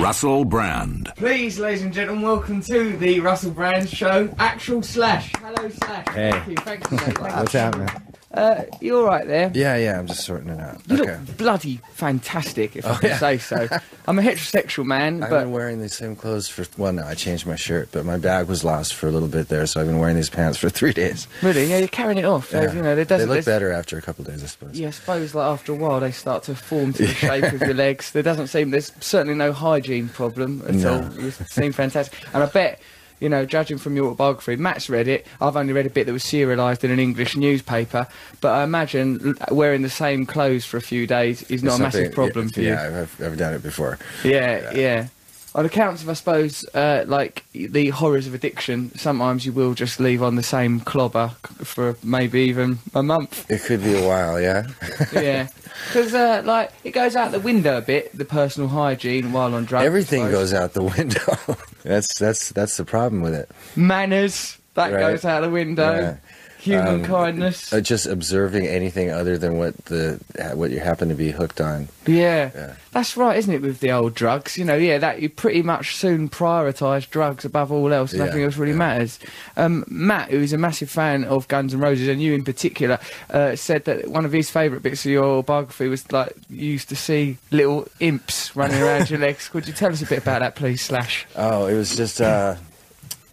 Russell 0.02 0.46
Brand. 0.46 1.12
Please, 1.16 1.58
ladies 1.58 1.82
and 1.82 1.92
gentlemen, 1.92 2.24
welcome 2.24 2.62
to 2.62 2.96
the 2.96 3.20
Russell 3.20 3.50
Brand 3.50 3.88
Show. 3.88 4.34
Actual 4.38 4.82
Slash. 4.82 5.30
Hello, 5.36 5.68
Slash. 5.68 6.08
Hey. 6.08 6.30
Thank 6.30 6.48
you. 6.48 6.56
Thank 6.56 6.90
you. 6.90 6.96
mate. 6.96 7.20
What's 7.36 7.52
happening? 7.52 7.88
Uh, 8.32 8.62
you 8.80 8.96
all 8.96 9.04
right 9.04 9.26
there? 9.26 9.50
Yeah, 9.54 9.74
yeah, 9.76 9.98
I'm 9.98 10.06
just 10.06 10.24
sorting 10.24 10.50
it 10.50 10.60
out. 10.60 10.80
You 10.86 11.00
okay. 11.02 11.16
look 11.18 11.36
bloody 11.36 11.80
fantastic, 11.94 12.76
if 12.76 12.86
I 12.86 12.90
Oh, 12.90 12.98
can 12.98 13.08
yeah. 13.10 13.18
say 13.18 13.38
so. 13.38 13.68
I'm 14.06 14.18
a 14.20 14.22
heterosexual 14.22 14.84
man, 14.84 15.22
I've 15.24 15.30
but 15.30 15.40
been 15.40 15.50
wearing 15.50 15.80
the 15.80 15.88
same 15.88 16.14
clothes 16.14 16.46
for, 16.48 16.64
well, 16.80 16.92
no, 16.92 17.04
I 17.04 17.14
changed 17.14 17.44
my 17.44 17.56
shirt, 17.56 17.88
but 17.90 18.04
my 18.04 18.18
bag 18.18 18.46
was 18.46 18.62
lost 18.62 18.94
for 18.94 19.08
a 19.08 19.10
little 19.10 19.26
bit 19.26 19.48
there, 19.48 19.66
so 19.66 19.80
I've 19.80 19.86
been 19.88 19.98
wearing 19.98 20.14
these 20.14 20.30
pants 20.30 20.58
for 20.58 20.70
three 20.70 20.92
days. 20.92 21.26
really, 21.42 21.64
yeah, 21.64 21.78
you're 21.78 21.88
carrying 21.88 22.18
it 22.18 22.24
off. 22.24 22.52
Yeah. 22.52 22.72
You 22.72 22.82
know, 22.82 22.94
they 22.94 23.02
look 23.02 23.08
there's- 23.28 23.44
better 23.44 23.72
after 23.72 23.98
a 23.98 24.02
couple 24.02 24.24
of 24.24 24.30
days, 24.30 24.44
I 24.44 24.46
suppose. 24.46 24.78
Yeah, 24.78 24.88
I 24.88 24.90
suppose 24.92 25.34
like 25.34 25.46
after 25.46 25.72
a 25.72 25.76
while 25.76 25.98
they 25.98 26.12
start 26.12 26.44
to 26.44 26.54
form 26.54 26.92
to 26.94 27.06
the 27.06 27.14
shape 27.14 27.52
of 27.52 27.60
your 27.62 27.74
legs. 27.74 28.12
There 28.12 28.22
doesn't 28.22 28.46
seem 28.46 28.70
there's 28.70 28.92
certainly 29.00 29.34
no 29.34 29.52
hygiene 29.52 30.08
problem 30.08 30.62
at 30.68 30.74
No. 30.74 31.02
all. 31.02 31.20
You 31.20 31.32
seem 31.32 31.72
fantastic, 31.72 32.16
and 32.32 32.44
I 32.44 32.46
bet. 32.46 32.80
You 33.20 33.28
know, 33.28 33.44
judging 33.44 33.78
from 33.78 33.96
your 33.96 34.06
autobiography, 34.06 34.56
Matt's 34.56 34.88
read 34.88 35.08
it. 35.08 35.26
I've 35.40 35.56
only 35.56 35.72
read 35.72 35.86
a 35.86 35.90
bit 35.90 36.06
that 36.06 36.12
was 36.12 36.24
serialised 36.24 36.84
in 36.84 36.90
an 36.90 36.98
English 36.98 37.36
newspaper. 37.36 38.08
But 38.40 38.52
I 38.54 38.64
imagine 38.64 39.36
wearing 39.50 39.82
the 39.82 39.90
same 39.90 40.26
clothes 40.26 40.64
for 40.64 40.76
a 40.76 40.82
few 40.82 41.06
days 41.06 41.42
is 41.50 41.62
not 41.62 41.78
a 41.78 41.82
massive 41.82 42.12
problem 42.12 42.46
yeah, 42.46 42.52
for 42.52 42.60
you. 42.60 42.68
Yeah, 42.68 43.00
I've, 43.02 43.22
I've 43.22 43.38
done 43.38 43.54
it 43.54 43.62
before. 43.62 43.98
Yeah, 44.24 44.72
yeah. 44.72 45.08
On 45.52 45.66
accounts 45.66 46.02
of, 46.02 46.08
I 46.08 46.12
suppose, 46.12 46.64
uh, 46.74 47.04
like 47.08 47.44
the 47.52 47.90
horrors 47.90 48.28
of 48.28 48.34
addiction, 48.34 48.96
sometimes 48.96 49.44
you 49.44 49.52
will 49.52 49.74
just 49.74 49.98
leave 49.98 50.22
on 50.22 50.36
the 50.36 50.44
same 50.44 50.78
clobber 50.78 51.28
for 51.64 51.96
maybe 52.04 52.42
even 52.42 52.78
a 52.94 53.02
month. 53.02 53.50
It 53.50 53.62
could 53.62 53.82
be 53.82 53.94
a 53.94 54.06
while, 54.06 54.40
yeah? 54.40 54.68
yeah. 55.12 55.48
Because, 55.86 56.14
uh, 56.14 56.42
like, 56.44 56.72
it 56.84 56.90
goes 56.92 57.16
out 57.16 57.32
the 57.32 57.40
window 57.40 57.78
a 57.78 57.80
bit, 57.80 58.16
the 58.16 58.24
personal 58.24 58.68
hygiene 58.68 59.32
while 59.32 59.54
on 59.54 59.64
drugs. 59.64 59.86
Everything 59.86 60.30
goes 60.30 60.52
out 60.54 60.72
the 60.74 60.82
window. 60.82 61.36
that's 61.82 62.18
that's 62.18 62.50
that's 62.50 62.76
the 62.76 62.84
problem 62.84 63.22
with 63.22 63.34
it. 63.34 63.50
Manners, 63.76 64.58
that 64.74 64.92
Right. 64.92 65.00
goes 65.00 65.24
out 65.24 65.40
the 65.42 65.50
window. 65.50 65.92
Yeah. 65.92 66.16
Human 66.60 66.86
Um, 66.86 67.04
kindness. 67.04 67.72
Uh, 67.72 67.80
just 67.80 68.06
observing 68.06 68.66
anything 68.66 69.10
other 69.10 69.38
than 69.38 69.56
what 69.58 69.76
the 69.86 70.20
what 70.54 70.70
you 70.70 70.80
happen 70.80 71.08
to 71.08 71.14
be 71.14 71.30
hooked 71.30 71.60
on. 71.60 71.88
Yeah. 72.06 72.50
Yeah. 72.54 72.74
That's 72.92 73.16
right, 73.16 73.38
isn't 73.38 73.52
it, 73.54 73.62
with 73.62 73.80
the 73.80 73.92
old 73.92 74.14
drugs? 74.14 74.58
You 74.58 74.64
know, 74.64 74.74
yeah, 74.76 74.98
that 74.98 75.22
you 75.22 75.28
pretty 75.28 75.62
much 75.62 75.94
soon 75.96 76.28
prioritise 76.28 77.08
drugs 77.08 77.44
above 77.44 77.70
all 77.70 77.92
else. 77.92 78.12
Yeah, 78.12 78.24
Nothing 78.24 78.42
else 78.42 78.56
really 78.56 78.72
yeah. 78.72 78.78
matters. 78.78 79.18
Um, 79.56 79.84
Matt, 79.88 80.30
who's 80.30 80.52
a 80.52 80.58
massive 80.58 80.90
fan 80.90 81.24
of 81.24 81.46
Guns 81.48 81.72
N' 81.72 81.80
Roses, 81.80 82.08
and 82.08 82.20
you 82.20 82.34
in 82.34 82.42
particular, 82.44 82.98
uh, 83.30 83.54
said 83.56 83.84
that 83.84 84.08
one 84.08 84.24
of 84.24 84.32
his 84.32 84.50
favourite 84.50 84.82
bits 84.82 85.04
of 85.06 85.12
your 85.12 85.42
biography 85.44 85.86
was 85.88 86.10
like 86.10 86.34
you 86.50 86.72
used 86.72 86.88
to 86.88 86.96
see 86.96 87.38
little 87.52 87.86
imps 88.00 88.54
running 88.56 88.82
around 88.82 89.08
your 89.10 89.20
legs. 89.20 89.48
Could 89.48 89.66
you 89.68 89.72
tell 89.72 89.92
us 89.92 90.02
a 90.02 90.06
bit 90.06 90.18
about 90.22 90.40
that, 90.40 90.56
please, 90.56 90.82
Slash? 90.82 91.26
Oh, 91.36 91.66
it 91.66 91.74
was 91.76 91.94
just 91.96 92.20
uh, 92.20 92.56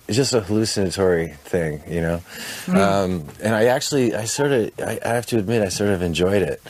it's 0.08 0.16
just 0.18 0.34
a 0.34 0.42
hallucinatory 0.42 1.34
thing, 1.46 1.82
you 1.88 2.02
know. 2.02 2.22
Um, 2.68 3.26
and 3.42 3.54
I 3.56 3.66
actually, 3.66 4.16
I 4.16 4.26
sort 4.26 4.52
of, 4.52 4.72
I, 4.80 5.00
I 5.04 5.10
have 5.10 5.26
to 5.28 5.38
admit, 5.38 5.62
I 5.62 5.70
sort 5.70 5.90
of 5.90 6.02
enjoyed 6.02 6.42
it, 6.42 6.62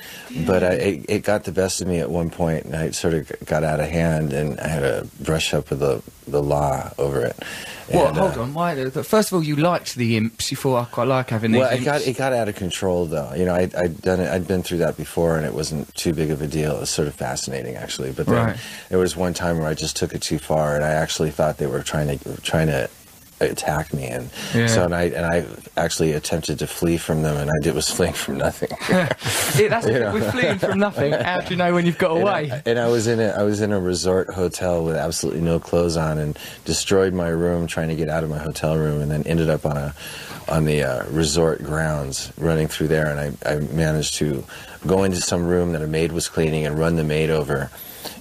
but 0.45 0.63
I, 0.63 0.71
it, 0.73 1.05
it 1.09 1.23
got 1.23 1.43
the 1.43 1.51
best 1.51 1.81
of 1.81 1.87
me 1.87 1.99
at 1.99 2.09
one 2.09 2.29
point, 2.29 2.65
and 2.65 2.75
I 2.75 2.91
sort 2.91 3.13
of 3.13 3.31
got 3.45 3.63
out 3.63 3.79
of 3.79 3.89
hand, 3.89 4.33
and 4.33 4.59
I 4.59 4.67
had 4.67 4.79
to 4.81 5.07
brush 5.23 5.53
up 5.53 5.69
with 5.69 5.79
the 5.79 6.01
the 6.29 6.43
law 6.43 6.91
over 6.97 7.23
it. 7.23 7.37
Well, 7.93 8.07
And, 8.09 8.17
Hold 8.17 8.37
uh, 8.37 8.41
on. 8.41 8.53
Why? 8.53 8.75
the- 8.75 9.01
First 9.03 9.29
of 9.31 9.35
all, 9.35 9.43
you 9.43 9.55
liked 9.55 9.95
the 9.95 10.17
imps. 10.17 10.51
You 10.51 10.57
thought 10.57 10.75
I 10.75 10.85
quite 10.91 11.07
like 11.07 11.29
having 11.29 11.51
these 11.53 11.59
Well, 11.61 11.69
it 11.71 11.75
imps. 11.75 11.85
got 11.85 12.01
it 12.01 12.17
got 12.17 12.33
out 12.33 12.49
of 12.49 12.55
control 12.55 13.05
though. 13.05 13.33
You 13.33 13.45
know, 13.45 13.53
I, 13.55 13.69
I'd 13.77 14.01
done 14.01 14.19
it. 14.19 14.27
I'd 14.29 14.45
been 14.45 14.61
through 14.61 14.79
that 14.79 14.97
before, 14.97 15.37
and 15.37 15.45
it 15.45 15.53
wasn't 15.53 15.93
too 15.95 16.11
big 16.13 16.29
of 16.31 16.41
a 16.41 16.47
deal. 16.47 16.75
It 16.75 16.79
was 16.81 16.89
sort 16.89 17.07
of 17.07 17.15
fascinating, 17.15 17.75
actually. 17.75 18.11
But 18.11 18.25
then 18.25 18.35
Right. 18.35 18.57
there 18.89 18.99
was 18.99 19.15
one 19.15 19.33
time 19.33 19.57
where 19.59 19.67
I 19.67 19.73
just 19.73 19.95
took 19.95 20.13
it 20.13 20.21
too 20.21 20.37
far, 20.37 20.75
and 20.75 20.83
I 20.83 20.89
actually 20.89 21.31
thought 21.31 21.59
they 21.59 21.67
were 21.67 21.81
trying 21.81 22.17
to 22.19 22.41
trying 22.41 22.67
to 22.67 22.89
attack 23.39 23.93
me, 23.93 24.05
and 24.05 24.29
Yeah. 24.53 24.67
so 24.67 24.83
and 24.83 24.95
I 24.95 25.03
and 25.03 25.25
I 25.25 25.45
actually 25.75 26.13
attempted 26.13 26.59
to 26.59 26.67
flee 26.67 26.97
from 26.97 27.21
them, 27.21 27.37
and 27.37 27.49
I 27.49 27.53
did 27.63 27.75
was 27.75 27.89
fleeing 27.89 28.13
from 28.13 28.37
nothing. 28.37 28.69
Yeah, 28.89 29.69
that's 29.69 29.87
You 29.87 29.99
know. 29.99 30.13
we're 30.13 30.31
fleeing 30.31 30.59
from 30.59 30.79
nothing. 30.79 31.11
How 31.27 31.39
do 31.39 31.49
you 31.49 31.55
know 31.55 31.73
when 31.73 31.85
you've 31.85 31.97
got 31.97 32.11
And 32.11 32.21
away? 32.23 32.51
I, 32.51 32.61
and 32.65 32.79
I 32.79 32.87
was 32.87 33.07
in 33.07 33.19
a 33.19 33.29
I 33.29 33.43
was 33.43 33.61
in 33.61 33.71
a 33.71 33.79
resort 33.79 34.29
hotel 34.33 34.83
with 34.83 34.95
absolutely 34.95 35.41
no 35.41 35.59
clothes 35.59 35.97
on, 35.97 36.17
and 36.17 36.37
destroyed 36.65 37.13
my 37.13 37.29
room 37.29 37.67
trying 37.67 37.89
to 37.89 37.95
get 37.95 38.09
out 38.09 38.23
of 38.23 38.29
my 38.29 38.37
hotel 38.39 38.77
room, 38.77 39.01
and 39.01 39.09
then 39.11 39.23
ended 39.23 39.49
up 39.49 39.65
on 39.65 39.77
a 39.77 39.93
on 40.49 40.63
the 40.63 40.81
uh, 40.81 41.03
resort 41.09 41.61
grounds, 41.61 42.31
running 42.37 42.67
through 42.69 42.87
there, 42.87 43.07
and 43.07 43.19
I, 43.45 43.51
I 43.51 43.55
managed 43.59 44.15
to 44.15 44.45
go 44.85 45.03
into 45.03 45.17
some 45.17 45.45
room 45.45 45.73
that 45.73 45.81
a 45.81 45.87
maid 45.87 46.13
was 46.13 46.29
cleaning 46.29 46.65
and 46.65 46.79
run 46.79 46.95
the 46.95 47.03
maid 47.03 47.29
over. 47.29 47.69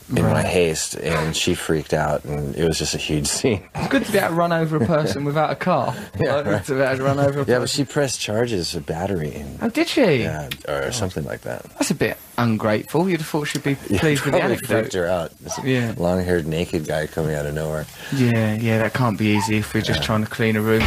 In 0.09 0.23
my 0.23 0.43
haste, 0.43 0.95
and 0.95 1.35
she 1.37 1.55
freaked 1.55 1.93
out, 1.93 2.25
and 2.25 2.55
it 2.55 2.65
was 2.65 2.79
just 2.79 2.95
a 2.95 2.99
huge 2.99 3.27
scene. 3.39 3.63
It's 3.75 3.89
good 3.89 4.05
to 4.05 4.13
be 4.13 4.19
able 4.19 4.29
to 4.29 4.35
run 4.35 4.53
over 4.53 4.77
a 4.77 4.87
person 4.87 5.25
without 5.25 5.51
a 5.51 5.57
car. 5.57 5.95
Yeah, 6.21 6.37
Like, 6.37 6.47
right. 6.47 6.65
To 6.65 6.75
be 6.75 6.81
able 6.81 6.97
to 6.99 7.03
run 7.03 7.19
over 7.19 7.45
Yeah, 7.47 7.59
but 7.59 7.69
she 7.69 7.85
pressed 7.85 8.21
charges 8.21 8.75
of 8.77 8.87
battery, 8.87 9.35
and, 9.35 9.59
Oh, 9.61 9.69
did 9.69 9.89
she? 9.89 10.23
yeah, 10.23 10.49
or 10.69 10.85
oh. 10.85 10.91
something 10.91 11.25
like 11.25 11.41
that. 11.43 11.65
That's 11.71 11.91
a 11.91 11.95
bit 11.95 12.17
ungrateful. 12.39 13.09
You'd 13.09 13.21
have 13.21 13.29
thought 13.29 13.45
she'd 13.49 13.63
be 13.65 13.77
Yeah, 13.89 13.99
pleased 14.01 14.25
with 14.25 14.35
the 14.35 14.43
anecdote. 14.43 14.67
freaked 14.83 14.93
her 14.95 15.07
out. 15.07 15.33
This 15.41 15.59
Yeah. 15.65 15.95
long-haired 15.97 16.47
naked 16.47 16.87
guy 16.87 17.07
coming 17.09 17.35
out 17.35 17.47
of 17.47 17.55
nowhere. 17.55 17.87
Yeah, 18.15 18.55
yeah, 18.55 18.79
that 18.79 18.95
can't 18.95 19.19
be 19.19 19.27
easy 19.37 19.59
if 19.59 19.75
we're 19.75 19.81
just 19.81 20.03
trying 20.05 20.23
to 20.25 20.31
clean 20.31 20.55
a 20.57 20.61
room. 20.63 20.83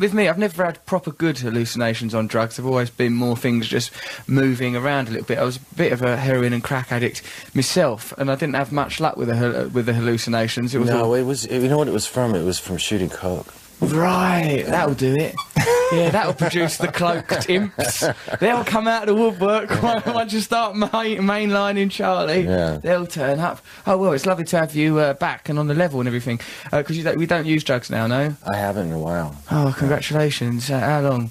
With 0.00 0.14
me, 0.14 0.28
I've 0.28 0.38
never 0.38 0.64
had 0.64 0.84
proper 0.86 1.10
good 1.12 1.36
hallucinations 1.38 2.14
on 2.14 2.26
drugs. 2.26 2.58
I've 2.58 2.64
always 2.66 2.88
been 2.88 3.12
more 3.12 3.36
things 3.36 3.68
just 3.68 3.90
moving 4.26 4.74
around 4.74 5.08
a 5.08 5.10
little 5.10 5.26
bit. 5.26 5.38
I 5.38 5.42
was 5.44 5.56
a 5.56 5.74
bit 5.76 5.92
of 5.92 6.00
a 6.02 6.16
heroin 6.16 6.52
and 6.54 6.64
crack 6.64 6.90
addict 6.90 7.22
myself, 7.54 8.14
and 8.16 8.30
I 8.30 8.34
didn't 8.34 8.49
have 8.54 8.72
much 8.72 9.00
luck 9.00 9.16
with 9.16 9.28
the 9.28 9.70
with 9.72 9.86
the 9.86 9.94
hallucinations. 9.94 10.74
It 10.74 10.78
was 10.78 10.90
no, 10.90 11.04
all, 11.04 11.14
it 11.14 11.24
was. 11.24 11.46
You 11.46 11.68
know 11.68 11.78
what 11.78 11.88
it 11.88 11.92
was 11.92 12.06
from? 12.06 12.34
It 12.34 12.44
was 12.44 12.58
from 12.58 12.76
shooting 12.76 13.10
coke. 13.10 13.52
right. 13.80 14.64
That'll 14.66 14.94
do 14.94 15.14
it. 15.14 15.34
Yeah, 15.92 16.10
that'll 16.10 16.34
produce 16.34 16.76
the 16.76 16.86
cloaked 16.86 17.50
imps. 17.50 18.04
They'll 18.38 18.64
come 18.64 18.86
out 18.86 19.08
of 19.08 19.16
the 19.16 19.20
woodwork 19.20 19.82
once 20.06 20.32
you 20.32 20.40
start 20.40 20.76
main, 20.76 21.18
mainlining 21.22 21.90
Charlie. 21.90 22.42
Yeah. 22.42 22.76
They'll 22.76 23.08
turn 23.08 23.40
up. 23.40 23.60
Oh 23.88 23.98
well, 23.98 24.12
it's 24.12 24.24
lovely 24.24 24.44
to 24.44 24.58
have 24.58 24.76
you 24.76 24.98
uh, 24.98 25.14
back 25.14 25.48
and 25.48 25.58
on 25.58 25.66
the 25.66 25.74
level 25.74 25.98
and 25.98 26.06
everything. 26.06 26.40
Because 26.70 27.02
don't, 27.02 27.18
we 27.18 27.26
don't 27.26 27.44
use 27.44 27.64
drugs 27.64 27.90
now, 27.90 28.06
no. 28.06 28.36
I 28.48 28.56
haven't 28.56 28.86
in 28.86 28.92
a 28.92 29.00
while. 29.00 29.34
Oh, 29.50 29.74
congratulations! 29.76 30.70
Uh, 30.70 30.78
how 30.78 31.00
long? 31.00 31.30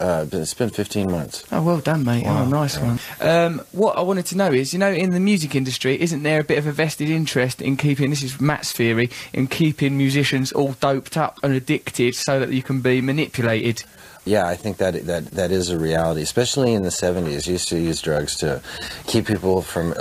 Uh, 0.00 0.24
but 0.24 0.40
it's 0.40 0.54
been 0.54 0.70
15 0.70 1.10
months. 1.10 1.44
Oh, 1.50 1.60
well 1.62 1.78
done, 1.80 2.04
mate. 2.04 2.24
Wow, 2.24 2.44
oh, 2.44 2.48
nice 2.48 2.78
one. 2.78 3.00
Um, 3.20 3.60
what 3.72 3.98
I 3.98 4.02
wanted 4.02 4.26
to 4.26 4.36
know 4.36 4.52
is, 4.52 4.72
you 4.72 4.78
know, 4.78 4.92
in 4.92 5.10
the 5.10 5.18
music 5.18 5.56
industry, 5.56 6.00
isn't 6.00 6.22
there 6.22 6.40
a 6.40 6.44
bit 6.44 6.58
of 6.58 6.66
a 6.68 6.72
vested 6.72 7.10
interest 7.10 7.60
in 7.60 7.76
keeping, 7.76 8.10
this 8.10 8.22
is 8.22 8.40
Matt's 8.40 8.70
theory, 8.70 9.10
in 9.32 9.48
keeping 9.48 9.96
musicians 9.96 10.52
all 10.52 10.72
doped 10.74 11.16
up 11.16 11.38
and 11.42 11.52
addicted 11.52 12.14
so 12.14 12.38
that 12.38 12.52
you 12.52 12.62
can 12.62 12.80
be 12.80 13.00
manipulated? 13.00 13.82
Yeah, 14.24 14.46
I 14.46 14.56
think 14.56 14.76
that 14.76 15.06
that 15.06 15.30
that 15.30 15.50
is 15.50 15.70
a 15.70 15.78
reality, 15.78 16.20
especially 16.20 16.74
in 16.74 16.82
the 16.82 16.90
70s. 16.90 17.46
Used 17.46 17.68
to 17.68 17.78
use 17.78 18.02
drugs 18.02 18.36
to 18.36 18.60
keep 19.06 19.26
people 19.26 19.62
from 19.62 19.94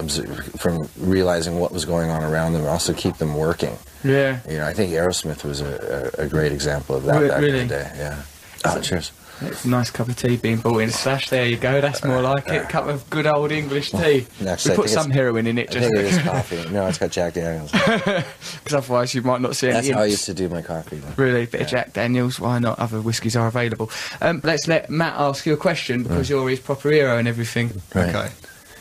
from 0.57 0.89
realizing 0.97 1.59
what 1.59 1.71
was 1.71 1.85
going 1.85 2.09
on 2.09 2.23
around 2.23 2.51
them, 2.51 2.63
and 2.63 2.69
also 2.69 2.93
keep 2.93 3.17
them 3.17 3.35
working. 3.35 3.77
Yeah. 4.03 4.41
You 4.49 4.57
know, 4.57 4.65
I 4.65 4.73
think 4.73 4.91
Aerosmith 4.91 5.45
was 5.45 5.61
a, 5.61 6.11
a, 6.17 6.25
a 6.25 6.27
great 6.27 6.51
example 6.51 6.97
of 6.97 7.05
that 7.05 7.21
Re- 7.21 7.27
back 7.29 7.39
really? 7.41 7.59
in 7.61 7.67
the 7.69 7.75
day. 7.75 7.91
Yeah. 7.95 8.21
Oh, 8.65 8.81
cheers. 8.81 9.11
It's 9.41 9.65
a 9.65 9.69
nice 9.69 9.89
cup 9.89 10.09
of 10.09 10.17
tea 10.17 10.37
being 10.37 10.57
brought 10.57 10.79
in. 10.79 10.89
Slash, 10.89 11.29
there 11.29 11.45
you 11.45 11.57
go. 11.57 11.79
That's 11.81 12.03
more 12.03 12.21
like 12.21 12.47
it. 12.47 12.69
cup 12.69 12.87
of 12.87 13.07
good 13.09 13.27
old 13.27 13.51
English 13.51 13.91
tea. 13.91 14.25
Actually, 14.47 14.73
I 14.73 14.77
we 14.77 14.83
put 14.83 14.89
some 14.89 15.11
heroin 15.11 15.47
in 15.47 15.57
it, 15.57 15.69
I 15.69 15.73
just 15.73 15.85
think 15.85 15.97
it 15.97 16.05
is 16.05 16.17
coffee. 16.23 16.69
No, 16.69 16.87
it's 16.87 16.97
got 16.97 17.11
Jack 17.11 17.33
Daniels. 17.33 17.71
because 17.71 18.73
otherwise 18.73 19.13
you 19.13 19.21
might 19.21 19.41
not 19.41 19.55
see 19.55 19.67
any 19.67 19.75
That's 19.75 19.89
how 19.89 20.01
I 20.01 20.05
used 20.05 20.25
to 20.25 20.33
do 20.33 20.49
my 20.49 20.61
coffee. 20.61 20.97
Though. 20.97 21.23
Really, 21.23 21.45
bit 21.45 21.61
of 21.61 21.67
Jack 21.67 21.93
Daniels. 21.93 22.39
Why 22.39 22.59
not? 22.59 22.79
Other 22.79 23.01
whiskies 23.01 23.35
are 23.35 23.47
available. 23.47 23.91
Um, 24.21 24.41
let's 24.43 24.67
let 24.67 24.89
Matt 24.89 25.13
ask 25.17 25.45
you 25.45 25.53
a 25.53 25.57
question 25.57 26.03
because 26.03 26.29
you're 26.29 26.49
his 26.49 26.59
proper 26.59 26.89
hero 26.89 27.17
and 27.17 27.27
everything. 27.27 27.81
Right. 27.93 28.09
Okay. 28.15 28.29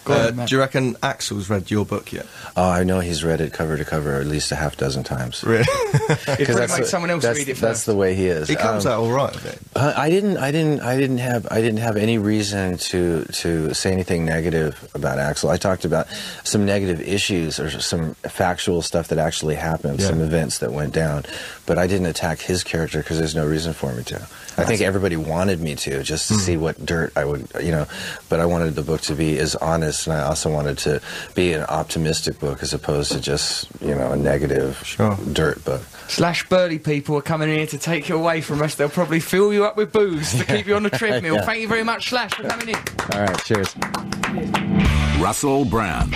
Go 0.07 0.15
Uh, 0.15 0.33
Matt. 0.33 0.49
do 0.49 0.55
you 0.55 0.61
reckon 0.61 0.95
Axl's 1.03 1.51
read 1.51 1.71
your 1.71 1.85
book 1.85 2.13
yet? 2.13 2.27
Oh, 2.57 2.71
I 2.71 2.85
know 2.85 3.01
he's 3.01 3.23
read 3.25 3.41
it 3.41 3.53
cover 3.53 3.77
to 3.77 3.85
cover 3.85 4.15
at 4.21 4.27
least 4.27 4.53
a 4.53 4.57
half 4.57 4.77
dozen 4.77 5.03
times. 5.03 5.43
Really? 5.45 5.65
You'd 6.39 6.49
that's 6.49 6.73
make 6.73 6.83
the- 6.83 6.87
someone 6.87 7.11
else 7.11 7.23
that's, 7.25 7.39
read 7.39 7.49
it 7.49 7.57
That's 7.59 7.81
first. 7.81 7.87
the 7.87 7.97
way 7.97 8.15
he 8.15 8.27
is. 8.27 8.49
he 8.49 8.55
comes 8.57 8.87
Um, 8.87 8.93
out 8.93 9.01
all 9.01 9.11
right 9.13 9.35
of 9.35 9.45
it. 9.45 9.59
I 9.77 10.09
didn't. 10.09 10.37
I 10.39 10.51
didn't. 10.53 10.81
I 10.81 10.97
didn't 10.97 11.19
have. 11.19 11.47
I 11.51 11.61
didn't 11.61 11.81
have 11.81 11.97
any 11.97 12.19
reason 12.19 12.79
to 12.79 13.25
to 13.43 13.75
say 13.75 13.93
anything 13.93 14.25
negative 14.25 14.89
about 14.95 15.19
Axel. 15.19 15.51
I 15.51 15.57
talked 15.59 15.85
about 15.85 16.07
some 16.45 16.65
negative 16.65 17.01
issues 17.01 17.59
or 17.59 17.69
some 17.81 18.15
factual 18.31 18.81
stuff 18.83 19.09
that 19.09 19.19
actually 19.19 19.57
happened, 19.57 20.01
Yeah. 20.01 20.07
some 20.09 20.21
events 20.23 20.59
that 20.59 20.73
went 20.73 20.95
down, 20.95 21.25
but 21.67 21.79
I 21.79 21.87
didn't 21.87 22.07
attack 22.07 22.41
his 22.41 22.63
character 22.65 22.99
because 23.01 23.19
there's 23.19 23.35
no 23.35 23.45
reason 23.47 23.73
for 23.75 23.93
me 23.93 24.03
to. 24.05 24.27
I 24.59 24.65
think 24.65 24.81
everybody 24.81 25.17
wanted 25.17 25.61
me 25.61 25.75
to 25.85 26.03
just 26.03 26.29
to 26.29 26.35
see 26.35 26.57
what 26.57 26.83
dirt 26.87 27.13
I 27.15 27.27
would, 27.27 27.47
you 27.61 27.71
know. 27.73 27.87
But 28.31 28.41
I 28.41 28.47
wanted 28.47 28.75
the 28.75 28.83
book 28.83 29.03
to 29.03 29.15
be 29.15 29.39
as 29.39 29.55
honest 29.57 29.96
this, 29.97 30.07
and 30.07 30.17
I 30.17 30.23
also 30.25 30.51
wanted 30.53 30.79
to 30.79 31.01
be 31.35 31.53
an 31.53 31.63
optimistic 31.65 32.39
book 32.39 32.63
as 32.63 32.73
opposed 32.75 33.13
to 33.13 33.21
just 33.21 33.69
you 33.81 33.95
know 33.95 34.13
a 34.13 34.17
negative 34.17 34.97
dirt 35.33 35.65
book. 35.65 35.83
Slash 36.09 36.49
burly 36.49 36.79
people 36.79 37.17
are 37.17 37.23
coming 37.23 37.49
here 37.49 37.67
to 37.67 37.79
take 37.79 38.09
you 38.09 38.17
away 38.17 38.41
from 38.41 38.63
us. 38.63 38.75
They'll 38.75 38.89
probably 38.89 39.21
fill 39.21 39.53
you 39.53 39.65
up 39.65 39.77
with 39.77 39.93
booze 39.93 40.33
to 40.35 40.45
keep 40.45 40.67
you 40.67 40.77
on 40.77 40.83
the 40.83 40.91
treadmill. 40.99 41.37
Yeah. 41.37 41.43
Thank 41.43 41.61
you 41.61 41.69
very 41.69 41.85
much, 41.85 42.11
Slash, 42.11 42.35
for 42.35 42.45
coming 42.45 42.69
in. 42.69 42.77
All 43.13 43.21
right, 43.21 43.45
cheers. 43.45 43.75
Russell 45.21 45.65
Brand. 45.65 46.15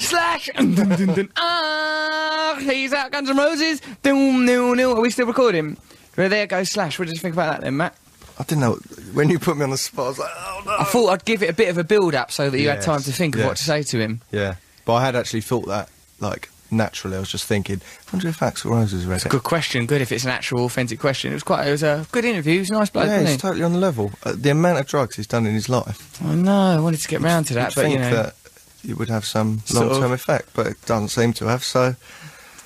Slash. 0.00 0.48
Dun, 0.56 0.74
dun, 0.74 0.88
dun, 0.88 1.06
dun. 1.14 1.28
Ah, 1.36 2.56
he's 2.60 2.92
out, 2.92 3.12
Guns 3.12 3.28
N' 3.28 3.36
Roses. 3.36 3.82
Are 4.04 5.00
we 5.00 5.10
still 5.10 5.26
recording? 5.26 5.76
Well, 6.16 6.28
there 6.28 6.46
goes 6.46 6.70
Slash. 6.70 6.98
What 6.98 7.06
did 7.08 7.14
you 7.14 7.20
think 7.20 7.34
about 7.34 7.52
that 7.52 7.60
then, 7.62 7.76
Matt? 7.76 7.96
I 8.40 8.42
didn't 8.44 8.60
know 8.60 8.76
when 9.12 9.28
you 9.28 9.38
put 9.38 9.58
me 9.58 9.64
on 9.64 9.70
the 9.70 9.76
spot. 9.76 10.06
I 10.06 10.08
was 10.08 10.18
like, 10.18 10.30
oh 10.34 10.62
no. 10.64 10.76
I 10.78 10.84
thought 10.84 11.08
I'd 11.10 11.24
give 11.26 11.42
it 11.42 11.50
a 11.50 11.52
bit 11.52 11.68
of 11.68 11.76
a 11.76 11.84
build 11.84 12.14
up 12.14 12.32
so 12.32 12.48
that 12.48 12.58
you 12.58 12.70
had 12.70 12.80
time 12.80 13.02
to 13.02 13.12
think 13.12 13.34
of 13.34 13.42
yeah. 13.42 13.48
what 13.48 13.58
to 13.58 13.64
say 13.64 13.82
to 13.82 13.98
him. 13.98 14.22
Yeah, 14.32 14.54
but 14.86 14.94
I 14.94 15.04
had 15.04 15.14
actually 15.14 15.42
thought 15.42 15.66
that 15.66 15.90
like 16.20 16.48
naturally. 16.70 17.16
I 17.16 17.20
was 17.20 17.30
just 17.30 17.44
thinking, 17.44 17.82
I 18.08 18.16
wonder 18.16 18.28
if 18.28 18.40
Axl 18.40 18.70
Rose 18.70 18.92
has 18.92 19.04
read 19.04 19.26
it. 19.26 19.28
Good 19.28 19.42
question. 19.42 19.84
Good 19.84 20.00
if 20.00 20.10
it's 20.10 20.24
an 20.24 20.30
actual 20.30 20.64
authentic 20.64 20.98
question. 20.98 21.32
It 21.32 21.34
was 21.34 21.42
quite. 21.42 21.66
It 21.66 21.70
was 21.70 21.82
a 21.82 22.06
good 22.12 22.24
interview. 22.24 22.54
He 22.54 22.58
was 22.60 22.70
a 22.70 22.74
nice 22.74 22.88
bloke, 22.88 23.08
yeah, 23.08 23.20
he's 23.20 23.32
he? 23.32 23.36
totally 23.36 23.62
on 23.62 23.74
the 23.74 23.78
level. 23.78 24.10
Uh, 24.22 24.32
the 24.34 24.50
amount 24.50 24.78
of 24.78 24.86
drugs 24.86 25.16
he's 25.16 25.26
done 25.26 25.46
in 25.46 25.52
his 25.52 25.68
life. 25.68 26.22
I 26.24 26.34
know. 26.34 26.78
I 26.78 26.80
wanted 26.80 27.00
to 27.00 27.08
get 27.08 27.20
round 27.20 27.46
to 27.48 27.54
that, 27.54 27.74
but 27.74 27.82
think 27.82 27.94
you 27.94 28.00
know. 28.00 28.10
that 28.10 28.34
it 28.88 28.96
would 28.96 29.10
have 29.10 29.26
some 29.26 29.62
long-term 29.74 30.12
effect, 30.12 30.50
but 30.54 30.66
it 30.66 30.86
doesn't 30.86 31.08
seem 31.08 31.34
to 31.34 31.46
have. 31.46 31.62
So 31.62 31.94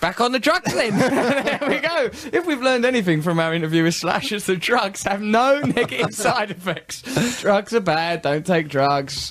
Back 0.04 0.20
on 0.20 0.32
the 0.32 0.38
drugs 0.38 0.70
then. 0.74 0.98
there 0.98 1.60
we 1.66 1.78
go. 1.78 2.10
If 2.30 2.44
we've 2.44 2.60
learned 2.60 2.84
anything 2.84 3.22
from 3.22 3.40
our 3.40 3.54
interview 3.54 3.84
with 3.84 3.94
Slash, 3.94 4.32
it's 4.32 4.44
that 4.44 4.60
drugs 4.60 5.02
have 5.04 5.22
no 5.22 5.60
negative 5.64 6.14
side 6.14 6.50
effects. 6.50 7.00
drugs 7.40 7.72
are 7.72 7.80
bad, 7.80 8.20
don't 8.20 8.44
take 8.44 8.68
drugs. 8.68 9.30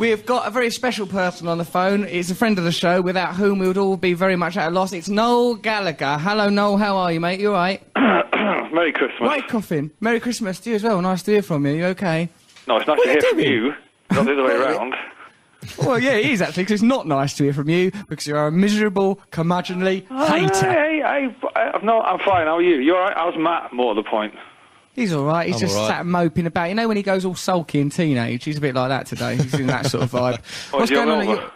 We 0.00 0.10
have 0.10 0.26
got 0.26 0.48
a 0.48 0.50
very 0.50 0.70
special 0.70 1.06
person 1.06 1.46
on 1.46 1.58
the 1.58 1.64
phone. 1.64 2.04
He's 2.04 2.32
a 2.32 2.34
friend 2.34 2.58
of 2.58 2.64
the 2.64 2.72
show, 2.72 3.00
without 3.00 3.36
whom 3.36 3.60
we 3.60 3.68
would 3.68 3.78
all 3.78 3.96
be 3.96 4.12
very 4.12 4.34
much 4.34 4.56
at 4.56 4.66
a 4.66 4.74
loss. 4.74 4.92
It's 4.92 5.08
Noel 5.08 5.54
Gallagher. 5.54 6.18
Hello, 6.18 6.48
Noel. 6.48 6.78
How 6.78 6.96
are 6.96 7.12
you, 7.12 7.20
mate? 7.20 7.38
You 7.38 7.50
all 7.50 7.54
right? 7.54 7.80
Merry 8.72 8.92
Christmas. 8.92 9.20
Right, 9.20 9.46
coughing. 9.46 9.92
Merry 10.00 10.18
Christmas 10.18 10.58
to 10.60 10.70
you 10.70 10.74
as 10.76 10.82
well. 10.82 11.00
Nice 11.00 11.22
to 11.22 11.30
hear 11.30 11.42
from 11.42 11.64
you. 11.64 11.74
You 11.74 11.84
okay? 11.84 12.28
No, 12.66 12.78
it's 12.78 12.88
nice 12.88 12.98
What 12.98 13.04
to 13.04 13.10
hear 13.12 13.20
from 13.20 13.38
you, 13.38 13.74
not 14.10 14.24
the 14.24 14.32
other 14.32 14.42
way 14.42 14.54
around. 14.56 14.94
Well, 15.78 15.98
yeah, 15.98 16.12
it 16.12 16.26
is 16.26 16.42
actually, 16.42 16.64
because 16.64 16.74
it's 16.74 16.82
not 16.82 17.06
nice 17.06 17.34
to 17.36 17.44
hear 17.44 17.52
from 17.52 17.68
you, 17.68 17.90
because 18.08 18.26
you're 18.26 18.46
a 18.46 18.52
miserable, 18.52 19.20
curmudgeonly 19.30 20.06
hater. 20.08 20.72
Hey, 20.72 21.00
hey, 21.00 21.28
hey, 21.30 21.60
I'm 21.74 21.84
not. 21.84 22.04
I'm 22.04 22.18
fine. 22.18 22.46
How 22.46 22.56
are 22.56 22.62
you? 22.62 22.76
You're 22.76 22.96
all 22.96 23.04
right? 23.04 23.16
How's 23.16 23.36
Matt? 23.36 23.72
More 23.72 23.94
to 23.94 24.02
the 24.02 24.08
point. 24.08 24.34
He's 24.94 25.12
all 25.12 25.24
right. 25.24 25.46
He's 25.46 25.56
I'm 25.56 25.60
just 25.60 25.76
all 25.76 25.88
right. 25.88 25.96
sat 25.98 26.06
moping 26.06 26.46
about. 26.46 26.68
You 26.68 26.74
know 26.74 26.86
when 26.88 26.96
he 26.96 27.02
goes 27.02 27.24
all 27.24 27.34
sulky 27.34 27.80
in 27.80 27.90
teenage, 27.90 28.44
he's 28.44 28.58
a 28.58 28.60
bit 28.60 28.74
like 28.74 28.90
that 28.90 29.06
today. 29.06 29.36
He's 29.36 29.54
in 29.54 29.66
that 29.68 29.86
sort 29.86 30.04
of 30.04 30.10
vibe. 30.10 30.38
What, 30.72 30.80
What's 30.80 30.84
is 30.84 30.88
he 30.90 30.94
going 31.04 31.28
on? 31.28 31.50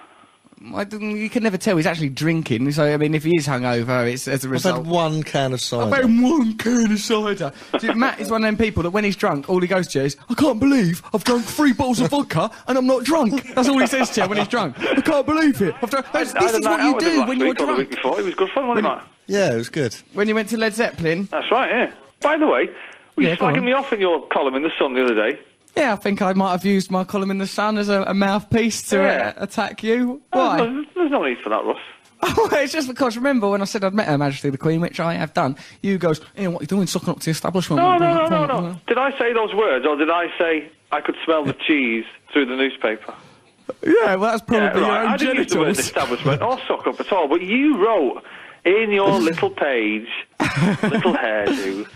You 0.60 1.28
can 1.30 1.42
never 1.42 1.56
tell. 1.58 1.76
He's 1.76 1.86
actually 1.86 2.08
drinking. 2.08 2.70
So 2.72 2.84
I 2.84 2.96
mean, 2.96 3.14
if 3.14 3.24
he 3.24 3.36
is 3.36 3.46
hungover, 3.46 4.10
it's 4.10 4.26
as 4.26 4.44
a 4.44 4.48
I've 4.48 4.52
result. 4.52 4.76
had 4.78 4.86
one 4.86 5.22
can 5.22 5.52
of 5.52 5.60
cider. 5.60 5.94
I've 5.94 6.02
had 6.02 6.22
one 6.22 6.56
can 6.56 6.92
of 6.92 6.98
cider. 6.98 7.52
See, 7.78 7.92
Matt 7.94 8.20
is 8.20 8.30
one 8.30 8.42
of 8.42 8.48
them 8.48 8.56
people 8.56 8.82
that 8.84 8.90
when 8.90 9.04
he's 9.04 9.16
drunk, 9.16 9.48
all 9.48 9.60
he 9.60 9.66
goes 9.68 9.86
to 9.88 10.04
is, 10.04 10.16
I 10.30 10.34
can't 10.34 10.58
believe 10.58 11.02
I've 11.14 11.24
drunk 11.24 11.44
three 11.44 11.72
bottles 11.72 12.00
of 12.00 12.10
vodka 12.10 12.50
and 12.68 12.78
I'm 12.78 12.86
not 12.86 13.04
drunk. 13.04 13.54
That's 13.54 13.68
all 13.68 13.78
he 13.78 13.86
says 13.86 14.10
to 14.10 14.22
you 14.22 14.28
when 14.28 14.38
he's 14.38 14.48
drunk. 14.48 14.78
I 14.80 15.00
can't 15.00 15.26
believe 15.26 15.60
it. 15.62 15.74
I've 15.82 15.90
drunk. 15.90 16.06
That's, 16.12 16.32
this 16.32 16.52
is 16.54 16.60
night 16.60 16.92
what 16.92 17.02
you 17.02 17.10
do 17.10 17.26
when 17.26 17.38
you're 17.38 17.48
week 17.50 17.60
or 17.60 17.66
the 17.66 17.74
week 17.74 17.90
drunk. 17.90 18.02
before. 18.02 18.20
It 18.20 18.24
was 18.24 18.34
good 18.34 18.50
fun, 18.50 18.68
wasn't 18.68 18.86
it, 18.86 18.88
Matt? 18.90 19.06
Yeah, 19.26 19.52
it 19.52 19.56
was 19.56 19.68
good. 19.68 19.94
When 20.14 20.28
you 20.28 20.34
went 20.34 20.48
to 20.50 20.56
Led 20.56 20.72
Zeppelin. 20.74 21.24
That's 21.30 21.50
right. 21.50 21.68
Yeah. 21.70 21.92
By 22.20 22.38
the 22.38 22.46
way, 22.46 22.68
were 23.16 23.22
you 23.24 23.28
Yeah, 23.30 23.36
slagging 23.36 23.64
me 23.64 23.72
off 23.72 23.92
in 23.92 24.00
your 24.00 24.26
column 24.28 24.54
in 24.54 24.62
the 24.62 24.70
Sun 24.78 24.94
the 24.94 25.04
other 25.04 25.14
day? 25.14 25.38
Yeah, 25.76 25.92
I 25.92 25.96
think 25.96 26.22
I 26.22 26.32
might 26.32 26.52
have 26.52 26.64
used 26.64 26.90
my 26.90 27.04
column 27.04 27.30
in 27.30 27.38
the 27.38 27.46
Sun 27.46 27.76
as 27.78 27.88
a, 27.88 28.02
a 28.02 28.14
mouthpiece 28.14 28.88
to 28.90 28.96
Yeah. 28.96 29.32
uh, 29.36 29.44
attack 29.44 29.82
you. 29.82 30.22
Oh, 30.32 30.38
Why? 30.38 30.56
there's, 30.94 31.10
no 31.10 31.22
need 31.24 31.38
for 31.38 31.50
that, 31.50 31.64
Ross. 31.64 31.78
Oh, 32.22 32.48
it's 32.52 32.72
just 32.72 32.88
because 32.88 33.14
remember 33.16 33.48
when 33.50 33.60
I 33.60 33.66
said 33.66 33.84
I'd 33.84 33.92
met 33.94 34.08
Her 34.08 34.16
Majesty 34.16 34.48
the 34.48 34.56
Queen, 34.56 34.80
which 34.80 34.98
I 34.98 35.12
have 35.14 35.34
done. 35.34 35.54
You 35.82 35.98
goes, 35.98 36.20
"Ian, 36.38 36.52
what 36.54 36.62
are 36.62 36.64
you 36.64 36.66
doing, 36.68 36.86
sucking 36.86 37.10
up 37.10 37.18
to 37.20 37.24
the 37.26 37.30
establishment?" 37.30 37.80
No, 37.80 37.98
no, 37.98 38.26
no, 38.26 38.46
no, 38.46 38.60
no. 38.60 38.80
Did 38.86 38.96
I 38.96 39.10
say 39.18 39.34
those 39.34 39.52
words, 39.54 39.84
or 39.86 39.96
did 39.96 40.08
I 40.10 40.26
say 40.38 40.70
I 40.92 41.02
could 41.02 41.14
smell 41.26 41.44
the 41.44 41.52
cheese 41.52 42.06
through 42.32 42.46
the 42.46 42.56
newspaper? 42.56 43.14
Yeah, 43.84 44.14
well, 44.16 44.30
that's 44.32 44.42
Yeah, 44.50 44.70
probably 44.70 44.80
right. 44.80 44.86
your 44.88 44.98
own 45.02 45.06
I 45.08 45.16
didn't 45.18 45.36
use 45.36 45.52
the 45.52 45.58
word 45.58 45.68
establishment 45.78 46.40
or 46.42 46.58
suck 46.66 46.86
up 46.86 46.98
at 46.98 47.12
all, 47.12 47.28
but 47.28 47.42
you 47.42 47.76
wrote 47.84 48.22
in 48.64 48.90
your 48.92 49.10
little 49.20 49.50
page, 49.50 50.08
little 50.40 51.12
hairdo. 51.14 51.86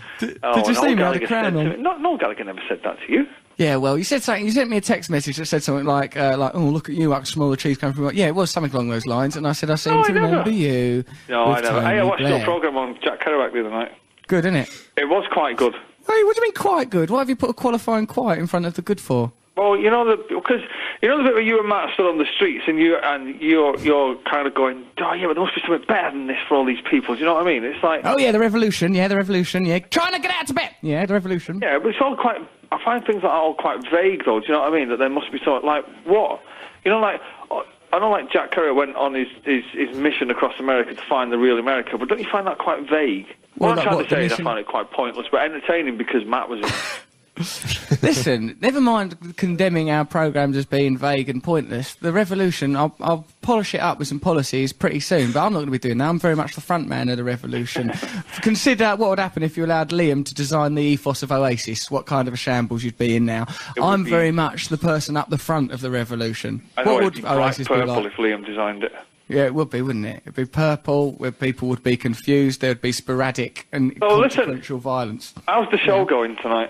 oh, 0.43 0.53
did 0.55 0.67
you 0.67 0.75
see 0.75 0.81
me? 0.95 1.01
Had 1.01 1.15
a 1.15 1.19
Gallagher 1.19 1.27
crown 1.27 1.43
said 1.45 1.53
to 1.53 1.59
on. 1.59 1.69
me- 1.69 2.01
No, 2.03 2.17
Gallagher 2.17 2.43
never 2.43 2.61
said 2.69 2.81
that 2.83 2.97
to 3.07 3.11
you. 3.11 3.27
Yeah, 3.61 3.75
well, 3.75 3.95
you 3.97 4.03
said 4.03 4.23
something. 4.23 4.43
You 4.43 4.51
sent 4.51 4.69
me 4.71 4.77
a 4.77 4.81
text 4.81 5.09
message 5.11 5.37
that 5.37 5.45
said 5.45 5.61
something 5.61 5.85
like, 5.85 6.17
uh, 6.17 6.35
"like, 6.37 6.53
oh, 6.55 6.59
look 6.65 6.89
at 6.89 6.95
you, 6.95 7.13
I 7.13 7.17
can 7.17 7.25
smell 7.25 7.49
the 7.51 7.57
cheese 7.57 7.77
coming 7.77 7.93
from." 7.95 8.09
Yeah, 8.15 8.25
it 8.27 8.33
was 8.35 8.49
something 8.49 8.71
along 8.73 8.89
those 8.89 9.05
lines, 9.05 9.35
and 9.37 9.47
I 9.47 9.51
said, 9.51 9.69
"I 9.69 9.75
seem 9.75 9.93
No, 9.93 10.03
to 10.03 10.09
I 10.09 10.13
never. 10.13 10.25
remember 10.27 10.49
you." 10.51 11.03
No, 11.29 11.43
I 11.43 11.49
with 11.55 11.63
never. 11.65 11.81
Hey, 11.81 11.87
I 11.87 11.91
Tony 11.97 12.09
watched 12.09 12.21
your 12.23 12.39
programme 12.43 12.77
on 12.77 12.97
Jack 13.03 13.21
Kerouac 13.21 13.53
the 13.53 13.59
other 13.59 13.69
night. 13.69 13.91
Good, 14.27 14.45
isn't 14.45 14.55
it? 14.55 14.87
It 14.97 15.09
was 15.09 15.25
quite 15.31 15.57
good. 15.57 15.73
Hey, 15.73 16.23
what 16.23 16.35
do 16.35 16.41
you 16.41 16.47
mean 16.47 16.53
quite 16.53 16.89
good? 16.89 17.11
Why 17.11 17.19
have 17.19 17.29
you 17.29 17.35
put 17.35 17.51
a 17.51 17.53
qualifying 17.53 18.07
quite 18.07 18.39
in 18.39 18.47
front 18.47 18.65
of 18.65 18.73
the 18.73 18.81
good 18.81 18.99
for? 18.99 19.31
Well, 19.55 19.77
you 19.77 19.91
know 19.91 20.05
the 20.05 20.15
because 20.29 20.61
you 21.03 21.09
know 21.09 21.17
the 21.19 21.23
bit 21.25 21.33
where 21.33 21.43
you 21.43 21.59
and 21.59 21.69
Matt 21.69 21.89
are 21.89 21.93
still 21.93 22.07
on 22.07 22.17
the 22.17 22.25
streets 22.35 22.63
and 22.67 22.79
you 22.79 22.95
and 22.97 23.39
you're 23.39 23.77
you're 23.77 24.15
kind 24.27 24.47
of 24.47 24.55
going, 24.55 24.83
oh 24.99 25.13
yeah, 25.13 25.27
but 25.27 25.33
there 25.35 25.43
must 25.43 25.53
be 25.53 25.61
something 25.61 25.85
better 25.87 26.09
than 26.09 26.25
this 26.25 26.37
for 26.47 26.55
all 26.55 26.65
these 26.65 26.81
people. 26.89 27.13
Do 27.13 27.19
you 27.19 27.25
know 27.27 27.35
what 27.35 27.43
I 27.43 27.45
mean? 27.45 27.63
It's 27.63 27.83
like, 27.83 28.01
Oh 28.05 28.17
yeah, 28.17 28.31
the 28.31 28.39
revolution. 28.39 28.95
Yeah, 28.95 29.07
the 29.07 29.17
revolution. 29.17 29.65
Yeah, 29.65 29.77
trying 29.79 30.13
to 30.13 30.19
get 30.19 30.31
out 30.31 30.47
to 30.47 30.53
bed. 30.55 30.71
Yeah, 30.81 31.05
the 31.05 31.13
revolution. 31.13 31.59
yeah, 31.61 31.77
but 31.77 31.89
it's 31.89 32.01
all 32.01 32.15
quite. 32.15 32.37
I 32.71 32.83
find 32.83 33.03
things 33.05 33.23
like 33.23 33.31
that 33.31 33.31
all 33.31 33.53
quite 33.53 33.83
vague, 33.91 34.25
though. 34.25 34.39
Do 34.39 34.47
you 34.47 34.53
know 34.53 34.61
what 34.61 34.73
I 34.73 34.79
mean? 34.79 34.89
That 34.89 34.97
there 34.97 35.09
must 35.09 35.31
be 35.31 35.39
something 35.43 35.67
like 35.67 35.85
what? 36.05 36.41
You 36.85 36.91
know, 36.91 36.99
like 36.99 37.21
oh, 37.49 37.65
I 37.93 37.99
know, 37.99 38.09
like 38.09 38.31
Jack 38.31 38.51
Kerouac 38.51 38.75
went 38.75 38.95
on 38.95 39.13
his, 39.13 39.27
his 39.43 39.63
his 39.73 39.95
mission 39.97 40.31
across 40.31 40.59
America 40.59 40.93
to 40.95 41.01
find 41.03 41.31
the 41.31 41.37
real 41.37 41.59
America, 41.59 41.97
but 41.97 42.07
don't 42.07 42.19
you 42.19 42.29
find 42.29 42.47
that 42.47 42.57
quite 42.57 42.89
vague? 42.89 43.27
Well, 43.57 43.71
What 43.71 43.79
I'm 43.79 43.83
trying 43.83 43.95
what, 43.97 44.09
to 44.09 44.15
say 44.15 44.25
is 44.25 44.33
I 44.33 44.43
find 44.43 44.59
it 44.59 44.67
quite 44.67 44.91
pointless, 44.91 45.27
but 45.31 45.41
entertaining 45.41 45.97
because 45.97 46.25
Matt 46.25 46.49
was. 46.49 46.61
Listen, 48.01 48.57
never 48.61 48.81
mind 48.81 49.35
condemning 49.37 49.89
our 49.91 50.05
programmes 50.05 50.55
as 50.57 50.65
being 50.65 50.97
vague 50.97 51.29
and 51.29 51.43
pointless. 51.43 51.95
The 51.95 52.11
revolution, 52.11 52.75
I'll, 52.75 52.95
I'll 52.99 53.25
polish 53.41 53.73
it 53.75 53.81
up 53.81 53.99
with 53.99 54.07
some 54.07 54.19
policies 54.19 54.73
pretty 54.73 54.99
soon, 54.99 55.31
but 55.31 55.45
I'm 55.45 55.53
not 55.53 55.59
going 55.59 55.65
to 55.67 55.71
be 55.71 55.77
doing 55.79 55.97
that. 55.99 56.09
I'm 56.09 56.19
very 56.19 56.35
much 56.35 56.55
the 56.55 56.61
front 56.61 56.87
man 56.87 57.09
of 57.09 57.17
the 57.17 57.23
revolution. 57.23 57.91
Consider 58.41 58.95
what 58.95 59.09
would 59.09 59.19
happen 59.19 59.43
if 59.43 59.57
you 59.57 59.65
allowed 59.65 59.89
Liam 59.89 60.25
to 60.25 60.33
design 60.33 60.75
the 60.75 60.83
ethos 60.83 61.23
of 61.23 61.31
Oasis, 61.31 61.89
what 61.91 62.05
kind 62.05 62.27
of 62.27 62.33
a 62.33 62.37
shambles 62.37 62.83
you'd 62.83 62.97
be 62.97 63.15
in 63.15 63.25
now. 63.25 63.47
I'm 63.81 64.03
be- 64.03 64.09
very 64.09 64.31
much 64.31 64.69
the 64.69 64.77
person 64.77 65.17
up 65.17 65.29
the 65.29 65.37
front 65.37 65.71
of 65.71 65.81
the 65.81 65.91
revolution. 65.91 66.61
I 66.77 66.83
what 66.83 67.03
it'd 67.03 67.21
be 67.23 67.27
Oasis 67.27 67.67
be 67.67 67.75
like? 67.75 68.05
if 68.05 68.13
Liam 68.13 68.45
designed 68.45 68.83
it. 68.83 68.93
Yeah, 69.27 69.45
it 69.45 69.53
would 69.53 69.69
be, 69.69 69.81
wouldn't 69.81 70.05
it? 70.05 70.17
It'd 70.25 70.35
be 70.35 70.45
purple, 70.45 71.13
where 71.13 71.31
people 71.31 71.69
would 71.69 71.83
be 71.83 71.95
confused, 71.95 72.59
there'd 72.59 72.81
be 72.81 72.91
sporadic 72.91 73.65
and 73.71 73.97
Oh, 74.01 74.17
listen. 74.17 74.39
consequential 74.39 74.79
violence. 74.79 75.33
How's 75.47 75.71
the 75.71 75.77
show 75.77 76.03
going 76.03 76.35
tonight? 76.37 76.69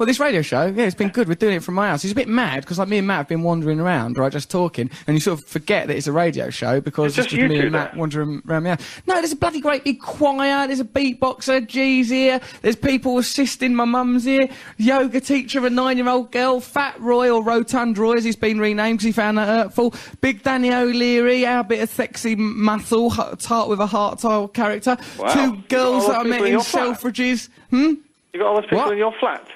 Well, 0.00 0.06
this 0.06 0.18
radio 0.18 0.40
show, 0.40 0.64
yeah, 0.64 0.84
it's 0.84 0.94
been 0.94 1.10
good. 1.10 1.28
We're 1.28 1.34
doing 1.34 1.56
it 1.56 1.62
from 1.62 1.74
my 1.74 1.88
house. 1.88 2.02
It's 2.04 2.12
a 2.12 2.16
bit 2.16 2.26
mad 2.26 2.62
because 2.62 2.78
like 2.78 2.88
me 2.88 2.96
and 2.96 3.06
Matt 3.06 3.18
have 3.18 3.28
been 3.28 3.42
wandering 3.42 3.78
around, 3.78 4.16
right, 4.16 4.32
just 4.32 4.50
talking, 4.50 4.88
and 5.06 5.14
you 5.14 5.20
sort 5.20 5.38
of 5.38 5.44
forget 5.44 5.88
that 5.88 5.96
it's 5.98 6.06
a 6.06 6.12
radio 6.12 6.48
show 6.48 6.80
because 6.80 7.18
It's 7.18 7.26
just 7.28 7.32
you 7.32 7.46
me 7.46 7.58
and 7.58 7.72
Matt 7.72 7.94
wandering 7.94 8.40
around 8.48 8.62
my 8.62 8.70
house. 8.70 9.02
No, 9.06 9.16
there's 9.16 9.32
a 9.32 9.36
bloody 9.36 9.60
great 9.60 9.84
big 9.84 10.00
choir. 10.00 10.66
There's 10.66 10.80
a 10.80 10.86
beatboxer, 10.86 11.66
G's 11.66 12.08
here. 12.08 12.40
There's 12.62 12.76
people 12.76 13.18
assisting. 13.18 13.74
My 13.74 13.84
mum's 13.84 14.24
here. 14.24 14.48
Yoga 14.78 15.20
teacher, 15.20 15.66
a 15.66 15.68
nine-year-old 15.68 16.32
girl. 16.32 16.60
Fat 16.60 16.98
Roy 16.98 17.28
or 17.28 17.44
Rotund 17.44 17.98
Roy, 17.98 18.14
as 18.14 18.24
he's 18.24 18.36
been 18.36 18.58
renamed 18.58 19.00
because 19.00 19.04
he 19.04 19.12
found 19.12 19.36
that 19.36 19.48
hurtful. 19.48 19.92
Big 20.22 20.42
Danny 20.42 20.72
O'Leary, 20.72 21.44
our 21.44 21.62
bit 21.62 21.82
of 21.82 21.90
sexy 21.90 22.36
muscle, 22.36 23.10
tart 23.36 23.68
with 23.68 23.80
a 23.80 23.86
heart 23.86 24.20
tile 24.20 24.48
character. 24.48 24.96
Wow. 25.18 25.34
Two 25.34 25.56
girls 25.68 26.06
that 26.06 26.20
I 26.20 26.22
met 26.22 26.40
in? 26.40 26.58
Selfridges. 26.60 27.50
Hmm. 27.68 27.96
You 28.32 28.40
got 28.40 28.46
all 28.46 28.54
those 28.54 28.64
people 28.64 28.78
What? 28.78 28.92
in 28.92 28.98
your 28.98 29.12
flat? 29.20 29.46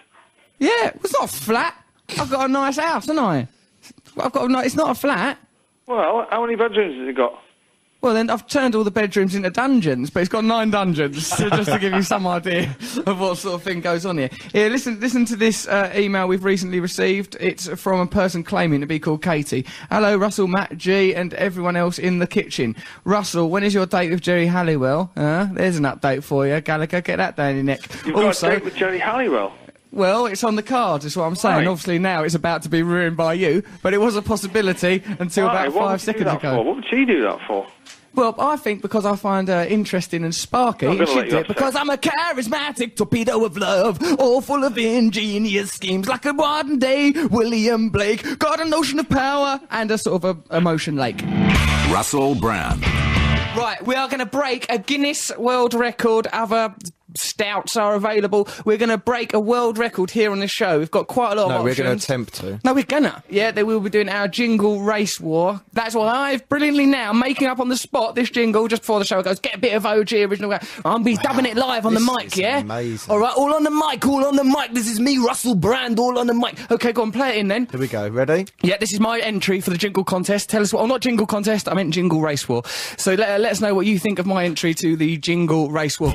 Yeah, 0.59 0.91
it's 0.95 1.13
not 1.13 1.25
a 1.25 1.29
flat. 1.29 1.75
I've 2.19 2.31
got 2.31 2.49
a 2.49 2.53
nice 2.53 2.77
house, 2.77 3.07
haven't 3.07 3.23
I? 3.23 3.49
I've 4.19 4.33
got 4.33 4.49
a 4.51 4.53
ni- 4.53 4.65
It's 4.67 4.77
not 4.77 4.91
a 4.91 4.95
flat. 4.95 5.39
Well, 5.87 6.27
how 6.31 6.43
many 6.45 6.57
bedrooms 6.57 6.97
has 6.99 7.09
it 7.09 7.17
got? 7.17 7.41
Well, 8.01 8.13
then 8.13 8.29
I've 8.29 8.47
turned 8.47 8.75
all 8.75 8.85
the 8.85 8.91
bedrooms 8.91 9.35
into 9.35 9.49
dungeons, 9.49 10.11
but 10.11 10.21
it's 10.21 10.29
got 10.29 10.45
nine 10.45 10.71
dungeons, 10.71 11.27
so 11.39 11.49
just 11.49 11.71
to 11.71 11.79
give 11.79 11.95
you 11.95 12.03
some 12.03 12.27
idea 12.27 12.77
of 13.07 13.19
what 13.19 13.39
sort 13.39 13.55
of 13.55 13.63
thing 13.63 13.81
goes 13.81 14.05
on 14.05 14.19
here. 14.19 14.29
Here, 14.53 14.69
listen, 14.69 15.01
listen 15.01 15.25
to 15.25 15.37
this 15.37 15.67
uh, 15.67 15.91
email 15.97 16.29
we've 16.29 16.45
recently 16.45 16.81
received. 16.81 17.35
It's 17.41 17.67
from 17.81 18.01
a 18.01 18.07
person 18.07 18.45
claiming 18.45 18.83
to 18.83 18.87
be 18.87 18.99
called 18.99 19.23
Katie. 19.23 19.65
Hello, 19.91 20.19
Russell, 20.19 20.49
Matt, 20.49 20.77
G, 20.77 21.15
and 21.15 21.33
everyone 21.33 21.77
else 21.77 21.99
in 21.99 22.19
the 22.19 22.27
kitchen. 22.27 22.77
Russell, 23.05 23.49
when 23.49 23.65
is 23.65 23.73
your 23.73 23.87
date 23.87 24.11
with 24.11 24.21
Geri 24.21 24.49
Halliwell? 24.49 25.11
Uh, 25.17 25.49
there's 25.53 25.79
an 25.79 25.85
update 25.85 26.25
for 26.25 26.47
you, 26.47 26.61
Gallagher. 26.61 27.01
Get 27.01 27.17
that 27.17 27.37
down 27.37 27.55
your 27.55 27.65
neck. 27.65 27.81
You've 28.05 28.17
also, 28.17 28.49
got 28.49 28.53
a 28.53 28.57
date 28.59 28.65
with 28.67 28.77
Geri 28.77 28.99
Halliwell. 28.99 29.51
Well, 29.95 30.27
it's 30.27 30.45
on 30.45 30.57
the 30.57 30.63
cards, 30.63 31.05
is 31.05 31.17
what 31.17 31.25
I'm 31.25 31.37
saying. 31.37 31.59
Right. 31.59 31.67
Obviously, 31.67 31.99
now 31.99 32.25
it's 32.25 32.35
about 32.35 32.63
to 32.63 32.69
be 32.69 32.83
ruined 32.83 33.17
by 33.17 33.35
you, 33.35 33.63
but 33.83 33.95
it 33.95 33.99
was 33.99 34.17
a 34.17 34.23
possibility 34.23 35.03
until 35.19 35.47
Why? 35.47 35.67
about 35.67 35.73
five 35.73 35.75
would 35.75 35.91
you 35.93 35.97
do 35.97 35.99
seconds 35.99 36.43
ago. 36.43 36.57
For? 36.57 36.65
What 36.65 36.77
would 36.77 36.87
she 36.91 37.05
do 37.05 37.23
that 37.23 37.41
for? 37.47 37.67
Well, 38.15 38.37
I 38.39 38.57
think 38.57 38.81
because 38.81 39.05
I 39.05 39.17
find 39.17 39.49
her 39.49 39.65
interesting 39.65 40.23
and 40.23 40.33
sparky, 40.33 40.87
and 40.87 41.09
she 41.09 41.23
did 41.23 41.49
because 41.49 41.75
I'm 41.75 41.91
a 41.91 41.97
charismatic 41.97 42.95
torpedo 42.95 43.45
of 43.45 43.57
love, 43.57 43.99
all 44.21 44.41
full 44.41 44.63
of 44.63 44.79
ingenious 44.79 45.73
schemes, 45.73 46.09
like 46.09 46.25
a 46.25 46.33
modern 46.33 46.79
day 46.79 47.11
William 47.11 47.91
Blake. 47.91 48.39
Got 48.39 48.61
a 48.61 48.65
notion 48.67 49.01
of 49.01 49.09
power 49.09 49.61
and 49.71 49.91
a 49.91 49.99
sort 49.99 50.23
of 50.23 50.47
a 50.53 50.57
emotion 50.57 50.95
lake. 50.95 51.23
Russell 51.91 52.37
Brand. 52.37 52.85
Right, 53.57 53.79
we 53.85 53.97
are 53.97 54.09
going 54.09 54.21
to 54.21 54.27
break 54.27 54.71
a 54.71 54.79
Guinness 54.79 55.31
World 55.37 55.75
Record. 55.75 56.29
Other 56.33 56.75
stouts 57.17 57.77
are 57.77 57.95
available. 57.95 58.49
We're 58.65 58.77
going 58.79 58.89
to 58.91 58.99
break 58.99 59.33
a 59.35 59.41
world 59.41 59.79
record 59.79 60.11
here 60.11 60.31
on 60.33 60.41
the 60.41 60.49
show. 60.49 60.79
We've 60.79 60.91
got 60.91 61.07
quite 61.07 61.33
a 61.33 61.41
lot 61.41 61.49
No, 61.49 61.57
of 61.57 61.61
options. 61.63 61.79
we're 61.79 61.85
going 61.85 61.99
to 61.99 62.05
attempt 62.05 62.35
to. 62.35 62.61
No, 62.65 62.75
we're 62.75 62.85
gonna. 62.85 63.23
Yeah, 63.29 63.51
they 63.51 63.63
will 63.63 63.81
be 63.81 63.91
doing 63.91 64.09
our 64.09 64.29
jingle 64.29 64.81
race 64.83 65.21
war. 65.21 65.61
That's 65.73 65.95
why 65.95 66.09
I've 66.09 66.49
brilliantly 66.49 66.87
now 66.87 67.13
making 67.13 67.49
up 67.49 67.61
on 67.61 67.69
the 67.69 67.77
spot 67.77 68.15
this 68.15 68.31
jingle 68.31 68.69
just 68.69 68.83
before 68.83 68.99
the 68.99 69.05
show 69.05 69.23
goes. 69.23 69.41
Get 69.41 69.55
a 69.55 69.59
bit 69.59 69.75
of 69.75 69.87
OG 69.87 70.13
original. 70.13 70.57
I'm 70.85 71.03
be 71.03 71.17
dubbing 71.17 71.47
it 71.47 71.57
live 71.57 71.87
on 71.87 71.95
the 71.95 72.01
mic. 72.01 72.37
Yeah. 72.37 72.59
amazing. 72.61 73.11
All 73.11 73.19
right, 73.19 73.35
all 73.37 73.55
on 73.55 73.63
the 73.65 73.71
mic. 73.71 74.05
All 74.07 74.25
on 74.25 74.37
the 74.37 74.45
mic. 74.45 74.73
This 74.73 74.89
is 74.89 75.01
me, 75.01 75.19
Russell 75.19 75.55
Brand. 75.55 75.99
All 75.99 76.19
on 76.19 76.27
the 76.27 76.35
mic. 76.35 76.71
Okay, 76.71 76.93
go 76.93 77.03
on, 77.03 77.13
play 77.13 77.31
it 77.31 77.37
in 77.39 77.49
then. 77.49 77.67
Here 77.71 77.81
we 77.81 77.89
go. 77.89 78.09
Ready? 78.09 78.47
Yeah, 78.63 78.77
this 78.79 78.93
is 78.93 79.01
my 79.01 79.19
entry 79.21 79.61
for 79.61 79.71
the 79.71 79.79
jingle 79.79 80.05
contest. 80.05 80.51
Tell 80.51 80.63
us 80.63 80.73
what. 80.73 80.83
Oh, 80.83 80.87
not 80.87 81.01
jingle 81.01 81.27
contest. 81.27 81.69
I 81.69 81.75
meant 81.75 81.93
jingle 81.95 82.21
race 82.21 82.49
war. 82.49 82.63
So 82.97 83.15
let, 83.15 83.41
let 83.41 83.53
us 83.53 83.61
know 83.61 83.75
what 83.75 83.87
you 83.87 83.99
think 83.99 84.19
of 84.19 84.27
my 84.27 84.45
entry 84.45 84.75
to 84.75 84.97
the 84.97 85.17
jingle 85.19 85.71
race 85.71 85.99
war. 86.01 86.13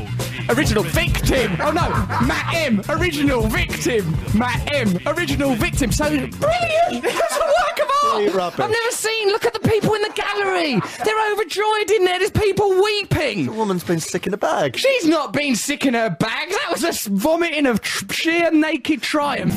Original 0.49 0.83
victim. 0.91 1.57
Oh 1.61 1.71
no, 1.71 1.89
Matt 2.27 2.53
M. 2.55 2.81
Original 2.89 3.41
victim. 3.47 4.15
Matt 4.37 4.73
M. 4.73 4.97
Original 5.07 5.55
victim. 5.55 5.91
So 5.91 6.09
brilliant. 6.09 7.05
It's 7.05 7.35
a 7.37 7.39
work 7.39 7.79
of 7.81 7.89
art. 8.05 8.33
rubbish. 8.33 8.59
I've 8.59 8.71
never 8.71 8.91
seen. 8.91 9.29
Look 9.29 9.45
at 9.45 9.53
the 9.53 9.59
people 9.67 9.93
in 9.93 10.01
the 10.01 10.11
gallery. 10.13 10.79
They're 11.03 11.31
overjoyed 11.33 11.91
in 11.91 12.05
there. 12.05 12.19
There's 12.19 12.31
people 12.31 12.69
weeping. 12.81 13.45
The 13.45 13.51
woman's 13.51 13.83
been 13.83 13.99
sick 13.99 14.27
in 14.27 14.33
a 14.33 14.37
bag. 14.37 14.75
She's 14.77 15.05
not 15.05 15.33
been 15.33 15.55
sick 15.55 15.85
in 15.85 15.93
her 15.93 16.09
bag. 16.09 16.49
That 16.49 16.69
was 16.71 16.83
a 17.07 17.09
vomiting 17.11 17.65
of 17.65 17.81
tr- 17.81 18.11
sheer 18.11 18.51
naked 18.51 19.01
triumph. 19.01 19.53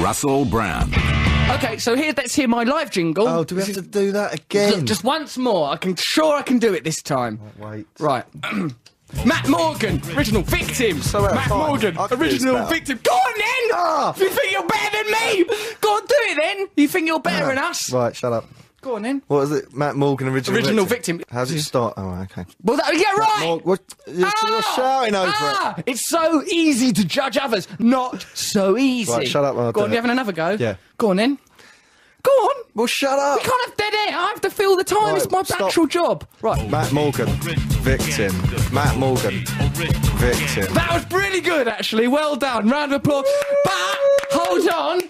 Russell 0.00 0.44
Brand. 0.44 0.94
Okay, 1.50 1.76
so 1.78 1.94
here, 1.94 2.12
let's 2.16 2.34
hear 2.34 2.48
my 2.48 2.64
live 2.64 2.90
jingle. 2.90 3.28
Oh, 3.28 3.44
do 3.44 3.54
we 3.54 3.62
have 3.62 3.74
to 3.74 3.82
do 3.82 4.12
that 4.12 4.34
again? 4.34 4.72
Look, 4.72 4.84
just 4.84 5.04
once 5.04 5.36
more. 5.36 5.68
I 5.68 5.76
can 5.76 5.94
sure 5.94 6.34
I 6.36 6.42
can 6.42 6.58
do 6.58 6.72
it 6.72 6.84
this 6.84 7.02
time. 7.02 7.38
Wait. 7.58 7.86
Right. 7.98 8.24
Matt 9.24 9.48
Morgan, 9.48 10.00
original 10.16 10.42
victim. 10.42 11.00
So 11.00 11.22
Matt 11.22 11.48
time. 11.48 11.58
Morgan, 11.58 11.96
I 11.98 12.06
can 12.08 12.18
do 12.18 12.24
this 12.24 12.42
original 12.44 12.66
victim. 12.66 13.00
Go 13.02 13.12
on 13.12 13.32
then. 13.36 13.70
Ah. 13.72 14.14
You 14.18 14.28
think 14.28 14.52
you're 14.52 14.66
better 14.66 14.96
than 15.02 15.12
me? 15.12 15.44
Go 15.80 15.88
on, 15.90 16.02
do 16.02 16.14
it 16.18 16.38
then. 16.42 16.68
You 16.76 16.88
think 16.88 17.06
you're 17.06 17.20
better 17.20 17.46
than 17.46 17.58
us? 17.58 17.92
Right, 17.92 18.14
shut 18.14 18.32
up. 18.32 18.44
Go 18.82 18.96
on 18.96 19.02
then. 19.02 19.22
What 19.28 19.38
was 19.38 19.52
it? 19.52 19.72
Matt 19.72 19.96
Morgan, 19.96 20.28
original 20.28 20.58
Original 20.58 20.84
victim. 20.84 21.16
victim. 21.18 21.34
How's 21.34 21.50
it 21.50 21.62
start? 21.62 21.94
Oh, 21.96 22.20
okay. 22.24 22.44
Well, 22.62 22.76
that, 22.76 22.92
yeah, 22.94 23.12
right. 23.18 23.64
What, 23.64 23.80
you're, 24.06 24.18
you're 24.18 24.28
Ah! 24.28 24.72
shouting 24.76 25.14
over 25.14 25.32
ah, 25.34 25.74
it. 25.78 25.84
It's 25.86 26.06
so 26.06 26.42
easy 26.44 26.92
to 26.92 27.02
judge 27.04 27.38
others. 27.38 27.66
Not 27.78 28.26
so 28.34 28.76
easy. 28.76 29.10
Right, 29.10 29.26
shut 29.26 29.42
up 29.42 29.54
Go 29.74 29.84
on, 29.84 29.90
you 29.90 29.96
having 29.96 30.10
another 30.10 30.32
go? 30.32 30.50
Yeah. 30.60 30.76
Go 30.98 31.10
on 31.10 31.16
then. 31.16 31.38
Go 32.24 32.30
on. 32.30 32.64
Well, 32.74 32.86
shut 32.86 33.18
up. 33.18 33.38
We 33.38 33.44
can't 33.44 33.68
have 33.68 33.76
dead 33.76 33.94
air. 33.94 34.18
I 34.18 34.26
have 34.28 34.40
to 34.40 34.50
fill 34.50 34.76
the 34.76 34.84
time. 34.84 35.14
Right, 35.14 35.16
it's 35.22 35.30
my 35.30 35.42
stop. 35.42 35.60
actual 35.60 35.86
job. 35.86 36.26
Right. 36.42 36.68
Matt 36.70 36.90
Morgan, 36.92 37.28
victim. 37.28 38.32
Matt 38.72 38.96
Morgan, 38.96 39.44
victim. 40.16 40.72
That 40.74 40.90
was 40.92 41.12
really 41.12 41.40
good, 41.40 41.68
actually. 41.68 42.08
Well 42.08 42.34
done. 42.36 42.68
Round 42.68 42.92
of 42.92 43.00
applause. 43.00 43.26
But 43.64 43.98
hold 44.32 44.68
on. 44.68 45.00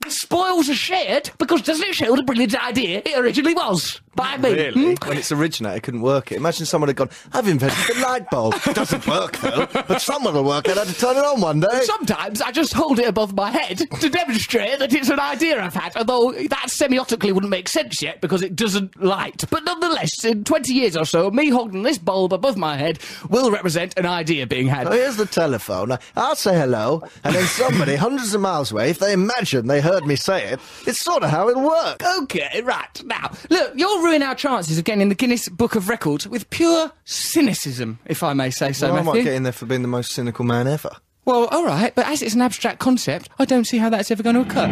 The 0.00 0.10
spoils 0.10 0.68
are 0.68 0.74
shared 0.74 1.30
because 1.38 1.62
doesn't 1.62 1.86
it 1.86 1.94
show 1.94 2.14
a 2.14 2.22
brilliant 2.22 2.54
idea 2.62 3.00
it 3.04 3.18
originally 3.18 3.54
was? 3.54 4.00
By 4.14 4.36
me. 4.36 4.70
Hmm? 4.72 5.08
When 5.08 5.18
it's 5.18 5.32
originated, 5.32 5.78
it 5.78 5.82
couldn't 5.82 6.02
work 6.02 6.32
it. 6.32 6.36
Imagine 6.36 6.66
someone 6.66 6.88
had 6.88 6.96
gone, 6.96 7.10
I've 7.32 7.48
invented 7.48 7.96
the 7.96 8.02
light 8.02 8.30
bulb. 8.30 8.54
It 8.66 8.74
doesn't 8.74 9.06
work 9.06 9.36
though, 9.38 9.66
but 9.72 10.00
someone 10.00 10.34
will 10.34 10.44
work 10.44 10.68
out 10.68 10.76
how 10.76 10.84
to 10.84 10.94
turn 10.94 11.16
it 11.16 11.24
on 11.24 11.40
one 11.40 11.60
day. 11.60 11.80
Sometimes 11.82 12.40
I 12.40 12.50
just 12.50 12.72
hold 12.72 12.98
it 12.98 13.08
above 13.08 13.34
my 13.34 13.50
head 13.50 13.78
to 13.78 14.08
demonstrate 14.08 14.78
that 14.78 14.92
it's 14.92 15.08
an 15.10 15.20
idea 15.20 15.62
I've 15.62 15.74
had, 15.74 15.96
although 15.96 16.32
that 16.32 16.66
semiotically 16.68 17.32
wouldn't 17.32 17.50
make 17.50 17.68
sense 17.68 18.02
yet 18.02 18.20
because 18.20 18.42
it 18.42 18.56
doesn't 18.56 19.02
light. 19.02 19.44
But 19.50 19.64
nonetheless, 19.64 20.24
in 20.24 20.44
20 20.44 20.72
years 20.72 20.96
or 20.96 21.04
so, 21.04 21.30
me 21.30 21.48
holding 21.48 21.82
this 21.82 21.98
bulb 21.98 22.32
above 22.32 22.56
my 22.56 22.76
head 22.76 22.98
will 23.28 23.50
represent 23.50 23.96
an 23.98 24.06
idea 24.06 24.46
being 24.46 24.68
had. 24.68 24.86
So 24.86 24.92
here's 24.92 25.16
the 25.16 25.26
telephone. 25.26 25.98
I'll 26.16 26.36
say 26.36 26.54
hello, 26.58 27.02
and 27.24 27.34
then 27.34 27.46
somebody 27.46 27.96
hundreds 28.04 28.34
of 28.34 28.40
miles 28.40 28.70
away, 28.72 28.90
if 28.90 28.98
they 28.98 29.12
imagine 29.12 29.66
they 29.66 29.80
heard 29.80 30.06
me 30.06 30.16
say 30.16 30.48
it, 30.52 30.60
it's 30.86 31.00
sort 31.00 31.22
of 31.22 31.30
how 31.30 31.48
it 31.48 31.56
works. 31.56 32.04
Okay, 32.22 32.62
right. 32.62 33.02
Now, 33.04 33.30
look, 33.50 33.72
you'll 33.76 34.03
ruin 34.04 34.22
our 34.22 34.34
chances 34.34 34.78
of 34.78 34.84
getting 34.84 35.00
in 35.00 35.08
the 35.08 35.14
Guinness 35.14 35.48
Book 35.48 35.74
of 35.74 35.88
Records 35.88 36.28
with 36.28 36.48
pure 36.50 36.92
cynicism, 37.04 37.98
if 38.06 38.22
I 38.22 38.32
may 38.34 38.50
say 38.50 38.72
so, 38.72 38.88
well, 38.88 38.96
I 38.96 39.02
Matthew. 39.02 39.20
might 39.20 39.24
get 39.24 39.34
in 39.34 39.42
there 39.44 39.52
for 39.52 39.66
being 39.66 39.82
the 39.82 39.88
most 39.88 40.12
cynical 40.12 40.44
man 40.44 40.66
ever. 40.66 40.90
Well, 41.24 41.46
all 41.46 41.64
right, 41.64 41.94
but 41.94 42.06
as 42.06 42.20
it's 42.20 42.34
an 42.34 42.42
abstract 42.42 42.80
concept, 42.80 43.30
I 43.38 43.46
don't 43.46 43.64
see 43.64 43.78
how 43.78 43.88
that's 43.88 44.10
ever 44.10 44.22
going 44.22 44.36
to 44.36 44.42
occur. 44.42 44.68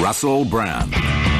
Russell 0.00 0.44
Brand. 0.44 0.92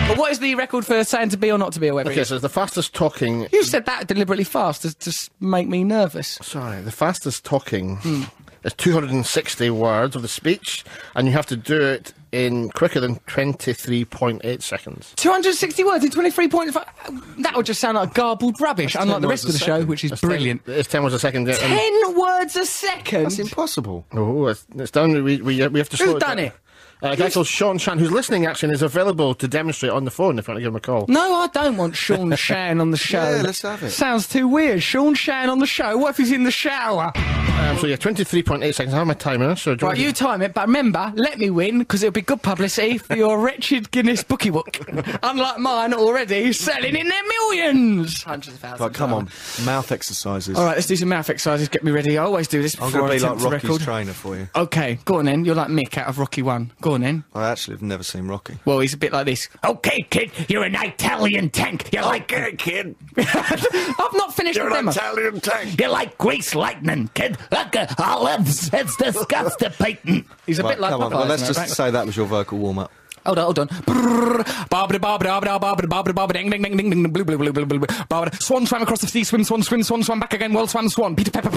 But 0.09 0.19
what 0.19 0.33
is 0.33 0.41
the 0.41 0.55
record 0.57 0.85
for 0.85 1.03
saying 1.05 1.29
to 1.31 1.37
be 1.37 1.51
or 1.53 1.59
not 1.59 1.73
to 1.75 1.81
be, 1.81 1.89
or 1.89 1.95
whatever? 1.95 2.11
it 2.11 2.15
Okay, 2.15 2.25
so 2.25 2.35
it's 2.37 2.43
the 2.43 2.49
fastest 2.49 2.93
talking. 2.95 3.47
You 3.53 3.63
said 3.63 3.87
that 3.87 4.09
deliberately 4.09 4.45
fast 4.45 4.83
to 4.83 4.97
just 4.99 5.31
make 5.41 5.69
me 5.69 5.85
nervous. 5.85 6.39
Sorry, 6.43 6.81
the 6.83 6.93
fastest 6.93 7.45
talking 7.45 7.97
Hmm. 7.99 8.23
is 8.65 8.73
260 8.75 9.71
words 9.71 10.17
of 10.17 10.23
the 10.23 10.29
speech, 10.29 10.85
and 11.15 11.27
you 11.29 11.33
have 11.33 11.47
to 11.47 11.57
do 11.57 11.81
it 11.81 12.13
in 12.33 12.69
quicker 12.71 13.01
than 13.01 13.17
23.8 13.21 14.63
seconds. 14.63 15.13
260 15.17 15.85
words 15.85 16.05
in 16.05 16.11
23.5. 16.11 17.43
That 17.43 17.57
would 17.57 17.67
just 17.67 17.81
sound 17.81 17.97
like 17.97 18.15
garbled 18.15 18.61
rubbish, 18.61 18.93
That's 18.95 19.05
unlike 19.05 19.23
the 19.23 19.29
rest 19.29 19.45
of 19.45 19.53
the 19.53 19.57
a 19.57 19.61
show, 19.61 19.85
which 19.85 20.05
is 20.05 20.11
That's 20.11 20.21
10 20.23 20.29
brilliant. 20.31 20.63
It's 20.67 20.89
10 20.89 21.03
words 21.03 21.15
a 21.15 21.19
second. 21.19 21.49
and- 21.49 21.57
10 21.59 22.19
words 22.19 22.57
a 22.57 22.67
second? 22.67 23.23
That's 23.25 23.39
impossible. 23.39 24.05
Oh, 24.13 24.47
it's, 24.47 24.67
it's 24.77 24.91
down. 24.91 25.13
We, 25.13 25.41
we, 25.41 25.67
we 25.69 25.79
have 25.79 25.89
to 25.91 25.97
Who's 25.97 26.11
slow 26.11 26.19
done 26.19 26.37
down. 26.37 26.47
it? 26.47 26.53
Uh, 27.03 27.09
a 27.09 27.17
guy 27.17 27.29
called 27.31 27.47
Sean 27.47 27.77
Shannon, 27.79 27.99
who's 28.03 28.11
listening 28.13 28.47
actually, 28.47 28.69
and 28.69 28.75
is 28.75 28.83
available 28.83 29.35
to 29.35 29.47
demonstrate 29.47 29.93
on 29.93 30.05
the 30.05 30.11
phone 30.11 30.39
if 30.39 30.49
you 30.49 30.53
want 30.53 30.59
to 30.59 30.63
give 30.63 30.73
him 30.73 30.77
a 30.77 30.81
call. 30.81 31.05
No, 31.09 31.35
I 31.35 31.47
don't 31.49 31.77
want 31.77 31.95
Sean 31.95 32.35
Shannon 32.37 32.81
on 32.81 32.91
the 32.91 32.97
show. 32.97 33.37
Yeah, 33.37 33.43
let's 33.43 33.63
have 33.63 33.83
it. 33.83 33.91
Sounds 33.91 34.27
too 34.29 34.49
weird. 34.49 34.83
Sean 34.83 35.15
Shannon 35.15 35.51
on 35.51 35.59
the 35.59 35.67
show. 35.67 35.97
What 35.99 36.11
if 36.11 36.17
he's 36.17 36.33
in 36.33 36.45
the 36.45 36.51
shower? 36.51 37.13
Um, 37.17 37.79
so 37.79 37.87
yeah, 37.87 37.97
23.8 37.97 38.75
seconds. 38.75 38.95
I 38.95 38.99
have 38.99 39.07
my 39.07 39.15
timer. 39.15 39.57
So 39.57 39.73
you 39.73 39.77
Right, 39.79 39.97
you 39.99 40.09
to- 40.09 40.15
time 40.15 40.41
it, 40.43 40.55
but 40.55 40.67
remember, 40.67 41.13
let 41.17 41.39
me 41.39 41.51
win 41.51 41.79
because 41.79 42.03
it'll 42.03 42.13
be 42.13 42.21
good 42.23 42.43
publicity 42.43 42.99
for 42.99 43.17
your 43.17 43.41
wretched 43.45 43.91
Guinness 43.91 44.23
bookie 44.23 44.51
book. 44.51 44.79
Unlike 45.23 45.59
mine 45.59 45.93
already, 45.95 46.53
selling 46.53 46.97
in 46.97 47.09
their 47.09 47.23
millions. 47.25 48.23
Hundreds 48.23 48.55
of 48.55 48.61
thousands. 48.61 48.81
Like, 48.81 48.95
come 48.95 49.13
on, 49.13 49.29
mouth 49.65 49.91
exercises. 49.91 50.57
All 50.57 50.65
right, 50.65 50.77
let's 50.77 50.87
do 50.87 50.97
some 50.97 51.09
mouth 51.09 51.29
exercises. 51.29 51.69
Get 51.69 51.83
me 51.85 51.93
ready. 51.93 52.17
I 52.19 52.25
always 52.25 52.47
do 52.49 52.63
this 52.63 52.75
before 52.75 52.87
I'm 52.87 52.93
before 52.93 53.09
going 53.09 53.13
I 53.13 53.19
to 53.19 53.25
be 53.37 53.43
like 53.43 53.53
Rocky's 53.53 53.71
record. 53.71 53.83
trainer 53.83 54.13
for 54.13 54.37
you. 54.37 54.49
Okay, 54.55 54.99
go 55.05 55.17
on 55.19 55.25
then. 55.25 55.45
You're 55.45 55.55
like 55.55 55.69
Mick 55.69 55.97
out 55.99 56.09
of 56.09 56.19
Rocky 56.19 56.43
One. 56.43 56.73
Go 56.83 56.86
on 56.87 57.01
then. 57.03 57.25
I 57.35 57.51
actually 57.51 57.75
have 57.75 57.83
never 57.83 58.03
seen 58.03 58.29
Rocky. 58.29 58.59
Well, 58.65 58.79
he's 58.81 58.95
a 58.95 58.97
bit 58.97 59.13
like 59.13 59.27
this. 59.27 59.49
Okay, 59.65 60.07
kid, 60.11 60.31
you're 60.49 60.65
an 60.65 60.75
Italian 60.75 61.51
tank. 61.51 61.89
You're 61.93 62.03
like 62.03 62.33
Okay, 62.33 62.57
kid. 62.57 62.97
I've 63.17 64.13
not 64.15 64.35
finished 64.35 64.59
the 64.59 64.69
demo. 64.69 64.91
Italian 64.91 65.41
tank. 65.41 65.79
You're 65.81 65.91
like 65.91 66.17
Grease 66.19 66.55
Lightning, 66.55 67.09
kid? 67.15 67.37
Like 67.51 67.77
uh, 67.77 67.87
olives, 67.99 68.71
it's 68.73 68.97
disgusting. 68.97 70.25
He's 70.47 70.59
a 70.59 70.63
Right, 70.63 70.71
bit 70.73 70.81
like 70.81 70.91
come 70.91 71.03
on. 71.03 71.11
Well, 71.13 71.27
let's 71.27 71.47
just 71.47 71.59
right? 71.59 71.69
say 71.69 71.91
that 71.91 72.07
was 72.07 72.17
your 72.17 72.27
vocal 72.27 72.59
warm 72.59 72.79
up. 72.79 72.91
Hold 73.27 73.39
on, 73.39 73.45
hold 73.45 73.59
on. 73.59 73.69
Swan 78.41 78.67
swam 78.67 78.83
across 78.83 79.01
the 79.01 79.07
sea, 79.07 79.25
swim, 79.25 79.45
swan, 79.45 79.63
swim, 79.63 79.83
swan, 79.83 80.03
swam 80.03 80.21
back 80.21 80.33
again, 80.33 80.53
well 80.53 80.67
swam, 80.67 80.89
swan. 80.89 81.17
Peter 81.17 81.31
Pepper. 81.31 81.51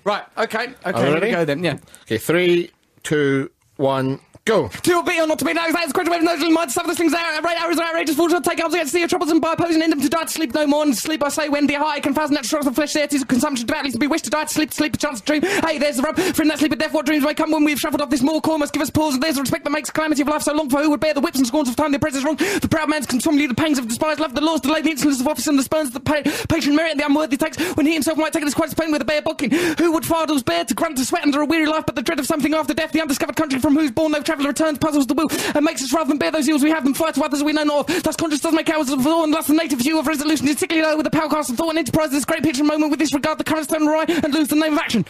Right, 0.04 0.24
okay, 0.38 0.68
okay, 0.68 0.74
Are 0.84 0.94
we 0.94 1.00
here 1.00 1.08
we 1.08 1.14
ready? 1.14 1.32
go 1.32 1.46
then, 1.46 1.64
yeah. 1.64 1.78
Okay, 2.02 2.18
three, 2.18 2.72
two, 3.04 3.50
one, 3.78 4.20
go. 4.46 4.68
To 4.68 5.04
be 5.04 5.20
or 5.20 5.26
not 5.26 5.40
to 5.40 5.46
be, 5.46 5.54
no, 5.54 5.72
that's 5.72 5.88
the 5.88 5.94
question. 5.94 6.24
No, 6.24 6.36
no, 6.36 6.50
mind 6.52 6.72
some 6.72 6.88
of 6.88 6.96
the 6.96 6.96
things 6.96 7.12
there. 7.12 7.42
Right, 7.42 7.60
arrows 7.60 7.80
are 7.80 7.88
outrageous. 7.88 8.16
Will 8.16 8.30
take 8.42 8.64
up 8.64 8.72
against 8.72 8.94
the 8.94 9.08
troubles 9.08 9.32
and 9.32 9.42
by 9.42 9.54
opposing 9.54 9.82
in 9.82 9.90
them 9.90 10.00
to 10.00 10.08
die 10.08 10.24
to 10.24 10.30
sleep 10.30 10.54
no 10.54 10.68
more. 10.68 10.84
And 10.84 10.96
sleep, 10.96 11.24
I 11.24 11.30
say, 11.30 11.50
when 11.50 11.66
dear 11.66 11.80
high 11.80 12.00
can 12.00 12.14
fasten 12.14 12.36
that 12.36 12.46
structure 12.46 12.70
of 12.70 12.76
flesh 12.76 12.94
there. 12.94 13.08
Is 13.12 13.24
a 13.24 13.26
consumption 13.26 13.66
devoutly 13.66 13.92
to 13.92 13.98
be 13.98 14.06
wished 14.06 14.26
to 14.26 14.30
die 14.30 14.44
to 14.44 14.54
sleep, 14.54 14.72
sleep, 14.72 14.94
a 14.94 14.98
chance 14.98 15.20
to 15.22 15.26
dream. 15.26 15.42
Hey, 15.42 15.80
there's 15.80 15.98
the 15.98 16.04
rub. 16.04 16.20
From 16.20 16.48
that 16.50 16.60
sleep 16.60 16.74
of 16.74 16.78
death, 16.78 16.94
what 16.94 17.08
dreams 17.08 17.24
may 17.24 17.34
come 17.34 17.50
when 17.50 17.64
we've 17.64 17.80
shuffled 17.80 18.02
off 18.02 18.10
this 18.12 18.22
more 18.22 18.40
core 18.40 18.60
must 18.60 18.74
give 18.74 18.84
us 18.84 18.92
pause. 18.92 19.16
And 19.16 19.24
there's 19.24 19.36
the 19.36 19.42
respect 19.42 19.64
that 19.64 19.72
makes 19.72 19.90
calamity 19.90 20.22
of 20.22 20.28
life 20.28 20.44
so 20.44 20.54
long 20.54 20.70
for 20.70 20.82
who 20.84 20.92
would 20.92 21.00
bear 21.00 21.16
the 21.16 21.22
whips 21.22 21.40
and 21.40 21.48
scorns 21.48 21.70
of 21.70 21.76
time, 21.76 21.92
the 21.92 21.98
oppressor's 21.98 22.24
wrong. 22.24 22.36
The 22.36 22.68
proud 22.70 22.90
man's 22.90 23.08
contumely, 23.08 23.48
the 23.48 23.56
pangs 23.56 23.80
of 23.80 23.88
despised 23.88 24.20
love, 24.20 24.36
the 24.36 24.42
laws 24.42 24.62
delay, 24.62 24.82
the 24.82 24.92
insolence 24.92 25.22
of 25.22 25.28
office 25.28 25.48
and 25.48 25.58
the 25.58 25.64
spurns 25.64 25.88
of 25.88 25.94
the 25.96 26.00
pa- 26.02 26.22
patient 26.50 26.76
merit, 26.76 26.98
the 26.98 27.06
unworthy 27.06 27.38
takes 27.38 27.58
when 27.76 27.88
he 27.88 27.94
himself 27.94 28.18
might 28.20 28.34
take 28.34 28.44
it 28.44 28.48
as 28.48 28.54
quite 28.54 28.76
pain 28.78 28.92
with 28.92 29.02
a 29.02 29.06
bare 29.06 29.24
booking. 29.24 29.50
Who 29.50 29.92
would 29.94 30.06
fathers 30.06 30.44
bear 30.44 30.66
to 30.66 30.74
grunt 30.76 30.98
to 30.98 31.06
sweat 31.06 31.24
under 31.24 31.42
a 31.42 31.46
weary 31.46 31.66
life, 31.66 31.86
but 31.86 31.96
the 31.96 32.02
dread 32.02 32.20
of 32.20 32.28
something 32.28 32.54
after 32.54 32.74
death, 32.74 32.92
the 32.92 33.02
undiscovered 33.02 33.36
country 33.36 33.60
from 33.60 33.76
whose 33.76 33.92
born 33.92 34.12
no 34.12 34.22
traveller 34.36 34.50
returns, 34.50 34.78
puzzles 34.78 35.08
the 35.08 35.14
will, 35.14 35.28
and 35.56 35.64
makes 35.64 35.82
us 35.82 35.94
rather 35.94 36.10
than 36.10 36.18
bear 36.18 36.32
those 36.32 36.48
ills 36.48 36.62
we 36.64 36.70
have 36.70 36.84
than 36.84 36.94
fight 36.94 37.16
to 37.16 37.24
others 37.24 37.44
we 37.44 37.54
know 37.54 37.64
not 37.64 37.90
of. 37.90 38.04
Thus 38.04 38.16
conscience 38.16 38.42
does 38.42 38.54
make 38.54 38.70
ours 38.70 38.90
of 38.90 39.06
all, 39.08 39.24
and 39.24 39.34
thus 39.34 39.48
the 39.48 39.54
native 39.54 39.80
view 39.80 39.98
of 40.00 40.08
resolution 40.08 40.48
is 40.48 40.56
particularly 40.56 40.88
low 40.88 40.98
with 40.98 41.06
the 41.06 41.10
power 41.10 41.30
cast 41.30 41.50
of 41.52 41.58
thought 41.58 41.70
and 41.70 41.80
enterprise 41.80 42.12
this 42.12 42.26
great 42.26 42.44
picture 42.44 42.64
moment 42.64 42.92
with 42.92 43.00
disregard 43.00 43.38
the 43.38 43.44
current 43.44 43.66
stone 43.66 43.88
awry 43.88 44.06
and 44.08 44.34
lose 44.34 44.48
the 44.50 44.56
name 44.56 44.74
of 44.74 44.80
action. 44.80 45.06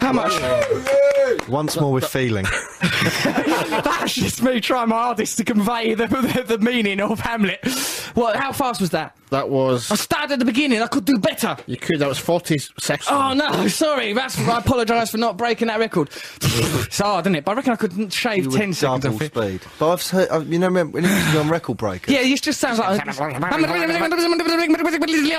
How 0.00 0.12
much? 0.12 0.32
Once 1.48 1.78
more 1.80 1.92
with 1.92 2.06
feeling. 2.06 2.44
That's 3.24 4.14
just 4.14 4.42
me 4.42 4.60
trying 4.60 4.88
my 4.88 4.96
hardest 4.96 5.36
to 5.38 5.44
convey 5.44 5.94
the, 5.94 6.06
the, 6.06 6.56
the 6.56 6.58
meaning 6.58 7.00
of 7.00 7.20
Hamlet. 7.20 7.60
Well, 8.14 8.36
How 8.36 8.52
fast 8.52 8.80
was 8.80 8.90
that? 8.90 9.16
That 9.30 9.48
was. 9.50 9.90
I 9.90 9.96
started 9.96 10.32
at 10.34 10.38
the 10.38 10.44
beginning. 10.44 10.80
I 10.82 10.86
could 10.86 11.04
do 11.04 11.18
better. 11.18 11.56
You 11.66 11.76
could. 11.76 11.98
That 11.98 12.08
was 12.08 12.18
40 12.18 12.58
seconds. 12.80 13.08
Oh 13.10 13.34
no, 13.34 13.68
sorry. 13.68 14.12
That's 14.12 14.38
I 14.38 14.58
apologise 14.58 15.10
for 15.10 15.18
not 15.18 15.36
breaking 15.36 15.68
that 15.68 15.78
record. 15.78 16.08
it's 16.42 16.98
hard, 16.98 17.26
isn't 17.26 17.34
it? 17.36 17.44
But 17.44 17.52
I 17.52 17.54
reckon 17.56 17.72
I 17.72 17.76
could 17.76 18.12
shave 18.12 18.44
You 18.44 18.50
ten 18.50 18.72
seconds 18.72 19.02
double 19.04 19.16
off 19.16 19.22
it. 19.22 19.34
speed. 19.34 19.60
But 19.78 19.92
I've 19.92 20.06
heard, 20.08 20.28
uh, 20.30 20.40
you 20.40 20.58
know, 20.58 20.66
remember 20.68 20.92
when 20.94 21.04
it 21.04 21.10
used 21.10 21.26
to 21.26 21.32
be 21.32 21.38
on 21.38 21.48
Record 21.48 21.76
Breaker? 21.76 22.10
Yeah, 22.12 22.20
it 22.20 22.40
just 22.42 22.60
sounds 22.60 22.78
like. 22.78 23.00
I 23.08 23.12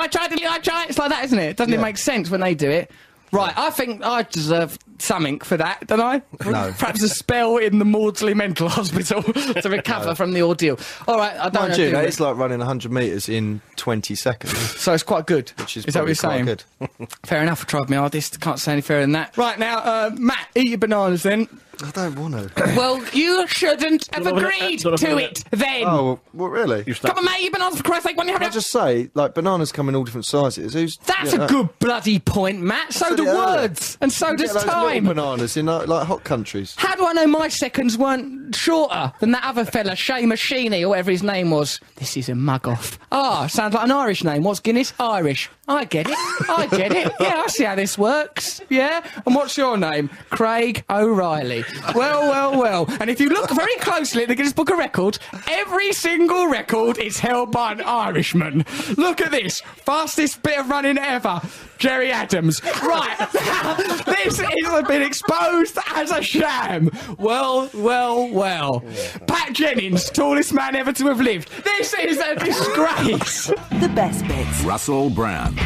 tried. 0.07 0.33
I 0.33 0.59
tried. 0.59 0.89
It's 0.89 0.97
like 0.99 1.09
that, 1.09 1.23
isn't 1.25 1.39
it? 1.39 1.57
Doesn't 1.57 1.73
it 1.73 1.79
make 1.81 1.97
sense 1.97 2.29
when 2.29 2.41
they 2.41 2.55
do 2.55 2.69
it? 2.69 2.91
Right, 3.31 3.53
I 3.57 3.69
think 3.69 4.03
I 4.03 4.23
deserve 4.23 4.77
something 5.01 5.39
for 5.39 5.57
that, 5.57 5.85
don't 5.87 5.99
I? 6.01 6.21
No. 6.45 6.73
Perhaps 6.77 7.01
a 7.03 7.09
spell 7.09 7.57
in 7.57 7.79
the 7.79 7.85
Maudsley 7.85 8.33
Mental 8.33 8.67
Hospital 8.69 9.21
to 9.23 9.69
recover 9.69 10.15
from 10.15 10.33
the 10.33 10.41
ordeal. 10.43 10.79
All 11.07 11.17
right, 11.17 11.33
I 11.35 11.49
don't 11.49 11.55
Mind 11.55 11.71
know. 11.71 11.77
you, 11.77 11.85
do 11.85 11.91
that 11.91 12.01
we? 12.03 12.07
is 12.07 12.19
like 12.19 12.35
running 12.37 12.59
100 12.59 12.91
metres 12.91 13.29
in 13.29 13.61
20 13.75 14.15
seconds. 14.15 14.57
So 14.79 14.93
it's 14.93 15.03
quite 15.03 15.25
good. 15.25 15.49
Which 15.57 15.77
is, 15.77 15.85
Is 15.85 15.93
that 15.93 16.01
what 16.01 16.07
you're 16.07 16.15
saying? 16.15 16.45
Good. 16.45 16.63
Fair 17.25 17.41
enough. 17.41 17.61
I 17.61 17.65
tried 17.65 17.89
my 17.89 17.97
hardest. 17.97 18.39
Can't 18.41 18.59
say 18.59 18.73
any 18.73 18.81
fairer 18.81 19.01
than 19.01 19.13
that. 19.13 19.37
Right 19.37 19.57
now, 19.59 19.77
uh, 19.79 20.11
Matt, 20.17 20.47
eat 20.55 20.69
your 20.69 20.77
bananas 20.77 21.23
then. 21.23 21.47
I 21.81 21.91
don't 21.91 22.19
want 22.19 22.33
to. 22.33 22.51
well, 22.75 23.01
you 23.13 23.47
shouldn't 23.47 24.13
have 24.13 24.23
Don't 24.25 24.35
have 24.35 24.43
a- 24.43 24.47
agreed 24.47 24.79
to 24.79 25.17
it 25.17 25.45
then. 25.51 25.83
Oh, 25.87 26.03
well, 26.03 26.19
well, 26.33 26.49
really? 26.49 26.83
Come 26.93 27.17
on, 27.19 27.23
mate, 27.23 27.35
eat 27.39 27.43
your 27.43 27.51
bananas 27.53 27.77
for 27.77 27.83
Christ's 27.83 28.03
sake. 28.07 28.17
When 28.17 28.27
you 28.27 28.33
have 28.33 28.41
Can 28.41 28.49
I 28.49 28.53
just 28.53 28.69
say, 28.69 29.09
like, 29.13 29.33
bananas 29.33 29.71
come 29.71 29.87
in 29.87 29.95
all 29.95 30.03
different 30.03 30.25
sizes. 30.25 30.73
Who's 30.73 30.97
That's 31.05 31.29
yeah, 31.31 31.35
a 31.35 31.39
that- 31.39 31.49
good 31.49 31.79
bloody 31.79 32.19
point, 32.19 32.59
Matt. 32.59 32.91
So 32.91 33.07
said 33.07 33.15
do 33.15 33.23
it 33.23 33.29
earlier. 33.29 33.45
words, 33.61 33.97
and 34.01 34.11
so 34.11 34.31
You 34.31 34.37
does 34.37 34.47
get 34.47 34.53
those 34.55 34.65
little 34.65 34.88
time. 34.93 35.05
bananas 35.05 35.57
in 35.57 35.65
like, 35.67 35.87
like 35.87 36.05
hot 36.07 36.23
countries. 36.23 36.75
How 36.77 36.95
do 36.95 37.05
I 37.05 37.13
know 37.13 37.27
my 37.27 37.47
seconds 37.47 37.97
weren't 37.97 38.55
shorter 38.55 39.11
than 39.19 39.31
that 39.31 39.43
other 39.43 39.65
fella, 39.65 39.91
Seamus 39.91 40.37
Sheeny, 40.39 40.83
or 40.83 40.89
whatever 40.89 41.11
his 41.11 41.23
name 41.23 41.51
was? 41.51 41.79
This 41.95 42.17
is 42.17 42.29
a 42.29 42.35
mug 42.35 42.67
off. 42.67 42.99
Ah, 43.11 43.47
sounds 43.47 43.73
like 43.73 43.83
an 43.85 43.91
Irish 43.91 44.23
name. 44.23 44.43
What's 44.43 44.59
Guinness? 44.59 44.93
Irish. 44.99 45.49
I 45.67 45.85
get 45.85 46.07
it. 46.09 46.15
I 46.49 46.67
get 46.71 46.91
it. 46.91 47.11
Yeah, 47.19 47.43
I 47.45 47.47
see 47.47 47.63
how 47.63 47.75
this 47.75 47.97
works. 47.97 48.59
Yeah? 48.69 49.05
And 49.25 49.35
what's 49.35 49.55
your 49.57 49.77
name? 49.77 50.09
Craig 50.31 50.83
O'Reilly. 50.89 51.63
Well, 51.93 52.21
well, 52.29 52.59
well. 52.59 52.85
And 52.99 53.09
if 53.09 53.19
you 53.19 53.29
look 53.29 53.51
very 53.51 53.75
closely 53.75 54.23
at 54.23 54.29
the 54.29 54.35
Guinness 54.35 54.53
Book 54.53 54.71
of 54.71 54.79
Records, 54.79 55.19
every 55.47 55.93
single 55.93 56.47
record 56.47 56.97
is 56.97 57.19
held 57.19 57.51
by 57.51 57.73
an 57.73 57.81
Irishman. 57.81 58.65
Look 58.97 59.21
at 59.21 59.31
this. 59.31 59.61
Fastest 59.61 60.41
bit 60.41 60.57
of 60.59 60.69
running 60.69 60.97
ever. 60.97 61.39
Gerry 61.77 62.11
Adams. 62.11 62.61
Right. 62.81 63.15
this 64.23 64.39
has 64.39 64.83
been 64.87 65.01
exposed 65.01 65.77
as 65.93 66.11
a 66.11 66.21
sham. 66.21 66.89
Well, 67.17 67.69
well, 67.73 68.29
well. 68.29 68.83
Pat 69.27 69.53
Jennings, 69.53 70.09
tallest 70.09 70.53
man 70.53 70.75
ever 70.75 70.93
to 70.93 71.07
have 71.07 71.21
lived. 71.21 71.49
This 71.63 71.93
is 71.93 72.19
a 72.19 72.35
disgrace. 72.35 73.47
The 73.79 73.91
best 73.95 74.27
bits. 74.27 74.61
Russell 74.63 75.09
Brand. 75.09 75.59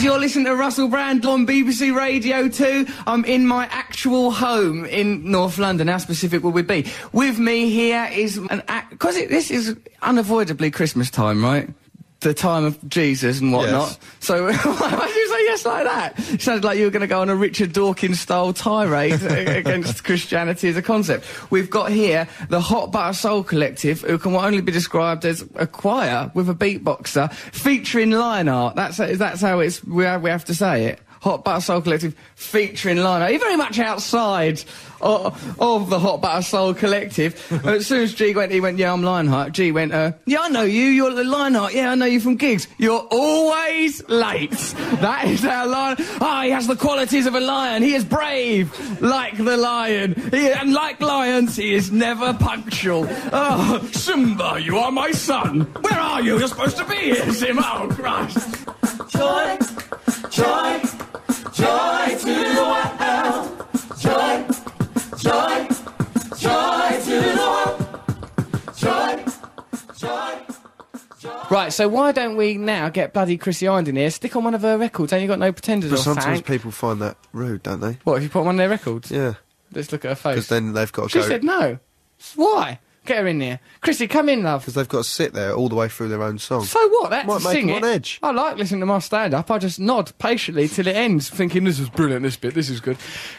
You're 0.00 0.18
listening 0.18 0.46
to 0.46 0.56
Russell 0.56 0.88
Brand 0.88 1.24
on 1.26 1.46
BBC 1.46 1.94
Radio 1.96 2.48
2. 2.48 2.86
I'm 3.06 3.24
in 3.24 3.46
my 3.46 3.66
actual 3.70 4.32
home 4.32 4.84
in 4.84 5.30
North 5.30 5.58
London. 5.58 5.86
How 5.86 5.98
specific 5.98 6.42
will 6.42 6.50
we 6.50 6.62
be? 6.62 6.90
With 7.12 7.38
me 7.38 7.70
here 7.70 8.08
is 8.12 8.36
an 8.36 8.62
act, 8.66 8.90
because 8.90 9.14
this 9.14 9.50
is 9.52 9.76
unavoidably 10.00 10.72
Christmas 10.72 11.08
time, 11.08 11.44
right? 11.44 11.68
The 12.22 12.32
time 12.32 12.64
of 12.64 12.88
Jesus 12.88 13.40
and 13.40 13.52
whatnot. 13.52 13.88
Yes. 13.88 13.98
So, 14.20 14.44
why 14.52 15.06
did 15.06 15.16
you 15.16 15.28
say 15.28 15.42
yes 15.42 15.66
like 15.66 15.84
that? 15.84 16.14
It 16.32 16.40
sounded 16.40 16.62
like 16.62 16.78
you 16.78 16.84
were 16.84 16.90
going 16.92 17.00
to 17.00 17.08
go 17.08 17.20
on 17.20 17.28
a 17.28 17.34
Richard 17.34 17.72
Dawkins 17.72 18.20
style 18.20 18.52
tirade 18.52 19.20
against 19.24 20.04
Christianity 20.04 20.68
as 20.68 20.76
a 20.76 20.82
concept. 20.82 21.26
We've 21.50 21.68
got 21.68 21.90
here 21.90 22.28
the 22.48 22.60
Hot 22.60 22.92
Butter 22.92 23.12
Soul 23.12 23.42
Collective, 23.42 24.02
who 24.02 24.18
can 24.18 24.36
only 24.36 24.60
be 24.60 24.70
described 24.70 25.24
as 25.24 25.44
a 25.56 25.66
choir 25.66 26.30
with 26.32 26.48
a 26.48 26.54
beatboxer 26.54 27.32
featuring 27.32 28.12
Lionheart. 28.12 28.76
That's, 28.76 28.98
that's 28.98 29.40
how 29.40 29.58
it's, 29.58 29.82
we 29.82 30.04
have, 30.04 30.22
we 30.22 30.30
have 30.30 30.44
to 30.44 30.54
say 30.54 30.84
it. 30.86 31.00
Hot 31.22 31.44
Butter 31.44 31.60
Soul 31.60 31.80
Collective 31.80 32.14
featuring 32.36 32.98
Lionheart. 32.98 33.32
You're 33.32 33.40
very 33.40 33.56
much 33.56 33.80
outside 33.80 34.62
of, 35.02 35.60
of 35.60 35.90
the 35.90 35.98
Hot 35.98 36.20
Butter 36.20 36.42
Soul 36.42 36.74
Collective. 36.74 37.34
as 37.66 37.86
soon 37.86 38.02
as 38.02 38.14
G 38.14 38.34
went, 38.34 38.52
he 38.52 38.60
went, 38.60 38.78
yeah, 38.78 38.92
I'm 38.92 39.02
Lionheart. 39.02 39.52
G 39.52 39.72
went, 39.72 39.92
uh, 39.92 40.12
yeah, 40.26 40.40
I 40.42 40.48
know 40.48 40.62
you. 40.62 40.86
You're 40.86 41.14
the 41.14 41.24
Lionheart. 41.24 41.74
Yeah, 41.74 41.90
I 41.90 41.94
know 41.94 42.06
you 42.06 42.20
from 42.20 42.36
gigs. 42.36 42.68
You're 42.78 43.06
always 43.10 44.06
late. 44.08 44.52
That 45.02 45.26
is 45.26 45.44
our 45.44 45.66
lion. 45.66 45.96
Ah, 46.20 46.42
he 46.44 46.50
has 46.50 46.68
the 46.68 46.76
qualities 46.76 47.26
of 47.26 47.34
a 47.34 47.40
lion. 47.40 47.82
He 47.82 47.94
is 47.94 48.04
brave, 48.04 48.70
like 49.00 49.36
the 49.36 49.56
lion. 49.56 50.14
He, 50.30 50.48
and 50.50 50.72
like 50.72 51.00
lions, 51.00 51.56
he 51.56 51.74
is 51.74 51.90
never 51.90 52.32
punctual. 52.34 53.06
Oh, 53.32 53.88
Simba, 53.92 54.60
you 54.62 54.78
are 54.78 54.92
my 54.92 55.10
son. 55.10 55.62
Where 55.80 55.98
are 55.98 56.22
you? 56.22 56.38
You're 56.38 56.48
supposed 56.48 56.76
to 56.76 56.84
be 56.84 56.96
here, 56.96 57.32
Simba. 57.32 57.62
Oh, 57.64 57.88
Christ. 57.88 58.66
Joy, 59.10 59.58
joy, 60.30 60.80
joy 61.52 62.18
to 62.18 62.32
the 62.56 62.62
world. 62.62 63.62
Joy, 63.98 64.61
joy, 65.22 65.68
joy 66.36 67.00
to 67.04 67.20
the 67.20 67.34
world. 67.38 67.78
Joy, 68.76 69.24
joy. 69.96 70.38
Right, 71.50 71.72
so 71.72 71.88
why 71.88 72.12
don't 72.12 72.36
we 72.36 72.56
now 72.56 72.88
get 72.88 73.12
bloody 73.12 73.36
Chrissie 73.36 73.66
Hynde 73.66 73.88
in 73.88 73.96
here, 73.96 74.10
stick 74.10 74.34
on 74.36 74.44
one 74.44 74.54
of 74.54 74.62
her 74.62 74.76
records, 74.78 75.12
ain't 75.12 75.22
you 75.22 75.28
got 75.28 75.38
no 75.38 75.52
pretenders 75.52 75.92
or 75.92 75.96
something? 75.96 76.14
But 76.14 76.20
or 76.20 76.22
sometimes 76.22 76.38
thank? 76.40 76.46
people 76.46 76.70
find 76.70 77.00
that 77.02 77.16
rude, 77.32 77.62
don't 77.62 77.80
they? 77.80 77.98
What, 78.04 78.16
if 78.16 78.22
you 78.24 78.28
put 78.30 78.40
on 78.40 78.46
one 78.46 78.54
of 78.56 78.58
their 78.58 78.68
records? 78.68 79.10
Yeah. 79.10 79.34
Let's 79.72 79.92
look 79.92 80.04
at 80.04 80.08
her 80.10 80.14
face. 80.14 80.34
Because 80.34 80.48
then 80.48 80.72
they've 80.72 80.90
got 80.92 81.04
to 81.04 81.08
She 81.10 81.18
go. 81.20 81.28
said 81.28 81.44
no. 81.44 81.78
Why? 82.36 82.78
Get 83.04 83.18
her 83.18 83.26
in 83.26 83.40
there. 83.40 83.58
Chrissy, 83.80 84.06
come 84.06 84.28
in, 84.28 84.44
love. 84.44 84.60
Because 84.62 84.74
they've 84.74 84.88
got 84.88 84.98
to 84.98 85.04
sit 85.10 85.32
there 85.32 85.54
all 85.54 85.68
the 85.68 85.74
way 85.74 85.88
through 85.88 86.06
their 86.08 86.22
own 86.22 86.38
song. 86.38 86.62
So 86.62 86.88
what? 86.88 87.10
That's 87.10 87.26
Might 87.26 87.42
make 87.42 87.52
sing 87.52 87.66
them 87.66 87.76
it. 87.78 87.82
on 87.84 87.90
edge. 87.90 88.20
I 88.22 88.30
like 88.30 88.56
listening 88.56 88.78
to 88.78 88.86
my 88.86 89.00
stand-up. 89.00 89.50
I 89.50 89.58
just 89.58 89.80
nod 89.80 90.12
patiently 90.20 90.68
till 90.68 90.86
it 90.86 90.94
ends, 90.94 91.28
thinking 91.28 91.64
this 91.64 91.80
is 91.80 91.90
brilliant. 91.90 92.22
This 92.22 92.36
bit, 92.36 92.54
this 92.54 92.70
is 92.70 92.78
good. 92.80 92.96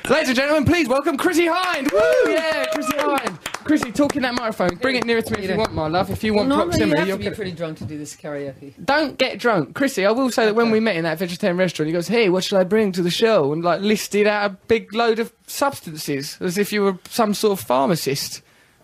Ladies 0.10 0.28
and 0.28 0.36
gentlemen, 0.36 0.66
please 0.66 0.90
welcome 0.90 1.16
Chrissie 1.18 1.46
Hynde. 1.48 1.94
Woo! 1.94 2.32
Yeah, 2.32 2.66
Chrissie 2.74 2.92
Hynde. 2.94 3.38
Chrissy, 3.64 3.94
talk 3.94 4.18
in 4.18 4.24
that 4.24 4.34
microphone. 4.34 4.76
Bring 4.76 4.98
it 4.98 5.06
nearer 5.06 5.22
to 5.22 5.32
me 5.38 5.46
if 5.46 5.50
you 5.50 5.56
want, 5.56 5.74
my 5.74 5.88
love. 5.88 6.10
If 6.10 6.26
you 6.26 6.34
want 6.34 6.50
well, 6.50 6.58
normally 6.58 6.80
proximity, 6.80 6.92
you 6.92 6.98
have 7.00 7.08
you're 7.08 7.16
to 7.16 7.20
be 7.20 7.24
gonna- 7.24 7.36
pretty 7.38 7.52
drunk 7.54 7.78
to 7.78 7.86
do 7.86 7.98
this 7.98 8.18
karaoke. 8.18 8.74
Don't 8.84 9.18
get 9.18 9.40
drunk, 9.40 9.76
Chrissy. 9.76 10.06
I 10.06 10.12
will 10.12 10.30
say 10.30 10.46
that 10.46 10.56
when 10.56 10.72
we 10.72 10.82
met 10.82 10.98
in 10.98 11.06
that 11.06 11.20
vegetarian 11.20 11.56
restaurant, 11.56 11.88
he 11.88 11.94
goes, 11.94 12.10
"Hey, 12.10 12.28
what 12.28 12.44
shall 12.44 12.60
I 12.60 12.66
bring 12.66 12.92
to 12.92 13.02
the 13.02 13.10
show?" 13.10 13.54
and 13.54 13.64
like 13.64 13.80
listed 13.80 14.28
out 14.28 14.46
a 14.52 14.54
big 14.68 14.94
load 14.94 15.20
of 15.20 15.32
substances, 15.48 16.38
as 16.42 16.58
if 16.58 16.74
you 16.74 16.82
were 16.84 16.98
some 17.10 17.34
sort 17.34 17.58
of 17.58 17.66
pharmacist. 17.66 18.42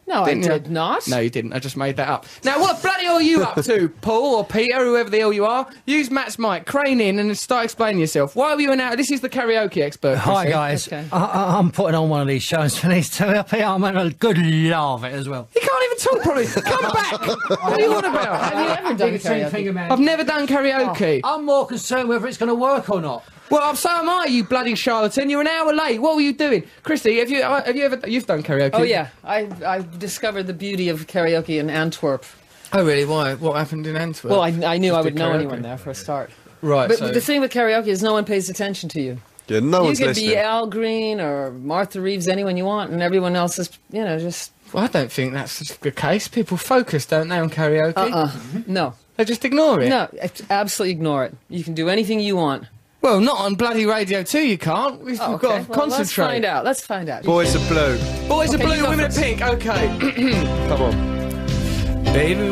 No, 0.10 0.26
Didn't 0.26 0.49
I 0.49 0.53
you? 0.56 0.60
did 0.60 0.72
not. 0.72 1.07
No, 1.07 1.19
you 1.19 1.30
didn't. 1.30 1.53
I 1.53 1.60
just 1.60 1.77
made 1.77 1.95
that 1.98 2.10
up. 2.10 2.26
Now, 2.44 2.60
what 2.60 2.81
bloody 2.81 3.06
hell 3.06 3.15
are 3.15 3.22
you 3.22 3.44
up 3.44 3.64
to, 3.64 3.90
Paul 4.02 4.36
or 4.36 4.44
Peter, 4.45 4.80
whoever 4.84 5.10
the 5.10 5.19
hell 5.19 5.31
you 5.31 5.45
are? 5.45 5.69
Use 5.86 6.10
Matt's 6.10 6.40
mic, 6.40 6.65
crane 6.65 6.99
in, 6.99 7.19
and 7.19 7.38
start 7.38 7.65
explaining 7.65 7.99
yourself. 7.99 8.36
Why 8.36 8.52
are 8.53 8.60
you 8.60 8.72
an 8.72 8.80
out? 8.80 8.98
This 8.98 9.11
is 9.11 9.22
the 9.22 9.30
karaoke 9.30 9.81
expert. 9.84 10.18
Hi 10.18 10.45
Chrissy. 10.45 10.52
guys, 10.91 11.11
I, 11.14 11.18
I, 11.18 11.57
I'm 11.60 11.72
putting 11.72 11.95
on 11.95 12.10
one 12.10 12.22
of 12.22 12.27
these 12.27 12.44
shows 12.44 12.77
for 12.77 12.88
these 12.90 13.15
two 13.15 13.26
up 13.26 13.52
here. 13.52 13.64
I'm 13.65 13.84
having 13.84 14.02
a 14.02 14.10
good 14.10 14.38
laugh 14.38 15.03
at 15.03 15.14
it 15.14 15.15
as 15.15 15.30
well. 15.30 15.48
You 15.56 15.61
can't 15.61 15.84
even 15.86 15.98
talk 15.98 16.22
properly. 16.23 16.45
Come 16.48 16.91
back. 16.94 17.27
What 17.49 17.61
are 17.61 17.80
you 17.80 17.94
on 17.94 18.06
about? 18.06 18.53
Have 18.53 18.64
you 18.65 18.69
ever 18.88 18.98
done 18.98 19.14
karaoke? 19.52 19.91
I've 19.91 19.99
never 19.99 20.23
done 20.23 20.48
karaoke. 20.48 21.22
Oh, 21.23 21.36
I'm 21.36 21.45
more 21.45 21.68
concerned 21.68 22.10
whether 22.10 22.26
it's 22.27 22.38
going 22.38 22.49
to 22.49 22.56
work 22.56 22.90
or 22.90 22.99
not. 23.02 23.23
Well, 23.50 23.76
so 23.76 23.90
am 23.90 24.08
I, 24.10 24.26
you 24.26 24.44
bloody 24.44 24.76
charlatan. 24.76 25.30
You're 25.30 25.42
an 25.42 25.48
hour 25.48 25.74
late. 25.74 26.00
What 26.02 26.16
were 26.16 26.22
you 26.22 26.34
doing, 26.34 26.64
Christy? 26.84 27.18
Have 27.20 27.30
you 27.30 27.42
uh, 27.42 27.64
have 27.64 27.76
you 27.76 27.84
ever 27.86 28.08
you've 28.08 28.28
done 28.28 28.44
karaoke? 28.44 28.72
Oh 28.74 28.84
yeah, 28.84 29.10
I 29.24 29.48
I 29.66 29.82
discovered 29.98 30.44
the 30.48 30.54
beauty 30.54 30.90
of 30.90 31.08
karaoke 31.08 31.60
in 31.60 31.70
Antwerp. 31.70 32.26
Oh 32.74 32.86
really? 32.86 33.06
Why? 33.06 33.34
What 33.36 33.56
happened 33.58 33.88
in 33.88 33.96
Antwerp? 33.96 34.32
Well, 34.32 34.42
I, 34.42 34.50
I 34.50 34.78
knew 34.78 34.90
Just 34.92 35.00
I 35.00 35.02
would 35.02 35.16
know 35.16 35.30
karaoke? 35.32 35.36
anyone 35.36 35.62
there 35.64 35.78
for 35.78 35.90
a 35.90 35.96
start. 35.96 36.30
Right. 36.62 36.88
But 36.88 37.00
so- 37.00 37.12
the 37.12 37.22
thing 37.22 37.42
with 37.42 37.52
karaoke 37.52 37.88
is 37.88 38.04
no 38.04 38.14
one 38.14 38.26
pays 38.26 38.50
attention 38.50 38.90
to 38.90 39.02
you. 39.02 39.18
Yeah, 39.48 39.62
no 39.62 39.80
you 39.80 39.84
one's 39.86 39.98
could 39.98 40.08
listening. 40.10 40.30
be 40.30 40.38
Al 40.38 40.68
Green 40.68 41.20
or 41.20 41.50
Martha 41.52 42.00
Reeves, 42.00 42.28
anyone 42.28 42.56
you 42.56 42.66
want, 42.66 42.92
and 42.92 43.02
everyone 43.02 43.36
else 43.36 43.58
is, 43.58 43.68
you 43.92 44.04
know, 44.06 44.20
just. 44.20 44.52
Well, 44.72 44.84
I 44.84 44.88
don't 44.88 45.12
think 45.12 45.34
that's 45.34 45.76
the 45.78 45.90
case. 45.92 46.28
People 46.28 46.56
focus, 46.58 47.08
don't 47.08 47.30
they, 47.30 47.40
on 47.40 47.50
karaoke? 47.50 47.94
Uh-uh. 47.98 48.32
No. 48.68 48.94
They 49.18 49.26
just 49.26 49.44
ignore 49.44 49.82
it. 49.82 49.90
No, 49.90 50.08
absolutely 50.52 50.92
ignore 50.92 51.26
it. 51.26 51.34
You 51.50 51.64
can 51.64 51.74
do 51.74 51.90
anything 51.90 52.20
you 52.20 52.36
want. 52.36 52.66
Well, 53.02 53.22
not 53.22 53.40
on 53.40 53.56
bloody 53.56 53.86
Radio 53.86 54.24
2, 54.24 54.40
you 54.40 54.58
can't. 54.58 55.00
We've, 55.02 55.20
Oh, 55.22 55.32
we've 55.32 55.40
got 55.40 55.64
to 55.66 55.70
Well, 55.70 55.80
concentrate. 55.80 55.98
Let's 56.00 56.14
find 56.34 56.46
out. 56.46 56.66
Let's 56.66 56.82
find 56.86 57.10
out. 57.10 57.24
Boys 57.24 57.56
are 57.56 57.68
blue. 57.70 57.98
Boys 58.28 58.54
Okay, 58.54 58.64
are 58.64 58.68
blue, 58.68 58.90
women 58.90 59.06
are 59.06 59.10
pink. 59.16 59.42
Okay. 59.42 59.88
Come 60.68 60.82
on. 60.82 62.04
Baby. 62.04 62.48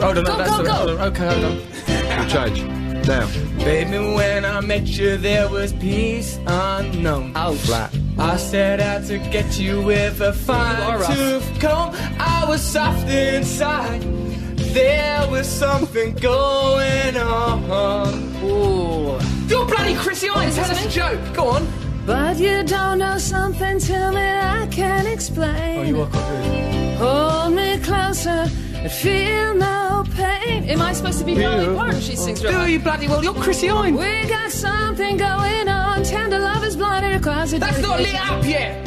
Hold 0.00 0.18
on, 0.18 0.24
Go, 0.24 0.36
that's 0.38 0.50
go, 0.50 0.56
the- 0.58 0.62
go. 0.64 0.72
hold 0.72 0.90
on. 0.90 1.12
Okay, 1.12 1.28
hold 1.28 1.44
on. 1.44 2.18
We'll 2.18 2.28
change. 2.28 2.62
Now. 3.06 3.26
Baby, 3.64 3.98
when 4.14 4.44
I 4.44 4.60
met 4.60 4.86
you, 4.86 5.16
there 5.18 5.48
was 5.48 5.72
peace 5.74 6.38
unknown. 6.46 7.32
Ouch. 7.36 7.56
Flat. 7.58 7.94
I 8.18 8.36
set 8.36 8.80
out 8.80 9.04
to 9.08 9.18
get 9.18 9.58
you 9.58 9.82
with 9.82 10.20
a 10.20 10.28
are 10.28 10.32
fine 10.32 11.00
rough. 11.00 11.14
tooth 11.14 11.60
comb. 11.60 11.94
I 12.18 12.44
was 12.48 12.62
soft 12.62 13.08
inside. 13.08 14.00
There 14.56 15.28
was 15.30 15.46
something 15.48 16.14
going 16.14 17.16
on. 17.16 18.34
Ooh. 18.44 19.18
You're 19.52 19.66
bloody 19.66 19.94
Chrissie 19.94 20.28
Hynde. 20.28 20.54
That's 20.54 20.86
a 20.86 20.88
joke. 20.88 21.20
Go 21.34 21.48
on. 21.48 21.68
But 22.06 22.38
you 22.38 22.62
don't 22.64 22.98
know 22.98 23.18
something 23.18 23.78
to 23.80 24.10
me 24.10 24.28
I 24.62 24.66
can't 24.70 25.06
explain. 25.06 25.78
Oh, 25.78 25.82
you 25.82 26.00
are 26.00 26.06
quite 26.06 26.42
good. 26.42 26.96
Hold 26.96 27.52
me 27.54 27.78
closer 27.80 28.48
and 28.82 28.90
feel 28.90 29.54
no 29.54 30.04
pain. 30.16 30.64
Am 30.70 30.80
I 30.80 30.94
supposed 30.94 31.18
to 31.18 31.26
be 31.26 31.34
Dolly 31.34 31.66
Parton? 31.76 32.00
She 32.00 32.16
sings 32.16 32.42
real 32.42 32.52
Do 32.52 32.58
high. 32.60 32.66
you 32.68 32.80
bloody 32.80 33.08
well? 33.08 33.22
You're 33.22 33.34
Chrissie 33.34 33.66
Hynde. 33.68 33.98
We 33.98 34.26
got 34.26 34.50
something 34.50 35.18
going 35.18 35.68
on. 35.68 36.02
Tender 36.02 36.38
love 36.38 36.64
is 36.64 36.74
blinded 36.74 37.14
across 37.14 37.50
the 37.50 37.58
That's 37.58 37.82
not 37.82 38.00
lit 38.00 38.14
up 38.30 38.42
yet. 38.46 38.86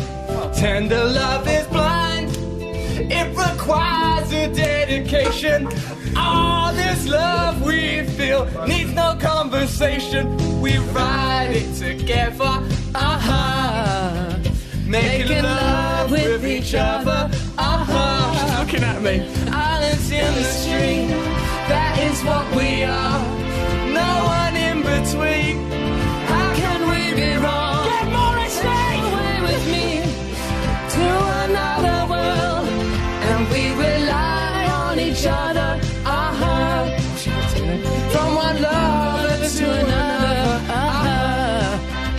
Tender 0.55 1.03
love 1.05 1.47
is 1.47 1.67
blind. 1.67 2.14
It 3.10 3.27
requires 3.38 4.32
a 4.32 4.48
dedication. 4.53 5.68
All 6.18 6.73
this 6.73 7.07
love 7.07 7.61
we 7.61 8.03
feel 8.03 8.45
needs 8.68 8.94
no 8.94 9.18
conversation. 9.19 10.38
We 10.61 10.77
ride 10.77 11.52
it 11.52 11.76
together. 11.76 12.64
Uh-huh. 12.95 14.40
Making 14.86 15.44
love 15.44 16.11
with 16.11 16.45
each 16.45 16.73
other. 16.73 17.30
Uh-huh. 17.57 18.34
She's 18.34 18.60
looking 18.60 18.84
at 18.84 19.02
me. 19.02 19.22
Islands 19.52 20.11
in 20.11 20.34
the 20.34 20.44
stream. 20.44 21.10
That 21.68 21.98
is 21.99 22.23
what 22.23 22.45
we 22.56 22.84
are. 22.84 23.19
No 23.91 24.26
one 24.26 24.56
in 24.56 24.82
between. 24.82 25.74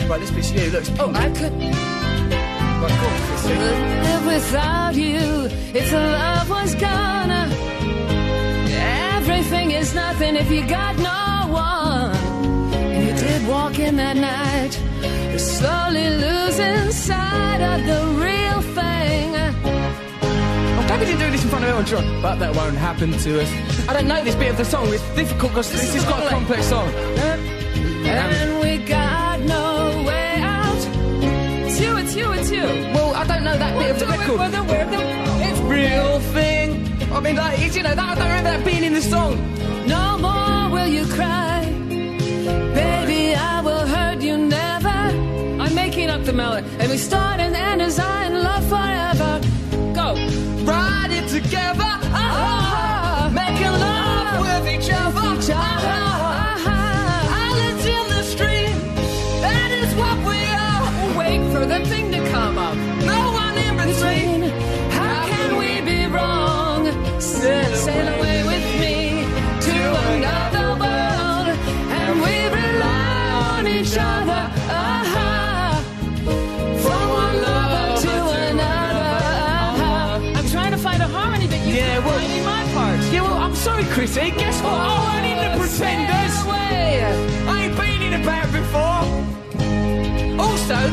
Right, 0.09 0.20
this 0.20 0.31
bit's 0.31 0.53
you. 0.53 0.70
Look, 0.70 0.85
Oh, 1.01 1.12
I 1.15 1.28
could 1.31 1.53
Right, 1.53 2.93
on, 2.93 3.20
Chrissy. 3.27 3.55
live 3.55 4.27
without 4.27 4.95
you 4.95 5.47
if 5.74 5.91
the 5.91 6.01
love 6.01 6.49
was 6.51 6.74
gonna. 6.77 7.49
Everything 9.16 9.73
is 9.73 9.95
nothing 9.95 10.37
if 10.37 10.51
you 10.51 10.65
got 10.66 10.97
no 10.99 11.53
one. 11.53 12.12
And 12.74 13.09
you 13.09 13.15
did 13.15 13.49
walk 13.49 13.78
in 13.78 13.97
that 13.97 14.16
night, 14.16 14.73
slowly 15.39 16.09
losing 16.11 16.91
sight 16.93 17.61
of 17.73 17.85
the 17.91 18.01
real 18.24 18.61
thing. 18.78 19.35
I'm 19.35 20.87
glad 20.87 21.01
we 21.01 21.07
didn't 21.07 21.20
do 21.20 21.31
this 21.31 21.43
in 21.43 21.49
front 21.51 21.65
of 21.65 21.70
Elton 21.70 21.87
John, 21.87 22.23
but 22.23 22.37
that 22.37 22.55
won't 22.55 22.77
happen 22.77 23.11
to 23.12 23.43
us. 23.43 23.51
I 23.89 23.93
don't 23.95 24.07
know 24.07 24.23
this 24.23 24.35
bit 24.37 24.51
of 24.51 24.57
the 24.59 24.65
song. 24.65 24.87
It's 24.95 25.03
difficult 25.16 25.53
because 25.53 25.73
this 25.73 25.95
is 25.95 26.05
quite 26.05 26.27
a 26.27 26.28
complex 26.28 26.66
song. 26.66 26.89
And 28.09 28.61
we 28.61 28.78
got 28.87 28.95
you. 32.57 32.66
Well, 32.95 33.15
I 33.15 33.24
don't 33.27 33.45
know 33.45 33.57
that 33.57 33.73
bit 33.78 33.91
of 33.91 33.99
the 34.01 34.07
record. 34.07 34.39
We're 34.41 34.51
the, 34.51 34.62
we're 34.70 34.91
the, 34.95 35.01
It's 35.49 35.61
real 35.61 36.20
thing. 36.37 36.66
I 37.12 37.20
mean, 37.20 37.37
like, 37.37 37.59
it's, 37.61 37.77
you 37.77 37.83
know, 37.83 37.95
that, 37.95 38.09
I 38.12 38.15
don't 38.15 38.28
remember 38.28 38.51
that 38.51 38.65
being 38.65 38.85
in 38.85 38.95
the 38.95 39.03
song. 39.03 39.35
No 39.87 40.19
more 40.19 40.70
will 40.74 40.91
you 40.99 41.05
cry. 41.15 41.65
Baby, 42.81 43.35
I 43.35 43.61
will 43.62 43.87
hurt 43.87 44.20
you 44.20 44.37
never. 44.39 44.99
I'm 45.62 45.74
making 45.74 46.11
up 46.11 46.24
the 46.24 46.33
melody. 46.33 46.66
And 46.81 46.91
we 46.91 46.99
start 46.99 47.41
and 47.41 47.55
end 47.55 47.83
as 47.83 47.99
I 47.99 48.27
in 48.27 48.35
love 48.43 48.65
forever. 48.74 49.33
Go. 49.95 50.09
Ride 50.65 51.12
it 51.12 51.28
together. 51.28 51.95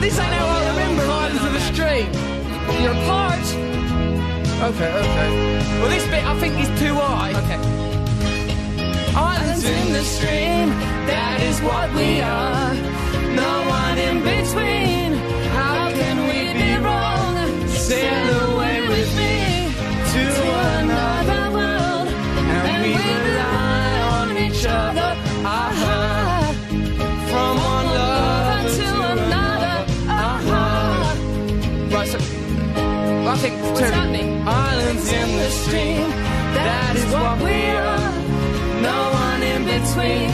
This 0.03 0.19
ain't 0.19 0.33
how 0.33 0.47
I 0.47 0.67
remember 0.67 1.03
Islands 1.03 1.43
of 1.45 1.53
the 1.53 1.63
Stream. 1.71 2.11
Your 2.83 2.93
part. 3.07 3.45
Okay, 4.69 4.91
okay. 5.01 5.29
Well, 5.79 5.89
this 5.89 6.05
bit 6.07 6.25
I 6.25 6.37
think 6.41 6.59
is 6.59 6.67
too 6.77 6.95
high. 6.95 7.31
Okay. 7.41 7.59
Islands 9.15 9.63
in 9.63 9.93
the 9.93 10.03
stream, 10.03 10.69
that 11.07 11.39
is 11.41 11.61
what 11.61 11.87
we 11.93 12.19
are. 12.19 12.73
No 13.33 13.51
one 13.69 13.97
in 13.97 14.17
between. 14.23 14.92
I'll 33.33 33.39
take 33.39 33.53
What's 33.63 33.79
turn. 33.79 33.91
happening? 33.93 34.47
Islands 34.47 35.11
in 35.11 35.27
the 35.37 35.49
stream. 35.49 36.07
That 36.53 36.95
is 36.95 37.03
what 37.11 37.41
we 37.41 37.65
are. 37.73 38.13
No 38.85 39.09
one 39.25 39.41
in 39.41 39.65
between. 39.65 40.29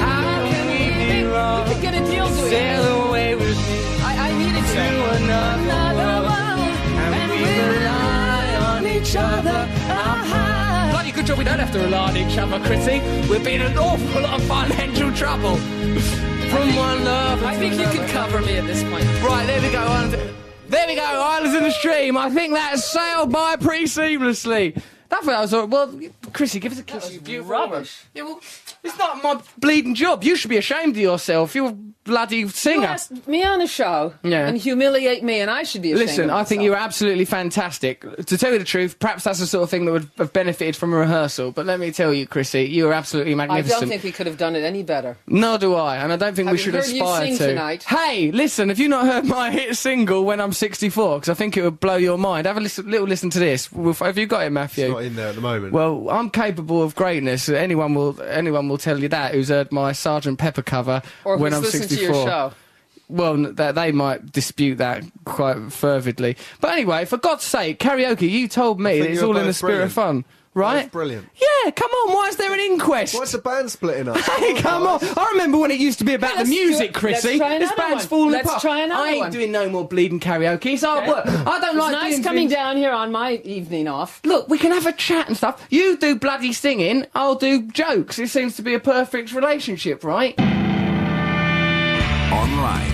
How 0.00 0.24
can 0.48 0.64
we 0.72 0.80
be 1.12 1.22
wrong? 1.28 1.68
We 1.68 1.74
could 1.74 1.82
get 1.82 1.94
a 2.00 2.04
deal 2.10 2.26
doing 2.28 2.48
Sail 2.48 2.80
it. 2.82 3.08
away 3.08 3.34
with 3.34 3.58
me. 3.68 3.76
I, 4.00 4.12
I 4.24 4.38
needed 4.40 4.64
to. 4.64 4.72
To 4.72 5.10
another, 5.20 5.68
another 5.68 6.16
world. 6.28 6.80
And, 7.04 7.14
and 7.20 7.30
we 7.30 7.44
rely 7.76 8.48
on 8.72 8.86
each 8.86 9.14
other. 9.16 9.60
Uh-huh. 9.92 11.12
Good 11.12 11.26
job 11.26 11.36
we 11.36 11.44
don't 11.44 11.58
have 11.58 11.72
to 11.72 11.80
rely 11.80 12.08
on 12.08 12.16
each 12.16 12.38
other, 12.38 12.58
Chrissy. 12.60 13.00
We've 13.28 13.44
been 13.44 13.60
an 13.60 13.76
awful 13.76 14.22
lot 14.22 14.40
of 14.40 14.46
financial 14.46 15.12
trouble. 15.12 15.56
From 15.56 16.62
think, 16.68 16.78
one 16.78 17.04
love. 17.04 17.42
I 17.44 17.54
think 17.58 17.74
you 17.74 17.84
can 17.84 18.08
cover 18.08 18.40
me 18.40 18.56
at 18.56 18.66
this 18.66 18.82
point. 18.84 19.04
Right, 19.22 19.44
there 19.46 19.60
we 19.60 19.70
go. 19.70 20.39
There 20.70 20.86
we 20.86 20.94
go, 20.94 21.02
Islands 21.02 21.56
in 21.56 21.64
the 21.64 21.72
Stream. 21.72 22.16
I 22.16 22.30
think 22.30 22.54
that 22.54 22.78
sailed 22.78 23.32
by 23.32 23.56
pretty 23.56 23.86
seamlessly. 23.86 24.80
That 25.08 25.26
was. 25.26 25.52
Well, 25.52 26.00
Chrissy, 26.32 26.60
give 26.60 26.72
us 26.72 26.78
a 26.78 26.82
kiss. 26.82 27.12
you 27.12 27.20
beautiful 27.20 27.50
rubbish. 27.52 28.04
Yeah, 28.14 28.22
well, 28.22 28.40
it's 28.82 28.98
not 28.98 29.22
my 29.22 29.40
bleeding 29.58 29.94
job. 29.94 30.24
You 30.24 30.36
should 30.36 30.50
be 30.50 30.56
ashamed 30.56 30.96
of 30.96 31.02
yourself. 31.02 31.54
You're 31.54 31.70
a 31.70 31.76
bloody 32.04 32.38
You 32.38 32.48
singer. 32.48 32.86
asked 32.86 33.28
me 33.28 33.44
on 33.44 33.60
a 33.60 33.66
show 33.66 34.14
Yeah. 34.22 34.46
and 34.48 34.56
humiliate 34.56 35.22
me, 35.22 35.40
and 35.40 35.50
I 35.50 35.62
should 35.64 35.82
be 35.82 35.92
ashamed 35.92 36.08
Listen, 36.08 36.30
of 36.30 36.36
I 36.36 36.44
think 36.44 36.62
you 36.62 36.70
were 36.70 36.76
absolutely 36.76 37.24
fantastic. 37.26 38.00
To 38.26 38.38
tell 38.38 38.52
you 38.52 38.58
the 38.58 38.64
truth, 38.64 38.98
perhaps 38.98 39.24
that's 39.24 39.38
the 39.38 39.46
sort 39.46 39.64
of 39.64 39.70
thing 39.70 39.84
that 39.84 39.92
would 39.92 40.08
have 40.18 40.32
benefited 40.32 40.76
from 40.76 40.92
a 40.92 40.96
rehearsal. 40.96 41.52
But 41.52 41.66
let 41.66 41.78
me 41.78 41.90
tell 41.92 42.12
you, 42.14 42.26
Chrissy, 42.26 42.64
you 42.64 42.84
were 42.86 42.92
absolutely 42.92 43.34
magnificent. 43.34 43.76
I 43.76 43.80
don't 43.80 43.88
think 43.90 44.02
we 44.02 44.12
could 44.12 44.26
have 44.26 44.38
done 44.38 44.56
it 44.56 44.64
any 44.64 44.82
better. 44.82 45.16
Nor 45.26 45.58
do 45.58 45.74
I, 45.74 45.96
and 45.98 46.12
I 46.12 46.16
don't 46.16 46.34
think 46.34 46.46
we 46.50 46.56
Having 46.58 46.64
should 46.64 46.74
heard 46.74 46.86
you 46.88 47.02
aspire 47.04 47.26
sing 47.26 47.38
to. 47.38 47.46
tonight- 47.48 47.82
Hey, 47.84 48.30
listen, 48.32 48.68
have 48.70 48.78
you 48.78 48.88
not 48.88 49.04
heard 49.06 49.24
my 49.26 49.50
hit 49.52 49.76
single 49.76 50.24
when 50.24 50.40
I'm 50.40 50.52
64? 50.52 51.18
Because 51.20 51.28
I 51.28 51.34
think 51.34 51.56
it 51.56 51.62
would 51.62 51.80
blow 51.80 51.96
your 51.96 52.18
mind. 52.18 52.46
Have 52.46 52.56
a 52.56 52.60
listen, 52.60 52.90
little 52.90 53.06
listen 53.06 53.30
to 53.30 53.38
this. 53.38 53.68
Have 54.00 54.16
you 54.18 54.26
got 54.26 54.46
it, 54.46 54.50
Matthew? 54.50 54.84
It's 54.86 54.92
not 54.92 55.02
in 55.04 55.16
there 55.16 55.28
at 55.28 55.34
the 55.34 55.40
moment. 55.40 55.72
Well, 55.72 56.08
I'm 56.20 56.30
capable 56.30 56.82
of 56.82 56.94
greatness. 56.94 57.48
Anyone 57.48 57.94
will 57.94 58.20
anyone 58.22 58.68
will 58.68 58.78
tell 58.78 58.98
you 59.00 59.08
that 59.08 59.32
who's 59.34 59.48
heard 59.48 59.72
my 59.72 59.92
Sergeant 59.92 60.38
Pepper 60.38 60.62
cover 60.62 61.02
Or 61.24 61.36
when 61.38 61.52
I'm 61.54 61.64
64. 61.64 61.96
to 61.96 62.02
your 62.04 62.26
show. 62.26 62.52
Well, 63.08 63.36
that 63.54 63.74
they 63.74 63.90
might 63.90 64.30
dispute 64.30 64.76
that 64.76 65.02
quite 65.24 65.56
fervidly. 65.72 66.36
But 66.60 66.70
anyway, 66.74 67.06
for 67.06 67.16
God's 67.16 67.42
sake, 67.42 67.80
karaoke. 67.80 68.30
You 68.30 68.46
told 68.46 68.78
me 68.78 68.92
think 68.92 69.04
that 69.04 69.10
it's 69.14 69.22
all 69.22 69.36
in 69.36 69.42
the 69.42 69.48
both 69.48 69.56
spirit 69.56 69.82
of 69.82 69.92
fun, 69.92 70.24
right? 70.54 70.84
Both 70.84 70.92
brilliant. 70.92 71.28
Yeah, 71.34 71.70
come 71.72 71.90
on. 71.90 72.14
Why 72.14 72.28
is 72.28 72.36
there 72.36 72.52
an 72.52 72.60
inquest? 72.60 73.14
Why's 73.14 73.32
the 73.32 73.38
band 73.38 73.70
splitting 73.70 74.08
up? 74.08 74.16
Hey, 74.40 74.54
oh, 74.56 74.60
come 74.62 74.86
on! 74.86 75.00
I 75.18 75.30
remember 75.32 75.58
when 75.58 75.70
it 75.70 75.78
used 75.80 75.98
to 75.98 76.04
be 76.04 76.14
about 76.14 76.28
Yeah, 76.30 76.34
the 76.36 76.38
let's 76.40 76.50
music, 76.50 76.90
it. 76.90 76.94
Chrissy. 76.94 77.28
Let's 77.28 77.38
try 77.38 77.58
this 77.58 77.70
another 77.72 77.76
band's 77.88 78.04
one. 78.04 78.08
falling 78.08 78.32
Let's 78.32 78.46
apart. 78.48 78.62
try 78.62 78.80
another 78.82 79.02
I 79.02 79.08
ain't 79.10 79.20
one. 79.20 79.30
doing 79.32 79.52
no 79.52 79.68
more 79.68 79.86
bleeding 79.86 80.20
karaoke. 80.20 80.72
It's 80.74 80.82
hard 80.82 81.06
work. 81.08 81.26
I 81.26 81.60
don't 81.60 81.70
It's 81.70 81.76
like 81.76 81.92
nice 81.92 82.12
doing 82.14 82.22
coming 82.24 82.48
things- 82.48 82.52
down 82.54 82.76
here 82.78 82.92
on 82.92 83.12
my 83.12 83.34
evening 83.44 83.86
off. 83.88 84.20
Look, 84.24 84.48
we 84.48 84.56
can 84.58 84.70
have 84.72 84.86
a 84.86 84.92
chat 84.92 85.28
and 85.28 85.36
stuff. 85.36 85.66
You 85.70 85.96
do 85.98 86.16
bloody 86.18 86.52
singing, 86.52 87.06
I'll 87.14 87.34
do 87.34 87.62
jokes. 87.62 88.18
It 88.18 88.28
seems 88.30 88.56
to 88.56 88.62
be 88.62 88.74
a 88.74 88.80
perfect 88.80 89.32
relationship, 89.34 90.02
right? 90.04 90.38
Online, 92.32 92.92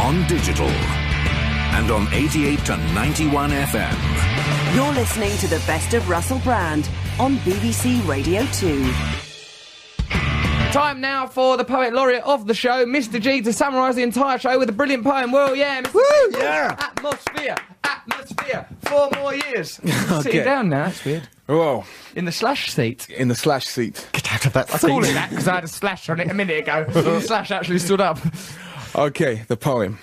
on 0.00 0.26
digital, 0.28 0.68
and 0.68 1.90
on 1.90 2.08
88 2.12 2.58
to 2.66 2.76
91 2.94 3.50
FM. 3.50 4.35
You're 4.76 4.92
listening 4.92 5.34
to 5.38 5.48
the 5.48 5.56
best 5.66 5.94
of 5.94 6.06
Russell 6.06 6.38
Brand 6.40 6.86
on 7.18 7.36
BBC 7.38 8.06
Radio 8.06 8.44
2. 8.52 8.92
Time 10.70 11.00
now 11.00 11.26
for 11.26 11.56
the 11.56 11.64
poet 11.64 11.94
laureate 11.94 12.24
of 12.24 12.46
the 12.46 12.52
show, 12.52 12.84
Mr. 12.84 13.18
G, 13.18 13.40
to 13.40 13.54
summarise 13.54 13.96
the 13.96 14.02
entire 14.02 14.36
show 14.36 14.58
with 14.58 14.68
a 14.68 14.72
brilliant 14.72 15.02
poem. 15.02 15.32
Well, 15.32 15.56
yeah, 15.56 15.80
Mr. 15.80 15.94
G. 16.34 16.38
yeah. 16.40 16.76
Atmosphere, 16.78 17.56
atmosphere. 17.84 18.68
Four 18.82 19.08
more 19.16 19.34
years. 19.34 19.70
Sitting 19.82 20.12
Okay. 20.12 20.44
down 20.44 20.68
now. 20.68 20.84
That's 20.88 21.02
weird. 21.06 21.26
Whoa. 21.46 21.86
In 22.14 22.26
the 22.26 22.32
slash 22.32 22.70
seat. 22.70 23.08
In 23.08 23.28
the 23.28 23.34
slash 23.34 23.66
seat. 23.66 24.06
Get 24.12 24.30
out 24.30 24.44
of 24.44 24.52
that 24.52 24.74
I 24.74 24.78
call 24.78 25.02
it 25.02 25.14
that 25.14 25.30
because 25.30 25.48
I 25.48 25.54
had 25.54 25.64
a 25.64 25.68
slash 25.68 26.10
on 26.10 26.20
it 26.20 26.30
a 26.30 26.34
minute 26.34 26.58
ago. 26.58 26.84
the 26.90 27.20
slash 27.22 27.50
actually 27.50 27.78
stood 27.78 28.02
up. 28.02 28.18
Okay, 28.94 29.42
the 29.48 29.56
poem. 29.56 29.98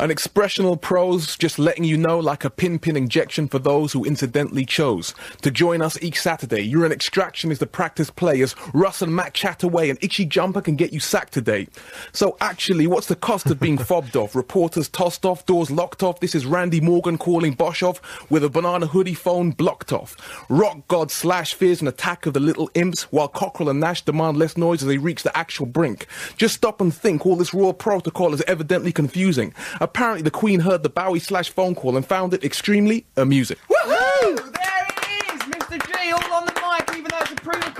An 0.00 0.12
expressional 0.12 0.80
prose 0.80 1.36
just 1.36 1.58
letting 1.58 1.82
you 1.82 1.96
know 1.96 2.20
like 2.20 2.44
a 2.44 2.50
pin 2.50 2.78
pin 2.78 2.96
injection 2.96 3.48
for 3.48 3.58
those 3.58 3.92
who 3.92 4.04
incidentally 4.04 4.64
chose 4.64 5.12
to 5.42 5.50
join 5.50 5.82
us 5.82 6.00
each 6.00 6.20
Saturday. 6.20 6.60
Urine 6.60 6.92
extraction 6.92 7.50
is 7.50 7.58
the 7.58 7.66
practice 7.66 8.08
players. 8.08 8.54
Russ 8.72 9.02
and 9.02 9.12
Mac 9.12 9.34
chat 9.34 9.64
away. 9.64 9.90
and 9.90 9.98
itchy 10.00 10.24
jumper 10.24 10.60
can 10.60 10.76
get 10.76 10.92
you 10.92 11.00
sacked 11.00 11.32
today. 11.32 11.66
So 12.12 12.36
actually, 12.40 12.86
what's 12.86 13.08
the 13.08 13.16
cost 13.16 13.46
of 13.46 13.58
being 13.58 13.76
fobbed 13.88 14.14
off? 14.14 14.36
Reporters 14.36 14.88
tossed 14.88 15.26
off, 15.26 15.44
doors 15.46 15.68
locked 15.68 16.04
off. 16.04 16.20
This 16.20 16.36
is 16.36 16.46
Randy 16.46 16.80
Morgan 16.80 17.18
calling 17.18 17.54
Bosch 17.54 17.82
off 17.82 18.00
with 18.30 18.44
a 18.44 18.48
banana 18.48 18.86
hoodie 18.86 19.14
phone 19.14 19.50
blocked 19.50 19.92
off. 19.92 20.14
Rock 20.48 20.86
God 20.86 21.10
slash 21.10 21.54
fears 21.54 21.82
an 21.82 21.88
attack 21.88 22.24
of 22.24 22.34
the 22.34 22.40
little 22.40 22.70
imps 22.74 23.10
while 23.10 23.26
Cockrell 23.26 23.68
and 23.68 23.80
Nash 23.80 24.02
demand 24.02 24.36
less 24.36 24.56
noise 24.56 24.80
as 24.80 24.86
they 24.86 24.98
reach 24.98 25.24
the 25.24 25.36
actual 25.36 25.66
brink. 25.66 26.06
Just 26.36 26.54
stop 26.54 26.80
and 26.80 26.94
think. 26.94 27.26
All 27.26 27.34
this 27.34 27.52
raw 27.52 27.72
protocol 27.72 28.32
is 28.32 28.44
evidently 28.46 28.92
confusing. 28.92 29.52
Apparently, 29.88 30.20
the 30.20 30.30
Queen 30.30 30.60
heard 30.60 30.82
the 30.82 30.90
Bowie 30.90 31.18
slash 31.18 31.48
phone 31.48 31.74
call 31.74 31.96
and 31.96 32.04
found 32.04 32.34
it 32.34 32.44
extremely 32.44 33.06
amusing. 33.16 33.56
Woohoo! 33.70 34.36
There 34.36 34.86
it 34.86 35.32
is, 35.32 35.40
Mr. 35.48 35.80
G, 35.80 36.12
all 36.12 36.34
on 36.34 36.44
the 36.44 36.52
mic, 36.52 36.94
even 36.94 37.10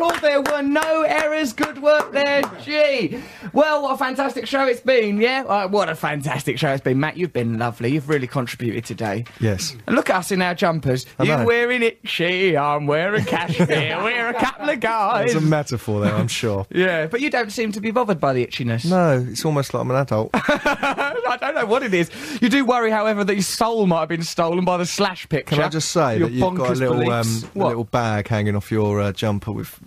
a 0.01 0.13
pre-record. 0.13 0.23
There 0.23 0.41
were 0.43 0.63
no 0.63 1.03
errors. 1.03 1.53
Good 1.53 1.81
work 1.83 2.13
there, 2.13 2.43
G. 2.63 3.21
Well, 3.53 3.83
what 3.83 3.95
a 3.95 3.99
fantastic 3.99 4.47
show 4.47 4.67
it's 4.67 4.81
been, 4.81 5.21
yeah? 5.21 5.45
Uh, 5.47 5.69
what 5.69 5.89
a 5.89 5.95
fantastic 5.95 6.59
show 6.59 6.71
it's 6.73 6.83
been. 6.83 7.01
Matt, 7.01 7.17
you've 7.17 7.33
been 7.33 7.59
lovely. 7.59 7.93
You've 7.93 8.09
really 8.09 8.27
contributed 8.27 8.85
today. 8.85 9.25
Yes. 9.41 9.77
And 9.87 9.97
look 9.97 10.11
at 10.11 10.17
us 10.17 10.31
in 10.31 10.43
our 10.43 10.55
jumpers. 10.55 11.07
You're 11.23 11.45
wearing 11.45 11.83
itchy, 11.83 12.57
I'm 12.57 12.87
wearing 12.87 13.25
cashmere. 13.25 13.99
We're 14.03 14.29
a 14.29 14.35
couple 14.35 14.69
of 14.69 14.81
guys. 14.81 15.33
There's 15.33 15.43
a 15.43 15.47
metaphor 15.47 16.01
there, 16.01 16.15
I'm 16.15 16.29
sure. 16.29 16.67
yeah, 16.71 17.07
but 17.07 17.21
you 17.21 17.31
don't 17.31 17.51
seem 17.51 17.73
to 17.73 17.81
be 17.81 17.91
bothered 17.91 18.21
by 18.21 18.33
the 18.33 18.47
itchiness. 18.47 18.89
No, 18.89 19.25
it's 19.29 19.45
almost 19.45 19.75
like 19.75 19.81
I'm 19.83 19.91
an 19.91 19.97
adult. 19.97 20.31
I 20.35 21.37
don't 21.41 21.55
know 21.55 21.67
what 21.67 21.83
it 21.83 21.95
is. 21.95 22.11
You 22.41 22.49
do 22.49 22.65
worry, 22.65 22.91
however, 22.91 23.25
that 23.25 23.35
your 23.35 23.43
soul 23.43 23.87
might 23.87 24.01
have 24.01 24.09
been 24.09 24.23
stolen 24.23 24.65
by 24.65 24.77
the 24.77 24.87
slash 24.87 25.29
picture. 25.29 25.57
Can 25.57 25.65
I 25.65 25.69
just 25.69 25.91
say 25.91 26.19
Your 26.19 26.29
that 26.29 26.35
you've 26.35 26.57
got 26.57 26.71
a 26.71 26.75
little 26.75 27.11
um, 27.11 27.27
What? 27.55 27.69
little 27.69 27.85
bag 27.85 28.29
hanging 28.29 28.57
off 28.57 28.71
your 28.71 29.01
uh, 29.01 29.13
jumper 29.13 29.53
with 29.53 29.79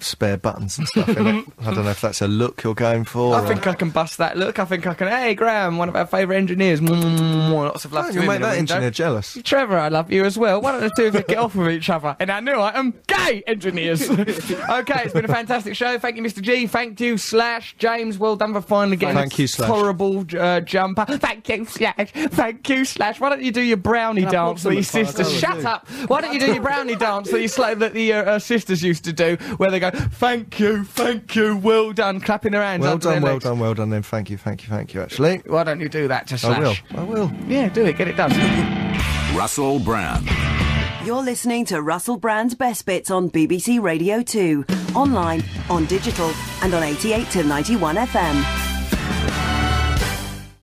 spare 0.00 0.36
buttons 0.36 0.78
and 0.78 0.86
stuff 0.88 1.08
in 1.08 1.26
it? 1.26 1.44
I 1.60 1.72
don't 1.74 1.84
know 1.84 1.90
if 1.90 2.00
that's 2.00 2.20
a 2.22 2.28
look 2.28 2.62
you're 2.62 2.74
going 2.74 3.04
for. 3.04 3.34
I 3.34 3.46
think 3.46 3.66
I 3.66 3.74
can 3.74 3.90
bust 3.90 4.18
that 4.18 4.36
look. 4.36 4.58
I 4.58 4.64
think 4.64 4.86
I 4.86 4.94
can. 4.94 5.08
Hey, 5.08 5.34
Graham, 5.34 5.78
one 5.78 5.88
of 5.88 5.96
our 5.96 6.06
favourite 6.06 6.38
engineers. 6.38 6.80
Mm, 6.80 7.52
Lots 7.52 7.84
of 7.84 7.92
love 7.92 8.06
Oh, 8.06 8.08
to 8.08 8.14
you'll 8.14 8.22
him 8.24 8.28
make 8.28 8.40
that 8.40 8.56
window. 8.56 8.74
engineer 8.74 8.90
jealous. 8.90 9.38
Trevor, 9.44 9.78
I 9.78 9.88
love 9.88 10.10
you 10.12 10.24
as 10.24 10.38
well. 10.38 10.60
Why 10.60 10.72
don't 10.72 10.80
the 10.82 10.90
two 10.96 11.06
of 11.06 11.14
you 11.14 11.22
get 11.22 11.38
off 11.38 11.54
with 11.54 11.68
each 11.70 11.90
other? 11.90 12.16
And 12.20 12.30
I 12.30 12.40
knew 12.40 12.52
I 12.52 12.78
am 12.78 12.94
gay 13.06 13.42
engineers. 13.46 14.08
okay, 14.10 15.02
it's 15.04 15.12
been 15.12 15.24
a 15.24 15.28
fantastic 15.28 15.74
show. 15.76 15.98
Thank 15.98 16.16
you, 16.16 16.22
Mr. 16.22 16.40
G. 16.42 16.66
Thank 16.66 17.00
you, 17.00 17.18
Slash. 17.18 17.74
James, 17.78 18.18
well 18.18 18.36
done 18.36 18.52
for 18.52 18.60
finally 18.60 18.96
getting 18.96 19.16
Thank 19.16 19.38
a 19.38 19.42
you, 19.42 19.46
Slash. 19.46 19.68
tolerable 19.68 20.24
uh, 20.38 20.60
jumper. 20.60 21.04
Thank 21.18 21.48
you, 21.48 21.64
Slash. 21.64 22.10
Thank 22.12 22.68
you, 22.68 22.84
Slash. 22.84 23.20
Why 23.20 23.30
don't 23.30 23.42
you 23.42 23.52
do 23.52 23.62
your 23.62 23.76
brownie 23.76 24.24
dance 24.24 24.62
that 24.62 24.74
your 24.74 24.82
sisters... 24.82 25.32
Shut 25.38 25.64
up. 25.64 25.88
Why 26.06 26.20
don't 26.20 26.32
you 26.34 26.40
do 26.40 26.52
your 26.52 26.62
brownie 26.62 26.96
dance 26.96 27.30
that, 27.30 27.40
you, 27.42 27.48
that 27.48 27.92
the 27.94 28.12
uh, 28.12 28.22
uh, 28.22 28.38
sisters 28.38 28.82
used 28.82 29.04
to 29.04 29.12
do, 29.12 29.36
where 29.70 29.70
they 29.70 29.80
go, 29.80 29.90
thank 29.90 30.58
you, 30.60 30.84
thank 30.84 31.34
you, 31.36 31.56
well 31.56 31.92
done, 31.92 32.20
clapping 32.20 32.52
their 32.52 32.62
hands 32.62 32.82
Well 32.82 32.98
done, 32.98 33.22
well 33.22 33.32
legs. 33.34 33.44
done, 33.44 33.58
well 33.58 33.74
done. 33.74 33.90
Then 33.90 34.02
thank 34.02 34.30
you, 34.30 34.36
thank 34.38 34.62
you, 34.62 34.68
thank 34.68 34.94
you. 34.94 35.00
Actually, 35.02 35.38
Why 35.46 35.64
don't 35.64 35.80
you 35.80 35.88
do 35.88 36.08
that 36.08 36.26
to 36.28 36.38
Slash? 36.38 36.82
I 36.90 36.94
will. 36.94 37.00
I 37.00 37.04
will. 37.04 37.32
Yeah, 37.46 37.68
do 37.68 37.84
it. 37.84 37.96
Get 37.96 38.08
it 38.08 38.16
done. 38.16 38.30
Russell 39.36 39.78
Brand. 39.78 40.28
You're 41.04 41.22
listening 41.22 41.64
to 41.66 41.82
Russell 41.82 42.16
Brand's 42.16 42.54
Best 42.54 42.84
Bits 42.86 43.10
on 43.10 43.30
BBC 43.30 43.80
Radio 43.80 44.22
2, 44.22 44.64
online, 44.94 45.44
on 45.70 45.84
digital, 45.86 46.32
and 46.62 46.74
on 46.74 46.82
88 46.82 47.30
to 47.30 47.44
91 47.44 47.96
FM. 47.96 48.65